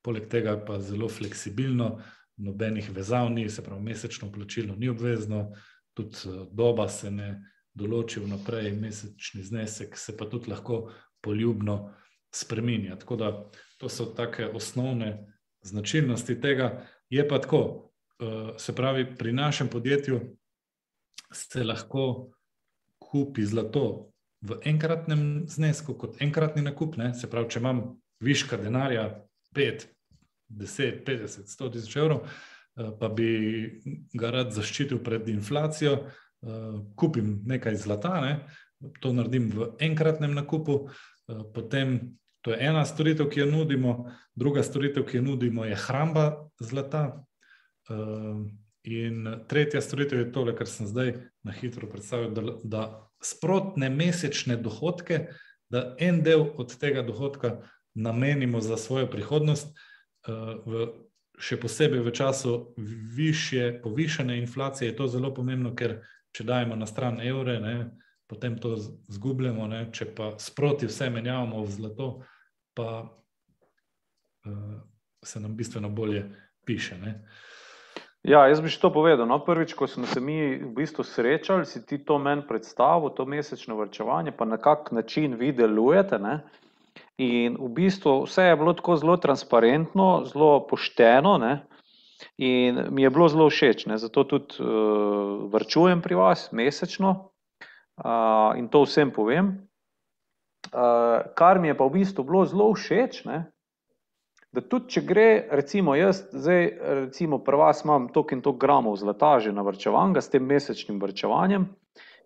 poleg 0.02 0.28
tega 0.30 0.56
pa 0.66 0.80
zelo 0.80 1.08
fleksibilno, 1.08 1.98
nobenih 2.38 2.90
vezav 2.94 3.30
ni, 3.30 3.48
se 3.50 3.64
pravi, 3.64 3.82
mesečno 3.82 4.32
plačilo 4.32 4.76
ni 4.76 4.88
obvezno, 4.88 5.48
tudi 5.94 6.16
uh, 6.28 6.46
doba 6.52 6.88
se 6.88 7.10
ne 7.10 7.30
določi 7.78 8.20
vnaprej, 8.20 8.72
mesečni 8.74 9.42
znesek 9.42 9.96
se 9.98 10.16
pa 10.16 10.26
tudi 10.30 10.50
lahko 10.50 10.88
poljubno 11.22 11.94
spremenja. 12.34 12.96
Tako 12.98 13.16
da 13.16 13.30
to 13.78 13.88
so 13.88 14.06
take 14.14 14.46
osnovne 14.46 15.26
značilnosti 15.62 16.40
tega. 16.40 16.86
Je 17.10 17.28
pa 17.28 17.38
tako, 17.38 17.90
eh, 18.20 18.58
se 18.58 18.74
pravi, 18.74 19.16
pri 19.16 19.32
našem 19.32 19.68
podjetju 19.68 20.20
se 21.32 21.64
lahko 21.64 22.30
kupi 22.98 23.44
zlato 23.44 24.12
v 24.40 24.60
enkratnem 24.64 25.44
znesku, 25.48 25.94
kot 25.94 26.22
enkratni 26.22 26.62
nakup. 26.62 26.96
Ne? 26.96 27.14
Se 27.14 27.30
pravi, 27.30 27.50
če 27.50 27.60
imam 27.60 28.00
viška 28.20 28.56
denarja 28.56 29.27
5, 29.58 29.88
10, 30.54 31.02
50, 31.06 31.50
100 31.50 31.72
tisoč 31.74 31.96
evrov, 31.98 32.22
eh, 32.22 32.92
pa 33.00 33.10
bi 33.10 33.28
ga 34.14 34.30
rad 34.34 34.54
zaščitil 34.54 35.02
pred 35.04 35.28
inflacijo, 35.34 35.98
eh, 36.06 36.72
kupim 36.96 37.40
nekaj 37.46 37.76
zlata, 37.82 38.20
ne? 38.22 38.34
to 39.02 39.10
naredim 39.12 39.50
v 39.50 39.72
enkratnem 39.82 40.36
nakupu. 40.38 40.86
Potem 41.54 42.14
to 42.46 42.52
je 42.54 42.60
ena 42.62 42.84
storitev, 42.86 43.26
ki 43.26 43.40
jo 43.40 43.46
nudimo, 43.50 43.94
druga 44.38 44.62
storitev, 44.62 45.02
ki 45.06 45.18
jo 45.18 45.22
nudimo, 45.22 45.64
je 45.66 45.74
hramba 45.74 46.46
zlata. 46.62 47.24
In 48.86 49.26
tretja 49.50 49.82
storitev 49.82 50.22
je 50.22 50.30
tole, 50.32 50.54
kar 50.56 50.70
sem 50.70 50.86
zdaj 50.86 51.16
na 51.42 51.52
hitro 51.52 51.90
predstavil, 51.90 52.30
da, 52.32 52.54
da 52.62 52.82
sprotne 53.24 53.90
mesečne 53.90 54.56
dohodke, 54.62 55.26
da 55.68 55.96
en 55.98 56.22
del 56.24 56.46
od 56.56 56.72
tega 56.80 57.02
dohodka 57.02 57.58
namenimo 57.98 58.60
za 58.60 58.76
svojo 58.76 59.06
prihodnost, 59.10 59.74
v, 60.66 60.86
še 61.38 61.58
posebej 61.60 62.02
v 62.02 62.12
času 62.14 62.74
više, 63.16 63.80
povišene 63.82 64.38
inflacije, 64.38 64.90
je 64.90 64.96
to 64.96 65.08
zelo 65.08 65.32
pomembno, 65.34 65.74
ker 65.74 66.00
če 66.34 66.44
dajemo 66.44 66.76
na 66.76 66.86
stran 66.86 67.20
evre, 67.24 67.58
ne, 67.62 67.74
potem 68.28 68.58
to 68.58 68.76
zgubljamo, 69.08 69.66
ne? 69.66 69.86
če 69.92 70.10
pa 70.14 70.32
sproti 70.38 70.86
vse 70.86 71.08
menjavamo 71.10 71.62
v 71.64 71.70
zlato, 71.72 72.08
pa 72.76 72.88
uh, 73.06 74.74
se 75.24 75.40
nam 75.40 75.56
bistveno 75.56 75.88
bolje 75.88 76.26
piše. 76.66 76.98
Ne? 77.00 77.14
Ja, 78.28 78.44
jaz 78.50 78.60
bi 78.60 78.68
še 78.68 78.82
to 78.82 78.90
povedal. 78.92 79.24
No, 79.30 79.38
prvič, 79.40 79.72
ko 79.78 79.88
smo 79.88 80.06
se 80.10 80.20
mi 80.20 80.58
v 80.60 80.70
bistvu 80.76 81.06
srečali, 81.06 81.64
si 81.64 81.80
ti 81.86 82.02
to 82.04 82.18
meni 82.20 82.44
predstavil, 82.44 83.14
to 83.16 83.24
mesečno 83.24 83.78
vrčevanje, 83.78 84.34
pa 84.36 84.44
na 84.44 84.58
kak 84.60 84.92
način 84.92 85.38
vi 85.40 85.54
delujete. 85.56 86.18
Ne? 86.20 86.42
In 87.18 87.56
v 87.58 87.68
bistvu 87.74 88.22
vse 88.28 88.46
je 88.46 88.56
bilo 88.56 88.72
tako 88.78 88.96
zelo 88.96 89.16
transparentno, 89.18 90.22
zelo 90.30 90.66
pošteno. 90.66 91.38
Ne? 91.42 91.66
In 92.38 92.84
mi 92.94 93.02
je 93.02 93.10
bilo 93.10 93.28
zelo 93.28 93.48
všeč, 93.50 93.86
ne? 93.90 93.98
zato 93.98 94.24
tudi 94.24 94.62
uh, 94.62 95.50
vrčujem 95.50 96.02
pri 96.02 96.14
vas 96.14 96.48
mesečno 96.52 97.10
uh, 98.04 98.54
in 98.58 98.68
to 98.70 98.84
vsem 98.86 99.10
povem. 99.10 99.68
Uh, 100.70 101.26
kar 101.34 101.58
mi 101.58 101.68
je 101.68 101.78
pa 101.78 101.86
v 101.86 101.98
bistvu 101.98 102.22
bilo 102.22 102.44
zelo 102.46 102.70
všeč, 102.74 103.24
ne? 103.26 103.46
da 104.54 104.62
tudi 104.62 104.94
če 104.94 105.02
gre, 105.04 105.28
recimo 105.50 105.94
jaz, 105.98 106.22
zdaj, 106.32 106.70
recimo 107.02 107.38
pri 107.44 107.58
vas 107.60 107.82
imam 107.84 108.08
toliko 108.12 108.34
in 108.34 108.42
toliko 108.42 108.62
gramov 108.62 108.96
zlata 108.96 109.38
že 109.44 109.52
na 109.52 109.62
vrčevanje 109.62 110.22
s 110.22 110.32
tem 110.32 110.46
mesečnim 110.46 111.00
vrčevanjem, 111.02 111.66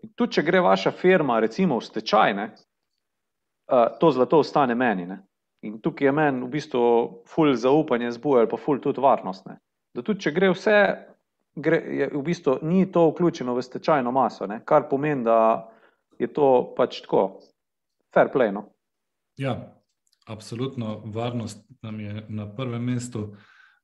in 0.04 0.12
tudi 0.14 0.38
če 0.38 0.44
gre 0.46 0.60
vaša 0.62 0.92
firma 0.94 1.40
recimo 1.42 1.80
v 1.80 1.88
stečaj, 1.88 2.34
ne, 2.38 2.46
to 4.00 4.10
zlato 4.10 4.38
ostane 4.42 4.74
meni. 4.74 5.06
Ne. 5.06 5.20
In 5.62 5.78
tukaj 5.80 6.08
je 6.08 6.12
meni 6.12 6.42
v 6.42 6.50
bistvu 6.50 6.84
ful 7.28 7.54
zaupanje 7.54 8.10
zbuja 8.16 8.42
ali 8.42 8.50
pa 8.50 8.58
ful 8.58 8.80
tudi 8.82 9.00
varnost. 9.00 9.46
Ne. 9.46 9.58
Da 9.94 10.02
tudi 10.02 10.24
če 10.24 10.32
gre 10.32 10.50
vse, 10.50 10.78
gre, 11.54 11.78
je, 12.00 12.08
v 12.14 12.22
bistvu 12.26 12.58
ni 12.66 12.86
to 12.92 13.06
vključeno 13.10 13.54
v 13.54 13.62
stečajno 13.62 14.10
maso, 14.12 14.48
ne, 14.48 14.62
kar 14.64 14.88
pomeni, 14.90 15.24
da 15.28 15.68
je 16.18 16.26
to 16.32 16.74
pač 16.76 17.02
tako, 17.04 17.42
fair 18.14 18.32
play. 18.32 18.50
No. 18.54 18.66
Ja, 19.40 19.56
Absolutno, 20.26 21.02
varnost 21.04 21.64
nam 21.82 22.00
je 22.00 22.26
na 22.28 22.54
prvem 22.54 22.84
mestu. 22.84 23.36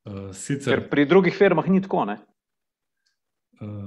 Uh, 0.05 0.30
sicer... 0.32 0.74
Ker 0.74 0.90
pri 0.90 1.05
drugih 1.06 1.34
firmah 1.34 1.66
ni 1.68 1.82
tako. 1.82 2.06
Uh... 2.06 2.16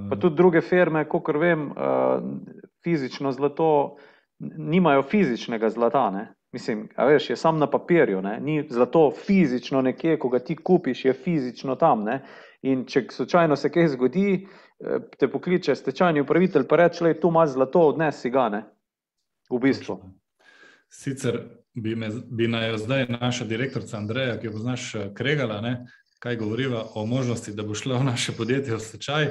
Pa 0.10 0.16
tudi 0.20 0.36
druge 0.36 0.62
firme, 0.62 1.06
kot 1.10 1.32
vem, 1.40 1.70
uh, 1.72 2.20
fizično 2.84 3.32
zlato, 3.32 3.98
nimajo 4.58 5.04
fizičnega 5.04 5.70
zlata. 5.70 6.10
Ne? 6.12 6.34
Mislim, 6.52 6.90
veš, 6.98 7.30
je 7.30 7.36
samo 7.36 7.60
na 7.60 7.70
papirju, 7.70 8.22
ne? 8.22 8.40
ni 8.40 8.68
zlato 8.70 9.12
fizično 9.26 9.82
nekje, 9.82 10.20
ko 10.20 10.30
ga 10.30 10.40
ti 10.40 10.56
kupiš, 10.56 11.06
je 11.06 11.14
fizično 11.14 11.76
tam. 11.76 12.04
Ne? 12.04 12.22
In 12.62 12.86
če 12.86 13.06
slučajno 13.12 13.56
se 13.56 13.72
kaj 13.72 13.88
zgodi, 13.96 14.48
te 15.18 15.30
pokliče 15.32 15.76
stečajni 15.76 16.22
upravitelj, 16.22 16.68
pa 16.68 16.76
reče, 16.76 17.04
da 17.04 17.10
je 17.10 17.20
tu 17.20 17.30
imaš 17.30 17.56
zlato, 17.56 17.88
odnesi 17.94 18.30
ga. 18.30 18.50
Ne? 18.50 18.64
V 19.50 19.60
bistvu. 19.60 19.98
Sicer 20.92 21.40
bi, 21.74 21.96
me, 21.96 22.10
bi 22.32 22.48
naj 22.48 22.78
zdaj 22.78 23.06
naša 23.10 23.46
direktorica 23.46 23.98
Andreja, 23.98 24.38
ki 24.40 24.48
jo 24.48 24.52
poznaš, 24.58 24.96
eh, 24.96 25.10
kregala, 25.16 25.62
ne, 25.62 25.86
kaj 26.20 26.36
govoriva 26.36 26.86
o 26.96 27.06
možnosti, 27.06 27.54
da 27.54 27.64
bo 27.64 27.76
šlo 27.76 28.04
naše 28.04 28.36
podjetje 28.38 28.76
v 28.76 28.80
stečaj. 28.80 29.30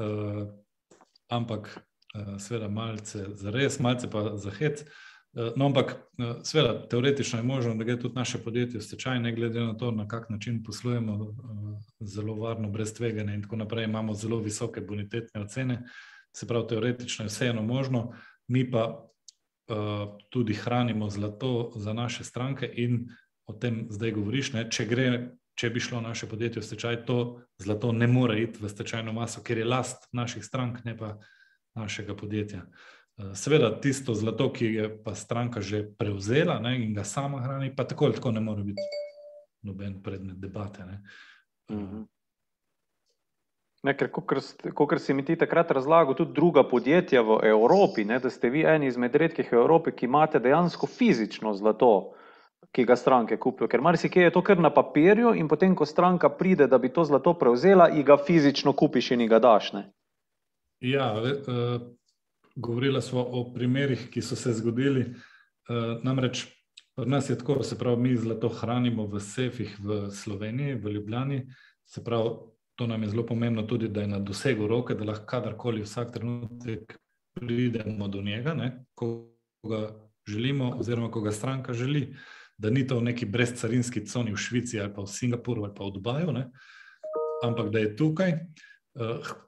Uh, 0.00 0.48
ampak, 1.28 1.68
seveda, 2.38 2.68
malce 2.68 3.24
za 3.34 3.50
res, 3.50 3.78
malce 3.80 4.10
pa 4.10 4.36
za 4.36 4.50
hec. 4.50 4.84
Uh, 5.32 5.52
no, 5.56 5.68
ampak, 5.70 5.92
uh, 6.18 6.40
seveda, 6.42 6.88
teoretično 6.90 7.38
je 7.38 7.46
možno, 7.46 7.74
da 7.78 7.84
gre 7.84 7.94
tudi 8.00 8.18
naše 8.18 8.38
podjetje 8.42 8.80
v 8.80 8.82
stečaj, 8.82 9.20
ne 9.20 9.30
glede 9.32 9.60
na 9.60 9.76
to, 9.78 9.90
na 9.90 10.08
kak 10.08 10.30
način 10.30 10.62
poslujemo, 10.62 11.12
uh, 11.14 11.36
zelo 12.00 12.34
varno, 12.34 12.70
brez 12.70 12.94
tveganja 12.94 13.34
in 13.34 13.42
tako 13.42 13.56
naprej. 13.56 13.84
Imamo 13.84 14.14
zelo 14.14 14.40
visoke 14.42 14.80
bonitetne 14.80 15.40
ocene, 15.40 15.82
se 16.36 16.46
pravi, 16.46 16.68
teoretično 16.68 17.24
je 17.24 17.28
vseeno 17.28 17.62
možno, 17.62 18.12
mi 18.48 18.70
pa 18.70 19.10
Eh, 19.70 20.18
tudi 20.28 20.54
hranimo 20.54 21.10
zlato 21.10 21.72
za 21.76 21.92
naše 21.92 22.24
stranke, 22.24 22.70
in 22.74 23.08
o 23.46 23.52
tem 23.52 23.86
zdaj 23.90 24.10
govoriš. 24.10 24.52
Ne, 24.52 24.64
če, 24.70 24.86
gre, 24.86 25.06
če 25.54 25.70
bi 25.70 25.80
šlo 25.80 26.00
naše 26.02 26.26
podjetje 26.26 26.58
v 26.58 26.66
stečaj, 26.66 26.96
to 27.06 27.18
zlato 27.58 27.92
ne 27.92 28.08
more 28.10 28.40
iti 28.42 28.58
v 28.58 28.68
stečajno 28.68 29.12
maso, 29.14 29.44
ker 29.46 29.62
je 29.62 29.68
last 29.68 30.08
naših 30.12 30.42
strank, 30.42 30.82
ne 30.84 30.96
pa 30.98 31.12
našega 31.74 32.16
podjetja. 32.16 32.64
Eh, 33.18 33.34
seveda, 33.34 33.72
tisto 33.80 34.14
zlato, 34.14 34.52
ki 34.52 34.74
je 34.74 34.86
pa 35.04 35.14
stranka 35.14 35.60
že 35.60 35.84
prevzela 35.98 36.58
ne, 36.60 36.76
in 36.84 36.94
ga 36.94 37.04
sama 37.04 37.42
hrani, 37.42 37.74
pa 37.76 37.84
tako 37.84 38.04
ali 38.04 38.14
tako 38.14 38.30
ne 38.30 38.40
more 38.40 38.62
biti 38.62 38.82
noben 39.62 40.02
predmet 40.02 40.40
debate. 40.40 40.84
Ne. 40.84 41.02
Mhm. 41.70 42.02
Ne, 43.82 43.94
ker, 43.96 44.10
kot 44.12 45.00
si 45.00 45.14
mi 45.16 45.24
ti 45.24 45.38
takrat 45.40 45.70
razlagal, 45.72 46.12
tudi 46.14 46.36
druga 46.36 46.66
podjetja 46.68 47.22
v 47.24 47.38
Evropi, 47.48 48.04
ne, 48.04 48.18
da 48.20 48.28
ste 48.30 48.50
vi 48.52 48.60
eni 48.68 48.90
izmed 48.92 49.14
redkih 49.16 49.48
v 49.48 49.56
Evropi, 49.56 49.94
ki 49.96 50.04
imate 50.04 50.40
dejansko 50.40 50.86
fizično 50.86 51.54
zlato, 51.56 52.12
ki 52.76 52.84
ga 52.84 52.96
stranke 52.96 53.38
kupijo. 53.40 53.70
Ker 53.72 53.80
marsikaj 53.80 54.28
je 54.28 54.34
to 54.36 54.42
kar 54.44 54.60
na 54.60 54.68
papirju, 54.68 55.32
in 55.32 55.48
potem, 55.48 55.72
ko 55.74 55.88
stranka 55.88 56.28
pride, 56.28 56.68
da 56.68 56.78
bi 56.78 56.92
to 56.92 57.06
zlato 57.08 57.32
prevzela, 57.40 57.88
in 57.88 58.04
ga 58.04 58.18
fizično 58.20 58.76
kupiš 58.76 59.14
in 59.16 59.24
ga 59.28 59.40
daš. 59.40 59.72
Ne. 59.72 59.86
Ja, 60.80 61.12
uh, 61.22 61.82
govorila 62.56 63.00
smo 63.00 63.20
o 63.20 63.52
primerih, 63.54 64.08
ki 64.10 64.22
so 64.22 64.36
se 64.36 64.52
zgodili. 64.52 65.04
Uh, 65.68 66.00
namreč 66.02 66.46
pri 66.96 67.08
nas 67.08 67.30
je 67.30 67.38
tako, 67.38 67.62
se 67.64 67.78
pravi, 67.78 68.02
mi 68.02 68.16
zlato 68.16 68.48
hranimo 68.48 69.06
v 69.06 69.20
sefih 69.20 69.76
v 69.80 70.10
Sloveniji, 70.10 70.74
v 70.74 70.94
Ljubljani. 70.96 71.44
Se 71.86 72.04
pravi, 72.04 72.30
To 72.80 72.86
nam 72.86 73.02
je 73.02 73.08
zelo 73.08 73.26
pomembno 73.26 73.62
tudi, 73.62 73.88
da 73.88 74.00
je 74.00 74.06
na 74.08 74.18
dosegu 74.18 74.66
roke, 74.66 74.94
da 74.94 75.04
lahko 75.04 75.26
kadarkoli 75.26 75.82
vsak 75.82 76.12
trenutek 76.12 76.94
pridemo 77.34 78.08
do 78.08 78.22
njega, 78.22 78.54
ne, 78.54 78.84
ko 78.94 79.34
ga 79.68 79.80
želimo, 80.28 80.70
oziroma 80.78 81.10
ko 81.10 81.20
ga 81.20 81.32
stranka 81.32 81.72
želi, 81.72 82.16
da 82.58 82.70
ni 82.70 82.86
to 82.86 82.96
v 82.96 83.02
neki 83.02 83.26
brezcarinski 83.26 84.06
coni 84.06 84.32
v 84.32 84.36
Švici 84.36 84.80
ali 84.80 84.94
pa 84.94 85.02
v 85.02 85.12
Singapuru 85.12 85.64
ali 85.64 85.74
pa 85.76 85.84
v 85.84 85.92
Dubaju, 85.92 86.32
ne, 86.32 86.46
ampak 87.44 87.68
da 87.68 87.78
je 87.84 87.96
tukaj. 87.96 88.32
Uh, 88.32 88.69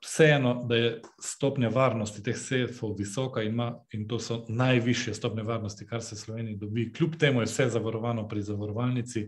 vseeno, 0.04 0.54
da 0.68 0.76
je 0.76 0.92
stopnja 1.20 1.68
varnosti 1.68 2.22
teh 2.22 2.36
sefov 2.38 2.94
visoka 2.98 3.42
in, 3.42 3.52
ima, 3.52 3.72
in 3.92 4.06
to 4.08 4.18
so 4.18 4.44
najvišje 4.48 5.14
stopnje 5.14 5.42
varnosti, 5.42 5.86
kar 5.86 6.02
se 6.02 6.14
v 6.14 6.18
Sloveniji 6.18 6.56
dobi. 6.56 6.92
Kljub 6.92 7.16
temu 7.20 7.40
je 7.42 7.50
vse 7.50 7.68
zavarovano 7.68 8.28
pri 8.28 8.42
zavarovalnici. 8.42 9.26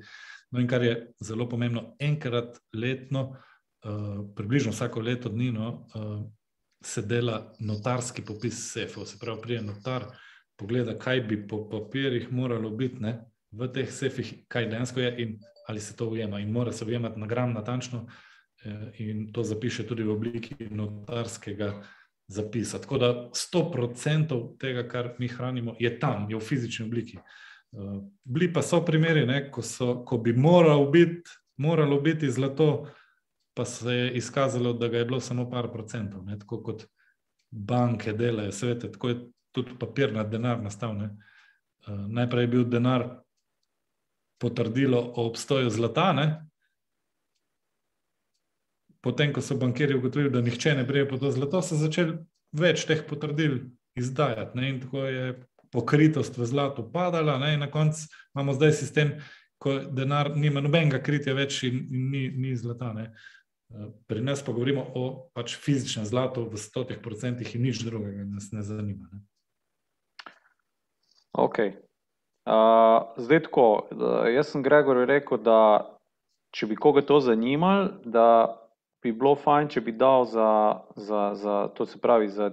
No, 0.51 0.61
in 0.61 0.69
kar 0.69 0.83
je 0.83 0.95
zelo 1.21 1.49
pomembno, 1.49 1.95
enkrat 1.99 2.59
letno 2.73 3.29
uh, 3.31 3.37
Eh, 3.85 3.89
približno 4.37 4.73
vsako 4.73 5.01
leto 5.01 5.29
dni 5.29 5.51
uh, 5.59 5.85
se 6.81 7.03
dela 7.03 7.53
notarski 7.61 8.23
popis 8.25 8.73
sefov. 8.73 9.05
Se 9.05 9.19
pravi, 9.21 9.41
prije 9.43 9.63
notar 9.63 10.05
pogleda, 10.57 10.99
kaj 10.99 11.21
bi 11.21 11.49
po 11.49 11.69
papirjih 11.69 12.33
moralo 12.33 12.71
biti 12.71 13.03
ne, 13.03 13.19
v 13.53 13.69
teh 13.69 13.93
sefih, 13.93 14.33
kaj 14.49 14.71
dejansko 14.71 15.01
je 15.01 15.15
in 15.23 15.37
ali 15.69 15.81
se 15.81 15.97
to 15.97 16.09
ujema. 16.09 16.41
In 16.41 16.51
mora 16.53 16.73
se 16.73 16.85
ujemati 16.85 17.21
na 17.21 17.27
gram 17.27 17.53
natančno 17.53 18.07
in 18.99 19.32
to 19.32 19.43
zapiše 19.43 19.86
tudi 19.86 20.03
v 20.03 20.11
obliki 20.11 20.69
notarskega 20.70 21.82
zapisa. 22.27 22.78
Tako 22.78 22.99
da 22.99 23.31
100% 23.32 24.59
tega, 24.59 24.89
kar 24.89 25.15
mi 25.19 25.28
hranimo, 25.28 25.77
je 25.78 25.99
tam, 26.01 26.27
je 26.31 26.36
v 26.36 26.41
fizični 26.41 26.86
obliki. 26.86 27.19
Uh, 27.73 28.03
bili 28.24 28.53
pa 28.53 28.62
so 28.62 28.85
primeri, 28.85 29.27
ne, 29.27 29.51
ko, 29.51 29.62
so, 29.62 30.05
ko 30.07 30.19
bi 30.19 30.32
moral 30.32 30.86
biti, 30.91 31.31
moralo 31.57 32.01
biti 32.01 32.31
zlato, 32.31 32.86
pa 33.55 33.65
se 33.65 33.95
je 33.95 34.12
izkazalo, 34.16 34.73
da 34.73 34.89
ga 34.89 34.99
je 34.99 35.05
bilo 35.05 35.20
samo 35.20 35.51
par 35.51 35.69
procentov, 35.73 36.24
ne? 36.24 36.39
tako 36.39 36.62
kot 36.62 36.86
banke 37.51 38.12
delajo, 38.12 38.53
svete, 38.53 38.93
tako 38.93 39.09
je 39.09 39.16
tudi 39.53 39.78
papir 39.78 40.12
na 40.12 40.24
denar 40.24 40.62
nastal. 40.62 40.97
Ne? 40.97 41.11
Uh, 41.86 42.07
najprej 42.09 42.43
je 42.43 42.49
bil 42.49 42.65
denar 42.65 43.09
potrdilo 44.39 44.99
o 44.99 45.27
obstoju 45.28 45.70
zlata, 45.70 46.12
ne? 46.12 46.27
Potem, 49.05 49.32
ko 49.32 49.43
so 49.44 49.56
bankiri 49.60 49.98
ugotovili, 49.98 50.32
da 50.32 50.40
nihče 50.40 50.74
ne 50.78 50.85
brije 50.89 51.09
po 51.09 51.18
to 51.20 51.31
zlato, 51.31 51.60
so 51.62 51.76
začeli 51.76 52.16
več 52.56 52.86
teh 52.89 53.02
potrdil 53.09 53.59
izdajati. 53.98 54.56
Ne? 54.59 54.70
In 54.72 54.81
tako 54.81 55.05
je 55.05 55.35
pokritost 55.74 56.39
v 56.39 56.47
zlatu 56.48 56.86
padala, 56.93 57.36
ne? 57.39 57.55
in 57.55 57.60
na 57.60 57.70
koncu 57.70 58.09
imamo 58.35 58.55
zdaj 58.56 58.72
sistem. 58.81 59.16
Ko 59.59 59.78
denar 59.78 60.32
nima 60.36 60.60
nobenega 60.60 60.98
kritja 61.01 61.32
več 61.35 61.62
in, 61.64 61.78
in 61.89 62.09
ni, 62.12 62.24
ni 62.28 62.56
zlata. 62.56 62.90
Uh, 62.94 63.93
Pri 64.06 64.20
nas 64.20 64.43
pa 64.44 64.52
govorimo 64.52 64.82
o 64.94 65.05
pač 65.35 65.55
fizičnem 65.56 66.05
zlatu 66.06 66.44
v 66.51 66.59
stotih 66.60 66.98
procentih 67.02 67.48
in 67.56 67.64
nič 67.64 67.81
drugega 67.86 68.26
nas 68.28 68.51
ne 68.52 68.62
zanima. 68.66 69.09
Ne? 69.12 69.22
Ok. 71.32 71.59
Uh, 72.44 73.14
zdaj 73.16 73.47
tako, 73.47 73.89
jaz 74.28 74.52
sem 74.52 74.62
Gregor 74.62 75.01
rekel, 75.09 75.40
da 75.40 75.97
če 76.55 76.68
bi 76.70 76.76
koga 76.76 77.02
to 77.02 77.18
zanimalo, 77.24 77.89
da 78.05 78.26
bi 79.05 79.12
bilo 79.12 79.35
fajn, 79.36 79.68
če 79.74 79.82
bi 79.85 79.93
dal 80.01 80.24
za, 80.28 80.51
za, 80.97 81.24
za 81.39 81.56
to 81.76 81.86
se 81.86 82.01
pravi, 82.01 82.31
za 82.32 82.51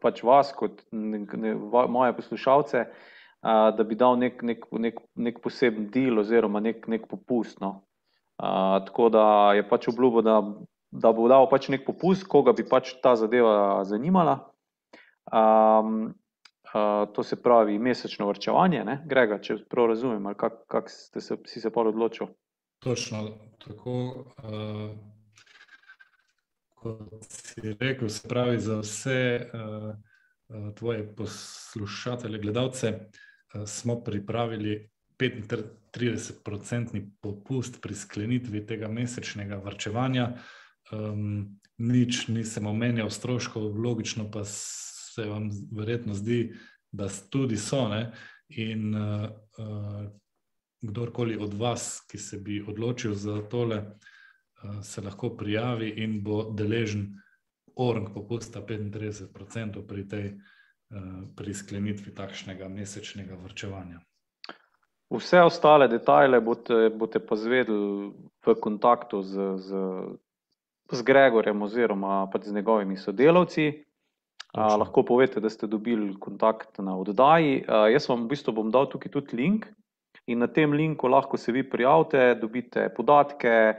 pač 0.00 0.22
vas 0.24 0.52
kot 0.56 0.84
ne, 0.92 1.24
ne, 1.24 1.54
moje 1.88 2.16
poslušalce, 2.16 2.84
uh, 2.86 3.68
da 3.76 3.84
bi 3.84 3.96
dal 3.96 4.18
nek, 4.20 4.42
nek, 4.46 4.66
nek, 4.72 5.00
nek 5.16 5.40
poseben 5.44 5.88
del 5.92 6.20
oziroma 6.22 6.60
nek, 6.60 6.86
nek 6.88 7.08
popust. 7.08 7.60
No? 7.64 7.80
tako 8.86 9.08
da 9.12 9.52
je 9.52 9.68
pač 9.68 9.88
obljubil, 9.88 10.22
da, 10.24 10.38
da 10.90 11.12
bo 11.12 11.28
dal 11.28 11.44
pač 11.50 11.68
nek 11.68 11.84
popust, 11.84 12.24
koga 12.24 12.54
bi 12.56 12.64
pač 12.64 12.94
ta 13.02 13.12
zadeva 13.16 13.84
zanimala. 13.84 14.38
Um, 15.30 16.14
uh, 16.72 17.04
to 17.12 17.22
se 17.22 17.36
pravi 17.42 17.78
mesečno 17.78 18.26
vrčevanje, 18.30 18.84
ne? 18.84 18.96
Grega, 19.06 19.38
če 19.44 19.60
prav 19.70 19.92
razumem, 19.92 20.26
ali 20.26 20.38
kako 20.40 20.64
kak 20.72 20.90
ste 20.90 21.20
se, 21.20 21.36
si 21.46 21.60
se 21.60 21.70
pa 21.70 21.84
odločil. 21.84 22.32
Točno 22.80 23.26
tako. 23.60 24.24
Uh, 24.40 24.88
kot 26.80 27.26
si 27.28 27.74
rekel, 27.80 28.08
se 28.08 28.28
pravi 28.28 28.60
za 28.60 28.78
vse 28.80 29.50
uh, 29.52 29.94
tvoje 30.74 31.16
poslušatelje, 31.16 32.38
gledalce, 32.38 32.92
uh, 33.54 33.64
smo 33.66 34.00
pripravili 34.04 34.90
35-odstotni 35.18 37.10
popust 37.20 37.80
pri 37.82 37.94
sklenitvi 37.94 38.66
tega 38.66 38.88
mesečnega 38.88 39.56
vrčevanja. 39.64 40.32
Um, 40.92 41.60
nič 41.78 42.28
nisem 42.28 42.66
omenjal 42.66 43.10
stroškov, 43.10 43.76
logično 43.76 44.30
pa 44.30 44.44
se 44.44 45.24
vam 45.24 45.50
verjetno 45.72 46.14
zdi, 46.14 46.54
da 46.92 47.08
tudi 47.30 47.56
so. 47.56 47.88
Ne? 47.88 48.12
In 48.48 48.94
uh, 48.94 49.28
uh, 49.58 50.06
kdorkoli 50.80 51.36
od 51.36 51.54
vas, 51.54 52.00
ki 52.10 52.18
se 52.18 52.38
bi 52.38 52.64
odločil 52.66 53.14
za 53.14 53.42
tole, 53.50 53.76
uh, 53.76 54.16
se 54.82 55.00
lahko 55.00 55.30
prijavi 55.36 55.88
in 56.04 56.20
bo 56.24 56.42
deležen 56.52 57.08
orang 57.76 58.10
popusta 58.14 58.60
35% 58.60 59.86
pri 59.86 60.08
tej 60.08 60.26
uh, 60.34 60.40
pri 61.36 61.54
sklenitvi 61.54 62.14
takšnega 62.14 62.68
mesečnega 62.68 63.38
vrčevanja. 63.44 64.00
Vse 65.10 65.42
ostale 65.42 65.88
detajle 65.90 66.40
boste, 66.40 66.90
boste 66.94 67.18
pa 67.18 67.34
zvedeli 67.34 68.10
v 68.46 68.54
kontaktu 68.62 69.22
z, 69.22 69.34
z, 69.58 69.68
z 70.92 71.00
Gregorjem 71.02 71.62
oziroma 71.62 72.26
pa 72.30 72.38
z 72.38 72.54
njegovimi 72.54 72.96
sodelavci. 72.96 73.86
A, 74.50 74.74
lahko 74.74 75.02
povete, 75.06 75.38
da 75.40 75.50
ste 75.50 75.66
dobili 75.70 76.14
kontakt 76.18 76.78
na 76.78 76.96
oddaji. 76.98 77.64
A, 77.66 77.86
jaz 77.90 78.08
vam 78.10 78.26
v 78.26 78.34
bistvu 78.34 78.54
bom 78.54 78.70
dal 78.70 78.90
tukaj 78.90 79.12
tudi 79.14 79.38
link, 79.38 79.66
in 80.30 80.38
na 80.38 80.46
tem 80.46 80.72
linku 80.72 81.08
lahko 81.10 81.36
se 81.36 81.52
vi 81.52 81.62
prijavite, 81.66 82.34
dobite 82.40 82.88
podatke, 82.96 83.74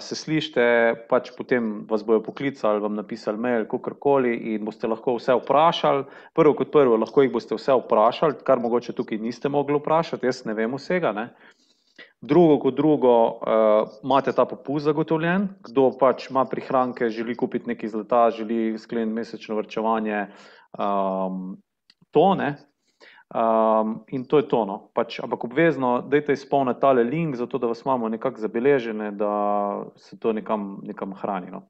se 0.00 0.16
slišite, 0.16 0.66
pač 1.10 1.32
potem 1.36 1.84
vas 1.90 2.04
bojo 2.06 2.22
poklicali, 2.22 2.82
vam 2.82 2.94
napisali 2.94 3.40
mail, 3.40 3.66
kakorkoli 3.70 4.34
in 4.54 4.64
boste 4.64 4.88
lahko 4.88 5.16
vse 5.18 5.36
vprašali. 5.40 6.04
Prvo 6.34 6.54
kot 6.58 6.72
prvo, 6.72 6.96
lahko 7.02 7.26
jih 7.26 7.32
boste 7.34 7.58
vse 7.58 7.76
vprašali, 7.82 8.40
kar 8.46 8.62
mogoče 8.62 8.94
tukaj 8.96 9.20
niste 9.22 9.50
mogli 9.52 9.80
vprašati, 9.80 10.26
jaz 10.26 10.44
ne 10.46 10.54
vem 10.54 10.78
vsega. 10.78 11.12
Ne? 11.16 11.28
Drugo 12.20 12.58
kot 12.60 12.74
drugo, 12.76 13.16
uh, 13.36 13.98
imate 14.04 14.32
ta 14.32 14.46
popust 14.48 14.88
zagotovljen, 14.88 15.50
kdo 15.68 15.90
pač 16.00 16.30
ima 16.30 16.46
prihranke, 16.48 17.10
želi 17.12 17.36
kupiti 17.36 17.68
nekaj 17.70 17.92
zlata, 17.92 18.22
želi 18.38 18.78
skleniti 18.78 19.14
mesečno 19.18 19.58
vrčevanje, 19.58 20.24
um, 20.78 21.56
to 22.10 22.34
ne, 22.34 22.54
Um, 23.34 24.04
in 24.08 24.24
to 24.24 24.38
je 24.38 24.48
to. 24.48 24.64
No. 24.64 24.90
Pač, 24.94 25.18
ampak 25.20 25.44
obvezno, 25.44 26.00
da 26.00 26.16
je 26.16 26.32
izpolniti 26.32 26.80
tale 26.80 27.02
link, 27.04 27.36
zato 27.36 27.58
da 27.58 27.66
vas 27.66 27.82
imamo 27.82 28.08
nekako 28.08 28.40
zabeležene, 28.40 29.10
da 29.10 29.84
se 29.96 30.18
to 30.18 30.32
nekam, 30.32 30.80
nekam 30.82 31.14
hrani. 31.14 31.50
No. 31.50 31.66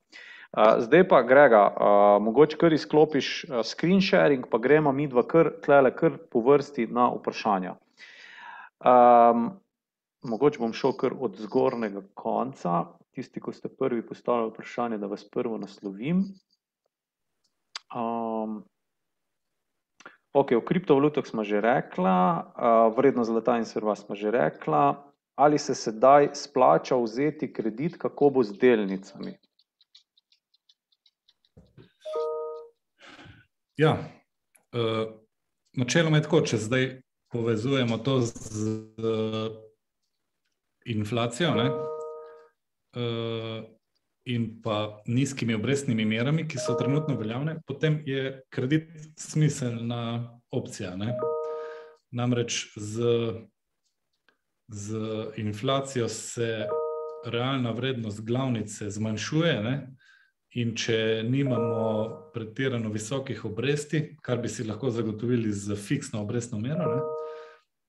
Uh, 0.53 0.77
zdaj 0.79 1.09
pa, 1.09 1.23
Grega, 1.23 1.63
uh, 1.69 2.23
mogoče 2.23 2.57
kar 2.57 2.73
izklopiš 2.73 3.45
uh, 3.45 3.61
screen 3.65 4.01
sharing, 4.01 4.47
pa 4.51 4.59
gremo 4.59 4.93
mi 4.93 5.09
dva 5.09 5.25
kar, 5.27 5.51
tlele, 5.65 5.95
kar 5.97 6.19
po 6.31 6.41
vrsti 6.45 6.87
na 6.93 7.09
vprašanja. 7.15 7.75
Um, 8.85 9.51
mogoče 10.29 10.61
bom 10.61 10.73
šel 10.77 10.93
kar 11.01 11.17
od 11.21 11.41
zgornjega 11.41 12.05
konca, 12.15 12.85
tisti, 13.17 13.41
ko 13.41 13.53
ste 13.53 13.69
prvi 13.69 14.05
postavili 14.07 14.53
vprašanje, 14.53 14.99
da 14.99 15.09
vas 15.09 15.25
prvo 15.25 15.59
naslovim. 15.59 16.25
Um, 17.97 18.65
Ok, 20.37 20.53
o 20.53 20.61
kriptovalutah 20.61 21.25
smo 21.25 21.45
že 21.45 21.61
rekla, 21.65 22.45
vrednost 22.97 23.31
zlata 23.31 23.57
in 23.57 23.65
srva 23.65 23.97
smo 23.97 24.15
že 24.15 24.31
rekla. 24.31 25.13
Ali 25.37 25.59
se 25.59 25.75
sedaj 25.75 26.29
splača 26.33 26.97
vzeti 26.97 27.53
kredit, 27.53 27.97
kako 27.97 28.31
bo 28.31 28.43
z 28.43 28.57
delnicami? 28.61 29.37
Ja, 33.77 33.97
načeloma 35.77 36.17
je 36.17 36.23
tako, 36.23 36.41
če 36.41 36.57
zdaj 36.57 36.85
povezujemo 37.33 37.99
to 37.99 38.21
z 38.21 38.81
inflacijo 40.85 41.53
ne, 41.57 41.69
in 44.27 44.63
pa 44.63 45.03
nizkimi 45.07 45.55
obrestnimi 45.55 46.05
merami, 46.05 46.49
ki 46.49 46.59
so 46.59 46.75
trenutno 46.75 47.15
veljavne, 47.17 47.61
potem 47.67 48.01
je 48.07 48.41
kredit 48.51 48.91
smiselna 49.19 50.41
opcija. 50.51 50.97
Ne? 50.97 51.15
Namreč 52.11 52.73
z, 52.77 53.07
z 54.69 54.99
inflacijo 55.37 56.09
se 56.09 56.67
realna 57.27 57.71
vrednost 57.71 58.25
glavnice 58.27 58.91
zmanjšuje, 58.91 59.55
ne? 59.63 59.77
in 60.57 60.73
če 60.75 61.23
nimamo 61.29 62.31
pretirano 62.35 62.89
visokih 62.91 63.45
obresti, 63.45 64.17
kar 64.25 64.41
bi 64.41 64.49
si 64.49 64.65
lahko 64.65 64.91
zagotovili 64.91 65.53
z 65.53 65.77
fiksno 65.77 66.23
obrestno 66.23 66.59
mero. 66.59 66.95
Ne? 66.95 67.03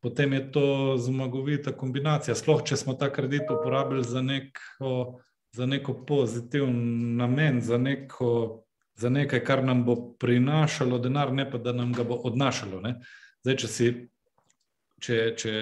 Potem 0.03 0.33
je 0.33 0.41
to 0.51 0.67
zmagovita 1.01 1.73
kombinacija. 1.73 2.35
Sploh, 2.35 2.61
če 2.67 2.77
smo 2.77 2.93
ta 2.93 3.09
kredit 3.13 3.49
uporabili 3.49 4.03
za 4.03 4.21
neko 4.21 5.17
za 5.57 5.65
neko 5.65 5.93
pozitiven 6.05 7.15
namen, 7.17 7.61
za, 7.61 7.77
neko, 7.77 8.63
za 8.95 9.09
nekaj, 9.09 9.41
kar 9.43 9.63
nam 9.65 9.85
bo 9.85 9.95
prinašalo 10.19 10.99
denar, 10.99 11.33
ne 11.33 11.47
pa 11.51 11.57
da 11.57 11.73
nam 11.73 11.93
ga 11.93 12.03
bo 12.05 12.19
odnašalo. 12.29 12.81
Zdaj, 13.41 13.55
če, 13.57 13.67
si, 13.67 13.87
če, 15.01 15.17
če 15.37 15.53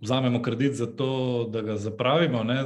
vzamemo 0.00 0.40
kredit 0.42 0.78
za 0.80 0.86
to, 0.88 1.10
da 1.52 1.60
ga 1.62 1.76
zapravimo, 1.76 2.40
ne, 2.48 2.62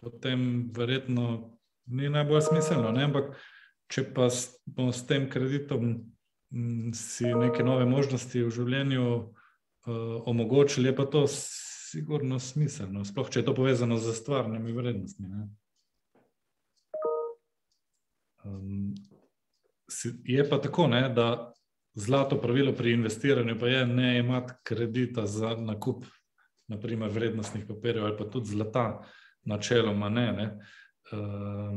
potem 0.00 0.70
verjetno 0.72 1.58
ni 1.92 2.08
najbolj 2.08 2.46
smiselno. 2.48 2.94
Ne? 2.96 3.04
Ampak, 3.10 3.34
če 3.92 4.06
pa 4.16 4.30
bomo 4.64 4.96
s 4.96 5.04
tem 5.06 5.28
kreditom 5.28 5.98
si 6.96 7.28
neke 7.28 7.64
nove 7.64 7.84
možnosti 7.88 8.46
v 8.46 8.52
življenju 8.52 9.04
uh, 9.12 10.16
omogočili, 10.28 10.88
je 10.88 10.96
pa 10.96 11.04
to 11.04 11.26
sigurno 11.92 12.38
smiselno, 12.40 13.04
sploh 13.04 13.28
če 13.28 13.42
je 13.42 13.46
to 13.46 13.54
povezano 13.56 13.98
z 14.00 14.14
stvarnimi 14.16 14.72
vrednostmi. 14.72 15.28
Um, 18.48 18.94
je 20.24 20.44
pa 20.48 20.58
tako, 20.62 20.88
ne, 20.88 21.04
da 21.12 21.52
zlato 21.94 22.38
pravilo 22.40 22.72
pri 22.72 22.94
investiranju 22.96 23.58
pa 23.60 23.68
je 23.68 23.86
ne 23.86 24.18
imati 24.18 24.56
kredita 24.64 25.26
za 25.26 25.52
nakup, 25.58 26.06
naprimer, 26.72 27.12
vrednostnih 27.12 27.66
papirjev 27.68 28.06
ali 28.06 28.16
pa 28.18 28.30
tudi 28.30 28.54
zlata, 28.54 28.86
načeloma 29.44 30.08
ne. 30.08 30.26
ne. 30.32 30.48
Uh, 31.12 31.76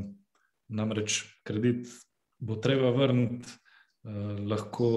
namreč 0.68 1.20
kredit 1.44 1.92
bo 2.40 2.56
treba 2.56 2.94
vrniti. 2.96 3.52
Uh, 4.06 4.38
lahko 4.48 4.88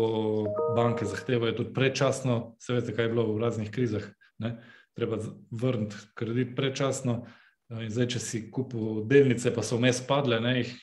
banke 0.77 1.07
zahtevajo 1.09 1.57
tudi 1.57 1.73
predčasno, 1.75 2.59
se 2.61 2.77
veste, 2.77 2.93
kaj 2.93 3.09
je 3.09 3.13
bilo 3.15 3.25
v 3.33 3.39
raznih 3.41 3.71
krizah. 3.73 4.05
Ne? 4.39 4.59
Treba 4.99 5.21
vrniti 5.51 5.97
kredit 6.19 6.57
prečasno. 6.59 7.23
Eh, 7.71 7.87
in 7.87 7.91
zdaj, 7.95 8.11
če 8.17 8.23
si 8.25 8.45
kupil 8.51 9.05
delnice, 9.07 9.55
pa 9.55 9.63
so 9.63 9.79
vmes 9.79 10.03
padle, 10.07 10.41
ne, 10.43 10.59
jih 10.63 10.75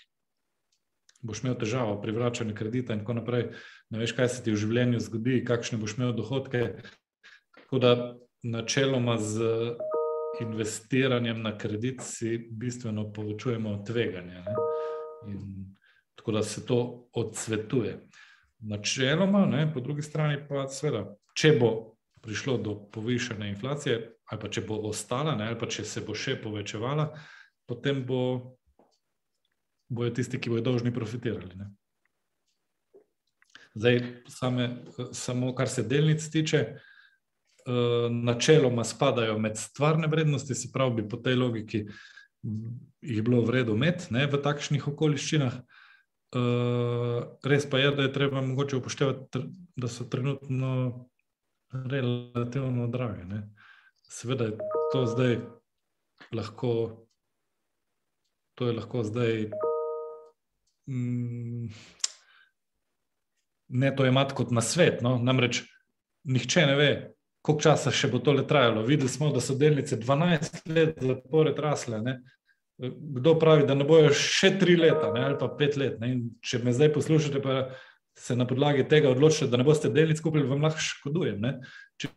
boš 1.25 1.41
imel 1.43 1.57
težavo 1.59 1.97
pri 2.01 2.13
vračanju 2.15 2.55
kredita, 2.55 2.93
in 2.93 3.01
tako 3.01 3.17
naprej. 3.19 3.49
Ne 3.89 3.99
veš, 4.01 4.13
kaj 4.17 4.29
se 4.29 4.43
ti 4.45 4.53
v 4.53 4.61
življenju 4.61 5.01
zgodi, 5.01 5.41
kakšne 5.47 5.79
boš 5.81 5.97
imel 5.97 6.13
dohodke. 6.17 6.67
Tako 7.63 7.81
da, 7.81 7.91
načeloma 8.45 9.17
z 9.17 9.49
investiranjem 10.41 11.41
na 11.41 11.55
kredit 11.57 12.03
si 12.05 12.37
bistveno 12.51 13.07
povečujemo 13.13 13.79
tveganje. 13.87 14.43
Tako 16.15 16.31
da 16.31 16.43
se 16.43 16.65
to 16.65 17.07
odsvetuje. 17.13 17.97
Načeloma, 18.59 19.45
ne, 19.45 19.65
po 19.73 19.81
drugi 19.81 20.01
strani 20.01 20.37
pa, 20.49 20.67
seveda, 20.67 21.15
če 21.33 21.55
bo 21.59 21.71
prišlo 22.25 22.57
do 22.57 22.75
povišene 22.91 23.49
inflacije, 23.53 23.99
ali 24.31 24.41
pa 24.41 24.49
če 24.49 24.65
bo 24.67 24.79
ostala, 24.89 25.35
ne, 25.35 25.49
ali 25.51 25.59
pa 25.59 25.69
če 25.69 25.85
se 25.85 26.01
bo 26.05 26.15
še 26.17 26.37
povečevala, 26.41 27.11
potem 27.69 28.01
bo, 28.05 28.57
bojo 29.89 30.13
tisti, 30.17 30.41
ki 30.41 30.53
bodo 30.53 30.71
dolžni 30.71 30.93
profitirali. 30.93 31.53
Ne. 31.59 31.69
Zdaj, 33.75 34.01
same, 34.31 34.67
samo 35.13 35.53
kar 35.55 35.69
se 35.69 35.83
delnic 35.83 36.25
tiče, 36.31 36.59
eh, 36.65 38.09
načeloma 38.09 38.83
spadajo 38.83 39.37
med 39.39 39.57
stvarne 39.59 40.07
vrednosti, 40.07 40.55
se 40.55 40.71
pravi, 40.73 41.01
bi 41.01 41.09
po 41.09 41.17
tej 41.17 41.35
logiki 41.35 41.85
jih 43.01 43.23
bilo 43.23 43.41
v 43.45 43.59
redu 43.59 43.75
imeti 43.75 44.13
v 44.13 44.41
takšnih 44.41 44.87
okoliščinah. 44.87 45.57
Uh, 46.35 47.21
res 47.47 47.63
pa 47.69 47.79
je, 47.79 47.91
da 47.95 48.05
je 48.05 48.11
treba 48.11 48.41
mogoče 48.43 48.75
upoštevati, 48.75 49.39
da 49.79 49.87
so 49.87 50.03
trenutno 50.11 51.05
relativno 51.91 52.87
drage. 52.87 53.25
Ne? 53.25 53.41
Seveda 54.09 54.49
je 54.49 54.57
to 54.93 55.05
zdaj 55.05 55.37
lahko, 56.33 56.71
to 58.55 58.67
je 58.67 58.73
lahko 58.73 59.03
zdaj. 59.03 59.49
Mm, 60.87 61.69
ne 63.67 63.95
to 63.95 64.05
imati 64.05 64.35
kot 64.37 64.51
na 64.51 64.61
svet. 64.61 65.01
No? 65.01 65.17
Namreč 65.17 65.63
nihče 66.23 66.65
ne 66.65 66.75
ve, 66.75 66.91
koliko 67.41 67.61
časa 67.61 67.91
še 67.91 68.09
bo 68.13 68.21
to 68.21 68.33
le 68.33 68.45
trajalo. 68.47 68.85
Videli 68.85 69.09
smo, 69.09 69.31
da 69.33 69.41
so 69.41 69.57
delnice 69.57 69.97
12 70.01 70.61
let 70.73 71.01
zapored 71.01 71.59
rasle. 71.59 72.01
Ne? 72.01 72.19
kdo 72.77 73.39
pravi, 73.39 73.67
da 73.67 73.75
ne 73.75 73.85
bojo 73.87 74.11
še 74.13 74.55
tri 74.59 74.75
leta 74.79 75.11
ne, 75.13 75.23
ali 75.29 75.37
pa 75.39 75.47
pet 75.57 75.77
let. 75.79 75.99
Ne, 76.01 76.15
če 76.43 76.59
me 76.63 76.73
zdaj 76.75 76.91
poslušate, 76.95 77.41
pa 77.43 77.69
se 78.17 78.35
na 78.35 78.47
podlagi 78.47 78.87
tega 78.87 79.09
odločite, 79.11 79.47
da 79.51 79.57
ne 79.57 79.67
boste 79.67 79.89
delnic 79.89 80.21
kupili, 80.23 80.47
vam 80.47 80.63
lahko 80.63 80.81
škodujem. 80.81 81.39
Ne. 81.41 81.53
Če 81.99 82.09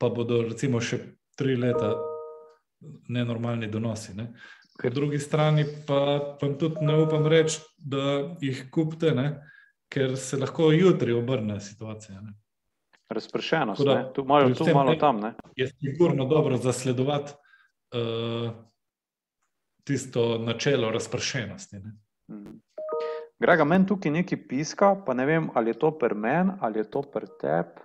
pa 0.00 0.08
bodo 0.12 0.42
recimo 0.48 0.80
še 0.80 1.00
tri 1.38 1.56
leta 1.60 1.94
nenormalni 3.08 3.68
donosi. 3.70 4.14
Ne. 4.16 4.32
Po 4.82 4.90
drugi 4.90 5.18
strani 5.22 5.64
pa 5.86 6.00
vam 6.40 6.56
tudi 6.58 6.84
ne 6.84 6.96
upam 7.04 7.26
reči, 7.30 7.60
da 7.78 8.34
jih 8.42 8.64
kupite, 8.74 9.12
ne, 9.14 9.28
ker 9.92 10.16
se 10.18 10.40
lahko 10.40 10.72
jutri 10.74 11.14
obrne 11.14 11.60
situacija. 11.60 12.20
Ne. 12.20 12.34
Razpršenost, 13.14 13.84
da, 13.84 14.00
tu 14.12 14.24
malo, 14.24 14.50
tu 14.58 14.66
malo 14.74 14.96
tam. 14.98 15.20
Ne. 15.20 15.34
Je 15.56 15.68
sigurno 15.68 16.24
dobro 16.26 16.56
zasledovati 16.56 17.32
uh, 17.94 18.50
tisto 19.84 20.38
načelo 20.38 20.90
razpršenosti. 20.90 21.78
Ne. 21.84 21.92
Mm. 22.32 22.60
Grega, 23.44 23.64
meni 23.64 23.84
tukaj 23.84 24.08
nekaj 24.08 24.38
piska, 24.48 24.86
pa 25.06 25.12
ne 25.14 25.26
vem, 25.28 25.50
ali 25.54 25.68
je 25.70 25.78
to 25.78 25.90
pri 25.98 26.14
meni 26.16 26.52
ali 26.60 26.78
je 26.78 26.84
to 26.90 27.02
pri 27.02 27.26
tebi. 27.40 27.82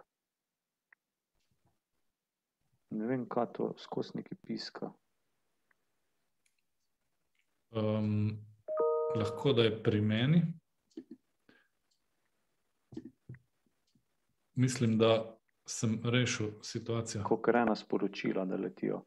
Ne 2.95 3.07
vem, 3.07 3.26
kaj 3.30 3.48
to 3.57 3.73
skozi 3.77 4.15
neki 4.15 4.36
piska. 4.48 4.88
Um, 7.76 8.40
lahko 9.15 9.53
da 9.53 9.65
je 9.68 9.73
pri 9.84 10.02
meni. 10.02 10.41
Mislim, 14.56 14.98
da 14.98 15.38
sem 15.68 15.99
rešil 16.03 16.56
situacijo. 16.64 17.23
Kot 17.23 17.52
ena 17.52 17.76
sporočila, 17.76 18.45
da 18.45 18.56
letijo. 18.56 19.03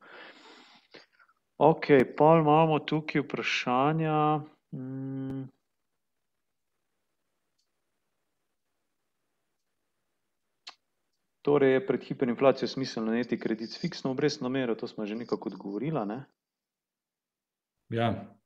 Ok, 1.58 1.88
pa 2.18 2.36
imamo 2.44 2.78
tukaj 2.78 3.24
vprašanja. 3.24 4.20
Hmm. 4.76 5.48
Torej, 11.42 11.72
je 11.72 11.86
pred 11.86 12.04
hiperinflacijo 12.04 12.68
smiselno 12.68 13.10
najeti 13.10 13.38
kredit 13.40 13.70
s 13.70 13.80
fiksno 13.80 14.10
obrestno 14.10 14.48
mero, 14.48 14.74
to 14.74 14.88
smo 14.88 15.06
že 15.06 15.14
nekako 15.14 15.48
odgovorili. 15.48 16.06
Ne? 16.06 16.24
Ja. 17.88 18.36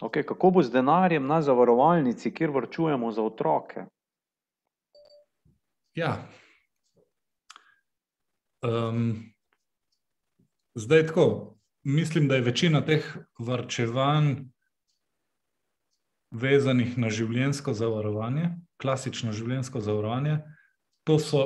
Okay, 0.00 0.22
kako 0.24 0.50
bo 0.50 0.62
z 0.62 0.70
denarjem 0.70 1.26
na 1.26 1.42
zavarovalnici, 1.42 2.34
kjer 2.34 2.50
vrčujemo 2.50 3.12
za 3.12 3.22
otroke? 3.22 3.84
Ja. 5.94 6.28
Um, 8.62 9.32
zdaj 10.74 11.06
tako. 11.06 11.56
Mislim, 11.82 12.28
da 12.28 12.34
je 12.34 12.42
večina 12.42 12.80
teh 12.84 13.16
vrčevanj 13.38 14.34
vezanih 16.30 16.98
na 16.98 17.10
življensko 17.10 17.72
zavarovanje, 17.74 18.50
klasično 18.76 19.32
življensko 19.32 19.80
zavarovanje 19.80 20.38
to 21.04 21.18
so 21.18 21.42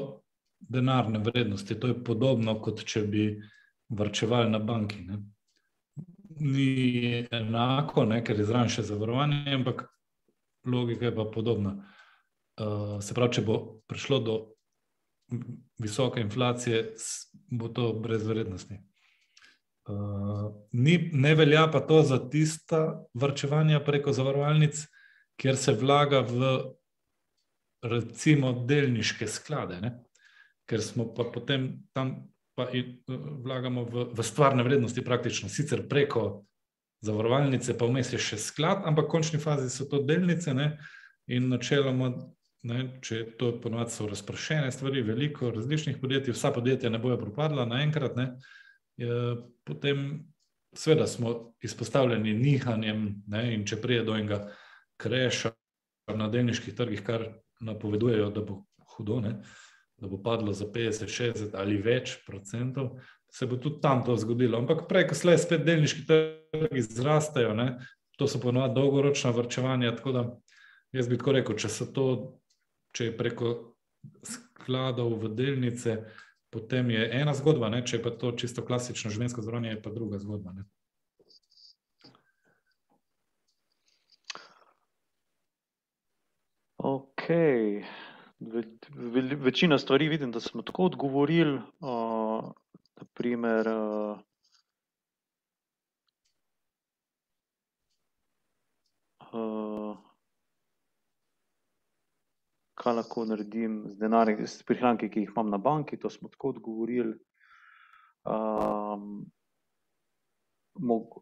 denarne 0.58 1.18
vrednosti. 1.18 1.76
To 1.80 1.92
je 1.92 2.04
podobno, 2.04 2.56
kot 2.60 2.84
če 2.84 3.02
bi 3.08 3.24
vrčevali 3.88 4.50
na 4.50 4.58
banki. 4.58 5.02
Ne. 5.04 5.20
Ni 6.40 7.26
enako, 7.30 8.04
ne, 8.10 8.22
ker 8.24 8.38
je 8.38 8.48
zraven 8.48 8.72
še 8.72 8.82
zavarovanje, 8.86 9.44
ampak 9.54 9.84
logika 10.66 11.06
je 11.06 11.14
pa 11.14 11.28
podobna. 11.34 11.76
Uh, 12.54 12.98
se 13.02 13.14
pravi, 13.14 13.38
če 13.38 13.44
bo 13.46 13.60
prišlo 13.90 14.18
do 14.24 14.34
visoke 15.82 16.22
inflacije, 16.22 16.82
bo 17.50 17.68
to 17.68 17.92
brez 17.98 18.26
vrednosti. 18.26 18.78
Uh, 19.84 20.48
ni, 20.72 20.96
ne 21.12 21.34
velja 21.36 21.66
pa 21.72 21.82
to 21.84 22.00
za 22.02 22.18
tista 22.30 23.04
vrčevanja 23.14 23.82
preko 23.84 24.14
zavarovalnic, 24.16 24.86
kjer 25.40 25.58
se 25.60 25.74
vlaga 25.76 26.22
v 26.24 26.54
recimo 27.84 28.52
delniške 28.66 29.28
sklade, 29.28 29.80
ne? 29.80 29.92
ker 30.64 30.80
smo 30.80 31.10
pa 31.12 31.26
potem 31.28 31.84
tam 31.92 32.14
pa 32.56 32.70
in, 32.72 33.00
vlagamo 33.44 33.84
v, 33.84 34.04
v 34.14 34.24
stvarne 34.24 34.64
vrednosti, 34.64 35.02
praktično 35.04 35.50
sicer 35.52 35.82
preko 35.88 36.44
zavarovalnice, 37.04 37.74
pa 37.76 37.88
vmes 37.90 38.14
je 38.14 38.20
še 38.22 38.38
sklad, 38.40 38.86
ampak 38.88 39.08
v 39.08 39.12
končni 39.12 39.40
fazi 39.42 39.68
so 39.68 39.88
to 39.90 40.00
delnice 40.06 40.54
ne? 40.56 40.70
in 41.28 41.50
načeloma, 41.52 42.12
ne, 42.68 42.78
če 43.04 43.36
to 43.40 43.54
ponovadi 43.60 43.92
so 43.92 44.08
razpršene 44.08 44.72
stvari, 44.72 45.04
veliko 45.04 45.50
različnih 45.52 45.98
podjetij, 46.00 46.36
vsa 46.36 46.52
podjetja 46.54 46.92
ne 46.92 47.00
bojo 47.02 47.18
propadla 47.20 47.68
naenkrat, 47.68 48.16
ne? 48.16 48.30
potem 49.66 50.22
seveda 50.76 51.06
smo 51.10 51.54
izpostavljeni 51.62 52.32
nihanjem 52.38 53.06
ne? 53.26 53.44
če 53.66 53.80
prije 53.82 54.04
do 54.06 54.16
enega 54.16 54.44
kreša 55.00 55.52
na 56.14 56.28
delniških 56.30 56.76
trgih, 56.76 57.02
kar 57.04 57.26
napovedujejo, 57.64 58.30
da 58.30 58.44
bo 58.44 58.62
hudo, 58.94 59.20
ne? 59.20 59.38
da 59.96 60.08
bo 60.10 60.18
padlo 60.22 60.52
za 60.52 60.66
50, 60.66 61.06
60 61.08 61.54
ali 61.54 61.76
več 61.82 62.16
procentov, 62.26 62.98
se 63.30 63.46
bo 63.46 63.56
tudi 63.56 63.80
tam 63.80 64.02
to 64.04 64.16
zgodilo. 64.16 64.58
Ampak 64.58 64.88
prej, 64.88 65.08
ko 65.10 65.18
slej 65.18 65.38
spet 65.42 65.64
delniški 65.66 66.06
trgi 66.06 66.82
zrastejo, 66.82 67.54
ne? 67.54 67.68
to 68.18 68.28
so 68.30 68.38
ponovadi 68.42 68.74
dolgoročna 68.74 69.30
vrčevanja. 69.34 69.94
Tako 69.96 70.12
da 70.12 70.24
jaz 70.94 71.08
bi 71.08 71.18
tako 71.18 71.34
rekel, 71.38 71.56
če 71.58 71.70
se 71.70 71.88
to, 71.94 72.06
če 72.94 73.10
je 73.10 73.16
preko 73.16 73.54
skladov 74.26 75.16
v 75.22 75.32
delnice, 75.34 75.96
potem 76.54 76.92
je 76.94 77.08
ena 77.22 77.34
zgodba, 77.34 77.70
ne? 77.72 77.82
če 77.86 77.98
je 77.98 78.04
pa 78.04 78.14
to 78.14 78.34
čisto 78.38 78.62
klasično 78.66 79.10
življenjsko 79.10 79.42
zdravljenje, 79.42 79.78
je 79.78 79.82
pa 79.82 79.94
druga 79.94 80.20
zgodba. 80.22 80.54
Ne? 80.54 80.66
Ok, 86.84 87.28
Ve, 88.40 88.62
ve, 88.94 89.20
večina 89.36 89.78
stvari 89.78 90.08
vidim, 90.08 90.32
da 90.32 90.40
smo 90.40 90.62
tako 90.62 90.84
odgovorili. 90.84 91.60
Uh, 91.80 92.52
naprimer, 92.96 93.68
uh, 93.68 94.18
uh, 99.32 99.96
kaj 102.74 102.94
lahko 102.94 103.24
naredim 103.24 103.84
z 103.88 103.98
denarjem, 103.98 104.46
s 104.46 104.62
prihranki, 104.62 105.10
ki 105.10 105.20
jih 105.20 105.32
imam 105.32 105.50
na 105.50 105.58
banki, 105.58 105.96
to 105.96 106.10
smo 106.10 106.28
tako 106.28 106.48
odgovorili. 106.48 107.16
Um, 108.24 109.24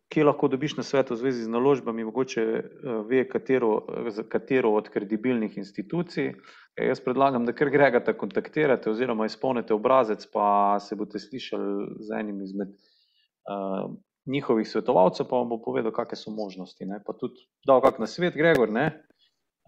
kje 0.08 0.24
lahko 0.24 0.48
dobiš 0.48 0.76
na 0.76 0.82
svet 0.82 1.10
v 1.10 1.16
zvezi 1.16 1.44
z 1.44 1.48
naložbami, 1.52 2.04
mogoče 2.04 2.42
uh, 2.42 3.06
ve, 3.08 3.26
katero, 3.28 3.82
katero 4.28 4.72
od 4.72 4.88
kredibilnih 4.88 5.58
institucij. 5.58 6.32
E, 6.76 6.86
jaz 6.86 7.00
predlagam, 7.04 7.44
da 7.46 7.52
kar 7.52 7.68
gregate, 7.70 8.14
kontaktirate 8.16 8.90
oziroma 8.90 9.26
izpolnite 9.28 9.74
obrazec, 9.74 10.24
pa 10.32 10.78
se 10.80 10.96
boste 10.96 11.20
slišali 11.20 12.00
z 12.00 12.20
enim 12.20 12.40
izmed 12.42 12.72
uh, 12.72 13.92
njihovih 14.26 14.68
svetovalcev, 14.68 15.26
pa 15.28 15.36
vam 15.36 15.50
bo 15.52 15.60
povedal, 15.60 15.92
kakšne 15.92 16.16
so 16.16 16.32
možnosti. 16.32 16.86
Ne? 16.88 17.02
Pa 17.04 17.12
tudi 17.12 17.44
dal 17.66 17.82
kak 17.84 18.00
na 18.00 18.06
svet, 18.06 18.34
Gregor, 18.38 18.72
ne? 18.72 19.02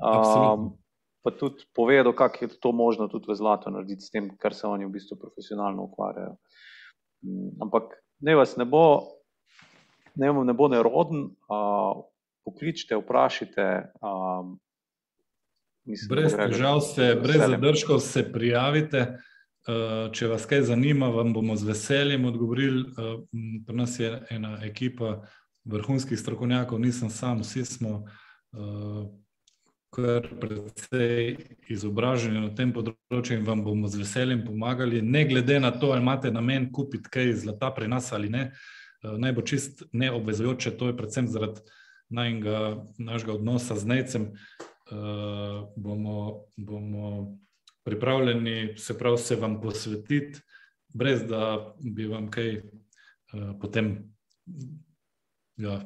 Um, 0.01 0.73
pa 1.23 1.31
tudi 1.31 1.67
povedal, 1.75 2.13
kako 2.17 2.45
je 2.45 2.49
to 2.61 2.73
možno 2.73 3.09
tudi 3.09 3.29
v 3.29 3.37
zlato 3.37 3.71
narediti 3.71 4.07
s 4.07 4.11
tem, 4.11 4.33
kar 4.41 4.55
se 4.55 4.67
oni 4.67 4.87
v 4.87 4.95
bistvu 4.97 5.19
profesionalno 5.21 5.91
ukvarjajo. 5.91 6.39
Um, 7.27 7.53
ampak 7.69 8.01
ne 8.25 8.37
vas 8.37 8.57
ne 8.57 8.65
bo, 8.65 9.05
ne, 10.15 10.33
ne 10.45 10.53
bo 10.53 10.69
neroden, 10.69 11.25
uh, 11.49 12.05
pokličite, 12.45 12.97
vprašajte. 12.97 13.93
Um, 14.01 14.59
mislim, 15.85 16.09
brez 16.09 16.37
težav, 16.37 16.81
se, 16.81 17.15
brez 17.23 17.41
zadržkov 17.49 18.01
se 18.01 18.33
prijavite. 18.33 19.07
Uh, 19.65 20.13
če 20.13 20.29
vas 20.29 20.45
kaj 20.47 20.67
zanima, 20.69 21.09
vam 21.09 21.33
bomo 21.33 21.57
z 21.57 21.65
veseljem 21.71 22.25
odgovorili. 22.29 22.85
Uh, 22.85 23.25
pri 23.67 23.77
nas 23.77 23.99
je 24.01 24.13
ena 24.31 24.59
ekipa 24.65 25.23
vrhunskih 25.65 26.21
strokovnjakov, 26.21 26.81
nisem 26.81 27.11
sam, 27.11 27.41
vsi 27.41 27.65
smo. 27.65 28.05
Uh, 28.53 29.05
Ker 29.95 30.25
predvsej 30.41 31.37
izobraženi 31.71 32.41
na 32.43 32.49
tem 32.51 32.73
področju 32.75 33.37
in 33.37 33.45
vam 33.47 33.61
bomo 33.63 33.87
z 33.87 34.01
veseljem 34.01 34.41
pomagali, 34.43 34.99
ne 34.99 35.23
glede 35.31 35.61
na 35.63 35.71
to, 35.71 35.93
ali 35.95 36.03
imate 36.03 36.33
namen 36.35 36.67
kupiti 36.75 37.13
kaj 37.15 37.31
zlata 37.45 37.71
pri 37.77 37.87
nas 37.93 38.09
ali 38.13 38.27
ne, 38.29 38.49
uh, 38.49 38.84
naj 39.19 39.33
bo 39.33 39.43
čist 39.43 39.83
neobvezujoče, 39.93 40.71
to 40.79 40.87
je 40.87 40.97
predvsem 40.97 41.29
zaradi 41.29 41.61
najnega, 42.09 42.85
našega 42.99 43.33
odnosa 43.33 43.77
z 43.77 43.87
Necem. 43.87 44.33
Uh, 44.85 45.69
bomo, 45.77 46.45
bomo 46.57 47.39
pripravljeni 47.85 48.77
se, 48.79 48.99
prav, 48.99 49.17
se 49.17 49.37
vam 49.37 49.61
posvetiti, 49.61 50.41
brez 50.89 51.23
da 51.29 51.75
bi 51.81 52.07
vam 52.07 52.29
kaj 52.31 52.59
uh, 52.59 53.55
potem, 53.61 54.13
ja, 55.57 55.81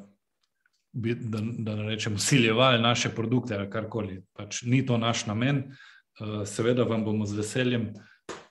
bi, 0.93 1.15
da, 1.15 1.39
da 1.59 1.77
ne 1.77 1.87
rečem, 1.87 2.15
usiljevali 2.15 2.83
naše 2.83 3.15
produkte 3.15 3.55
ali 3.55 3.71
karkoli. 3.71 4.23
Pač 4.33 4.63
ni 4.63 4.87
to 4.87 4.99
naš 4.99 5.27
namen. 5.27 5.63
Uh, 6.21 6.43
seveda 6.47 6.83
vam 6.83 7.05
bomo 7.05 7.27
z 7.27 7.39
veseljem 7.39 7.93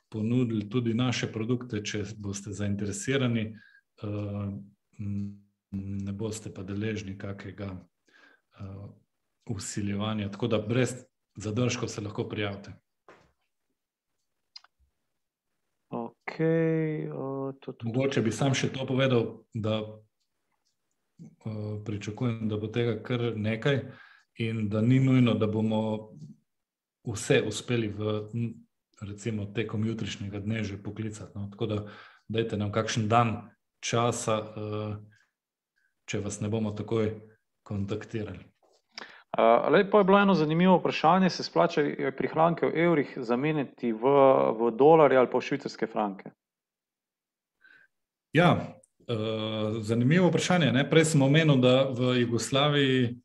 ponudili 0.10 0.70
tudi 0.70 0.94
naše 0.94 1.28
produkte, 1.28 1.84
če 1.84 2.06
boste 2.18 2.56
zainteresirani. 2.56 3.50
Uh, 3.52 3.77
ne 5.72 6.14
boste 6.14 6.54
pa 6.54 6.64
deležni 6.64 7.18
kakega 7.18 7.72
usiljevanja. 9.50 10.32
Tako 10.32 10.48
da 10.48 10.60
brez 10.62 10.94
zadržkov 11.36 11.90
se 11.90 12.02
lahko 12.02 12.30
prijavite. 12.30 12.74
Okay, 15.90 17.08
uh, 17.10 17.56
to, 17.60 17.72
to, 17.72 17.88
Mogoče 17.88 18.22
bi 18.22 18.32
sam 18.32 18.54
še 18.54 18.70
to 18.76 18.86
povedal, 18.86 19.44
da 19.54 19.80
uh, 19.82 21.78
pričakujem, 21.86 22.50
da 22.50 22.58
bo 22.60 22.68
tega 22.68 22.98
kar 23.04 23.32
nekaj, 23.36 23.80
in 24.44 24.68
da 24.70 24.82
ni 24.82 25.00
nujno, 25.00 25.34
da 25.34 25.48
bomo 25.48 26.12
vse 27.08 27.40
uspeli 27.48 27.88
v 27.88 28.20
recimo, 29.02 29.46
tekom 29.46 29.86
jutrišnjega 29.88 30.40
dne 30.44 30.64
že 30.64 30.78
poklicati. 30.84 31.32
No? 31.38 31.48
Tako 31.52 31.66
da, 31.66 31.78
dajte 32.28 32.58
nam 32.58 32.72
kakšen 32.72 33.08
dan 33.08 33.50
časa, 33.84 34.38
uh, 34.42 34.96
če 36.08 36.22
vas 36.24 36.40
ne 36.42 36.50
bomo 36.50 36.72
takoj 36.72 37.12
kontaktirali. 37.68 38.40
Uh, 39.38 39.68
Lepo 39.72 40.00
je 40.00 40.08
bilo 40.08 40.20
eno 40.20 40.34
zanimivo 40.34 40.78
vprašanje, 40.78 41.30
se 41.30 41.44
splača 41.44 41.84
prihranke 42.18 42.66
v 42.66 42.88
evrih 42.88 43.14
zamenjati 43.22 43.92
v, 43.94 44.18
v 44.60 44.72
dolarje 44.72 45.18
ali 45.18 45.30
pa 45.32 45.38
v 45.38 45.48
švicarske 45.50 45.88
franke? 45.88 46.32
Ja, 48.34 48.78
zanimivo 49.80 50.28
vprašanje. 50.28 50.72
Ne? 50.72 50.90
Prej 50.90 51.06
sem 51.06 51.22
omenil, 51.22 51.56
da 51.62 51.90
v 51.90 52.20
Jugoslaviji, 52.22 53.16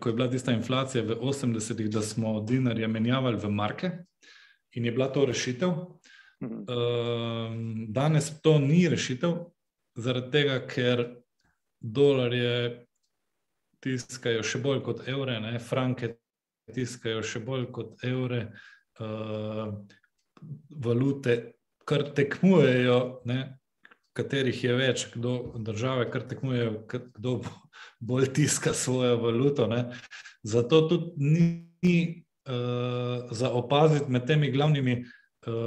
ko 0.00 0.08
je 0.08 0.14
bila 0.14 0.28
tista 0.30 0.52
inflacija 0.52 1.04
v 1.04 1.16
80-ih, 1.20 1.90
da 1.90 2.02
smo 2.02 2.40
dinarje 2.40 2.88
menjavali 2.88 3.36
v 3.36 3.50
marke 3.50 3.90
in 4.74 4.84
je 4.84 4.92
bila 4.92 5.08
to 5.08 5.26
rešitev. 5.26 5.70
Uh, 6.44 7.54
danes 7.88 8.42
to 8.42 8.58
ni 8.58 8.88
rešitev, 8.88 9.32
zaradi 9.96 10.30
tega, 10.30 10.58
ker 10.66 11.04
dolarje 11.80 12.86
tiskajo 13.84 14.44
še 14.46 14.60
bolj 14.64 14.82
kot 14.86 15.02
evre, 15.08 15.38
ne? 15.44 15.58
franke 15.60 16.14
tiskajo 16.74 17.22
še 17.26 17.42
bolj 17.44 17.66
kot 17.74 18.04
evre, 18.06 18.46
uh, 19.00 19.74
valute, 20.84 21.36
kar 21.84 22.06
tekmujejo, 22.16 22.98
ne? 23.28 23.40
katerih 24.14 24.60
je 24.64 24.74
več, 24.78 25.06
kdo 25.12 25.54
države, 25.66 26.06
kar 26.12 26.24
tekmujejo, 26.30 26.74
kdo 26.88 27.38
bolj 28.08 28.30
tiska 28.38 28.74
svojo 28.74 29.18
valuto. 29.26 29.66
Ne? 29.70 29.88
Zato 30.46 30.84
tudi 30.88 31.30
ni 31.34 31.98
uh, 32.48 33.28
za 33.34 33.52
opaziti 33.52 34.10
med 34.12 34.26
temi 34.26 34.52
glavnimi 34.54 35.02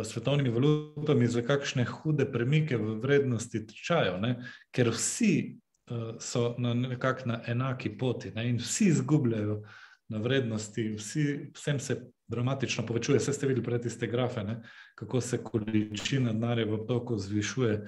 svetovnimi 0.03 0.49
valutami, 0.49 1.27
za 1.27 1.41
kakšne 1.41 1.85
hude 1.85 2.25
premike 2.31 2.77
v 2.77 2.97
vrednosti 3.01 3.65
tečajo, 3.67 4.17
ne? 4.17 4.35
ker 4.71 4.89
vsi 4.89 5.57
uh, 5.91 6.15
so 6.19 6.55
na 6.57 6.73
nekako 6.73 7.29
na 7.29 7.41
enaki 7.47 7.97
poti 7.97 8.31
ne? 8.35 8.49
in 8.49 8.57
vsi 8.57 8.89
izgubljajo 8.93 9.61
na 10.09 10.17
vrednosti, 10.23 10.89
vsi, 10.97 11.51
vsem 11.55 11.79
se 11.79 12.01
dramatično 12.27 12.85
povečuje. 12.85 13.19
Vse 13.19 13.33
ste 13.33 13.47
videli 13.47 13.65
pred 13.65 13.81
tiste 13.81 14.07
grafe, 14.07 14.43
ne? 14.43 14.61
kako 14.95 15.21
se 15.21 15.43
količina 15.43 16.33
denarja 16.33 16.65
v 16.65 16.73
obtoku 16.73 17.17
zvišuje. 17.17 17.81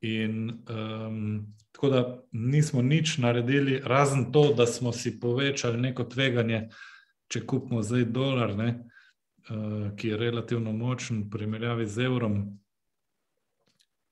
In 0.00 0.50
um, 0.68 1.46
tako 1.72 1.88
da 1.88 2.22
nismo 2.32 2.82
nič 2.82 3.18
naredili, 3.18 3.80
razen 3.84 4.32
to, 4.32 4.52
da 4.54 4.66
smo 4.66 4.92
si 4.92 5.20
povečali 5.20 5.80
neko 5.80 6.04
tveganje, 6.04 6.68
če 7.32 7.46
kupimo 7.46 7.82
zdaj 7.82 8.04
dolar, 8.04 8.52
ne, 8.56 8.84
ki 9.96 10.08
je 10.08 10.16
relativno 10.16 10.72
močen 10.72 11.22
v 11.22 11.30
primerjavi 11.30 11.86
z 11.86 12.08
evrom, 12.08 12.38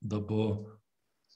da 0.00 0.20
bo 0.20 0.76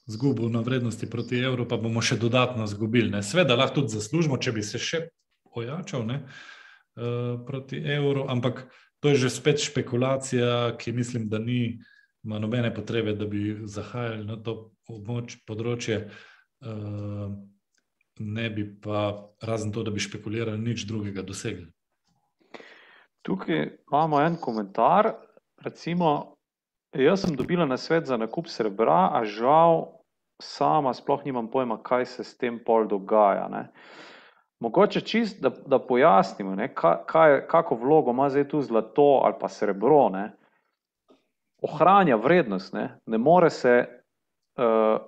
zgubil 0.07 0.49
na 0.49 0.61
vrednosti 0.61 1.09
proti 1.09 1.41
evru, 1.43 1.67
pa 1.67 1.77
bomo 1.77 2.01
še 2.01 2.17
dodatno 2.17 2.63
izgubili. 2.63 3.11
Sveda 3.23 3.57
lahko 3.59 3.81
tudi 3.81 3.97
zaslužimo, 3.97 4.39
če 4.39 4.53
bi 4.55 4.63
se 4.63 4.79
še 4.79 5.01
ojačal 5.51 6.05
ne, 6.07 6.21
uh, 6.23 7.35
proti 7.45 7.81
evru, 7.83 8.25
ampak 8.29 8.65
to 8.99 9.13
je 9.13 9.25
že 9.25 9.33
spet 9.33 9.61
špekulacija, 9.63 10.77
ki 10.79 10.95
mislim, 10.95 11.27
da 11.29 11.39
ni, 11.39 11.79
ima 12.23 12.39
nobene 12.39 12.71
potrebe, 12.73 13.13
da 13.15 13.27
bi 13.27 13.59
zahajali 13.65 14.25
na 14.25 14.39
to 14.39 14.71
območ, 14.87 15.39
področje. 15.47 16.07
Uh, 16.63 17.35
Ne 18.19 18.49
bi 18.51 18.65
pa, 18.83 19.15
razen 19.47 19.71
to, 19.71 19.79
da 19.83 19.91
bi 19.95 20.01
špekulirali, 20.03 20.59
nič 20.59 20.83
drugega 20.83 21.23
dosegli. 21.23 21.69
Tukaj 23.21 23.77
imamo 23.91 24.21
en 24.21 24.35
komentar. 24.41 25.13
Recimo, 25.63 26.35
jaz 26.93 27.21
sem 27.21 27.35
dobila 27.35 27.65
na 27.65 27.77
svet 27.77 28.05
za 28.05 28.17
nakup 28.17 28.47
srebra, 28.47 29.09
a 29.13 29.23
žal 29.25 29.99
sama 30.41 30.93
sploh 30.93 31.25
nimam 31.25 31.49
pojma, 31.51 31.81
kaj 31.83 32.05
se 32.05 32.23
s 32.23 32.37
tem 32.37 32.59
pol 32.65 32.87
dogaja. 32.87 33.47
Ne. 33.51 33.67
Mogoče 34.59 35.01
čist, 35.01 35.41
da, 35.41 35.49
da 35.49 35.79
pojasnimo, 35.79 36.55
ne, 36.55 36.73
kaj, 36.73 37.47
kako 37.47 37.75
vlogo 37.75 38.11
ima 38.11 38.29
zdaj 38.29 38.47
tu 38.47 38.61
zlato 38.61 39.21
ali 39.23 39.35
pa 39.39 39.47
srebro. 39.47 40.09
Ne. 40.09 40.31
Ohranja 41.61 42.15
vrednost, 42.15 42.73
ne, 42.73 42.99
ne 43.05 43.17
more 43.17 43.49
se. 43.49 43.85
Uh, 44.59 44.99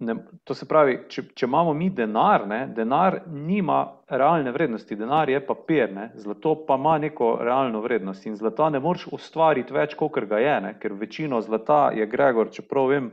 Ne, 0.00 0.14
to 0.44 0.54
se 0.54 0.66
pravi, 0.68 0.94
če, 1.10 1.24
če 1.34 1.46
imamo 1.48 1.72
mi 1.74 1.88
denar, 1.90 2.44
ne, 2.46 2.60
denar 2.70 3.16
nima 3.26 3.80
realne 4.06 4.52
vrednosti, 4.54 4.96
denar 4.96 5.30
je 5.30 5.40
papir, 5.46 5.90
ne, 5.94 6.04
zlato 6.14 6.52
pa 6.68 6.76
ima 6.78 6.98
neko 7.02 7.32
realno 7.42 7.80
vrednost 7.82 8.26
in 8.30 8.36
zlata 8.38 8.68
ne 8.70 8.78
moreš 8.84 9.08
ustvariti 9.16 9.74
več, 9.74 9.96
kot 9.98 10.20
ga 10.30 10.38
je, 10.38 10.54
ne, 10.62 10.72
ker 10.78 10.94
večino 11.00 11.40
zlata 11.42 11.88
je 11.96 12.06
Gregor, 12.06 12.52
čeprav 12.54 12.92
vem, 12.92 13.10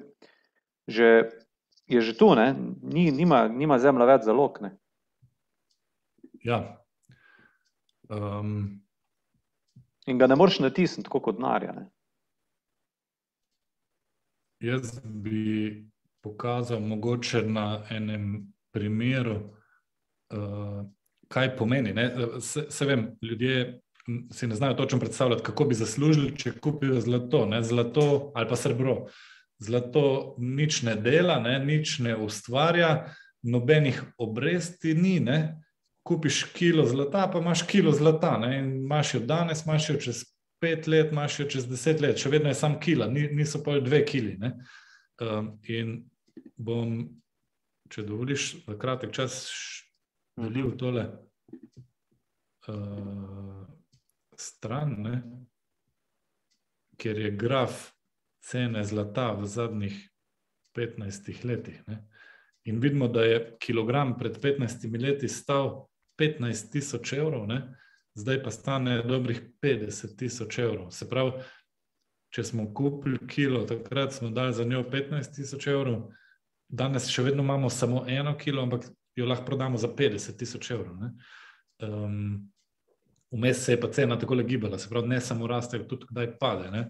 že 0.85 1.09
je 1.89 2.01
že 2.01 2.13
tu, 2.17 2.35
ne? 2.35 2.53
Ni, 2.81 3.09
nima, 3.11 3.47
nima 3.47 3.79
zemlja 3.81 4.05
več 4.09 4.25
zalog. 4.25 4.57
Ne? 4.61 4.71
Ja. 6.45 6.61
Um, 8.09 8.81
In 10.05 10.17
ga 10.21 10.27
ne 10.29 10.37
moreš 10.37 10.59
natisniti, 10.61 11.09
kot 11.09 11.37
denarja. 11.37 11.73
Jaz 14.61 14.99
bi 15.03 15.85
pokazal 16.25 16.81
mogoče 16.81 17.43
na 17.45 17.83
enem 17.93 18.47
primeru, 18.73 19.37
uh, 20.33 20.81
kaj 21.29 21.55
pomeni. 21.57 21.93
Se, 22.41 22.65
se 22.69 22.85
vem, 22.85 23.11
ljudje 23.21 23.81
si 24.31 24.47
ne 24.47 24.55
znajo 24.55 24.73
točno 24.73 24.99
predstavljati, 24.99 25.43
kako 25.43 25.65
bi 25.65 25.75
zaslužili, 25.75 26.37
če 26.37 26.57
kupijo 26.61 27.01
zlato, 27.01 27.45
ne? 27.45 27.63
zlato 27.63 28.31
ali 28.35 28.49
pa 28.49 28.55
srebro. 28.55 29.05
Zlato 29.59 30.35
nič 30.37 30.81
ne 30.83 30.95
dela, 30.95 31.39
ne, 31.39 31.59
nič 31.59 31.99
ne 32.03 32.15
ustvarja, 32.17 33.05
nobenih 33.41 34.01
obresti 34.17 34.93
ni. 34.93 35.19
Ne. 35.19 35.61
Kupiš 36.05 36.43
kilo 36.53 36.85
zlata, 36.85 37.27
pa 37.33 37.39
imaš 37.39 37.63
kilo 37.65 37.91
zlata. 37.91 38.37
Ne, 38.37 38.59
imaš 38.59 39.13
jo 39.13 39.19
danes, 39.25 39.63
imaš 39.65 39.89
jo 39.89 39.95
čez 40.01 40.25
pet 40.61 40.87
let, 40.87 41.11
imaš 41.11 41.39
jo 41.39 41.47
čez 41.49 41.69
deset 41.69 42.01
let, 42.01 42.19
še 42.21 42.29
vedno 42.29 42.51
je 42.51 42.57
samo 42.57 42.79
kila, 42.79 43.07
niso 43.09 43.63
pa 43.63 43.79
dve 43.79 44.03
kili. 44.05 44.37
Um, 45.21 45.55
in 45.63 46.03
bom, 46.55 46.97
če 47.91 48.03
dovoliš, 48.03 48.65
za 48.65 48.77
kratek 48.79 49.13
čas 49.15 49.39
delil 50.39 50.73
tole 50.79 51.05
uh, 52.67 53.65
stran, 54.37 54.95
ne, 55.05 55.21
ker 56.99 57.19
je 57.19 57.31
graf 57.35 57.91
cene 58.45 58.83
zlata 58.85 59.31
v 59.35 59.47
zadnjih 59.49 59.95
15 60.75 61.45
letih. 61.45 61.81
Ne? 61.87 62.03
In 62.65 62.79
vidimo, 62.79 63.07
da 63.07 63.23
je 63.23 63.57
kilogram 63.59 64.17
pred 64.17 64.37
15 64.41 65.01
leti 65.01 65.27
stal 65.27 65.87
15 66.19 66.71
tisoč 66.71 67.13
evrov, 67.13 67.47
ne? 67.47 67.61
zdaj 68.15 68.43
pa 68.43 68.51
stane 68.51 69.01
dobrih 69.03 69.41
50 69.61 70.15
tisoč 70.17 70.59
evrov. 70.59 70.91
Se 70.91 71.07
pravi, 71.09 71.43
če 72.31 72.43
smo 72.43 72.67
kupili 72.73 73.19
kilo, 73.27 73.65
takrat 73.67 74.13
smo 74.13 74.29
dali 74.29 74.53
za 74.53 74.63
njo 74.63 74.83
15 74.91 75.35
tisoč 75.35 75.67
evrov, 75.67 76.11
danes 76.75 77.09
še 77.11 77.23
vedno 77.23 77.43
imamo 77.43 77.69
samo 77.69 78.03
eno 78.07 78.35
kilo, 78.37 78.63
ampak 78.63 78.89
jo 79.15 79.25
lahko 79.25 79.45
prodamo 79.45 79.77
za 79.77 79.87
50 79.87 80.37
tisoč 80.37 80.71
evrov. 80.75 81.07
Um, 81.83 82.49
vmes 83.31 83.63
se 83.65 83.75
je 83.75 83.81
pa 83.81 83.91
cena 83.91 84.19
tako 84.19 84.35
gibala, 84.43 84.79
se 84.79 84.89
pravi, 84.89 85.07
ne 85.07 85.21
samo 85.21 85.47
raste, 85.47 85.79
tudi 85.87 86.07
kdaj 86.09 86.33
pade. 86.39 86.89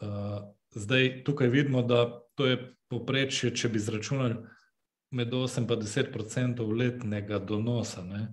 Uh, 0.00 0.50
Zdaj 0.70 1.24
tukaj 1.24 1.48
vidimo, 1.48 1.82
da 1.82 2.20
to 2.34 2.46
je 2.46 2.74
poprečje, 2.88 3.54
če 3.54 3.68
bi 3.68 3.76
izračunali 3.76 4.36
med 5.10 5.32
8 5.34 5.58
in 5.58 5.66
10 5.66 6.18
odstotkov 6.20 6.72
letnega 6.78 7.38
donosa. 7.38 8.04
Ne. 8.06 8.28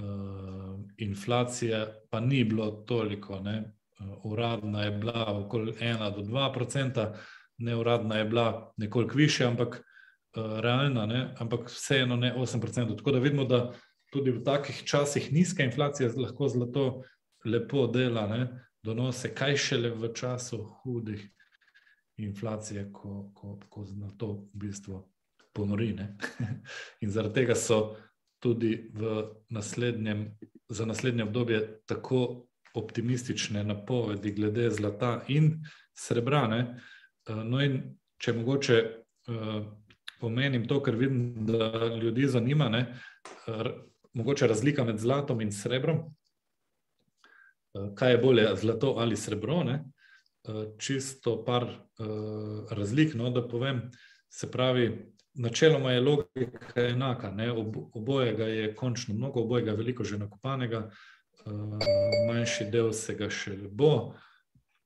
Uh, 0.00 0.80
inflacija 0.98 1.86
pa 2.10 2.20
ni 2.20 2.44
bilo 2.44 2.70
toliko, 2.70 3.38
ne. 3.40 3.72
Uh, 4.00 4.32
uradna 4.32 4.82
je 4.82 4.90
bila 4.90 5.24
okoli 5.44 5.72
1 5.72 6.14
do 6.16 6.22
2 6.22 6.62
odstotka, 6.62 7.14
neuradna 7.58 8.18
je 8.18 8.24
bila 8.24 8.72
nekoliko 8.76 9.14
više, 9.14 9.44
ampak 9.44 9.82
realna, 10.36 11.06
ne. 11.06 11.34
ampak 11.38 11.68
vseeno 11.70 12.16
ne 12.16 12.34
8 12.36 12.64
odstotkov. 12.64 12.96
Tako 12.96 13.12
da 13.12 13.18
vidimo, 13.18 13.44
da 13.44 13.72
tudi 14.12 14.30
v 14.30 14.44
takih 14.44 14.82
časih 14.84 15.32
nizka 15.32 15.62
inflacija 15.62 16.10
lahko 16.16 16.48
zlato 16.48 17.02
lepo 17.44 17.86
dela, 17.86 18.26
ne. 18.26 18.48
donose, 18.82 19.34
kaj 19.34 19.56
šele 19.56 19.90
v 19.90 20.12
času 20.14 20.62
hudih 20.82 21.28
inflacije, 22.16 22.92
ko, 22.92 23.30
ko, 23.34 23.58
ko 23.68 23.84
na 23.96 24.10
to 24.16 24.32
v 24.32 24.60
bistvu 24.64 25.02
ponori. 25.52 25.96
In 27.02 27.10
zaradi 27.10 27.34
tega 27.34 27.54
so 27.54 27.96
tudi 28.40 28.90
naslednjem, 29.48 30.38
za 30.68 30.86
naslednje 30.86 31.24
obdobje 31.24 31.80
tako 31.86 32.46
optimistične 32.74 33.64
napovedi 33.64 34.32
glede 34.32 34.70
zlata 34.70 35.20
in 35.28 35.64
srebra. 35.94 36.46
Ne? 36.48 36.80
No, 37.28 37.60
in 37.60 37.80
če 38.18 38.32
mogoče 38.32 38.76
uh, 38.80 39.64
omenim 40.26 40.68
to, 40.68 40.82
kar 40.82 40.96
vidim, 40.96 41.46
da 41.46 41.72
ljudi 42.02 42.26
zanima, 42.28 42.68
ne? 42.68 42.86
mogoče 44.12 44.46
razlika 44.46 44.84
med 44.84 44.98
zlatom 44.98 45.40
in 45.40 45.52
srebrom. 45.52 45.98
Uh, 47.74 47.94
kaj 47.94 48.10
je 48.12 48.18
bolje, 48.18 48.48
zlato 48.56 48.94
ali 48.98 49.16
srebro? 49.16 49.64
Ne? 49.64 49.84
čisto 50.78 51.44
par 51.44 51.64
uh, 51.64 52.70
razlik. 52.70 53.14
No, 53.14 53.30
da 53.30 53.42
povem, 53.48 53.90
se 54.28 54.50
pravi, 54.50 55.12
načeloma 55.34 55.92
je 55.92 56.00
logika 56.00 56.80
enaka. 56.88 57.30
Ne? 57.30 57.50
Ob, 57.52 57.76
obojega 57.92 58.44
je 58.44 58.74
končno 58.74 59.14
mnogo, 59.14 59.40
obojega 59.40 59.70
je 59.70 59.76
veliko 59.76 60.04
že 60.04 60.18
nakopanega, 60.18 60.88
manjši 62.28 62.64
del 62.70 62.92
se 62.92 63.14
ga 63.14 63.30
še 63.30 63.56
bo. 63.70 64.14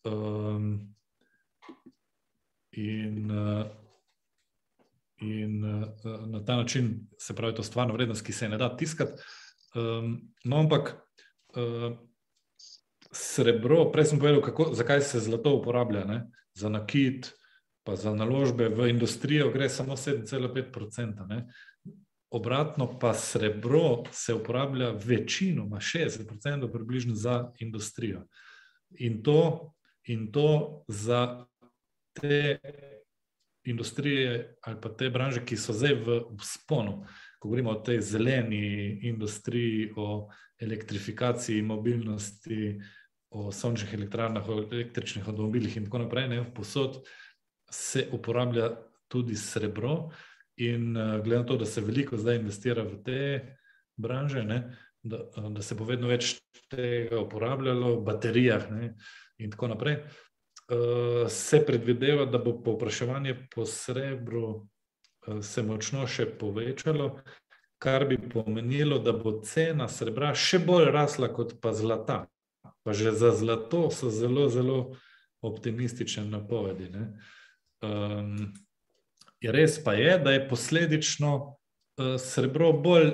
Um, 0.04 0.94
in 2.72 3.30
in 5.20 5.64
uh, 5.64 5.88
na 6.26 6.44
ta 6.44 6.56
način 6.56 7.06
se 7.18 7.34
pravi, 7.34 7.54
to 7.54 7.62
je 7.62 7.66
stvarno 7.66 7.94
vrednost, 7.94 8.26
ki 8.26 8.32
se 8.32 8.48
ne 8.48 8.58
da 8.58 8.76
tiskati. 8.76 9.22
Um, 9.74 10.20
no, 10.44 10.60
ampak. 10.60 10.96
Uh, 11.56 11.98
srebro, 13.14 13.90
prej 13.92 14.10
sem 14.10 14.18
povedal, 14.18 14.42
kako, 14.42 14.74
zakaj 14.74 15.00
se 15.06 15.20
zlato 15.20 15.54
uporablja 15.54 16.04
ne? 16.04 16.18
za 16.54 16.68
nakit, 16.68 17.32
pa 17.84 17.96
za 17.96 18.14
naložbe 18.14 18.68
v 18.68 18.88
industrijo, 18.90 19.50
gre 19.50 19.68
samo 19.68 19.96
7,5%. 19.96 21.42
Obratno 22.30 22.98
pa 22.98 23.14
srebro 23.14 24.04
se 24.10 24.34
uporablja 24.34 24.90
večinoma, 24.90 25.76
60% 25.76 26.72
približno 26.72 27.14
za 27.14 27.52
industrijo. 27.58 28.26
In 28.98 29.22
to, 29.22 29.70
in 30.04 30.32
to 30.32 30.84
za 30.88 31.46
te 32.12 32.58
industrije 33.64 34.56
ali 34.62 34.76
pa 34.80 34.88
te 34.88 35.10
branže, 35.10 35.44
ki 35.44 35.56
so 35.56 35.72
zdaj 35.72 35.94
v 36.04 36.20
sponu. 36.42 37.04
Ko 37.38 37.48
govorimo 37.48 37.70
o 37.70 37.82
tej 37.84 38.00
zeleni 38.00 39.00
industriji, 39.08 39.92
o 39.96 40.28
elektrifikaciji, 40.60 41.62
mobilnosti, 41.62 42.80
o 43.30 43.50
sončnih 43.52 43.94
elektrarnah, 43.94 44.48
o 44.48 44.60
električnih 44.62 45.28
avtomobilih 45.28 45.76
in 45.76 45.88
tako 45.88 46.04
naprej, 46.04 46.28
ne, 46.28 46.44
posod 46.54 47.02
se 47.70 48.06
uporablja 48.12 48.70
tudi 49.08 49.36
srebro. 49.36 50.10
In 50.56 50.96
uh, 50.96 51.18
glede 51.24 51.42
na 51.42 51.46
to, 51.46 51.56
da 51.58 51.66
se 51.66 51.82
veliko 51.82 52.16
zdaj 52.16 52.36
investira 52.38 52.84
v 52.86 53.00
te 53.02 53.22
branže, 53.96 54.44
ne, 54.46 54.60
da, 55.02 55.24
da 55.50 55.62
se 55.62 55.74
bo 55.74 55.84
vedno 55.84 56.08
več 56.08 56.36
tega 56.70 57.18
uporabljalo, 57.20 57.96
v 57.98 58.04
baterijah 58.06 58.70
ne, 58.70 58.92
in 59.42 59.50
tako 59.50 59.72
naprej, 59.74 59.98
uh, 59.98 60.23
se 61.28 61.60
predvideva, 61.66 62.24
da 62.24 62.38
bo 62.38 62.54
povpraševanje 62.64 63.34
po 63.54 63.66
srebru 63.68 64.46
uh, 64.48 65.40
se 65.44 65.62
močno 65.62 66.06
še 66.08 66.24
povečalo, 66.40 67.10
kar 67.78 68.06
bi 68.08 68.16
pomenilo, 68.16 68.98
da 68.98 69.12
bo 69.12 69.38
cena 69.44 69.88
srebra 69.92 70.32
še 70.34 70.62
bolj 70.64 70.88
rasla 70.94 71.28
kot 71.34 71.58
pa 71.60 71.74
zlata 71.76 72.24
pa 72.84 72.92
že 72.92 73.12
za 73.16 73.32
zlato 73.32 73.90
so 73.90 74.12
zelo, 74.12 74.48
zelo 74.48 74.96
optimistične 75.40 76.28
napovedi. 76.28 76.92
Um, 77.80 78.52
res 79.40 79.80
pa 79.84 79.96
je, 79.96 80.18
da 80.18 80.36
je 80.36 80.48
posledično 80.48 81.32
uh, 81.36 82.16
srebro 82.20 82.72
bolj 82.72 83.12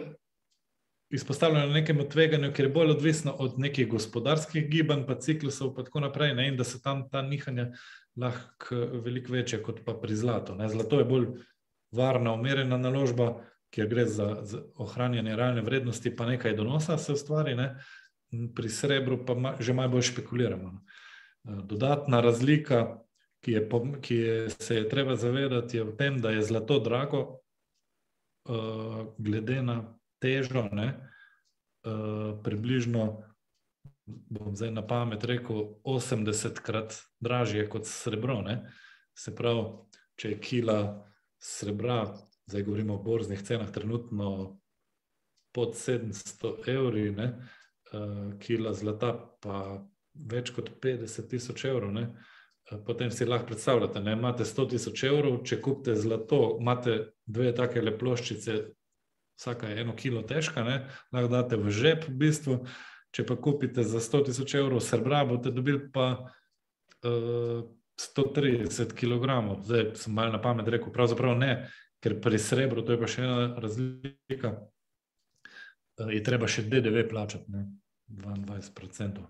izpostavljeno 1.11 1.73
nekemu 1.73 2.09
tveganju, 2.09 2.53
ker 2.53 2.65
je 2.65 2.73
bolj 2.73 2.91
odvisno 2.91 3.32
od 3.32 3.59
nekih 3.59 3.89
gospodarskih 3.89 4.69
gibanj, 4.70 5.07
pa 5.07 5.19
ciklusov, 5.19 5.74
in 5.78 5.85
tako 5.85 6.01
naprej, 6.01 6.35
ne? 6.35 6.49
in 6.49 6.57
da 6.57 6.65
so 6.65 6.78
tam 6.78 7.09
ta 7.11 7.23
nihanja 7.23 7.73
lahko 8.16 8.77
veliko 9.05 9.32
večja 9.32 9.62
kot 9.62 9.81
pa 9.85 9.95
pri 9.95 10.16
zlatu. 10.16 10.55
Ne? 10.55 10.69
Zlato 10.69 10.99
je 10.99 11.05
bolj 11.05 11.27
varna, 11.93 12.32
umirjena 12.32 12.78
naložba. 12.78 13.35
Ker 13.70 13.87
gre 13.87 14.03
za, 14.07 14.41
za 14.43 14.65
ohranjanje 14.82 15.37
realne 15.37 15.62
vrednosti, 15.62 16.11
pa 16.16 16.27
nekaj 16.27 16.57
donosa 16.59 16.99
se 16.99 17.12
ustvari, 17.12 17.55
ne? 17.55 17.77
pri 18.55 18.69
srebru 18.69 19.24
pa 19.27 19.35
ma, 19.35 19.55
že 19.61 19.74
malo 19.74 19.95
bolj 19.95 20.09
špekuliramo. 20.11 20.73
No. 20.73 20.81
Eh, 21.49 21.62
dodatna 21.65 22.20
razlika, 22.20 22.99
ki, 23.41 23.53
je, 23.53 23.69
ki 24.01 24.16
je, 24.16 24.51
se 24.51 24.77
je 24.77 24.89
treba 24.89 25.16
zavedati, 25.16 25.77
je 25.77 25.85
v 25.85 25.97
tem, 25.97 26.19
da 26.20 26.31
je 26.31 26.43
zlato 26.43 26.78
drago, 26.78 27.41
uh, 28.49 29.07
glede 29.19 29.62
na 29.62 29.99
težo, 30.20 30.66
ne, 30.72 30.88
uh, 31.86 32.38
približno, 32.44 33.05
bom 34.06 34.56
zdaj 34.56 34.72
na 34.74 34.84
pamet 34.86 35.24
rekel, 35.24 35.76
80krat 35.84 36.97
dražje 37.20 37.68
kot 37.70 37.86
srebro. 37.86 38.40
Ne. 38.47 38.60
Se 39.16 39.34
pravi, 39.36 39.68
če 40.20 40.34
je 40.34 40.40
kila 40.40 40.78
srebra, 41.40 42.02
zdaj 42.51 42.66
govorimo 42.66 42.98
o 42.98 43.02
borznih 43.02 43.42
cenah, 43.42 43.70
trenutno 43.72 44.60
pod 45.55 45.74
700 45.78 46.56
evri. 46.74 47.10
Ne, 47.16 47.32
uh, 47.92 48.34
kila 48.42 48.74
zlata, 48.74 49.14
pa 49.40 49.80
več 50.14 50.52
kot 50.55 50.70
50 50.82 51.30
tisoč 51.30 51.64
evrov. 51.70 51.92
Ne? 51.94 52.10
Eh, 52.70 52.78
potem 52.86 53.10
si 53.10 53.24
lahko 53.24 53.47
predstavljate, 53.47 54.01
da 54.01 54.12
imate 54.12 54.44
100 54.44 54.68
tisoč 54.70 55.05
evrov, 55.05 55.40
če 55.44 55.60
kupite 55.62 55.97
zlato, 55.97 56.56
imate 56.60 56.98
dve 57.26 57.52
take 57.56 57.82
le 57.82 57.97
ploščice, 57.98 58.59
vsaka 59.40 59.68
je 59.68 59.80
eno 59.80 59.96
kilo 59.96 60.22
težka, 60.22 60.64
ne? 60.64 60.76
lahko 61.12 61.32
date 61.32 61.56
v 61.56 61.72
žep, 61.72 62.04
v 62.08 62.16
bistvu. 62.20 62.60
Če 63.10 63.24
pa 63.26 63.34
kupite 63.40 63.82
za 63.82 63.98
100 63.98 64.28
tisoč 64.28 64.54
evrov 64.60 64.82
srebra, 64.84 65.24
boste 65.26 65.50
dobili 65.50 65.80
pa 65.90 66.28
uh, 66.28 67.64
130 67.98 68.92
kg. 68.94 69.40
Zdaj 69.64 69.86
sem 69.98 70.14
malo 70.14 70.36
na 70.36 70.42
pamet 70.42 70.68
rekel, 70.68 70.92
pravzaprav 70.92 71.34
ne, 71.40 71.54
ker 72.04 72.20
pri 72.20 72.38
srebru, 72.38 72.84
to 72.84 72.94
je 72.94 73.00
pa 73.00 73.08
še 73.10 73.24
ena 73.24 73.48
razlika, 73.64 74.52
uh, 74.60 76.12
je 76.12 76.20
treba 76.22 76.46
še 76.46 76.68
DDV 76.68 77.08
plačati. 77.08 77.48
Ne? 77.50 77.66
22%. 78.10 79.24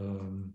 Um, 0.00 0.50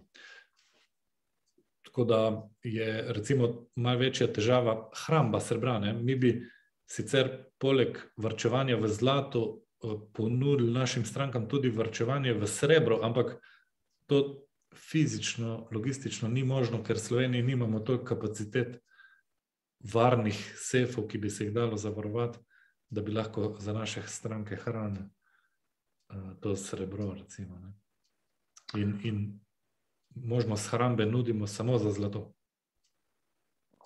tako 1.85 2.05
da 2.09 2.19
je 2.63 3.05
recimo 3.13 3.67
malo 3.75 4.03
večja 4.03 4.27
težava 4.27 4.89
hramba 5.05 5.39
srebra. 5.39 5.79
Ne? 5.79 5.93
Mi 5.93 6.15
bi 6.19 6.33
sicer 6.95 7.29
poleg 7.59 7.99
vrčevanja 8.17 8.77
v 8.79 8.87
zlatu 8.87 9.43
uh, 9.43 9.99
ponudili 10.13 10.71
našim 10.71 11.05
strankam 11.05 11.49
tudi 11.51 11.69
vrčevanje 11.69 12.33
v 12.33 12.47
srebro, 12.47 13.01
ampak 13.03 13.35
to 14.07 14.47
fizično, 14.75 15.67
logistično 15.71 16.29
ni 16.29 16.43
možno, 16.43 16.83
ker 16.83 16.95
v 16.95 17.05
Sloveniji 17.07 17.43
nimamo 17.43 17.79
toliko 17.79 18.15
kapacitet 18.15 18.79
varnih 19.93 20.37
sefov, 20.57 21.07
ki 21.07 21.17
bi 21.17 21.29
se 21.29 21.45
jih 21.45 21.53
dalo 21.53 21.77
zavarovati, 21.77 22.39
da 22.89 23.01
bi 23.01 23.11
lahko 23.11 23.55
za 23.59 23.73
naše 23.73 24.03
stranke 24.07 24.55
hranili 24.55 25.09
to 26.39 26.55
srebro. 26.55 27.13
Recimo, 27.13 27.73
in, 28.75 28.99
in 29.03 29.39
možnost 30.15 30.71
hrambe 30.71 31.05
nudimo 31.05 31.47
samo 31.47 31.77
za 31.77 31.91
zlato. 31.91 32.33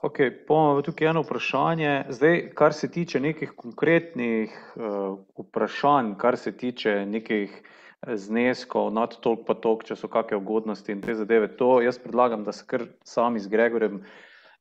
Okay, 0.01 0.31
Pomo 0.47 0.81
tukaj 0.81 1.09
eno 1.09 1.21
vprašanje. 1.21 2.05
Zdaj, 2.09 2.37
kar 2.55 2.73
se 2.73 2.87
tiče 2.91 3.19
nekih 3.19 3.51
konkretnih 3.55 4.53
uh, 4.75 5.17
vprašanj, 5.37 6.13
kar 6.17 6.37
se 6.37 6.57
tiče 6.57 7.05
nekih 7.05 7.61
zneskov, 8.07 8.93
nad 8.93 9.17
toliko 9.19 9.43
pa 9.43 9.53
toliko, 9.59 9.83
če 9.83 9.97
so 9.99 10.07
kakšne 10.07 10.39
ugodnosti 10.39 10.95
in 10.95 11.01
te 11.03 11.15
zadeve, 11.19 11.49
to 11.59 11.81
jaz 11.83 11.99
predlagam, 11.99 12.47
da 12.47 12.55
se 12.55 12.63
kar 12.67 12.87
sami 13.03 13.43
z 13.43 13.51
Gregorjem 13.51 13.99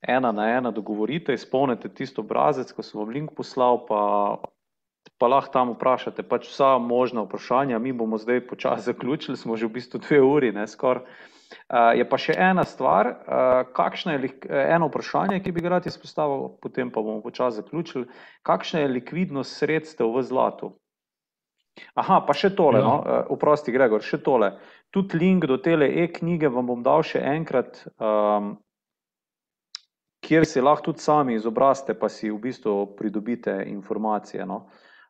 ena 0.02 0.32
na 0.32 0.48
ena 0.56 0.74
dogovorite, 0.74 1.38
izpolnite 1.38 1.88
tisto 1.94 2.26
obrazec, 2.26 2.74
ko 2.74 2.82
sem 2.82 2.98
vam 2.98 3.14
link 3.14 3.34
poslal, 3.38 3.84
pa 3.86 4.02
pa 5.18 5.26
lahko 5.26 5.52
tam 5.52 5.70
vprašate 5.74 6.22
pač 6.22 6.50
vsa 6.50 6.76
možna 6.82 7.22
vprašanja. 7.26 7.78
Mi 7.78 7.92
bomo 7.92 8.18
zdaj 8.18 8.46
počasi 8.50 8.86
zaključili, 8.90 9.36
smo 9.36 9.56
že 9.56 9.66
v 9.66 9.78
bistvu 9.78 10.02
dve 10.02 10.22
uri, 10.22 10.52
ne 10.52 10.66
skoraj. 10.66 11.06
Uh, 11.48 11.96
je 11.96 12.04
pa 12.04 12.18
še 12.20 12.34
ena 12.36 12.64
stvar, 12.68 13.08
uh, 13.08 13.62
kakšna 13.72 14.18
je 14.18 14.30
eno 14.68 14.90
vprašanje, 14.90 15.40
ki 15.40 15.52
bi 15.56 15.64
ga 15.64 15.78
rad 15.78 15.86
izpostavil, 15.88 16.50
potem 16.60 16.92
pa 16.92 17.00
bomo 17.00 17.22
počasi 17.24 17.62
zaključili. 17.62 18.04
Kakšna 18.44 18.84
je 18.84 18.92
likvidnost 18.92 19.56
sredstev 19.56 20.12
v 20.12 20.24
zlatu? 20.28 20.74
Aha, 21.96 22.20
pa 22.26 22.36
še 22.36 22.52
tole, 22.58 22.82
no, 22.84 22.98
uh, 23.00 23.24
oprosti, 23.32 23.72
Gregor, 23.72 24.04
še 24.04 24.20
tole. 24.20 24.52
Tudi 24.92 25.16
link 25.16 25.48
do 25.48 25.56
tele 25.62 25.88
e-knjige 26.04 26.52
vam 26.52 26.68
bom 26.68 26.84
dal 26.84 27.04
še 27.06 27.22
enkrat, 27.24 27.80
um, 27.96 28.56
kjer 30.24 30.44
si 30.44 30.60
lahko 30.60 30.90
tudi 30.90 31.04
sami 31.04 31.38
izobrazite, 31.38 31.96
pa 31.96 32.12
si 32.12 32.28
v 32.28 32.40
bistvu 32.44 32.92
pridobite 32.98 33.62
informacije. 33.72 34.44
No. 34.44 34.66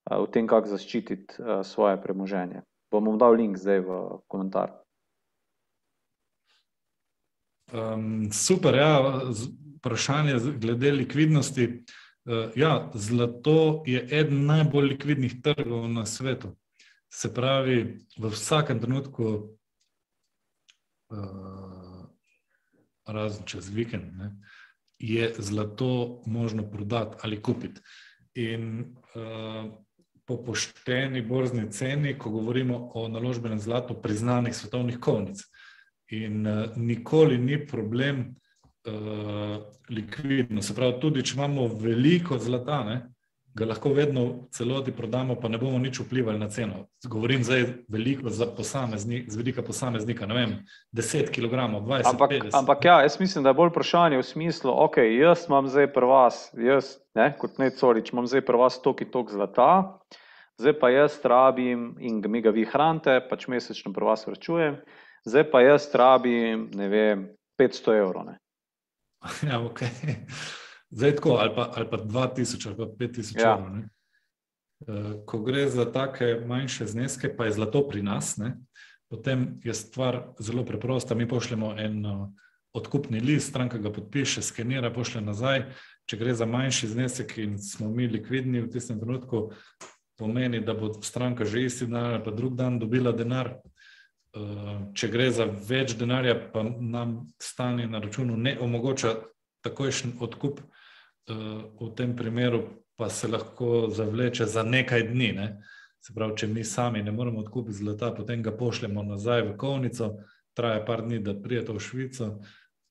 O 0.08 0.26
tem, 0.30 0.46
kako 0.48 0.70
zaščititi 0.70 1.42
svoje 1.68 1.98
premoženje. 2.00 2.62
Bom 2.92 3.10
vam 3.10 3.18
dal 3.20 3.34
link 3.36 3.58
zdaj 3.60 3.82
v 3.84 3.96
komentar. 4.30 4.72
Um, 7.72 8.32
super, 8.32 8.74
ja, 8.74 9.22
vprašanje 9.76 10.38
glede 10.56 10.92
likvidnosti. 10.92 11.84
Uh, 12.24 12.50
ja, 12.56 12.90
zlato 12.94 13.82
je 13.86 14.08
eden 14.10 14.46
najbolj 14.46 14.88
likvidnih 14.88 15.42
trgov 15.42 15.88
na 15.92 16.06
svetu. 16.06 16.56
Se 17.12 17.34
pravi, 17.34 17.98
v 18.18 18.30
vsakem 18.30 18.80
trenutku, 18.80 19.24
uh, 21.12 22.04
razen 23.06 23.44
čez 23.46 23.68
vikend, 23.72 24.16
ne, 24.16 24.32
je 24.98 25.34
zlato 25.38 26.22
možno 26.26 26.70
prodati 26.70 27.16
ali 27.22 27.42
kupiti. 27.42 27.80
In 28.34 28.94
uh, 29.14 29.72
po 30.24 30.36
pošteni 30.44 31.22
borzni 31.22 31.70
ceni, 31.72 32.18
ko 32.18 32.30
govorimo 32.30 32.90
o 32.94 33.08
naložbenem 33.08 33.60
zlatu, 33.60 33.94
priznanih 34.02 34.56
svetovnih 34.56 34.98
kovnic. 35.00 35.40
In 36.16 36.46
uh, 36.46 36.76
nikoli 36.76 37.38
ni 37.38 37.66
problem 37.66 38.24
uh, 38.86 39.56
likvidno. 39.88 40.62
Se 40.62 40.74
pravi, 40.74 41.00
tudi 41.00 41.24
če 41.24 41.36
imamo 41.36 41.66
veliko 41.80 42.38
zlata, 42.40 42.82
ne, 42.84 42.98
ga 43.58 43.66
lahko 43.66 43.90
vedno 43.94 44.24
v 44.24 44.34
celoti 44.54 44.92
prodamo, 44.94 45.34
pa 45.40 45.48
ne 45.50 45.58
bomo 45.58 45.78
nič 45.82 46.00
vplivali 46.04 46.38
na 46.38 46.48
ceno. 46.52 46.86
Govorim 47.04 47.42
zdaj 47.44 47.64
veliko 47.90 48.30
za 48.30 48.46
posameznika, 48.46 49.30
z 49.32 49.40
vidika 49.40 49.64
posameznika, 49.66 50.28
ne 50.30 50.36
vem, 50.36 50.52
10 50.94 51.32
kg, 51.34 51.66
20 51.82 51.82
kg. 51.82 52.12
Ampak, 52.12 52.30
50. 52.30 52.54
ampak 52.54 52.84
ja, 52.84 53.00
jaz 53.02 53.18
mislim, 53.20 53.44
da 53.44 53.50
je 53.50 53.58
bolj 53.58 53.72
vprašanje 53.72 54.20
v 54.20 54.28
smislu, 54.30 54.72
ok, 54.84 55.00
jaz 55.02 55.48
imam 55.48 55.68
zdaj 55.68 55.90
pri 55.96 56.10
vas, 56.12 56.40
jaz, 56.54 56.94
ne, 57.18 57.32
kot 57.40 57.58
ne 57.58 57.70
corič, 57.74 58.12
imam 58.14 58.30
zdaj 58.30 58.46
pri 58.46 58.62
vas 58.62 58.78
toki 58.84 59.08
tok 59.10 59.34
zlata, 59.34 59.98
zdaj 60.60 60.78
pa 60.78 60.92
jaz 60.94 61.18
rabim 61.24 61.96
in 61.98 62.22
mi 62.30 62.44
ga 62.44 62.54
vi 62.54 62.68
hranite, 62.68 63.20
pač 63.30 63.48
mesečno 63.50 63.92
pri 63.96 64.12
vas 64.12 64.26
vračujem, 64.28 64.78
zdaj 65.24 65.50
pa 65.50 65.60
jaz 65.60 65.88
rabim, 65.94 66.70
ne 66.74 66.88
vem, 66.88 67.28
500 67.58 67.98
evrov. 67.98 68.24
Ne. 68.26 68.38
Ja, 69.50 69.60
ok. 69.60 69.80
Zdaj 70.90 71.14
tako, 71.14 71.30
ali 71.32 71.54
pa, 71.54 71.72
ali 71.74 71.90
pa 71.90 71.96
2000 71.98 72.66
ali 72.66 72.76
pa 72.76 72.84
5000 72.84 73.40
Ja. 73.40 73.52
evrov. 73.52 73.70
ne. 73.76 73.88
Eh, 74.80 75.22
Ko 75.26 75.38
gre 75.38 75.68
za 75.68 75.84
take 75.84 76.42
manjše 76.46 76.86
zneske, 76.86 77.36
pa 77.36 77.44
je 77.44 77.52
zlato 77.52 77.88
pri 77.88 78.02
nas, 78.02 78.36
ne, 78.36 78.54
potem 79.10 79.60
je 79.64 79.74
stvar 79.74 80.22
zelo 80.38 80.64
preprosta. 80.64 81.14
Mi 81.14 81.28
pošljemo 81.28 81.74
en 81.78 82.06
eh, 82.06 82.28
odkupni 82.72 83.20
list, 83.20 83.48
stranka 83.48 83.78
ga 83.78 83.90
podpiše, 83.92 84.42
skenira, 84.42 84.90
pošlje 84.90 85.20
nazaj. 85.20 85.64
Če 86.06 86.16
gre 86.16 86.34
za 86.34 86.46
manjši 86.46 86.86
znesek 86.88 87.38
in 87.38 87.58
smo 87.58 87.90
mi 87.90 88.06
likvidni 88.06 88.60
v 88.60 88.70
tistem 88.70 89.00
trenutku, 89.00 89.50
pomeni, 90.16 90.60
da 90.60 90.74
bo 90.74 90.92
stranka 91.02 91.44
že 91.44 91.64
isti 91.64 91.86
dan 91.86 92.14
ali 92.14 92.24
pa 92.24 92.30
drug 92.30 92.54
dan 92.56 92.78
dobila 92.78 93.12
denar. 93.12 93.58
Eh, 94.38 94.78
Če 94.94 95.08
gre 95.10 95.28
za 95.34 95.46
več 95.68 95.94
denarja, 95.98 96.34
pa 96.52 96.62
nam 96.64 97.18
stanje 97.42 97.86
na 97.90 98.00
računu 98.02 98.36
ne 98.36 98.54
omogoča 98.60 99.14
takojšen 99.66 100.18
odkup, 100.20 100.60
eh, 100.60 101.34
v 101.80 101.90
tem 101.96 102.14
primeru 102.16 102.62
pa 102.98 103.08
se 103.10 103.28
lahko 103.28 103.88
zavleče 103.94 104.46
za 104.46 104.62
nekaj 104.62 105.08
dni. 105.10 105.32
Ne? 105.32 105.48
Se 106.02 106.14
pravi, 106.14 106.36
če 106.36 106.46
mi 106.46 106.64
sami 106.64 107.02
ne 107.02 107.12
moremo 107.12 107.40
odkupiti 107.40 107.78
zlata, 107.78 108.12
potem 108.14 108.42
ga 108.42 108.52
pošljemo 108.52 109.02
nazaj 109.02 109.42
v 109.42 109.56
kovnico, 109.56 110.10
traja 110.54 110.84
par 110.84 111.02
dni, 111.06 111.20
da 111.22 111.34
prijete 111.34 111.72
v 111.72 111.82
Švico, 111.82 112.28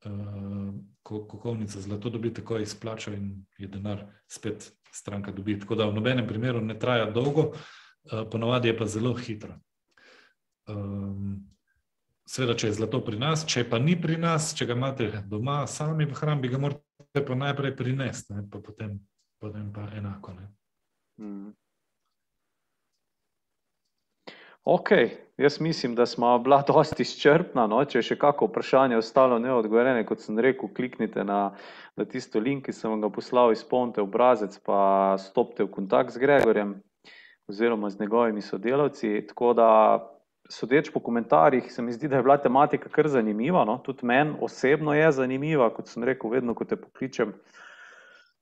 eh, 0.06 0.72
ko, 1.04 1.24
ko 1.28 1.40
kovnica 1.40 1.82
zlato 1.82 2.10
dobi, 2.10 2.34
tako 2.34 2.60
izplača 2.60 3.14
in 3.14 3.46
je 3.58 3.68
denar 3.68 4.08
spet 4.28 4.72
stranka 4.92 5.32
dobi. 5.32 5.60
Tako 5.60 5.76
da 5.76 5.88
v 5.88 5.96
nobenem 5.96 6.28
primeru 6.28 6.62
ne 6.62 6.80
traja 6.80 7.12
dolgo, 7.12 7.54
ponavadi 8.32 8.68
je 8.68 8.78
pa 8.78 8.86
zelo 8.88 9.14
hitro. 9.14 9.60
Um, 10.68 11.48
Sveda, 12.28 12.58
če 12.60 12.68
je 12.68 12.76
zlato 12.76 13.00
pri 13.08 13.16
nas, 13.22 13.46
če 13.48 13.64
pa 13.72 13.80
ni 13.80 13.94
pri 13.96 14.18
nas, 14.20 14.50
če 14.52 14.66
ga 14.68 14.76
imate 14.76 15.06
doma, 15.32 15.62
sami 15.72 16.04
v 16.04 16.18
hrambi, 16.18 16.50
ga 16.52 16.60
morate 16.60 17.22
pa 17.24 17.38
najprej 17.40 17.72
prinesti, 17.80 18.36
ne, 18.36 18.44
pa 18.52 18.60
potem, 18.60 18.98
potem 19.40 19.70
pa 19.72 19.86
enako. 19.96 20.34
Ne. 20.36 20.48
Mm. 21.24 21.54
Ok, 24.68 24.92
jaz 25.40 25.62
mislim, 25.64 25.96
da 25.96 26.06
smo 26.06 26.34
bila 26.44 26.60
dosti 26.68 27.08
izčrpna. 27.08 27.64
No? 27.72 27.80
Če 27.88 28.02
je 28.02 28.10
še 28.10 28.20
kako 28.20 28.50
vprašanje 28.52 29.00
ostalo 29.00 29.40
neodgovorjeno, 29.40 30.04
kot 30.04 30.20
sem 30.20 30.44
rekel, 30.44 30.68
kliknite 30.76 31.24
na, 31.24 31.54
na 31.96 32.06
tisto 32.12 32.44
link, 32.44 32.66
ki 32.68 32.76
sem 32.76 32.92
vam 32.92 33.08
ga 33.08 33.14
poslal, 33.16 33.56
izpolnite 33.56 34.04
obrazec, 34.04 34.60
pa 34.68 35.16
stopite 35.24 35.64
v 35.64 35.72
kontakt 35.80 36.12
z 36.12 36.20
Gregorjem 36.20 36.76
oziroma 37.48 37.88
z 37.88 38.04
njegovimi 38.04 38.44
sodelavci. 38.44 39.24
Tako 39.32 39.54
da, 39.56 39.70
sodeč 40.50 40.90
po 40.94 41.00
komentarjih, 41.00 41.72
se 41.72 41.82
mi 41.82 41.92
zdi, 41.92 42.08
da 42.08 42.16
je 42.16 42.24
bila 42.24 42.38
tematika 42.38 42.90
kar 42.90 43.08
zanimiva. 43.08 43.66
No? 43.66 43.78
Tudi 43.84 44.06
meni 44.06 44.36
osebno 44.42 44.94
je 44.94 45.12
zanimiva, 45.12 45.70
kot 45.74 45.88
sem 45.88 46.04
rekel, 46.04 46.32
vedno, 46.32 46.56
ko 46.56 46.66
te 46.66 46.76
pokličem. 46.76 47.34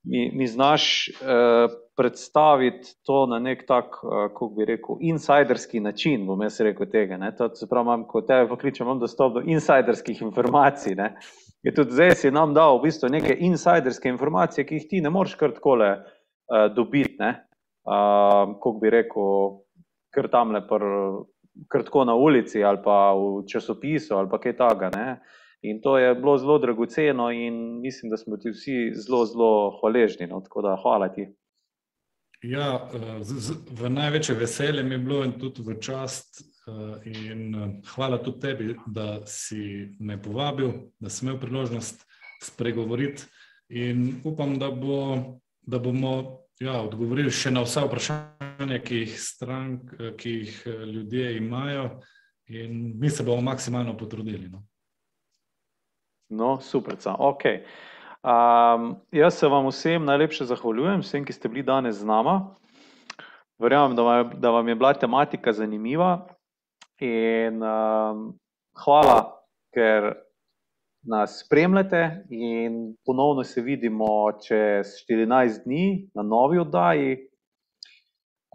Mi, 0.06 0.30
mi 0.38 0.48
znaš 0.48 1.08
eh, 1.10 1.68
predstaviti 1.98 2.94
to 3.06 3.26
na 3.26 3.40
nek 3.40 3.64
tak, 3.68 3.98
eh, 4.04 4.28
kako 4.30 4.50
bi 4.58 4.66
rekel, 4.66 5.00
insiderski 5.02 5.80
način, 5.80 6.28
bom 6.28 6.42
jaz 6.46 6.60
rekel 6.62 6.86
tega. 6.92 7.18
Ne? 7.18 7.32
To 7.36 7.50
se 7.56 7.68
pravi, 7.70 7.86
imam, 7.86 8.06
ko 8.08 8.22
te 8.22 8.44
pokličem, 8.50 8.86
imam 8.86 9.00
dostop 9.00 9.34
do 9.34 9.42
insiderskih 9.46 10.22
informacij. 10.22 10.96
Ne? 10.96 11.16
Je 11.66 11.74
tudi 11.74 11.98
zdaj 11.98 12.16
si 12.22 12.32
nam 12.32 12.54
dal 12.54 12.78
v 12.78 12.86
bistvu 12.86 13.10
neke 13.10 13.34
insiderske 13.48 14.10
informacije, 14.10 14.66
ki 14.66 14.78
jih 14.78 14.88
ti 14.90 15.02
ne 15.02 15.10
moreš 15.10 15.36
kar 15.42 15.56
takole 15.58 15.90
eh, 15.96 16.70
dobiti. 16.76 17.18
Ne? 17.20 17.34
Uh, 17.86 18.56
kako 18.58 18.72
bi 18.82 18.90
rekel, 18.90 19.60
kar 20.10 20.28
tam 20.34 20.56
le, 20.56 20.64
kar 21.68 21.84
tako 21.84 22.06
na 22.06 22.16
ulici 22.16 22.64
ali 22.64 22.78
pa 22.84 23.14
v 23.14 23.46
časopisu 23.48 24.16
ali 24.16 24.30
pa 24.30 24.40
kaj 24.40 24.58
takega. 24.58 24.92
ne. 24.96 25.20
In 25.66 25.82
to 25.82 25.98
je 25.98 26.16
bilo 26.16 26.38
zelo 26.38 26.60
dragoceno, 26.60 27.32
in 27.32 27.82
mislim, 27.82 28.10
da 28.10 28.18
smo 28.18 28.38
ti 28.38 28.50
vsi 28.50 28.92
zelo, 28.96 29.26
zelo 29.26 29.80
hvaležni. 29.80 30.28
No? 30.28 30.42
Tako 30.42 30.62
da 30.62 30.78
hvala 30.84 31.10
ti. 31.10 31.26
Ja, 32.42 32.90
eh, 32.94 33.24
z, 33.24 33.40
z, 33.40 33.56
v 33.72 33.90
največje 33.90 34.36
veselje 34.36 34.84
mi 34.84 34.96
je 34.96 34.98
bilo 34.98 35.24
in 35.26 35.40
tudi 35.40 35.64
v 35.66 35.80
čast. 35.82 36.44
eh, 36.68 37.10
In 37.10 37.56
eh, 37.56 37.82
hvala 37.96 38.18
tudi 38.18 38.40
tebi, 38.40 38.76
da 38.86 39.26
si 39.26 39.90
me 40.00 40.22
povabil, 40.22 40.72
da 41.00 41.10
sem 41.10 41.30
imel 41.30 41.40
priložnost 41.42 42.06
spregovoriti. 42.44 43.24
In 43.70 44.22
upam, 44.24 44.60
da, 44.60 44.70
bo, 44.72 45.18
da 45.62 45.80
bomo 45.80 46.45
ja, 46.60 46.82
odgovorili 46.82 47.32
še 47.32 47.52
na 47.52 47.64
vsa 47.66 47.86
vprašanja, 47.86 48.80
ki 48.86 49.02
jih, 49.04 49.16
strank, 49.22 49.96
ki 50.18 50.36
jih 50.40 50.62
ljudje 50.68 51.38
imajo, 51.38 51.90
in 52.48 52.94
mi 53.00 53.10
se 53.10 53.24
bomo 53.24 53.42
maksimalno 53.42 53.98
potrudili. 53.98 54.50
No. 54.50 54.64
No, 56.30 56.60
super, 56.62 56.98
ok. 57.06 57.44
Um, 58.26 58.96
jaz 59.14 59.38
se 59.38 59.48
vam 59.48 59.68
vsem 59.70 60.06
najlepše 60.06 60.46
zahvaljujem, 60.50 61.04
vsem, 61.06 61.26
ki 61.26 61.34
ste 61.34 61.50
bili 61.50 61.64
danes 61.64 62.00
z 62.02 62.06
nama. 62.06 62.56
Verjamem, 63.62 63.96
da, 63.96 64.02
vam- 64.02 64.34
da 64.42 64.52
vam 64.52 64.68
je 64.68 64.76
bila 64.76 64.94
tematika 64.94 65.54
zanimiva. 65.54 66.28
In 67.00 67.62
um, 67.62 68.40
hvala, 68.82 69.36
ker 69.76 70.25
nas 71.06 71.44
spremljate. 71.46 72.26
In 72.30 72.96
ponovno 73.06 73.44
se 73.44 73.62
vidimo 73.62 74.06
čez 74.48 74.88
14 75.10 75.64
dni 75.64 76.10
na 76.14 76.24
novi 76.24 76.60
oddaji. 76.60 77.18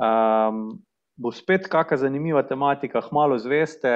Um, 0.01 0.83
bo 1.21 1.33
spet 1.33 1.67
kakšna 1.69 1.97
zanimiva 1.97 2.43
tematika, 2.49 3.03
hmalo 3.05 3.37
zveste, 3.39 3.91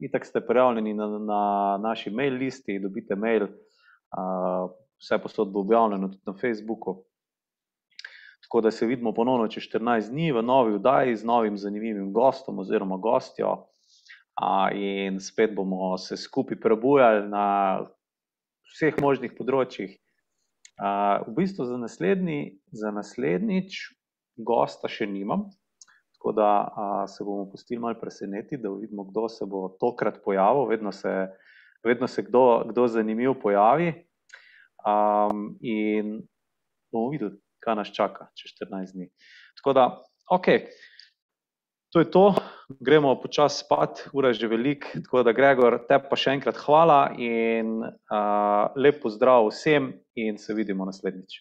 itak 0.00 0.26
ste 0.26 0.40
prijavljeni 0.44 0.94
na, 0.94 1.06
na 1.18 1.42
naši 1.80 2.10
mail 2.10 2.34
listi, 2.36 2.78
dobite 2.78 3.16
mail, 3.16 3.44
uh, 3.44 4.70
vse 5.00 5.18
posod 5.22 5.52
bo 5.52 5.60
objavljeno 5.60 6.08
tudi 6.08 6.22
na 6.26 6.34
Facebooku. 6.40 6.98
Tako 8.42 8.60
da 8.60 8.70
se 8.70 8.86
vidimo 8.86 9.12
ponovno 9.12 9.48
čez 9.48 9.62
14 9.72 10.10
dni 10.10 10.32
v 10.32 10.42
novi 10.42 10.74
oddaji 10.74 11.16
z 11.16 11.24
novim 11.24 11.56
zanimivim 11.58 12.12
gostom 12.12 12.58
oziroma 12.58 12.96
gostjo. 12.96 13.52
Uh, 14.36 14.68
in 14.76 15.20
spet 15.20 15.54
bomo 15.54 15.96
se 15.98 16.16
skupaj 16.16 16.60
prebujali 16.60 17.28
na 17.28 17.80
vseh 18.76 18.98
možnih 19.00 19.32
področjih. 19.36 19.96
Uh, 20.76 21.24
v 21.24 21.38
bistvu 21.38 21.64
za, 21.64 21.78
naslednji, 21.80 22.58
za 22.68 22.92
naslednjič 22.92 23.78
gosta 24.36 24.90
še 24.92 25.08
nimam, 25.08 25.46
tako 26.16 26.34
da 26.36 26.48
a, 26.68 26.84
se 27.08 27.24
bomo 27.24 27.46
pustili 27.48 27.80
malo 27.80 27.96
presenetiti, 28.00 28.60
da 28.60 28.72
vidimo, 28.72 29.06
kdo 29.08 29.28
se 29.32 29.46
bo 29.48 29.68
tokrat 29.80 30.18
pojavil. 30.24 30.66
Vedno 30.68 30.92
se, 30.92 31.12
vedno 31.84 32.08
se 32.08 32.24
kdo, 32.26 32.64
kdo 32.68 32.86
zanimiv 32.88 33.36
pojavi. 33.40 33.92
Um, 34.86 35.56
in 35.64 36.18
bomo 36.92 37.12
videli, 37.14 37.36
kaj 37.64 37.78
nas 37.80 37.92
čaka 37.96 38.28
čez 38.36 38.52
14 38.60 38.96
dni. 38.96 39.08
Tako 39.60 39.72
da, 39.76 39.86
ok, 40.36 40.50
to 41.96 42.00
je 42.04 42.10
to, 42.12 42.34
gremo 42.84 43.14
počasi 43.16 43.64
spat, 43.64 44.08
ura 44.12 44.28
je 44.28 44.44
že 44.44 44.48
velik. 44.52 44.84
Tako 44.92 45.22
da, 45.24 45.32
Gregor, 45.32 45.78
te 45.88 45.96
pa 45.96 46.16
še 46.20 46.34
enkrat 46.36 46.58
hvala 46.60 47.16
in 47.16 47.80
uh, 47.80 48.68
lep 48.76 49.00
pozdrav 49.00 49.48
vsem, 49.48 49.94
in 50.12 50.36
se 50.36 50.52
vidimo 50.52 50.84
naslednjič. 50.84 51.38